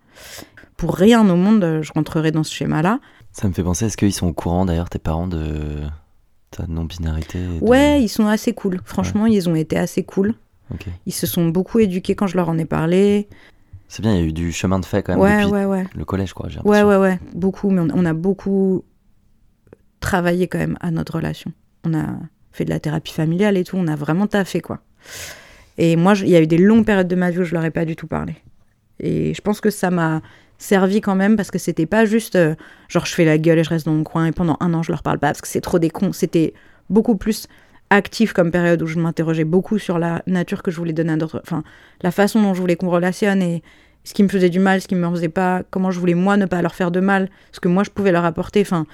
Pour 0.80 0.95
rien 0.95 1.30
au 1.30 1.36
monde, 1.36 1.80
je 1.82 1.91
rentrerai 1.93 2.32
dans 2.32 2.43
ce 2.43 2.53
schéma-là. 2.53 2.99
Ça 3.34 3.47
me 3.47 3.53
fait 3.53 3.63
penser, 3.63 3.86
est-ce 3.86 3.97
qu'ils 3.97 4.13
sont 4.13 4.27
au 4.27 4.34
courant 4.34 4.65
d'ailleurs, 4.65 4.89
tes 4.89 4.97
parents, 4.99 5.27
de 5.27 5.82
ta 6.51 6.65
non-binarité 6.67 7.38
de- 7.39 7.59
Ouais, 7.63 8.01
ils 8.01 8.07
sont 8.09 8.25
assez 8.27 8.53
cool. 8.53 8.80
Franchement, 8.86 9.25
ils 9.25 9.49
ont 9.49 9.55
été 9.55 9.77
assez 9.77 10.03
cool. 10.03 10.34
Ok. 10.73 10.86
Ils 11.05 11.11
se 11.13 11.27
sont 11.27 11.49
beaucoup 11.49 11.80
éduqués 11.80 12.15
quand 12.15 12.27
je 12.27 12.38
leur 12.38 12.47
en 12.49 12.57
ai 12.57 12.65
parlé. 12.65 13.27
C'est 13.88 14.01
bien, 14.01 14.13
il 14.13 14.19
y 14.21 14.23
a 14.23 14.25
eu 14.25 14.32
du 14.34 14.51
chemin 14.51 14.80
de 14.80 14.86
fait 14.86 15.03
quand 15.03 15.13
même 15.13 15.21
Ouais, 15.21 15.41
depuis 15.41 15.51
ouais, 15.53 15.65
ouais. 15.65 15.86
le 15.95 16.05
collège, 16.05 16.34
quoi. 16.34 16.47
Ouais, 16.63 16.84
ouais, 16.84 16.95
ouais. 16.95 17.19
Beaucoup, 17.36 17.69
mais 17.71 17.82
on, 17.82 17.88
on 17.93 18.05
a 18.05 18.13
beaucoup 18.13 18.84
travaillé 19.99 20.47
quand 20.47 20.59
même 20.59 20.77
à 20.80 20.91
notre 20.91 21.15
relation. 21.15 21.51
On 21.84 21.93
a 21.93 22.05
fait 22.51 22.65
de 22.65 22.69
la 22.69 22.80
thérapie 22.80 23.13
familiale 23.13 23.57
et 23.57 23.63
tout. 23.63 23.77
On 23.77 23.88
a 23.88 23.95
vraiment 23.95 24.27
taffé, 24.27 24.61
quoi. 24.61 24.80
Et 25.77 25.95
moi, 25.95 26.13
il 26.17 26.30
y 26.30 26.36
a 26.36 26.41
eu 26.41 26.47
des 26.47 26.57
longues 26.57 26.86
périodes 26.86 27.07
de 27.07 27.15
ma 27.15 27.32
vie 27.32 27.39
où 27.39 27.43
je 27.43 27.53
leur 27.53 27.65
ai 27.65 27.71
pas 27.71 27.86
du 27.86 27.95
tout 27.95 28.07
parlé. 28.07 28.36
Et 28.99 29.34
je 29.34 29.41
pense 29.41 29.61
que 29.61 29.69
ça 29.69 29.89
m'a 29.91 30.21
servi 30.60 31.01
quand 31.01 31.16
même 31.16 31.36
parce 31.36 31.49
que 31.49 31.57
c'était 31.57 31.88
pas 31.88 32.05
juste 32.05 32.36
euh, 32.36 32.53
genre 32.89 33.05
je 33.07 33.16
fais 33.16 33.26
la 33.26 33.38
gueule 33.39 33.57
et 33.57 33.64
je 33.64 33.70
reste 33.70 33.86
dans 33.88 33.93
mon 33.93 34.03
coin 34.03 34.28
et 34.28 34.32
pendant 34.32 34.57
un 34.60 34.74
an 34.76 34.84
je 34.84 34.91
leur 34.91 35.01
parle 35.01 35.18
pas 35.18 35.28
parce 35.28 35.41
que 35.41 35.47
c'est 35.47 35.62
trop 35.62 35.80
des 35.80 35.89
cons. 35.89 36.14
C'était 36.14 36.53
beaucoup 36.89 37.16
plus 37.16 37.47
actif 37.89 38.34
comme 38.34 38.51
période 38.51 38.82
où 38.84 38.86
je 38.86 38.99
m'interrogeais 38.99 39.45
beaucoup 39.45 39.80
sur 39.80 39.97
la 39.97 40.22
nature 40.28 40.62
que 40.62 40.70
je 40.70 40.78
voulais 40.78 40.93
donner 40.93 41.14
à 41.14 41.18
d'autres, 41.18 41.41
enfin 41.43 41.64
la 42.03 42.12
façon 42.12 42.41
dont 42.41 42.53
je 42.53 42.62
voulais 42.62 42.76
qu'on 42.76 42.89
relationne 42.89 43.41
et 43.41 43.64
ce 44.03 44.14
qui 44.14 44.22
me 44.22 44.28
faisait 44.28 44.49
du 44.49 44.60
mal, 44.60 44.82
ce 44.82 44.88
qui 44.88 44.95
me 44.95 45.10
faisait 45.10 45.30
pas, 45.30 45.64
comment 45.72 45.89
je 45.91 45.99
voulais 45.99 46.14
moi 46.14 46.38
ne 46.38 46.45
pas 46.45 46.62
leur 46.62 46.76
faire 46.76 46.91
de 46.91 46.99
mal, 46.99 47.30
ce 47.51 47.60
que 47.60 47.68
moi 47.68 47.84
je 47.84 47.89
pouvais 47.89 48.12
leur 48.12 48.26
apporter. 48.26 48.62
Enfin, 48.62 48.86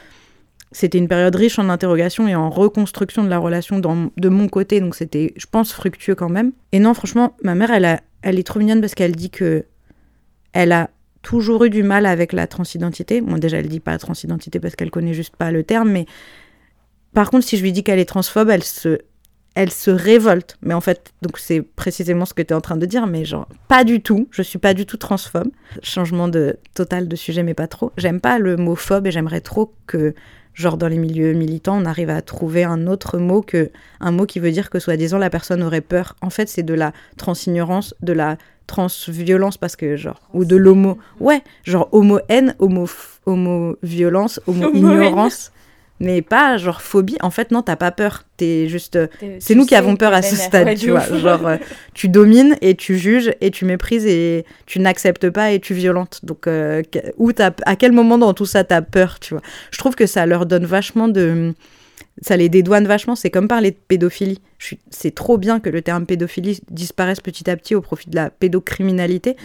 c'était 0.71 0.97
une 0.97 1.07
période 1.07 1.35
riche 1.35 1.57
en 1.59 1.69
interrogation 1.69 2.27
et 2.27 2.35
en 2.35 2.49
reconstruction 2.49 3.23
de 3.23 3.29
la 3.29 3.37
relation 3.37 3.79
dans- 3.79 4.09
de 4.17 4.29
mon 4.29 4.47
côté, 4.49 4.81
donc 4.81 4.95
c'était, 4.95 5.33
je 5.37 5.45
pense, 5.45 5.71
fructueux 5.71 6.15
quand 6.15 6.27
même. 6.29 6.51
Et 6.71 6.79
non, 6.79 6.93
franchement, 6.93 7.35
ma 7.43 7.55
mère, 7.55 7.71
elle, 7.71 7.99
elle 8.23 8.39
est 8.39 8.43
trop 8.43 8.59
mignonne 8.59 8.81
parce 8.81 8.95
qu'elle 8.95 9.15
dit 9.15 9.29
que 9.29 9.65
elle 10.53 10.71
a 10.71 10.89
toujours 11.25 11.65
eu 11.65 11.71
du 11.71 11.81
mal 11.81 12.05
avec 12.05 12.33
la 12.33 12.45
transidentité. 12.45 13.19
Bon, 13.19 13.37
déjà, 13.37 13.57
elle 13.57 13.67
dit 13.67 13.79
pas 13.79 13.97
transidentité 13.97 14.59
parce 14.59 14.75
qu'elle 14.75 14.91
connaît 14.91 15.15
juste 15.15 15.35
pas 15.35 15.51
le 15.51 15.63
terme, 15.63 15.89
mais 15.89 16.05
par 17.13 17.31
contre, 17.31 17.45
si 17.47 17.57
je 17.57 17.63
lui 17.63 17.71
dis 17.71 17.83
qu'elle 17.83 17.97
est 17.97 18.05
transphobe, 18.05 18.49
elle 18.49 18.63
se, 18.63 18.99
elle 19.55 19.71
se 19.71 19.89
révolte. 19.89 20.57
Mais 20.61 20.75
en 20.75 20.81
fait, 20.81 21.13
donc 21.23 21.39
c'est 21.39 21.63
précisément 21.63 22.25
ce 22.25 22.35
que 22.35 22.43
tu 22.43 22.53
es 22.53 22.55
en 22.55 22.61
train 22.61 22.77
de 22.77 22.85
dire, 22.85 23.07
mais 23.07 23.25
genre, 23.25 23.47
pas 23.67 23.83
du 23.83 24.01
tout. 24.01 24.27
Je 24.29 24.43
suis 24.43 24.59
pas 24.59 24.75
du 24.75 24.85
tout 24.85 24.97
transphobe. 24.97 25.49
Changement 25.81 26.27
de 26.27 26.57
total 26.75 27.07
de 27.07 27.15
sujet, 27.15 27.41
mais 27.41 27.55
pas 27.55 27.67
trop. 27.67 27.91
J'aime 27.97 28.21
pas 28.21 28.37
le 28.37 28.55
mot 28.55 28.75
phobe 28.75 29.07
et 29.07 29.11
j'aimerais 29.11 29.41
trop 29.41 29.73
que, 29.87 30.13
genre, 30.53 30.77
dans 30.77 30.87
les 30.87 30.99
milieux 30.99 31.33
militants, 31.33 31.81
on 31.81 31.85
arrive 31.85 32.11
à 32.11 32.21
trouver 32.21 32.65
un 32.65 32.85
autre 32.85 33.17
mot 33.17 33.41
que 33.41 33.71
un 33.99 34.11
mot 34.11 34.27
qui 34.27 34.39
veut 34.39 34.51
dire 34.51 34.69
que 34.69 34.77
soi-disant 34.77 35.17
la 35.17 35.31
personne 35.31 35.63
aurait 35.63 35.81
peur. 35.81 36.15
En 36.21 36.29
fait, 36.29 36.49
c'est 36.49 36.63
de 36.63 36.75
la 36.75 36.93
transignorance, 37.17 37.95
de 38.03 38.13
la 38.13 38.37
transviolence 38.67 39.57
parce 39.57 39.75
que 39.75 39.95
genre 39.95 40.19
ou 40.33 40.45
de 40.45 40.55
l'homo 40.55 40.97
ouais 41.19 41.41
genre 41.63 41.87
homo 41.91 42.19
haine 42.29 42.55
homo 42.59 42.87
homo 43.25 43.77
violence 43.83 44.39
homo 44.47 44.71
ignorance 44.73 45.51
mais 45.99 46.21
pas 46.21 46.57
genre 46.57 46.81
phobie. 46.81 47.17
En 47.21 47.29
fait 47.29 47.51
non 47.51 47.61
t'as 47.61 47.75
pas 47.75 47.91
peur. 47.91 48.23
T'es 48.37 48.67
juste 48.67 48.99
c'est 49.39 49.55
nous 49.55 49.65
qui 49.65 49.75
avons 49.75 49.95
peur 49.95 50.13
à 50.13 50.21
ce 50.21 50.35
stade 50.35 50.77
tu 50.77 50.91
vois. 50.91 51.05
genre 51.17 51.47
euh, 51.47 51.57
tu 51.93 52.09
domines 52.09 52.57
et 52.61 52.75
tu 52.75 52.97
juges 52.97 53.31
et 53.39 53.49
tu 53.49 53.63
méprises 53.65 54.05
et 54.05 54.45
tu 54.65 54.79
n'acceptes 54.79 55.29
pas 55.29 55.51
et 55.51 55.59
tu 55.59 55.73
violentes. 55.73 56.19
Donc 56.23 56.47
euh, 56.47 56.81
où 57.17 57.31
t'as 57.31 57.51
à 57.65 57.75
quel 57.75 57.93
moment 57.93 58.17
dans 58.17 58.33
tout 58.33 58.45
ça 58.45 58.63
t'as 58.63 58.81
peur 58.81 59.19
tu 59.19 59.33
vois? 59.33 59.43
Je 59.71 59.77
trouve 59.77 59.95
que 59.95 60.05
ça 60.05 60.25
leur 60.25 60.45
donne 60.45 60.65
vachement 60.65 61.07
de 61.07 61.53
ça 62.21 62.37
les 62.37 62.49
dédouane 62.49 62.87
vachement. 62.87 63.15
C'est 63.15 63.29
comme 63.31 63.47
parler 63.47 63.71
de 63.71 63.77
pédophilie. 63.87 64.41
C'est 64.89 65.13
trop 65.13 65.37
bien 65.37 65.59
que 65.59 65.69
le 65.69 65.81
terme 65.81 66.05
pédophilie 66.05 66.61
disparaisse 66.71 67.19
petit 67.21 67.49
à 67.49 67.55
petit 67.57 67.75
au 67.75 67.81
profit 67.81 68.09
de 68.09 68.15
la 68.15 68.29
pédocriminalité. 68.29 69.35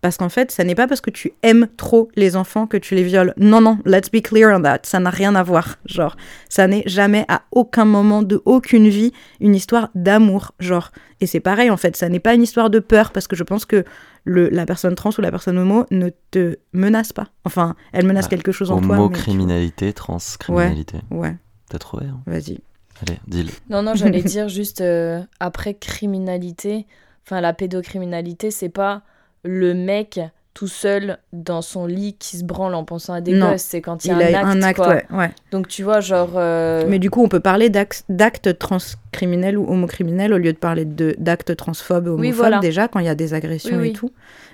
Parce 0.00 0.16
qu'en 0.16 0.28
fait, 0.28 0.52
ça 0.52 0.62
n'est 0.62 0.76
pas 0.76 0.86
parce 0.86 1.00
que 1.00 1.10
tu 1.10 1.32
aimes 1.42 1.66
trop 1.76 2.08
les 2.14 2.36
enfants 2.36 2.68
que 2.68 2.76
tu 2.76 2.94
les 2.94 3.02
violes. 3.02 3.34
Non, 3.36 3.60
non, 3.60 3.78
let's 3.84 4.12
be 4.12 4.20
clear 4.22 4.56
on 4.56 4.62
that. 4.62 4.80
Ça 4.84 5.00
n'a 5.00 5.10
rien 5.10 5.34
à 5.34 5.42
voir. 5.42 5.76
Genre, 5.86 6.16
ça 6.48 6.68
n'est 6.68 6.84
jamais 6.86 7.24
à 7.26 7.42
aucun 7.50 7.84
moment 7.84 8.22
de 8.22 8.40
aucune 8.44 8.86
vie 8.88 9.12
une 9.40 9.56
histoire 9.56 9.90
d'amour. 9.96 10.52
Genre, 10.60 10.92
et 11.20 11.26
c'est 11.26 11.40
pareil 11.40 11.68
en 11.68 11.76
fait, 11.76 11.96
ça 11.96 12.08
n'est 12.08 12.20
pas 12.20 12.34
une 12.34 12.44
histoire 12.44 12.70
de 12.70 12.78
peur 12.78 13.10
parce 13.10 13.26
que 13.26 13.34
je 13.34 13.42
pense 13.42 13.64
que 13.64 13.82
le, 14.22 14.48
la 14.50 14.66
personne 14.66 14.94
trans 14.94 15.10
ou 15.18 15.20
la 15.20 15.32
personne 15.32 15.58
homo 15.58 15.84
ne 15.90 16.10
te 16.30 16.58
menace 16.72 17.12
pas. 17.12 17.30
Enfin, 17.44 17.74
elle 17.92 18.06
menace 18.06 18.26
Ouais. 18.26 18.30
quelque 18.30 18.52
chose 18.52 18.70
en 18.70 18.80
toi. 18.80 18.94
tu- 18.94 19.02
Homo-criminalité, 19.02 19.92
trans-criminalité. 19.94 20.98
Ouais, 21.10 21.34
T'as 21.68 21.78
trouvé 21.78 22.06
hein 22.06 22.20
vas-y. 22.26 22.58
Allez, 23.02 23.18
dis-le. 23.26 23.50
Non, 23.70 23.82
non, 23.82 23.94
j'allais 23.94 24.22
dire 24.24 24.48
juste 24.48 24.80
euh, 24.80 25.20
après 25.40 25.74
criminalité, 25.74 26.86
enfin 27.26 27.40
la 27.40 27.52
pédocriminalité, 27.52 28.50
c'est 28.50 28.68
pas 28.70 29.02
le 29.44 29.74
mec 29.74 30.20
tout 30.54 30.66
seul 30.66 31.18
dans 31.32 31.62
son 31.62 31.86
lit 31.86 32.16
qui 32.18 32.36
se 32.38 32.42
branle 32.44 32.74
en 32.74 32.82
pensant 32.84 33.12
à 33.12 33.20
des 33.20 33.30
Non. 33.32 33.52
gosses, 33.52 33.62
c'est 33.62 33.80
quand 33.80 34.04
il 34.04 34.08
y 34.08 34.10
Il 34.10 34.20
a 34.34 34.38
a 34.40 34.42
un 34.42 34.50
acte. 34.50 34.56
un 34.56 34.62
acte, 34.62 34.76
quoi. 34.80 34.88
ouais, 34.88 35.04
ouais. 35.12 35.30
Donc 35.52 35.68
tu 35.68 35.84
vois, 35.84 36.00
genre. 36.00 36.32
euh, 36.34 36.84
Mais 36.88 36.98
du 36.98 37.10
coup, 37.10 37.22
on 37.22 37.28
peut 37.28 37.38
parler 37.38 37.70
d'actes 37.70 38.58
transcriminels 38.58 39.56
ou 39.56 39.70
homocriminels 39.70 40.32
au 40.32 40.38
lieu 40.38 40.52
de 40.52 40.58
parler 40.58 40.84
de 40.84 41.14
d'actes 41.18 41.54
transphobes 41.54 42.06
et 42.06 42.08
homophobes 42.08 42.20
Oui, 42.20 42.32
voilà. 42.32 42.58
déjà 42.58 42.88
quand 42.88 42.98
il 42.98 43.06
y 43.06 43.10
a 43.10 43.14
des 43.14 43.34
agressions 43.34 43.78
Oui, 43.78 43.90
et 43.90 43.92
tout. 43.92 44.10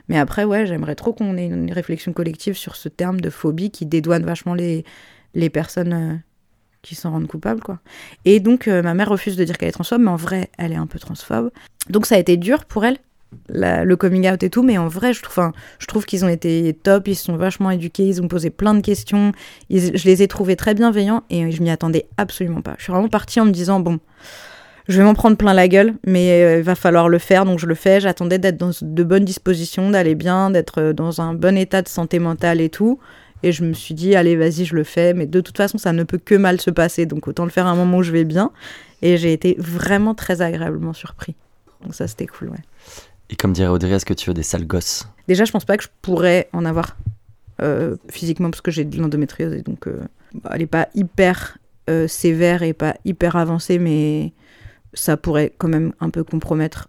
Mais 0.08 0.18
après, 0.18 0.44
ouais, 0.44 0.66
j'aimerais 0.66 0.94
trop 0.94 1.14
qu'on 1.14 1.38
ait 1.38 1.46
une 1.46 1.72
réflexion 1.72 2.12
collective 2.12 2.54
sur 2.58 2.76
ce 2.76 2.90
terme 2.90 3.20
de 3.22 3.30
phobie 3.30 3.70
qui 3.70 3.86
dédouane 3.86 4.24
vachement 4.26 4.52
les, 4.52 4.84
les 5.34 5.48
personnes 5.48 5.92
euh, 5.94 6.14
qui 6.84 6.94
s'en 6.94 7.10
rendent 7.10 7.26
coupables, 7.26 7.60
quoi. 7.60 7.80
Et 8.24 8.38
donc, 8.38 8.68
euh, 8.68 8.82
ma 8.82 8.94
mère 8.94 9.08
refuse 9.08 9.36
de 9.36 9.44
dire 9.44 9.58
qu'elle 9.58 9.70
est 9.70 9.72
transphobe, 9.72 10.02
mais 10.02 10.10
en 10.10 10.16
vrai, 10.16 10.50
elle 10.58 10.72
est 10.72 10.76
un 10.76 10.86
peu 10.86 10.98
transphobe. 10.98 11.50
Donc, 11.90 12.06
ça 12.06 12.14
a 12.14 12.18
été 12.18 12.36
dur 12.36 12.64
pour 12.64 12.84
elle, 12.84 12.98
le 13.48 13.94
coming 13.94 14.30
out 14.30 14.42
et 14.42 14.50
tout, 14.50 14.62
mais 14.62 14.78
en 14.78 14.86
vrai, 14.86 15.12
je 15.12 15.22
trouve, 15.22 15.50
je 15.78 15.86
trouve 15.86 16.04
qu'ils 16.04 16.24
ont 16.24 16.28
été 16.28 16.76
top, 16.82 17.08
ils 17.08 17.16
se 17.16 17.24
sont 17.24 17.36
vachement 17.36 17.70
éduqués, 17.70 18.06
ils 18.06 18.22
ont 18.22 18.28
posé 18.28 18.50
plein 18.50 18.74
de 18.74 18.80
questions, 18.80 19.32
je 19.70 20.04
les 20.04 20.22
ai 20.22 20.28
trouvés 20.28 20.56
très 20.56 20.74
bienveillants 20.74 21.24
et 21.30 21.50
je 21.50 21.62
m'y 21.62 21.70
attendais 21.70 22.06
absolument 22.16 22.60
pas. 22.62 22.74
Je 22.78 22.84
suis 22.84 22.92
vraiment 22.92 23.08
partie 23.08 23.40
en 23.40 23.46
me 23.46 23.50
disant, 23.50 23.80
bon, 23.80 23.98
je 24.86 24.98
vais 24.98 25.04
m'en 25.04 25.14
prendre 25.14 25.36
plein 25.36 25.54
la 25.54 25.66
gueule, 25.66 25.94
mais 26.06 26.42
euh, 26.42 26.58
il 26.58 26.62
va 26.62 26.74
falloir 26.74 27.08
le 27.08 27.18
faire, 27.18 27.46
donc 27.46 27.58
je 27.58 27.66
le 27.66 27.74
fais. 27.74 28.00
J'attendais 28.00 28.38
d'être 28.38 28.58
dans 28.58 28.70
de 28.80 29.02
bonnes 29.02 29.24
dispositions, 29.24 29.90
d'aller 29.90 30.14
bien, 30.14 30.50
d'être 30.50 30.80
euh, 30.80 30.92
dans 30.92 31.22
un 31.22 31.32
bon 31.32 31.56
état 31.56 31.80
de 31.80 31.88
santé 31.88 32.18
mentale 32.18 32.60
et 32.60 32.68
tout. 32.68 32.98
Et 33.44 33.52
je 33.52 33.62
me 33.62 33.74
suis 33.74 33.94
dit, 33.94 34.14
allez, 34.16 34.36
vas-y, 34.36 34.64
je 34.64 34.74
le 34.74 34.84
fais. 34.84 35.12
Mais 35.12 35.26
de 35.26 35.40
toute 35.42 35.56
façon, 35.56 35.76
ça 35.76 35.92
ne 35.92 36.02
peut 36.02 36.16
que 36.18 36.34
mal 36.34 36.60
se 36.60 36.70
passer, 36.70 37.04
donc 37.04 37.28
autant 37.28 37.44
le 37.44 37.50
faire 37.50 37.66
à 37.66 37.70
un 37.70 37.76
moment 37.76 37.98
où 37.98 38.02
je 38.02 38.10
vais 38.10 38.24
bien. 38.24 38.52
Et 39.02 39.18
j'ai 39.18 39.34
été 39.34 39.54
vraiment 39.58 40.14
très 40.14 40.40
agréablement 40.40 40.94
surpris. 40.94 41.34
Donc 41.82 41.94
ça, 41.94 42.08
c'était 42.08 42.26
cool, 42.26 42.48
ouais. 42.48 42.62
Et 43.28 43.36
comme 43.36 43.52
dirait 43.52 43.68
Audrey, 43.68 43.90
est-ce 43.90 44.06
que 44.06 44.14
tu 44.14 44.30
veux 44.30 44.34
des 44.34 44.42
sales 44.42 44.66
gosses? 44.66 45.06
Déjà, 45.28 45.44
je 45.44 45.52
pense 45.52 45.66
pas 45.66 45.76
que 45.76 45.84
je 45.84 45.88
pourrais 46.00 46.48
en 46.54 46.64
avoir 46.64 46.96
euh, 47.60 47.96
physiquement 48.08 48.50
parce 48.50 48.62
que 48.62 48.70
j'ai 48.70 48.84
de 48.84 48.98
l'endométriose 48.98 49.52
et 49.52 49.62
donc 49.62 49.86
euh, 49.86 50.00
bah, 50.42 50.50
elle 50.54 50.62
est 50.62 50.66
pas 50.66 50.88
hyper 50.94 51.58
euh, 51.90 52.08
sévère 52.08 52.62
et 52.62 52.72
pas 52.72 52.96
hyper 53.04 53.36
avancée, 53.36 53.78
mais 53.78 54.32
ça 54.94 55.16
pourrait 55.18 55.52
quand 55.58 55.68
même 55.68 55.92
un 56.00 56.08
peu 56.08 56.24
compromettre 56.24 56.88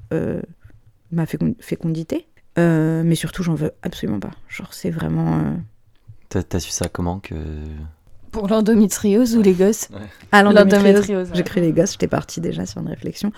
ma 1.12 1.26
fécond- 1.26 1.56
fécondité. 1.60 2.28
Mais 2.58 3.16
surtout, 3.16 3.44
j'en 3.44 3.56
veux 3.56 3.72
absolument 3.82 4.20
pas. 4.22 4.32
Genre, 4.48 4.74
c'est 4.74 4.92
vraiment. 4.92 5.58
T'as 6.30 6.60
su 6.60 6.72
ça 6.72 6.88
comment 6.90 7.20
que... 7.20 7.36
Pour 8.32 8.48
l'endométriose 8.50 9.38
ou 9.38 9.42
les 9.42 9.54
gosses 9.54 9.88
Ah, 10.34 10.44
l'endométriose. 10.44 11.30
J'ai 11.34 11.44
cru 11.44 11.62
les 11.62 11.72
gosses, 11.72 11.94
j'étais 11.94 12.08
partie 12.08 12.42
déjà 12.42 12.66
sur 12.66 12.82
une 12.82 12.90
réflexion. 12.90 13.32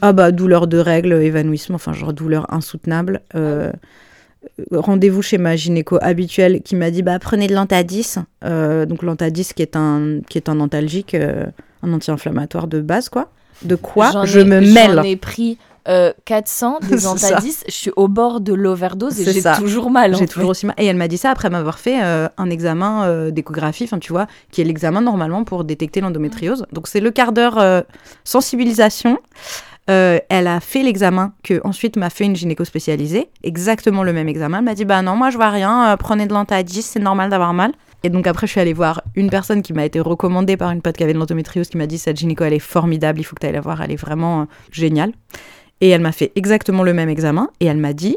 Ah 0.00 0.12
bah 0.12 0.30
douleur 0.30 0.68
de 0.68 0.78
règles, 0.78 1.14
évanouissement, 1.14 1.74
enfin 1.76 1.92
genre 1.92 2.12
douleur 2.12 2.46
insoutenable. 2.54 3.22
Euh, 3.34 3.72
euh, 4.72 4.80
Rendez-vous 4.80 5.22
chez 5.22 5.38
ma 5.38 5.56
gynéco 5.56 5.98
habituelle 6.00 6.62
qui 6.62 6.76
m'a 6.76 6.90
dit 6.92 7.02
bah 7.02 7.18
prenez 7.18 7.48
de 7.48 7.54
l'antadis. 7.54 8.16
Euh, 8.44 8.86
donc 8.86 9.02
l'antadis 9.02 9.52
qui 9.54 9.62
est 9.62 9.74
un 9.74 10.20
qui 10.28 10.38
est 10.38 10.48
un 10.48 10.60
antalgique, 10.60 11.14
euh, 11.14 11.46
un 11.82 11.92
anti-inflammatoire 11.92 12.68
de 12.68 12.80
base 12.80 13.08
quoi. 13.08 13.30
De 13.64 13.74
quoi 13.74 14.10
J'en 14.12 14.24
je 14.24 14.38
ai- 14.40 14.44
me 14.44 14.60
J'en 14.62 14.72
mêle 14.74 15.00
ai 15.04 15.16
pris 15.16 15.58
euh, 15.88 16.12
400 16.24 16.78
des. 16.80 17.06
Antadis. 17.06 17.56
Je 17.66 17.72
suis 17.72 17.90
au 17.96 18.08
bord 18.08 18.40
de 18.40 18.52
l'overdose 18.52 19.20
et 19.20 19.32
j'ai 19.32 19.42
toujours 19.56 19.90
mal. 19.90 20.16
J'ai 20.16 20.26
toujours 20.26 20.50
aussi 20.50 20.66
mal. 20.66 20.74
Et 20.78 20.86
elle 20.86 20.96
m'a 20.96 21.08
dit 21.08 21.18
ça 21.18 21.30
après 21.30 21.50
m'avoir 21.50 21.78
fait 21.78 22.02
euh, 22.02 22.28
un 22.38 22.50
examen 22.50 23.04
euh, 23.04 23.30
d'échographie, 23.30 23.84
enfin 23.84 23.98
tu 23.98 24.12
vois, 24.12 24.26
qui 24.50 24.60
est 24.60 24.64
l'examen 24.64 25.00
normalement 25.00 25.44
pour 25.44 25.64
détecter 25.64 26.00
l'endométriose. 26.00 26.66
Donc 26.72 26.88
c'est 26.88 27.00
le 27.00 27.10
quart 27.10 27.32
d'heure 27.32 27.58
euh, 27.58 27.82
sensibilisation. 28.24 29.18
Euh, 29.90 30.18
elle 30.30 30.46
a 30.46 30.60
fait 30.60 30.82
l'examen 30.82 31.34
que 31.42 31.60
ensuite 31.62 31.96
m'a 31.96 32.08
fait 32.08 32.24
une 32.24 32.34
gynéco 32.34 32.64
spécialisée, 32.64 33.28
exactement 33.42 34.02
le 34.02 34.14
même 34.14 34.28
examen. 34.28 34.58
Elle 34.58 34.64
m'a 34.64 34.74
dit 34.74 34.86
bah 34.86 35.02
non 35.02 35.14
moi 35.14 35.28
je 35.28 35.36
vois 35.36 35.50
rien, 35.50 35.92
euh, 35.92 35.96
prenez 35.96 36.26
de 36.26 36.32
l'antadis, 36.32 36.82
c'est 36.82 37.00
normal 37.00 37.28
d'avoir 37.28 37.52
mal. 37.52 37.72
Et 38.02 38.08
donc 38.08 38.26
après 38.26 38.46
je 38.46 38.52
suis 38.52 38.60
allée 38.60 38.72
voir 38.72 39.02
une 39.14 39.28
personne 39.28 39.60
qui 39.60 39.74
m'a 39.74 39.84
été 39.84 40.00
recommandée 40.00 40.56
par 40.56 40.70
une 40.70 40.80
pote 40.80 40.96
qui 40.96 41.02
avait 41.02 41.12
de 41.12 41.18
l'endométriose 41.18 41.68
qui 41.68 41.76
m'a 41.76 41.86
dit 41.86 41.98
cette 41.98 42.16
gynéco 42.16 42.44
elle 42.44 42.54
est 42.54 42.58
formidable, 42.58 43.20
il 43.20 43.24
faut 43.24 43.34
que 43.34 43.40
tu 43.40 43.46
ailles 43.46 43.52
la 43.52 43.60
voir, 43.60 43.82
elle 43.82 43.92
est 43.92 43.96
vraiment 43.96 44.42
euh, 44.42 44.44
géniale. 44.70 45.12
Et 45.84 45.90
elle 45.90 46.00
m'a 46.00 46.12
fait 46.12 46.32
exactement 46.34 46.82
le 46.82 46.94
même 46.94 47.10
examen 47.10 47.50
et 47.60 47.66
elle 47.66 47.76
m'a 47.76 47.92
dit 47.92 48.16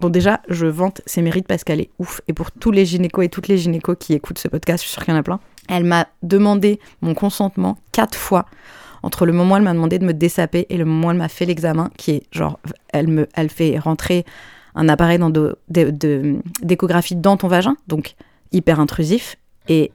Bon, 0.00 0.08
déjà, 0.08 0.40
je 0.48 0.64
vante 0.64 1.02
ses 1.04 1.20
mérites 1.20 1.46
parce 1.46 1.62
qu'elle 1.62 1.82
est 1.82 1.90
ouf. 1.98 2.22
Et 2.28 2.32
pour 2.32 2.50
tous 2.50 2.70
les 2.70 2.86
gynécos 2.86 3.22
et 3.22 3.28
toutes 3.28 3.46
les 3.46 3.58
gynécos 3.58 3.94
qui 4.00 4.14
écoutent 4.14 4.38
ce 4.38 4.48
podcast, 4.48 4.82
je 4.82 4.88
suis 4.88 4.94
sûre 4.94 5.04
qu'il 5.04 5.12
y 5.12 5.16
en 5.16 5.20
a 5.20 5.22
plein. 5.22 5.38
Elle 5.68 5.84
m'a 5.84 6.08
demandé 6.22 6.80
mon 7.02 7.12
consentement 7.12 7.76
quatre 7.92 8.16
fois 8.16 8.46
entre 9.02 9.26
le 9.26 9.34
moment 9.34 9.52
où 9.52 9.56
elle 9.58 9.64
m'a 9.64 9.74
demandé 9.74 9.98
de 9.98 10.06
me 10.06 10.14
dessaper 10.14 10.64
et 10.70 10.78
le 10.78 10.86
moment 10.86 11.08
où 11.08 11.10
elle 11.10 11.18
m'a 11.18 11.28
fait 11.28 11.44
l'examen, 11.44 11.90
qui 11.98 12.12
est 12.12 12.22
genre, 12.30 12.58
elle, 12.88 13.08
me, 13.08 13.28
fait 13.50 13.78
rentrer 13.78 14.24
un 14.74 14.88
appareil 14.88 15.18
de- 15.18 15.58
d'échographie 15.68 17.16
dans 17.16 17.36
ton 17.36 17.48
vagin, 17.48 17.76
donc 17.86 18.14
hyper 18.50 18.80
intrusif. 18.80 19.36
Et 19.68 19.92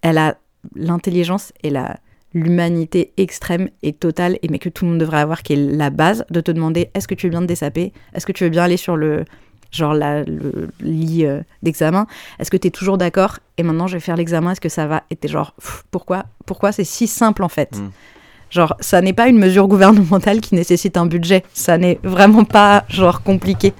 elle 0.00 0.16
a 0.16 0.36
l'intelligence 0.76 1.52
et 1.64 1.70
la 1.70 1.96
l'humanité 2.34 3.12
extrême 3.16 3.68
et 3.82 3.92
totale, 3.92 4.38
et 4.42 4.48
mais 4.48 4.58
que 4.58 4.68
tout 4.68 4.84
le 4.84 4.92
monde 4.92 5.00
devrait 5.00 5.20
avoir, 5.20 5.42
qui 5.42 5.52
est 5.52 5.56
la 5.56 5.90
base, 5.90 6.24
de 6.30 6.40
te 6.40 6.50
demander 6.50 6.90
est-ce 6.94 7.06
que 7.08 7.14
tu 7.14 7.26
veux 7.26 7.30
bien 7.30 7.40
te 7.42 7.46
dessaper? 7.46 7.92
Est-ce 8.14 8.26
que 8.26 8.32
tu 8.32 8.44
veux 8.44 8.50
bien 8.50 8.64
aller 8.64 8.76
sur 8.76 8.96
le 8.96 9.24
genre 9.70 9.94
la- 9.94 10.22
le 10.24 10.68
lit 10.80 11.24
euh, 11.24 11.40
d'examen? 11.62 12.06
Est-ce 12.38 12.50
que 12.50 12.56
tu 12.56 12.68
es 12.68 12.70
toujours 12.70 12.98
d'accord? 12.98 13.38
Et 13.58 13.62
maintenant, 13.62 13.86
je 13.86 13.94
vais 13.94 14.00
faire 14.00 14.16
l'examen, 14.16 14.52
est-ce 14.52 14.60
que 14.60 14.68
ça 14.68 14.86
va? 14.86 15.02
Et 15.10 15.16
t'es 15.16 15.28
genre, 15.28 15.52
pff, 15.60 15.84
pourquoi? 15.90 16.24
Pourquoi 16.46 16.72
c'est 16.72 16.84
si 16.84 17.06
simple 17.06 17.42
en 17.42 17.48
fait? 17.48 17.78
Mm. 17.78 17.90
Genre, 18.50 18.76
ça 18.80 19.00
n'est 19.00 19.14
pas 19.14 19.28
une 19.28 19.38
mesure 19.38 19.66
gouvernementale 19.66 20.40
qui 20.42 20.54
nécessite 20.54 20.98
un 20.98 21.06
budget. 21.06 21.42
Ça 21.54 21.78
n'est 21.78 21.98
vraiment 22.02 22.44
pas, 22.44 22.84
genre, 22.90 23.22
compliqué. 23.22 23.72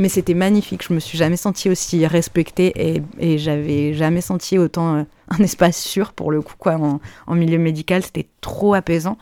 Mais 0.00 0.08
c'était 0.08 0.34
magnifique. 0.34 0.82
Je 0.88 0.92
me 0.92 0.98
suis 0.98 1.16
jamais 1.16 1.36
sentie 1.36 1.70
aussi 1.70 2.04
respectée 2.06 2.72
et, 2.74 3.02
et 3.20 3.38
j'avais 3.38 3.94
jamais 3.94 4.20
senti 4.20 4.58
autant 4.58 4.96
euh, 4.96 5.02
un 5.38 5.42
espace 5.42 5.80
sûr 5.80 6.12
pour 6.12 6.30
le 6.30 6.42
coup, 6.42 6.54
quoi. 6.58 6.78
En, 7.26 7.34
milieu 7.34 7.58
médical, 7.58 8.02
c'était 8.02 8.28
trop 8.40 8.74
apaisant. 8.74 9.16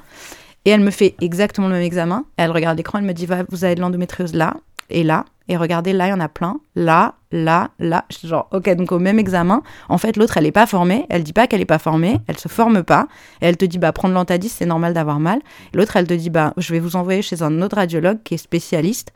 Et 0.65 0.71
elle 0.71 0.81
me 0.81 0.91
fait 0.91 1.15
exactement 1.21 1.69
le 1.69 1.75
même 1.75 1.83
examen. 1.83 2.25
Elle 2.37 2.51
regarde 2.51 2.77
l'écran, 2.77 2.99
elle 2.99 3.05
me 3.05 3.15
dit 3.15 3.27
Va, 3.27 3.45
Vous 3.49 3.65
avez 3.65 3.75
de 3.75 3.81
l'endométriose 3.81 4.35
là 4.35 4.57
et 4.91 5.03
là. 5.03 5.25
Et 5.51 5.57
regardez, 5.57 5.95
là, 5.95 6.07
il 6.09 6.11
y 6.11 6.13
en 6.13 6.21
a 6.21 6.29
plein. 6.29 6.61
Là, 6.75 7.15
là, 7.33 7.71
là. 7.79 8.05
Je 8.11 8.19
suis 8.19 8.29
genre, 8.29 8.49
ok, 8.53 8.69
donc 8.75 8.93
au 8.93 8.99
même 8.99 9.19
examen, 9.19 9.63
en 9.89 9.97
fait, 9.97 10.19
l'autre, 10.19 10.37
elle 10.37 10.45
n'est 10.45 10.53
pas 10.53 10.67
formée. 10.67 11.07
Elle 11.09 11.23
dit 11.23 11.33
pas 11.33 11.47
qu'elle 11.47 11.61
n'est 11.61 11.67
pas 11.67 11.79
formée. 11.79 12.19
Elle 12.27 12.39
se 12.39 12.49
forme 12.49 12.83
pas. 12.83 13.09
Et 13.41 13.47
elle 13.47 13.57
te 13.57 13.65
dit, 13.65 13.79
bah, 13.79 13.93
prendre 13.93 14.15
l'antadis, 14.15 14.51
c'est 14.51 14.67
normal 14.67 14.93
d'avoir 14.93 15.21
mal. 15.21 15.41
L'autre, 15.73 15.97
elle 15.97 16.07
te 16.07 16.13
dit, 16.13 16.29
bah, 16.29 16.53
je 16.59 16.73
vais 16.73 16.81
vous 16.81 16.97
envoyer 16.97 17.23
chez 17.23 17.43
un 17.43 17.63
autre 17.63 17.77
radiologue 17.77 18.23
qui 18.25 18.35
est 18.35 18.39
spécialiste, 18.39 19.13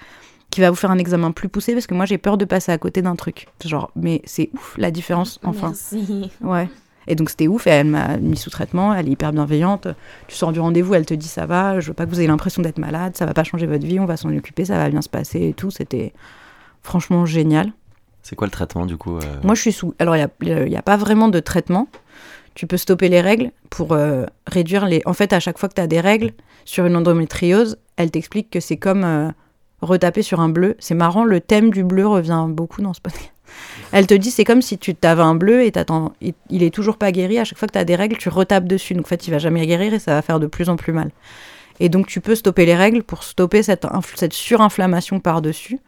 qui 0.53 0.61
va 0.61 0.69
vous 0.69 0.77
faire 0.77 0.91
un 0.91 0.99
examen 0.99 1.33
plus 1.33 1.49
poussé 1.49 1.73
parce 1.73 1.87
que 1.87 1.95
moi, 1.95 2.05
j'ai 2.05 2.19
peur 2.19 2.37
de 2.37 2.45
passer 2.45 2.71
à 2.71 2.79
côté 2.79 3.01
d'un 3.01 3.17
truc. 3.17 3.49
Genre, 3.65 3.91
mais 3.97 4.21
c'est 4.27 4.51
ouf 4.53 4.75
la 4.77 4.91
différence, 4.91 5.41
enfin. 5.43 5.69
Merci. 5.69 6.31
Ouais. 6.43 6.69
Et 7.09 7.17
donc 7.17 7.31
c'était 7.31 7.49
ouf, 7.49 7.67
et 7.67 7.71
elle 7.71 7.89
m'a 7.89 8.17
mis 8.19 8.37
sous 8.37 8.51
traitement, 8.51 8.95
elle 8.95 9.09
est 9.09 9.13
hyper 9.13 9.33
bienveillante. 9.33 9.89
Tu 10.29 10.37
sors 10.37 10.53
du 10.53 10.61
rendez-vous, 10.61 10.95
elle 10.95 11.07
te 11.07 11.15
dit 11.15 11.27
ça 11.27 11.47
va, 11.47 11.81
je 11.81 11.89
veux 11.89 11.95
pas 11.95 12.05
que 12.05 12.11
vous 12.11 12.21
ayez 12.21 12.29
l'impression 12.29 12.63
d'être 12.63 12.79
malade, 12.79 13.17
ça 13.17 13.27
va 13.27 13.35
pas 13.35 13.43
changer 13.43 13.67
votre 13.67 13.85
vie, 13.85 13.99
on 13.99 14.05
va 14.05 14.17
s'en 14.17 14.33
occuper, 14.37 14.65
ça 14.65 14.77
va 14.77 14.89
bien 14.89 15.03
se 15.03 15.09
passer 15.09 15.49
et 15.49 15.53
tout. 15.53 15.73
C'était 15.73 16.13
franchement 16.83 17.27
génial. 17.27 17.73
C'est 18.23 18.37
quoi 18.37 18.47
le 18.47 18.53
traitement 18.53 18.87
du 18.87 18.97
coup 18.97 19.17
euh, 19.17 19.21
Moi 19.43 19.57
je 19.57 19.63
suis 19.63 19.73
sous. 19.73 19.95
Alors 19.99 20.15
il 20.17 20.29
n'y 20.69 20.77
a, 20.77 20.83
pas 20.83 20.97
vraiment 20.97 21.29
de 21.29 21.41
traitement. 21.41 21.89
Tu 22.55 22.69
peux 22.69 22.77
stopper 22.77 23.09
les 23.09 23.21
règles 23.21 23.51
pour 23.69 23.93
euh, 23.93 24.27
réduire 24.47 24.87
les. 24.87 25.03
En 25.05 25.13
fait, 25.13 25.33
à 25.33 25.41
chaque 25.41 25.59
fois 25.59 25.69
que 25.69 25.75
tu 25.75 25.81
as 25.81 25.89
des 25.89 26.01
règles 26.01 26.31
sur 26.65 26.87
une 26.87 26.95
endométriose, 26.95 27.79
elle 27.97 28.13
t'explique 28.13 28.49
que 28.49 28.61
c'est 28.61 28.77
comme 28.77 29.03
euh, 29.03 29.31
retaper 29.83 30.23
sur 30.23 30.41
un 30.41 30.49
bleu. 30.49 30.77
C'est 30.79 30.95
marrant, 30.95 31.25
le 31.25 31.41
thème 31.41 31.71
du 31.71 31.85
bleu 31.85 32.07
revient 32.07 32.47
beaucoup 32.49 32.81
dans 32.81 32.95
ce 32.95 33.01
podcast. 33.01 33.33
Elle 33.93 34.07
te 34.07 34.15
dit, 34.15 34.31
c'est 34.31 34.45
comme 34.45 34.63
si 34.63 34.79
tu 34.79 34.97
avais 35.03 35.23
un 35.23 35.35
bleu 35.35 35.65
et 35.65 35.73
t'attends, 35.73 36.15
il, 36.23 36.33
il 36.49 36.63
est 36.63 36.73
toujours 36.73 36.97
pas 36.97 37.13
guéri. 37.13 37.39
À 37.39 37.45
chaque 37.45 37.59
fois 37.59 37.69
que 37.69 37.73
tu 37.73 37.79
as 37.79 37.85
des 37.85 37.97
règles, 37.97 38.17
tu 38.17 38.29
retapes 38.31 38.65
dessus. 38.65 38.95
Donc 38.95 39.05
en 39.05 39.09
fait, 39.09 39.27
il 39.27 39.31
va 39.31 39.39
jamais 39.39 39.67
guérir 39.67 39.93
et 39.93 39.99
ça 39.99 40.15
va 40.15 40.23
faire 40.23 40.41
de 40.41 40.47
plus 40.47 40.71
en 40.71 40.77
plus 40.77 40.93
mal. 40.93 41.11
Et 41.81 41.89
donc 41.89 42.07
tu 42.07 42.21
peux 42.21 42.35
stopper 42.35 42.65
les 42.65 42.77
règles 42.77 43.03
pour 43.03 43.23
stopper 43.23 43.63
cette, 43.63 43.87
cette 44.15 44.33
surinflammation 44.33 45.21
par-dessus. 45.21 45.81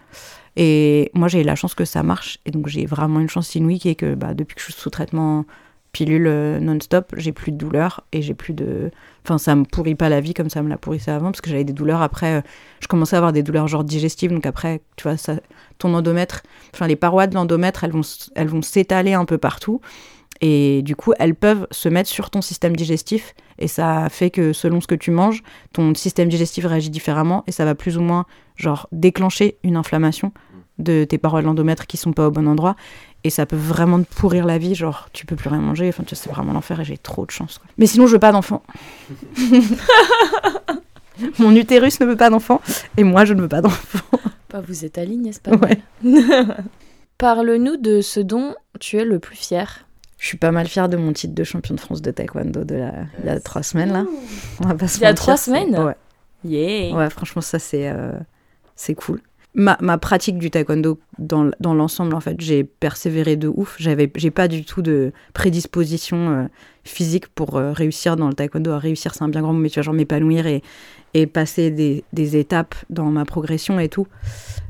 Et 0.56 1.10
moi, 1.14 1.28
j'ai 1.28 1.40
eu 1.40 1.44
la 1.44 1.56
chance 1.56 1.74
que 1.74 1.84
ça 1.84 2.02
marche. 2.02 2.38
Et 2.46 2.50
donc 2.50 2.68
j'ai 2.68 2.86
vraiment 2.86 3.20
une 3.20 3.28
chance 3.28 3.54
inouïe 3.54 3.78
qui 3.78 3.88
est 3.88 3.94
que 3.94 4.14
bah, 4.14 4.34
depuis 4.34 4.54
que 4.54 4.60
je 4.60 4.66
suis 4.66 4.74
sous 4.74 4.90
traitement 4.90 5.44
pilule 5.94 6.26
euh, 6.26 6.60
non-stop, 6.60 7.14
j'ai 7.16 7.32
plus 7.32 7.52
de 7.52 7.56
douleurs 7.56 8.04
et 8.12 8.20
j'ai 8.20 8.34
plus 8.34 8.52
de... 8.52 8.90
Enfin, 9.24 9.38
ça 9.38 9.54
me 9.54 9.64
pourrit 9.64 9.94
pas 9.94 10.10
la 10.10 10.20
vie 10.20 10.34
comme 10.34 10.50
ça 10.50 10.60
me 10.60 10.68
la 10.68 10.76
pourrissait 10.76 11.12
avant, 11.12 11.30
parce 11.30 11.40
que 11.40 11.48
j'avais 11.48 11.64
des 11.64 11.72
douleurs 11.72 12.02
après... 12.02 12.34
euh, 12.34 12.40
je 12.80 12.88
commençais 12.88 13.16
à 13.16 13.20
avoir 13.20 13.32
des 13.32 13.42
douleurs 13.42 13.68
genre 13.68 13.84
digestives, 13.84 14.32
donc 14.32 14.44
après, 14.44 14.82
tu 14.96 15.08
vois, 15.08 15.16
ton 15.78 15.94
endomètre... 15.94 16.42
Enfin, 16.74 16.88
les 16.88 16.96
parois 16.96 17.26
de 17.26 17.34
l'endomètre, 17.34 17.84
elles 17.84 17.92
vont, 17.92 18.02
elles 18.34 18.48
vont 18.48 18.60
s'étaler 18.60 19.14
un 19.14 19.24
peu 19.24 19.38
partout. 19.38 19.80
Et 20.40 20.82
du 20.82 20.96
coup, 20.96 21.12
elles 21.18 21.36
peuvent 21.36 21.66
se 21.70 21.88
mettre 21.88 22.10
sur 22.10 22.28
ton 22.28 22.42
système 22.42 22.74
digestif. 22.74 23.34
Et 23.58 23.68
ça 23.68 24.08
fait 24.10 24.30
que 24.30 24.52
selon 24.52 24.80
ce 24.80 24.88
que 24.88 24.96
tu 24.96 25.12
manges, 25.12 25.42
ton 25.72 25.94
système 25.94 26.28
digestif 26.28 26.66
réagit 26.66 26.90
différemment. 26.90 27.44
Et 27.46 27.52
ça 27.52 27.64
va 27.64 27.74
plus 27.76 27.96
ou 27.96 28.02
moins, 28.02 28.26
genre, 28.56 28.88
déclencher 28.90 29.58
une 29.62 29.76
inflammation 29.76 30.32
de 30.78 31.04
tes 31.04 31.18
parois 31.18 31.40
de 31.40 31.46
l'endomètre 31.46 31.86
qui 31.86 31.96
sont 31.96 32.12
pas 32.12 32.26
au 32.26 32.30
bon 32.30 32.46
endroit. 32.48 32.76
Et 33.26 33.30
ça 33.30 33.46
peut 33.46 33.56
vraiment 33.56 34.02
te 34.02 34.14
pourrir 34.14 34.44
la 34.44 34.58
vie. 34.58 34.74
Genre, 34.74 35.08
tu 35.12 35.24
peux 35.24 35.36
plus 35.36 35.48
rien 35.48 35.60
manger. 35.60 35.88
Enfin, 35.88 36.02
tu 36.04 36.14
sais, 36.14 36.28
vraiment 36.28 36.52
l'enfer 36.52 36.80
et 36.80 36.84
j'ai 36.84 36.98
trop 36.98 37.24
de 37.24 37.30
chance. 37.30 37.58
quoi. 37.58 37.66
Mais 37.78 37.86
sinon, 37.86 38.06
je 38.06 38.12
veux 38.12 38.18
pas 38.18 38.32
d'enfant. 38.32 38.62
Mon 41.38 41.54
utérus 41.54 42.00
ne 42.00 42.06
veut 42.06 42.16
pas 42.16 42.30
d'enfant. 42.30 42.60
Et 42.96 43.04
moi, 43.04 43.24
je 43.24 43.34
ne 43.34 43.42
veux 43.42 43.48
pas 43.48 43.60
d'enfant. 43.60 44.18
Pas 44.48 44.60
vous 44.60 44.84
êtes 44.84 44.98
alignés, 44.98 45.32
c'est 45.32 45.42
pas 45.42 45.52
Ouais. 45.56 45.80
mal. 46.02 46.64
Parle-nous 47.18 47.76
de 47.76 48.00
ce 48.00 48.20
dont 48.20 48.54
tu 48.80 48.98
es 48.98 49.04
le 49.04 49.18
plus 49.20 49.36
fier. 49.36 49.86
Je 50.18 50.26
suis 50.26 50.38
pas 50.38 50.50
mal 50.50 50.66
fière 50.66 50.88
de 50.88 50.96
mon 50.96 51.12
titre 51.12 51.34
de 51.34 51.44
champion 51.44 51.74
de 51.74 51.80
France 51.80 52.02
de 52.02 52.10
taekwondo 52.10 52.64
de 52.64 52.74
la... 52.76 52.92
il 53.20 53.26
y 53.26 53.28
a 53.28 53.38
trois 53.40 53.62
semaines 53.62 53.92
là. 53.92 54.04
On 54.62 54.68
va 54.68 54.74
pas 54.74 54.88
se 54.88 54.98
Il 54.98 55.02
y 55.02 55.04
a 55.04 55.08
mentir, 55.10 55.22
trois 55.22 55.36
semaines 55.36 55.78
Ouais. 55.78 55.94
Yeah. 56.44 56.96
Ouais, 56.96 57.10
franchement, 57.10 57.42
ça, 57.42 57.58
c'est 57.58 57.88
euh, 57.88 58.12
c'est 58.74 58.94
cool. 58.94 59.20
Ma, 59.54 59.76
ma 59.80 59.98
pratique 59.98 60.38
du 60.38 60.50
taekwondo 60.50 60.98
dans, 61.18 61.50
l'ensemble, 61.74 62.14
en 62.14 62.20
fait, 62.20 62.40
j'ai 62.40 62.64
persévéré 62.64 63.36
de 63.36 63.48
ouf. 63.48 63.76
J'avais, 63.78 64.10
j'ai 64.16 64.30
pas 64.30 64.48
du 64.48 64.64
tout 64.64 64.82
de 64.82 65.12
prédisposition 65.32 66.30
euh, 66.30 66.44
physique 66.84 67.28
pour 67.28 67.56
euh, 67.56 67.72
réussir 67.72 68.16
dans 68.16 68.28
le 68.28 68.34
taekwondo. 68.34 68.72
À 68.72 68.78
réussir, 68.78 69.14
c'est 69.14 69.22
un 69.22 69.28
bien 69.28 69.42
grand 69.42 69.52
mot, 69.52 69.60
mais 69.60 69.70
tu 69.70 69.74
vois, 69.74 69.84
genre 69.84 69.94
m'épanouir 69.94 70.46
et, 70.46 70.62
et 71.14 71.26
passer 71.26 71.70
des, 71.70 72.04
des 72.12 72.36
étapes 72.36 72.74
dans 72.90 73.06
ma 73.10 73.24
progression 73.24 73.78
et 73.78 73.88
tout. 73.88 74.06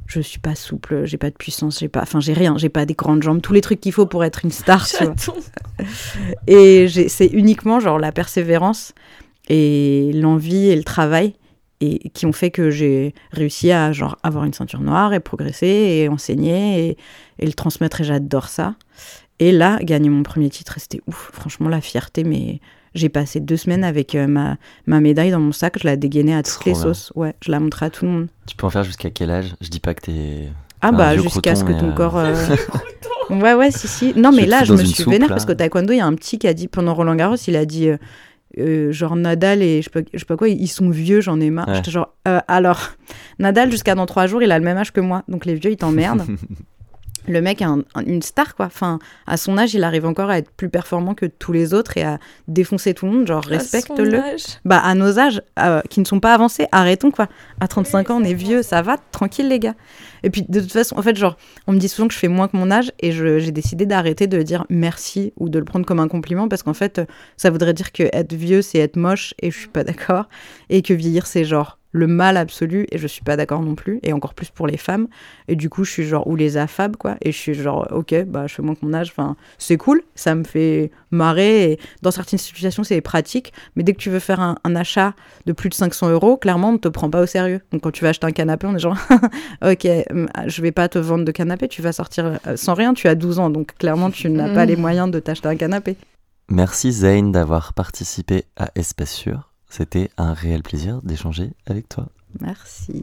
Je 0.06 0.20
suis 0.20 0.38
pas 0.38 0.54
souple, 0.54 1.06
j'ai 1.06 1.16
pas 1.16 1.30
de 1.30 1.34
puissance, 1.34 1.78
j'ai 1.80 1.88
pas, 1.88 2.02
enfin, 2.02 2.20
j'ai 2.20 2.34
rien, 2.34 2.58
j'ai 2.58 2.68
pas 2.68 2.84
des 2.84 2.92
grandes 2.92 3.22
jambes, 3.22 3.40
tous 3.40 3.54
les 3.54 3.62
trucs 3.62 3.80
qu'il 3.80 3.92
faut 3.92 4.04
pour 4.04 4.22
être 4.22 4.44
une 4.44 4.50
star, 4.50 4.86
tu 4.86 5.02
vois. 5.02 5.14
Et 6.46 6.88
j'ai- 6.88 7.08
c'est 7.08 7.26
uniquement 7.26 7.80
genre 7.80 7.98
la 7.98 8.12
persévérance 8.12 8.92
et 9.48 10.10
l'envie 10.14 10.68
et 10.68 10.76
le 10.76 10.84
travail 10.84 11.34
et 11.84 12.08
qui 12.10 12.26
ont 12.26 12.32
fait 12.32 12.50
que 12.50 12.70
j'ai 12.70 13.14
réussi 13.32 13.70
à 13.72 13.92
genre 13.92 14.16
avoir 14.22 14.44
une 14.44 14.52
ceinture 14.52 14.80
noire 14.80 15.12
et 15.14 15.20
progresser 15.20 15.66
et 15.66 16.08
enseigner 16.08 16.88
et, 16.90 16.96
et 17.38 17.46
le 17.46 17.52
transmettre 17.52 18.00
et 18.00 18.04
j'adore 18.04 18.48
ça. 18.48 18.74
Et 19.40 19.50
là, 19.52 19.78
gagner 19.82 20.08
mon 20.10 20.22
premier 20.22 20.48
titre, 20.50 20.74
c'était 20.78 21.00
ouf. 21.08 21.30
Franchement, 21.32 21.68
la 21.68 21.80
fierté, 21.80 22.22
mais 22.22 22.60
j'ai 22.94 23.08
passé 23.08 23.40
deux 23.40 23.56
semaines 23.56 23.82
avec 23.82 24.14
euh, 24.14 24.28
ma, 24.28 24.56
ma 24.86 25.00
médaille 25.00 25.32
dans 25.32 25.40
mon 25.40 25.50
sac, 25.50 25.78
je 25.80 25.86
la 25.88 25.96
dégainais 25.96 26.34
à 26.34 26.42
toutes 26.44 26.64
les 26.64 26.72
bien. 26.72 26.80
sauces. 26.82 27.12
Ouais, 27.16 27.34
je 27.44 27.50
la 27.50 27.58
montrais 27.58 27.86
à 27.86 27.90
tout 27.90 28.04
le 28.04 28.10
monde. 28.12 28.28
Tu 28.46 28.54
peux 28.54 28.66
en 28.66 28.70
faire 28.70 28.84
jusqu'à 28.84 29.10
quel 29.10 29.30
âge? 29.32 29.54
Je 29.60 29.68
dis 29.68 29.80
pas 29.80 29.94
que 29.94 30.02
t'es. 30.02 30.48
Ah 30.80 30.92
bah 30.92 31.16
jusqu'à 31.16 31.54
ce 31.56 31.64
que 31.64 31.72
ton 31.72 31.90
euh, 31.90 31.92
corps... 31.94 32.18
euh, 32.18 32.34
Ouais, 33.30 33.54
ouais, 33.54 33.70
si, 33.70 33.88
si. 33.88 34.12
Non, 34.16 34.30
Je 34.32 34.36
mais 34.36 34.46
là, 34.46 34.64
je 34.64 34.74
me 34.74 34.84
suis 34.84 35.02
soupe, 35.02 35.12
vénère 35.12 35.28
là. 35.30 35.34
parce 35.34 35.46
qu'au 35.46 35.54
taekwondo, 35.54 35.92
il 35.94 35.96
y 35.96 36.00
a 36.00 36.06
un 36.06 36.14
petit 36.14 36.38
qui 36.38 36.46
a 36.46 36.52
dit, 36.52 36.68
pendant 36.68 36.92
Roland 36.94 37.14
Garros, 37.16 37.36
il 37.48 37.56
a 37.56 37.64
dit, 37.64 37.88
euh, 38.58 38.92
genre 38.92 39.16
Nadal 39.16 39.62
et 39.62 39.82
je 39.82 39.84
sais, 39.84 39.90
pas, 39.90 40.08
je 40.12 40.18
sais 40.18 40.24
pas 40.24 40.36
quoi, 40.36 40.48
ils 40.48 40.68
sont 40.68 40.90
vieux, 40.90 41.20
j'en 41.20 41.40
ai 41.40 41.50
marre. 41.50 41.68
Ouais. 41.68 41.74
J'étais 41.76 41.90
genre, 41.90 42.14
euh, 42.28 42.40
alors, 42.48 42.92
Nadal, 43.38 43.70
jusqu'à 43.70 43.94
dans 43.94 44.06
trois 44.06 44.26
jours, 44.26 44.42
il 44.42 44.52
a 44.52 44.58
le 44.58 44.64
même 44.64 44.76
âge 44.76 44.92
que 44.92 45.00
moi. 45.00 45.22
Donc 45.28 45.46
les 45.46 45.54
vieux, 45.54 45.72
ils 45.72 45.76
t'emmerdent. 45.76 46.26
le 47.26 47.40
mec 47.40 47.60
est 47.62 47.64
un- 47.64 47.82
un- 47.94 48.04
une 48.04 48.22
star, 48.22 48.54
quoi. 48.54 48.66
Enfin, 48.66 48.98
à 49.26 49.36
son 49.36 49.56
âge, 49.58 49.74
il 49.74 49.82
arrive 49.84 50.06
encore 50.06 50.30
à 50.30 50.38
être 50.38 50.50
plus 50.50 50.68
performant 50.68 51.14
que 51.14 51.26
tous 51.26 51.52
les 51.52 51.72
autres 51.74 51.96
et 51.96 52.02
à 52.02 52.18
défoncer 52.48 52.94
tout 52.94 53.06
le 53.06 53.12
monde. 53.12 53.26
Genre, 53.26 53.42
respecte-le. 53.58 54.18
Bah, 54.64 54.78
à 54.78 54.94
nos 54.94 55.18
âges, 55.18 55.42
euh, 55.58 55.80
qui 55.90 56.00
ne 56.00 56.04
sont 56.04 56.20
pas 56.20 56.34
avancés, 56.34 56.66
arrêtons 56.72 57.10
quoi. 57.10 57.28
À 57.60 57.68
35 57.68 58.10
ans, 58.10 58.20
on 58.20 58.24
est 58.24 58.34
vieux, 58.34 58.62
ça 58.62 58.82
va, 58.82 58.96
tranquille 59.12 59.48
les 59.48 59.58
gars. 59.58 59.74
Et 60.22 60.30
puis, 60.30 60.42
de 60.48 60.60
toute 60.60 60.72
façon, 60.72 60.96
en 60.98 61.02
fait, 61.02 61.16
genre, 61.16 61.36
on 61.66 61.72
me 61.72 61.78
dit 61.78 61.88
souvent 61.88 62.08
que 62.08 62.14
je 62.14 62.18
fais 62.18 62.28
moins 62.28 62.48
que 62.48 62.56
mon 62.56 62.70
âge 62.70 62.92
et 63.00 63.12
j'ai 63.12 63.52
décidé 63.52 63.84
d'arrêter 63.86 64.26
de 64.26 64.40
dire 64.42 64.64
merci 64.70 65.32
ou 65.36 65.48
de 65.48 65.58
le 65.58 65.64
prendre 65.64 65.84
comme 65.84 66.00
un 66.00 66.08
compliment 66.08 66.48
parce 66.48 66.62
qu'en 66.62 66.72
fait, 66.74 67.00
ça 67.36 67.50
voudrait 67.50 67.74
dire 67.74 67.92
que 67.92 68.04
être 68.12 68.32
vieux, 68.32 68.62
c'est 68.62 68.78
être 68.78 68.96
moche 68.96 69.34
et 69.42 69.50
je 69.50 69.58
suis 69.58 69.68
pas 69.68 69.84
d'accord. 69.84 70.28
Et 70.70 70.80
que 70.82 70.94
vieillir, 70.94 71.26
c'est 71.26 71.44
genre 71.44 71.78
le 71.94 72.08
mal 72.08 72.36
absolu 72.36 72.86
et 72.90 72.98
je 72.98 73.06
suis 73.06 73.22
pas 73.22 73.36
d'accord 73.36 73.62
non 73.62 73.76
plus 73.76 74.00
et 74.02 74.12
encore 74.12 74.34
plus 74.34 74.50
pour 74.50 74.66
les 74.66 74.76
femmes. 74.76 75.06
Et 75.46 75.54
du 75.54 75.70
coup, 75.70 75.84
je 75.84 75.92
suis 75.92 76.04
genre, 76.04 76.26
ou 76.26 76.34
les 76.34 76.56
affab 76.56 76.96
quoi. 76.96 77.16
Et 77.22 77.30
je 77.30 77.38
suis 77.38 77.54
genre, 77.54 77.86
ok, 77.92 78.24
bah, 78.26 78.46
je 78.48 78.54
fais 78.54 78.62
moins 78.62 78.74
que 78.74 78.84
mon 78.84 78.92
âge, 78.92 79.12
enfin, 79.16 79.36
c'est 79.58 79.76
cool, 79.76 80.02
ça 80.16 80.34
me 80.34 80.42
fait 80.42 80.90
marrer 81.12 81.72
et 81.72 81.80
dans 82.02 82.10
certaines 82.10 82.40
situations, 82.40 82.82
c'est 82.82 83.00
pratique. 83.00 83.52
Mais 83.76 83.84
dès 83.84 83.92
que 83.92 83.98
tu 83.98 84.10
veux 84.10 84.18
faire 84.18 84.40
un, 84.40 84.56
un 84.64 84.74
achat 84.74 85.14
de 85.46 85.52
plus 85.52 85.68
de 85.68 85.74
500 85.74 86.10
euros, 86.10 86.36
clairement, 86.36 86.70
on 86.70 86.72
ne 86.72 86.78
te 86.78 86.88
prend 86.88 87.08
pas 87.08 87.22
au 87.22 87.26
sérieux. 87.26 87.60
Donc 87.70 87.82
quand 87.82 87.92
tu 87.92 88.02
vas 88.02 88.10
acheter 88.10 88.26
un 88.26 88.32
canapé, 88.32 88.66
on 88.66 88.74
est 88.74 88.80
genre, 88.80 88.98
ok, 89.64 89.86
hum, 90.10 90.28
je 90.46 90.62
vais 90.62 90.72
pas 90.72 90.88
te 90.88 90.98
vendre 90.98 91.24
de 91.24 91.32
canapé, 91.32 91.68
tu 91.68 91.80
vas 91.80 91.92
sortir 91.92 92.40
euh, 92.48 92.56
sans 92.56 92.74
rien, 92.74 92.92
tu 92.92 93.06
as 93.06 93.14
12 93.14 93.38
ans, 93.38 93.50
donc 93.50 93.76
clairement, 93.78 94.10
tu 94.10 94.28
n'as 94.30 94.52
pas 94.52 94.64
les 94.66 94.76
moyens 94.84 95.10
de 95.12 95.20
t'acheter 95.20 95.48
un 95.48 95.56
canapé. 95.56 95.96
Merci 96.50 96.90
Zayn 96.90 97.30
d'avoir 97.30 97.72
participé 97.72 98.44
à 98.56 98.68
Espace 98.74 99.12
Sûr. 99.12 99.53
C'était 99.76 100.08
un 100.18 100.34
réel 100.34 100.62
plaisir 100.62 101.00
d'échanger 101.02 101.50
avec 101.66 101.88
toi. 101.88 102.06
Merci. 102.40 103.02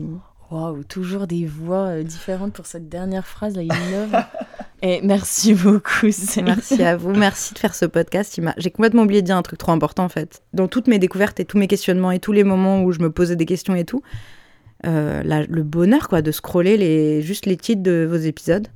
Waouh, 0.50 0.86
toujours 0.86 1.28
des 1.28 1.46
voix 1.46 1.88
euh, 1.88 2.04
différentes 2.04 2.54
pour 2.54 2.66
cette 2.66 2.88
dernière 2.88 3.28
phrase, 3.28 3.58
là, 3.58 3.64
innove. 3.64 4.16
Et 4.82 5.02
merci 5.04 5.54
beaucoup. 5.54 6.08
Merci 6.44 6.82
à 6.82 6.96
vous, 6.96 7.12
merci 7.14 7.54
de 7.54 7.60
faire 7.60 7.76
ce 7.76 7.84
podcast. 7.86 8.40
J'ai 8.58 8.72
complètement 8.72 9.02
oublié 9.04 9.22
de 9.22 9.26
dire 9.26 9.36
un 9.36 9.42
truc 9.42 9.60
trop 9.60 9.74
important 9.74 10.06
en 10.06 10.10
fait. 10.10 10.44
Dans 10.54 10.70
toutes 10.70 10.88
mes 10.88 10.98
découvertes 10.98 11.42
et 11.42 11.46
tous 11.46 11.58
mes 11.58 11.68
questionnements 11.68 12.12
et 12.12 12.20
tous 12.20 12.32
les 12.32 12.46
moments 12.46 12.82
où 12.84 12.94
je 12.94 13.00
me 13.00 13.12
posais 13.12 13.36
des 13.36 13.46
questions 13.46 13.76
et 13.76 13.84
tout, 13.84 14.02
euh, 14.88 15.22
la- 15.24 15.44
le 15.46 15.64
bonheur 15.64 16.08
quoi 16.08 16.22
de 16.22 16.32
scroller 16.32 16.78
les, 16.78 17.22
juste 17.22 17.46
les 17.48 17.58
titres 17.58 17.84
de 17.84 18.08
vos 18.10 18.16
épisodes 18.16 18.70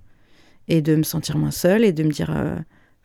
et 0.67 0.81
de 0.81 0.95
me 0.97 1.03
sentir 1.03 1.37
moins 1.37 1.51
seule 1.51 1.85
et 1.85 1.93
de 1.93 2.03
me 2.03 2.11
dire, 2.11 2.31
euh, 2.35 2.55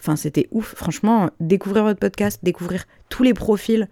enfin 0.01 0.16
c'était 0.16 0.49
ouf. 0.51 0.74
Franchement, 0.76 1.30
découvrir 1.38 1.84
votre 1.84 2.01
podcast, 2.01 2.41
découvrir 2.43 2.84
tous 3.09 3.22
les 3.22 3.34
profils 3.34 3.88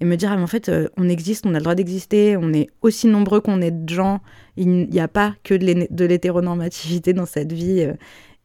et 0.00 0.04
me 0.04 0.16
dire, 0.16 0.30
ah, 0.32 0.36
mais 0.36 0.42
en 0.42 0.46
fait, 0.48 0.68
euh, 0.68 0.88
on 0.96 1.08
existe, 1.08 1.44
on 1.46 1.54
a 1.54 1.58
le 1.58 1.62
droit 1.62 1.74
d'exister, 1.74 2.36
on 2.36 2.52
est 2.52 2.68
aussi 2.82 3.06
nombreux 3.08 3.40
qu'on 3.40 3.60
est 3.60 3.70
de 3.72 3.88
gens. 3.92 4.20
Il 4.56 4.88
n'y 4.88 5.00
a 5.00 5.08
pas 5.08 5.34
que 5.44 5.54
de 5.54 5.64
l'hé- 5.64 5.88
de 5.90 6.04
l'hétéronormativité 6.04 7.12
dans 7.12 7.26
cette 7.26 7.52
vie. 7.52 7.80
euh, 7.82 7.94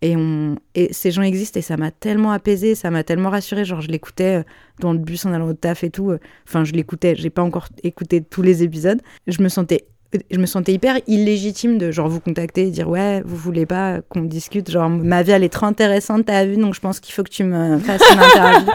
et, 0.02 0.18
on, 0.18 0.58
et 0.76 0.92
ces 0.92 1.12
gens 1.12 1.22
existent 1.22 1.58
et 1.60 1.64
ça 1.64 1.78
m'a 1.78 1.90
tellement 1.92 2.32
apaisé, 2.32 2.76
ça 2.76 2.92
m'a 2.92 3.04
tellement 3.06 3.30
rassuré. 3.30 3.64
Genre, 3.64 3.80
je 3.82 3.88
l'écoutais 3.90 4.40
euh, 4.40 4.44
dans 4.82 4.92
le 4.92 5.00
bus 5.00 5.26
en 5.26 5.32
allant 5.32 5.48
au 5.48 5.54
taf 5.54 5.84
et 5.86 5.90
tout. 5.92 6.12
Enfin, 6.48 6.66
je 6.66 6.74
l'écoutais, 6.74 7.16
j'ai 7.16 7.30
pas 7.30 7.42
encore 7.44 7.68
écouté 7.84 8.22
tous 8.22 8.42
les 8.42 8.64
épisodes. 8.64 9.00
Je 9.28 9.42
me 9.42 9.48
sentais. 9.48 9.86
Je 10.30 10.38
me 10.38 10.46
sentais 10.46 10.74
hyper 10.74 11.00
illégitime 11.08 11.80
de 11.80 11.90
genre 11.90 12.08
vous 12.08 12.20
contacter 12.20 12.68
et 12.68 12.70
dire 12.70 12.88
ouais 12.88 13.24
vous 13.26 13.36
voulez 13.36 13.66
pas 13.66 14.02
qu'on 14.10 14.22
discute? 14.22 14.70
Genre 14.70 14.88
ma 14.88 15.24
vie 15.24 15.32
elle 15.32 15.44
est 15.44 15.50
trop 15.50 15.66
intéressante 15.66 16.26
t'as 16.28 16.46
vu 16.46 16.56
donc 16.56 16.76
je 16.76 16.80
pense 16.82 17.00
qu'il 17.00 17.16
faut 17.16 17.24
que 17.24 17.32
tu 17.32 17.44
me 17.44 17.80
fasses 17.80 18.04
une 18.14 18.20
interview 18.22 18.72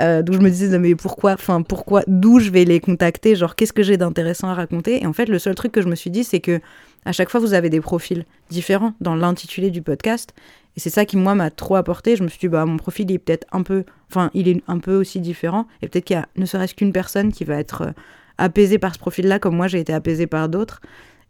Euh, 0.00 0.22
donc 0.22 0.36
je 0.36 0.40
me 0.40 0.50
disais 0.50 0.78
mais 0.78 0.94
pourquoi 0.94 1.32
enfin 1.32 1.62
pourquoi 1.62 2.02
d'où 2.06 2.38
je 2.38 2.50
vais 2.50 2.64
les 2.64 2.80
contacter? 2.80 3.34
Genre 3.34 3.54
qu'est-ce 3.54 3.72
que 3.72 3.82
j'ai 3.82 3.96
d'intéressant 3.96 4.48
à 4.48 4.54
raconter? 4.54 5.02
Et 5.02 5.06
en 5.06 5.12
fait 5.12 5.26
le 5.26 5.38
seul 5.38 5.54
truc 5.54 5.72
que 5.72 5.80
je 5.80 5.88
me 5.88 5.94
suis 5.94 6.10
dit 6.10 6.24
c'est 6.24 6.40
que 6.40 6.60
à 7.04 7.12
chaque 7.12 7.30
fois 7.30 7.40
vous 7.40 7.54
avez 7.54 7.70
des 7.70 7.80
profils 7.80 8.24
différents 8.50 8.92
dans 9.00 9.14
l'intitulé 9.14 9.70
du 9.70 9.82
podcast. 9.82 10.34
Et 10.76 10.80
c'est 10.80 10.90
ça 10.90 11.06
qui 11.06 11.16
moi 11.16 11.34
m'a 11.34 11.50
trop 11.50 11.76
apporté. 11.76 12.16
Je 12.16 12.22
me 12.22 12.28
suis 12.28 12.38
dit 12.38 12.48
bah 12.48 12.66
mon 12.66 12.76
profil 12.76 13.10
il 13.10 13.14
est 13.14 13.18
peut-être 13.18 13.46
un 13.52 13.62
peu 13.62 13.84
enfin 14.10 14.30
il 14.34 14.48
est 14.48 14.62
un 14.68 14.78
peu 14.78 14.94
aussi 14.96 15.20
différent. 15.20 15.66
Et 15.80 15.88
peut-être 15.88 16.04
qu'il 16.04 16.16
y 16.16 16.18
a 16.18 16.28
ne 16.36 16.44
serait-ce 16.44 16.74
qu'une 16.74 16.92
personne 16.92 17.32
qui 17.32 17.44
va 17.44 17.56
être 17.56 17.82
euh, 17.82 17.90
apaisée 18.36 18.78
par 18.78 18.94
ce 18.94 18.98
profil 18.98 19.28
là 19.28 19.38
comme 19.38 19.56
moi 19.56 19.66
j'ai 19.66 19.80
été 19.80 19.94
apaisée 19.94 20.26
par 20.26 20.50
d'autres. 20.50 20.82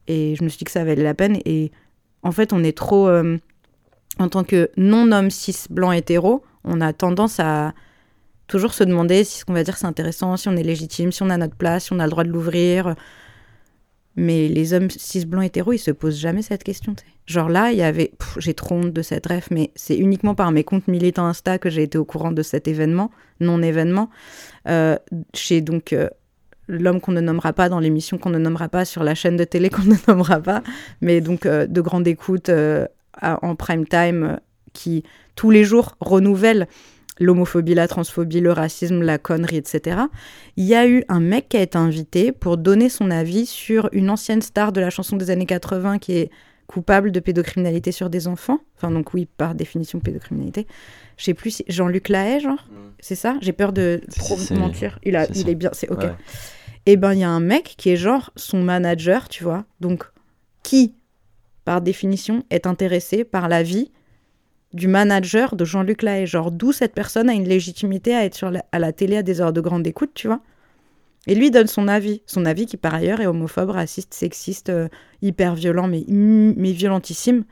Et 0.08 0.34
je 0.34 0.42
me 0.42 0.48
suis 0.48 0.58
dit 0.58 0.64
que 0.64 0.72
ça 0.72 0.84
valait 0.84 1.04
la 1.04 1.14
peine. 1.14 1.38
Et 1.44 1.70
en 2.24 2.32
fait 2.32 2.52
on 2.52 2.64
est 2.64 2.76
trop 2.76 3.08
euh, 3.08 3.38
en 4.18 4.28
tant 4.28 4.42
que 4.42 4.70
non 4.76 5.12
homme 5.12 5.30
cis 5.30 5.66
blanc 5.70 5.92
hétéro 5.92 6.42
on 6.64 6.80
a 6.80 6.92
tendance 6.92 7.38
à 7.38 7.74
toujours 8.46 8.74
se 8.74 8.84
demander 8.84 9.24
si 9.24 9.40
ce 9.40 9.44
qu'on 9.44 9.52
va 9.52 9.64
dire 9.64 9.76
c'est 9.76 9.86
intéressant, 9.86 10.36
si 10.36 10.48
on 10.48 10.56
est 10.56 10.62
légitime, 10.62 11.12
si 11.12 11.22
on 11.22 11.30
a 11.30 11.36
notre 11.36 11.56
place, 11.56 11.86
si 11.86 11.92
on 11.92 11.98
a 11.98 12.04
le 12.04 12.10
droit 12.10 12.24
de 12.24 12.30
l'ouvrir. 12.30 12.94
Mais 14.16 14.48
les 14.48 14.72
hommes 14.72 14.88
cis 14.90 15.26
blancs 15.26 15.44
hétéros, 15.44 15.74
ils 15.74 15.78
se 15.78 15.90
posent 15.90 16.18
jamais 16.18 16.40
cette 16.40 16.64
question. 16.64 16.96
Genre 17.26 17.50
là, 17.50 17.70
il 17.70 17.78
y 17.78 17.82
avait, 17.82 18.12
j'ai 18.38 18.54
trop 18.54 18.76
honte 18.76 18.92
de 18.92 19.02
cette 19.02 19.26
ref, 19.26 19.48
mais 19.50 19.72
c'est 19.74 19.96
uniquement 19.96 20.34
par 20.34 20.52
mes 20.52 20.64
comptes 20.64 20.88
militants 20.88 21.26
Insta 21.26 21.58
que 21.58 21.68
j'ai 21.68 21.82
été 21.82 21.98
au 21.98 22.06
courant 22.06 22.32
de 22.32 22.42
cet 22.42 22.66
événement, 22.66 23.10
non 23.40 23.60
événement, 23.60 24.08
euh, 24.68 24.96
chez 25.34 25.60
donc 25.60 25.92
euh, 25.92 26.08
l'homme 26.66 27.00
qu'on 27.00 27.12
ne 27.12 27.20
nommera 27.20 27.52
pas 27.52 27.68
dans 27.68 27.78
l'émission 27.78 28.16
qu'on 28.16 28.30
ne 28.30 28.38
nommera 28.38 28.70
pas 28.70 28.86
sur 28.86 29.04
la 29.04 29.14
chaîne 29.14 29.36
de 29.36 29.44
télé 29.44 29.68
qu'on 29.68 29.82
ne 29.84 29.96
nommera 30.08 30.40
pas, 30.40 30.62
mais 31.02 31.20
donc 31.20 31.44
euh, 31.44 31.66
de 31.66 31.80
grande 31.82 32.08
écoute 32.08 32.50
en 33.22 33.56
prime 33.56 33.86
time 33.86 34.38
qui 34.72 35.02
tous 35.34 35.50
les 35.50 35.64
jours 35.64 35.96
renouvelle 36.00 36.68
l'homophobie, 37.18 37.74
la 37.74 37.88
transphobie, 37.88 38.40
le 38.40 38.52
racisme, 38.52 39.02
la 39.02 39.18
connerie, 39.18 39.56
etc. 39.56 40.02
Il 40.56 40.64
y 40.64 40.74
a 40.74 40.86
eu 40.86 41.04
un 41.08 41.20
mec 41.20 41.48
qui 41.48 41.56
a 41.56 41.62
été 41.62 41.78
invité 41.78 42.32
pour 42.32 42.56
donner 42.56 42.88
son 42.88 43.10
avis 43.10 43.46
sur 43.46 43.88
une 43.92 44.10
ancienne 44.10 44.42
star 44.42 44.72
de 44.72 44.80
la 44.80 44.90
chanson 44.90 45.16
des 45.16 45.30
années 45.30 45.46
80 45.46 45.98
qui 45.98 46.12
est 46.12 46.30
coupable 46.66 47.12
de 47.12 47.20
pédocriminalité 47.20 47.92
sur 47.92 48.10
des 48.10 48.26
enfants. 48.26 48.58
Enfin, 48.76 48.90
donc 48.90 49.14
oui, 49.14 49.26
par 49.36 49.54
définition, 49.54 50.00
pédocriminalité. 50.00 50.66
Je 51.16 51.24
sais 51.24 51.34
plus 51.34 51.50
si... 51.50 51.64
Jean-Luc 51.68 52.08
Lahaye, 52.08 52.40
genre 52.40 52.68
C'est 52.98 53.14
ça? 53.14 53.36
J'ai 53.40 53.52
peur 53.52 53.72
de 53.72 54.00
trop 54.18 54.36
mentir. 54.54 54.98
Il, 55.04 55.16
a, 55.16 55.26
c'est 55.26 55.36
il 55.36 55.42
ça. 55.44 55.50
est 55.50 55.54
bien, 55.54 55.70
c'est 55.72 55.90
ok. 55.90 56.02
Ouais. 56.02 56.14
Et 56.86 56.96
ben, 56.96 57.14
il 57.14 57.20
y 57.20 57.24
a 57.24 57.30
un 57.30 57.40
mec 57.40 57.74
qui 57.76 57.90
est 57.90 57.96
genre 57.96 58.30
son 58.36 58.62
manager, 58.62 59.28
tu 59.28 59.44
vois. 59.44 59.64
Donc, 59.80 60.04
qui, 60.62 60.94
par 61.64 61.80
définition, 61.80 62.44
est 62.50 62.66
intéressé 62.66 63.24
par 63.24 63.48
la 63.48 63.62
vie 63.62 63.90
du 64.76 64.86
manager 64.88 65.56
de 65.56 65.64
Jean-Luc 65.64 66.02
Lahaye. 66.02 66.26
Genre, 66.26 66.50
d'où 66.52 66.70
cette 66.70 66.94
personne 66.94 67.28
a 67.28 67.32
une 67.32 67.48
légitimité 67.48 68.14
à 68.14 68.24
être 68.24 68.34
sur 68.34 68.52
à 68.70 68.78
la 68.78 68.92
télé 68.92 69.16
à 69.16 69.22
des 69.22 69.40
heures 69.40 69.52
de 69.52 69.60
grande 69.60 69.86
écoute, 69.86 70.10
tu 70.14 70.28
vois. 70.28 70.40
Et 71.26 71.34
lui 71.34 71.50
donne 71.50 71.66
son 71.66 71.88
avis. 71.88 72.22
Son 72.26 72.44
avis 72.44 72.66
qui, 72.66 72.76
par 72.76 72.94
ailleurs, 72.94 73.20
est 73.20 73.26
homophobe, 73.26 73.70
raciste, 73.70 74.14
sexiste, 74.14 74.68
euh, 74.68 74.88
hyper 75.22 75.56
violent, 75.56 75.88
mais, 75.88 76.04
mais 76.08 76.70
violentissime. 76.70 77.44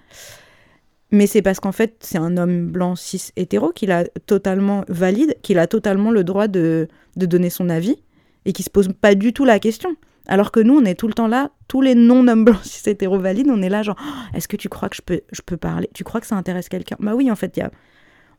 Mais 1.11 1.27
c'est 1.27 1.43
parce 1.43 1.59
qu'en 1.61 1.73
fait, 1.73 1.97
c'est 2.01 2.19
un 2.19 2.37
homme 2.37 2.69
blanc, 2.69 2.95
cis, 2.95 3.31
hétéro, 3.37 3.71
qu'il 3.71 3.91
a 3.91 4.05
totalement 4.27 4.85
valide, 4.89 5.35
qu'il 5.43 5.59
a 5.59 5.67
totalement 5.67 6.11
le 6.11 6.25
droit 6.25 6.47
de, 6.47 6.89
de 7.17 7.27
donner 7.27 7.51
son 7.51 7.69
avis 7.69 7.97
et 8.45 8.53
qui 8.53 8.63
se 8.63 8.71
pose 8.71 8.89
pas 9.01 9.15
du 9.15 9.33
tout 9.33 9.45
la 9.45 9.59
question. 9.59 9.97
Alors 10.27 10.51
que 10.53 10.61
nous, 10.61 10.77
on 10.77 10.85
est 10.85 10.95
tout 10.95 11.09
le 11.09 11.15
temps 11.15 11.27
là, 11.29 11.51
tous 11.69 11.81
les 11.81 11.95
non-hommes 11.95 12.45
blancs 12.45 12.61
cis 12.65 12.89
hétéro 12.89 13.19
valides, 13.19 13.49
on 13.51 13.63
est 13.63 13.69
là 13.69 13.83
genre, 13.83 13.97
Oh, 14.01 14.37
est-ce 14.37 14.49
que 14.49 14.57
tu 14.57 14.69
crois 14.69 14.89
que 14.89 14.97
je 14.97 15.03
peux, 15.03 15.21
je 15.33 15.43
peux 15.43 15.57
parler? 15.57 15.89
Tu 15.95 16.05
crois 16.05 16.21
que 16.21 16.27
ça 16.27 16.37
intéresse 16.37 16.69
quelqu'un? 16.69 16.97
Bah 17.01 17.15
oui, 17.15 17.31
en 17.31 17.37
fait, 17.37 17.57
y 17.57 17.61
a, 17.61 17.71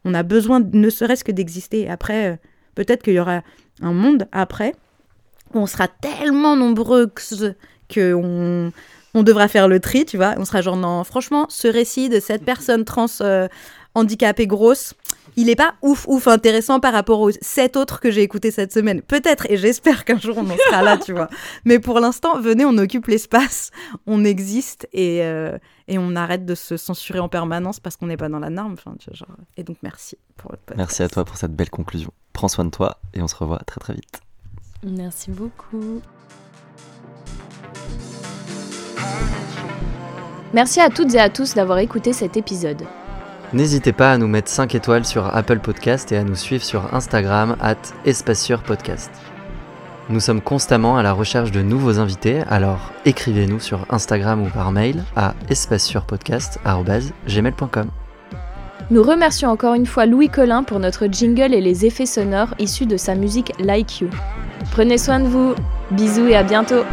on 0.03 0.13
a 0.13 0.23
besoin, 0.23 0.59
ne 0.59 0.89
serait-ce 0.89 1.23
que 1.23 1.31
d'exister. 1.31 1.89
Après, 1.89 2.33
euh, 2.33 2.35
peut-être 2.75 3.03
qu'il 3.03 3.13
y 3.13 3.19
aura 3.19 3.41
un 3.81 3.93
monde 3.93 4.27
après 4.31 4.73
où 5.53 5.59
on 5.59 5.67
sera 5.67 5.87
tellement 5.87 6.55
nombreux 6.55 7.07
que, 7.07 7.53
que 7.89 8.13
on, 8.13 8.71
on 9.13 9.23
devra 9.23 9.47
faire 9.47 9.67
le 9.67 9.79
tri, 9.79 10.05
tu 10.05 10.17
vois. 10.17 10.35
On 10.37 10.45
sera 10.45 10.61
genre, 10.61 10.77
non, 10.77 11.03
franchement, 11.03 11.45
ce 11.49 11.67
récit 11.67 12.09
de 12.09 12.19
cette 12.19 12.43
personne 12.43 12.83
trans 12.83 13.07
euh, 13.21 13.47
handicapée 13.95 14.47
grosse, 14.47 14.93
il 15.35 15.49
est 15.49 15.55
pas 15.55 15.75
ouf, 15.81 16.05
ouf 16.07 16.27
intéressant 16.27 16.79
par 16.79 16.93
rapport 16.93 17.21
aux 17.21 17.31
sept 17.41 17.77
autres 17.77 17.99
que 17.99 18.11
j'ai 18.11 18.21
écoutés 18.21 18.51
cette 18.51 18.73
semaine. 18.73 19.01
Peut-être, 19.01 19.45
et 19.49 19.57
j'espère 19.57 20.05
qu'un 20.05 20.19
jour 20.19 20.37
on 20.37 20.49
en 20.49 20.55
sera 20.69 20.81
là, 20.81 20.97
tu 20.97 21.13
vois. 21.13 21.29
Mais 21.65 21.79
pour 21.79 21.99
l'instant, 21.99 22.39
venez, 22.39 22.65
on 22.65 22.77
occupe 22.77 23.07
l'espace, 23.07 23.71
on 24.07 24.23
existe 24.23 24.87
et, 24.93 25.23
euh, 25.23 25.57
et 25.87 25.97
on 25.97 26.15
arrête 26.15 26.45
de 26.45 26.55
se 26.55 26.77
censurer 26.77 27.19
en 27.19 27.29
permanence 27.29 27.79
parce 27.79 27.97
qu'on 27.97 28.07
n'est 28.07 28.17
pas 28.17 28.29
dans 28.29 28.39
la 28.39 28.49
norme. 28.49 28.73
Enfin, 28.73 28.95
tu 28.99 29.09
vois, 29.09 29.15
genre... 29.17 29.37
Et 29.57 29.63
donc, 29.63 29.77
merci 29.81 30.17
pour 30.37 30.51
votre 30.51 30.63
podcast. 30.63 30.77
Merci 30.77 31.03
à 31.03 31.09
toi 31.09 31.25
pour 31.25 31.37
cette 31.37 31.55
belle 31.55 31.69
conclusion. 31.69 32.11
Prends 32.33 32.47
soin 32.47 32.65
de 32.65 32.71
toi 32.71 32.97
et 33.13 33.21
on 33.21 33.27
se 33.27 33.35
revoit 33.35 33.59
très 33.59 33.79
très 33.79 33.93
vite. 33.93 34.21
Merci 34.83 35.31
beaucoup. 35.31 36.01
Merci 40.53 40.79
à 40.79 40.89
toutes 40.89 41.13
et 41.13 41.19
à 41.19 41.29
tous 41.29 41.53
d'avoir 41.53 41.79
écouté 41.79 42.13
cet 42.13 42.37
épisode. 42.37 42.85
N'hésitez 43.53 43.93
pas 43.93 44.11
à 44.11 44.17
nous 44.17 44.27
mettre 44.27 44.49
5 44.49 44.73
étoiles 44.75 45.05
sur 45.05 45.33
Apple 45.35 45.59
Podcast 45.59 46.11
et 46.11 46.17
à 46.17 46.23
nous 46.23 46.35
suivre 46.35 46.63
sur 46.63 46.93
Instagram 46.93 47.55
at 47.61 47.77
Podcast. 48.65 49.11
Nous 50.09 50.19
sommes 50.19 50.41
constamment 50.41 50.97
à 50.97 51.03
la 51.03 51.13
recherche 51.13 51.51
de 51.51 51.61
nouveaux 51.61 51.99
invités, 51.99 52.41
alors 52.49 52.91
écrivez-nous 53.05 53.59
sur 53.59 53.85
Instagram 53.89 54.41
ou 54.43 54.49
par 54.49 54.71
mail 54.71 55.03
à 55.15 55.35
espacesurpodcast.gmail.com. 55.49 57.89
Nous 58.91 59.01
remercions 59.01 59.49
encore 59.49 59.73
une 59.73 59.87
fois 59.87 60.05
Louis 60.05 60.29
Collin 60.29 60.61
pour 60.61 60.79
notre 60.79 61.07
jingle 61.07 61.55
et 61.55 61.61
les 61.61 61.87
effets 61.87 62.05
sonores 62.05 62.53
issus 62.59 62.85
de 62.85 62.97
sa 62.97 63.15
musique 63.15 63.51
Like 63.59 64.01
You. 64.01 64.09
Prenez 64.71 64.99
soin 64.99 65.19
de 65.19 65.27
vous, 65.27 65.55
bisous 65.89 66.27
et 66.27 66.35
à 66.35 66.43
bientôt 66.43 66.83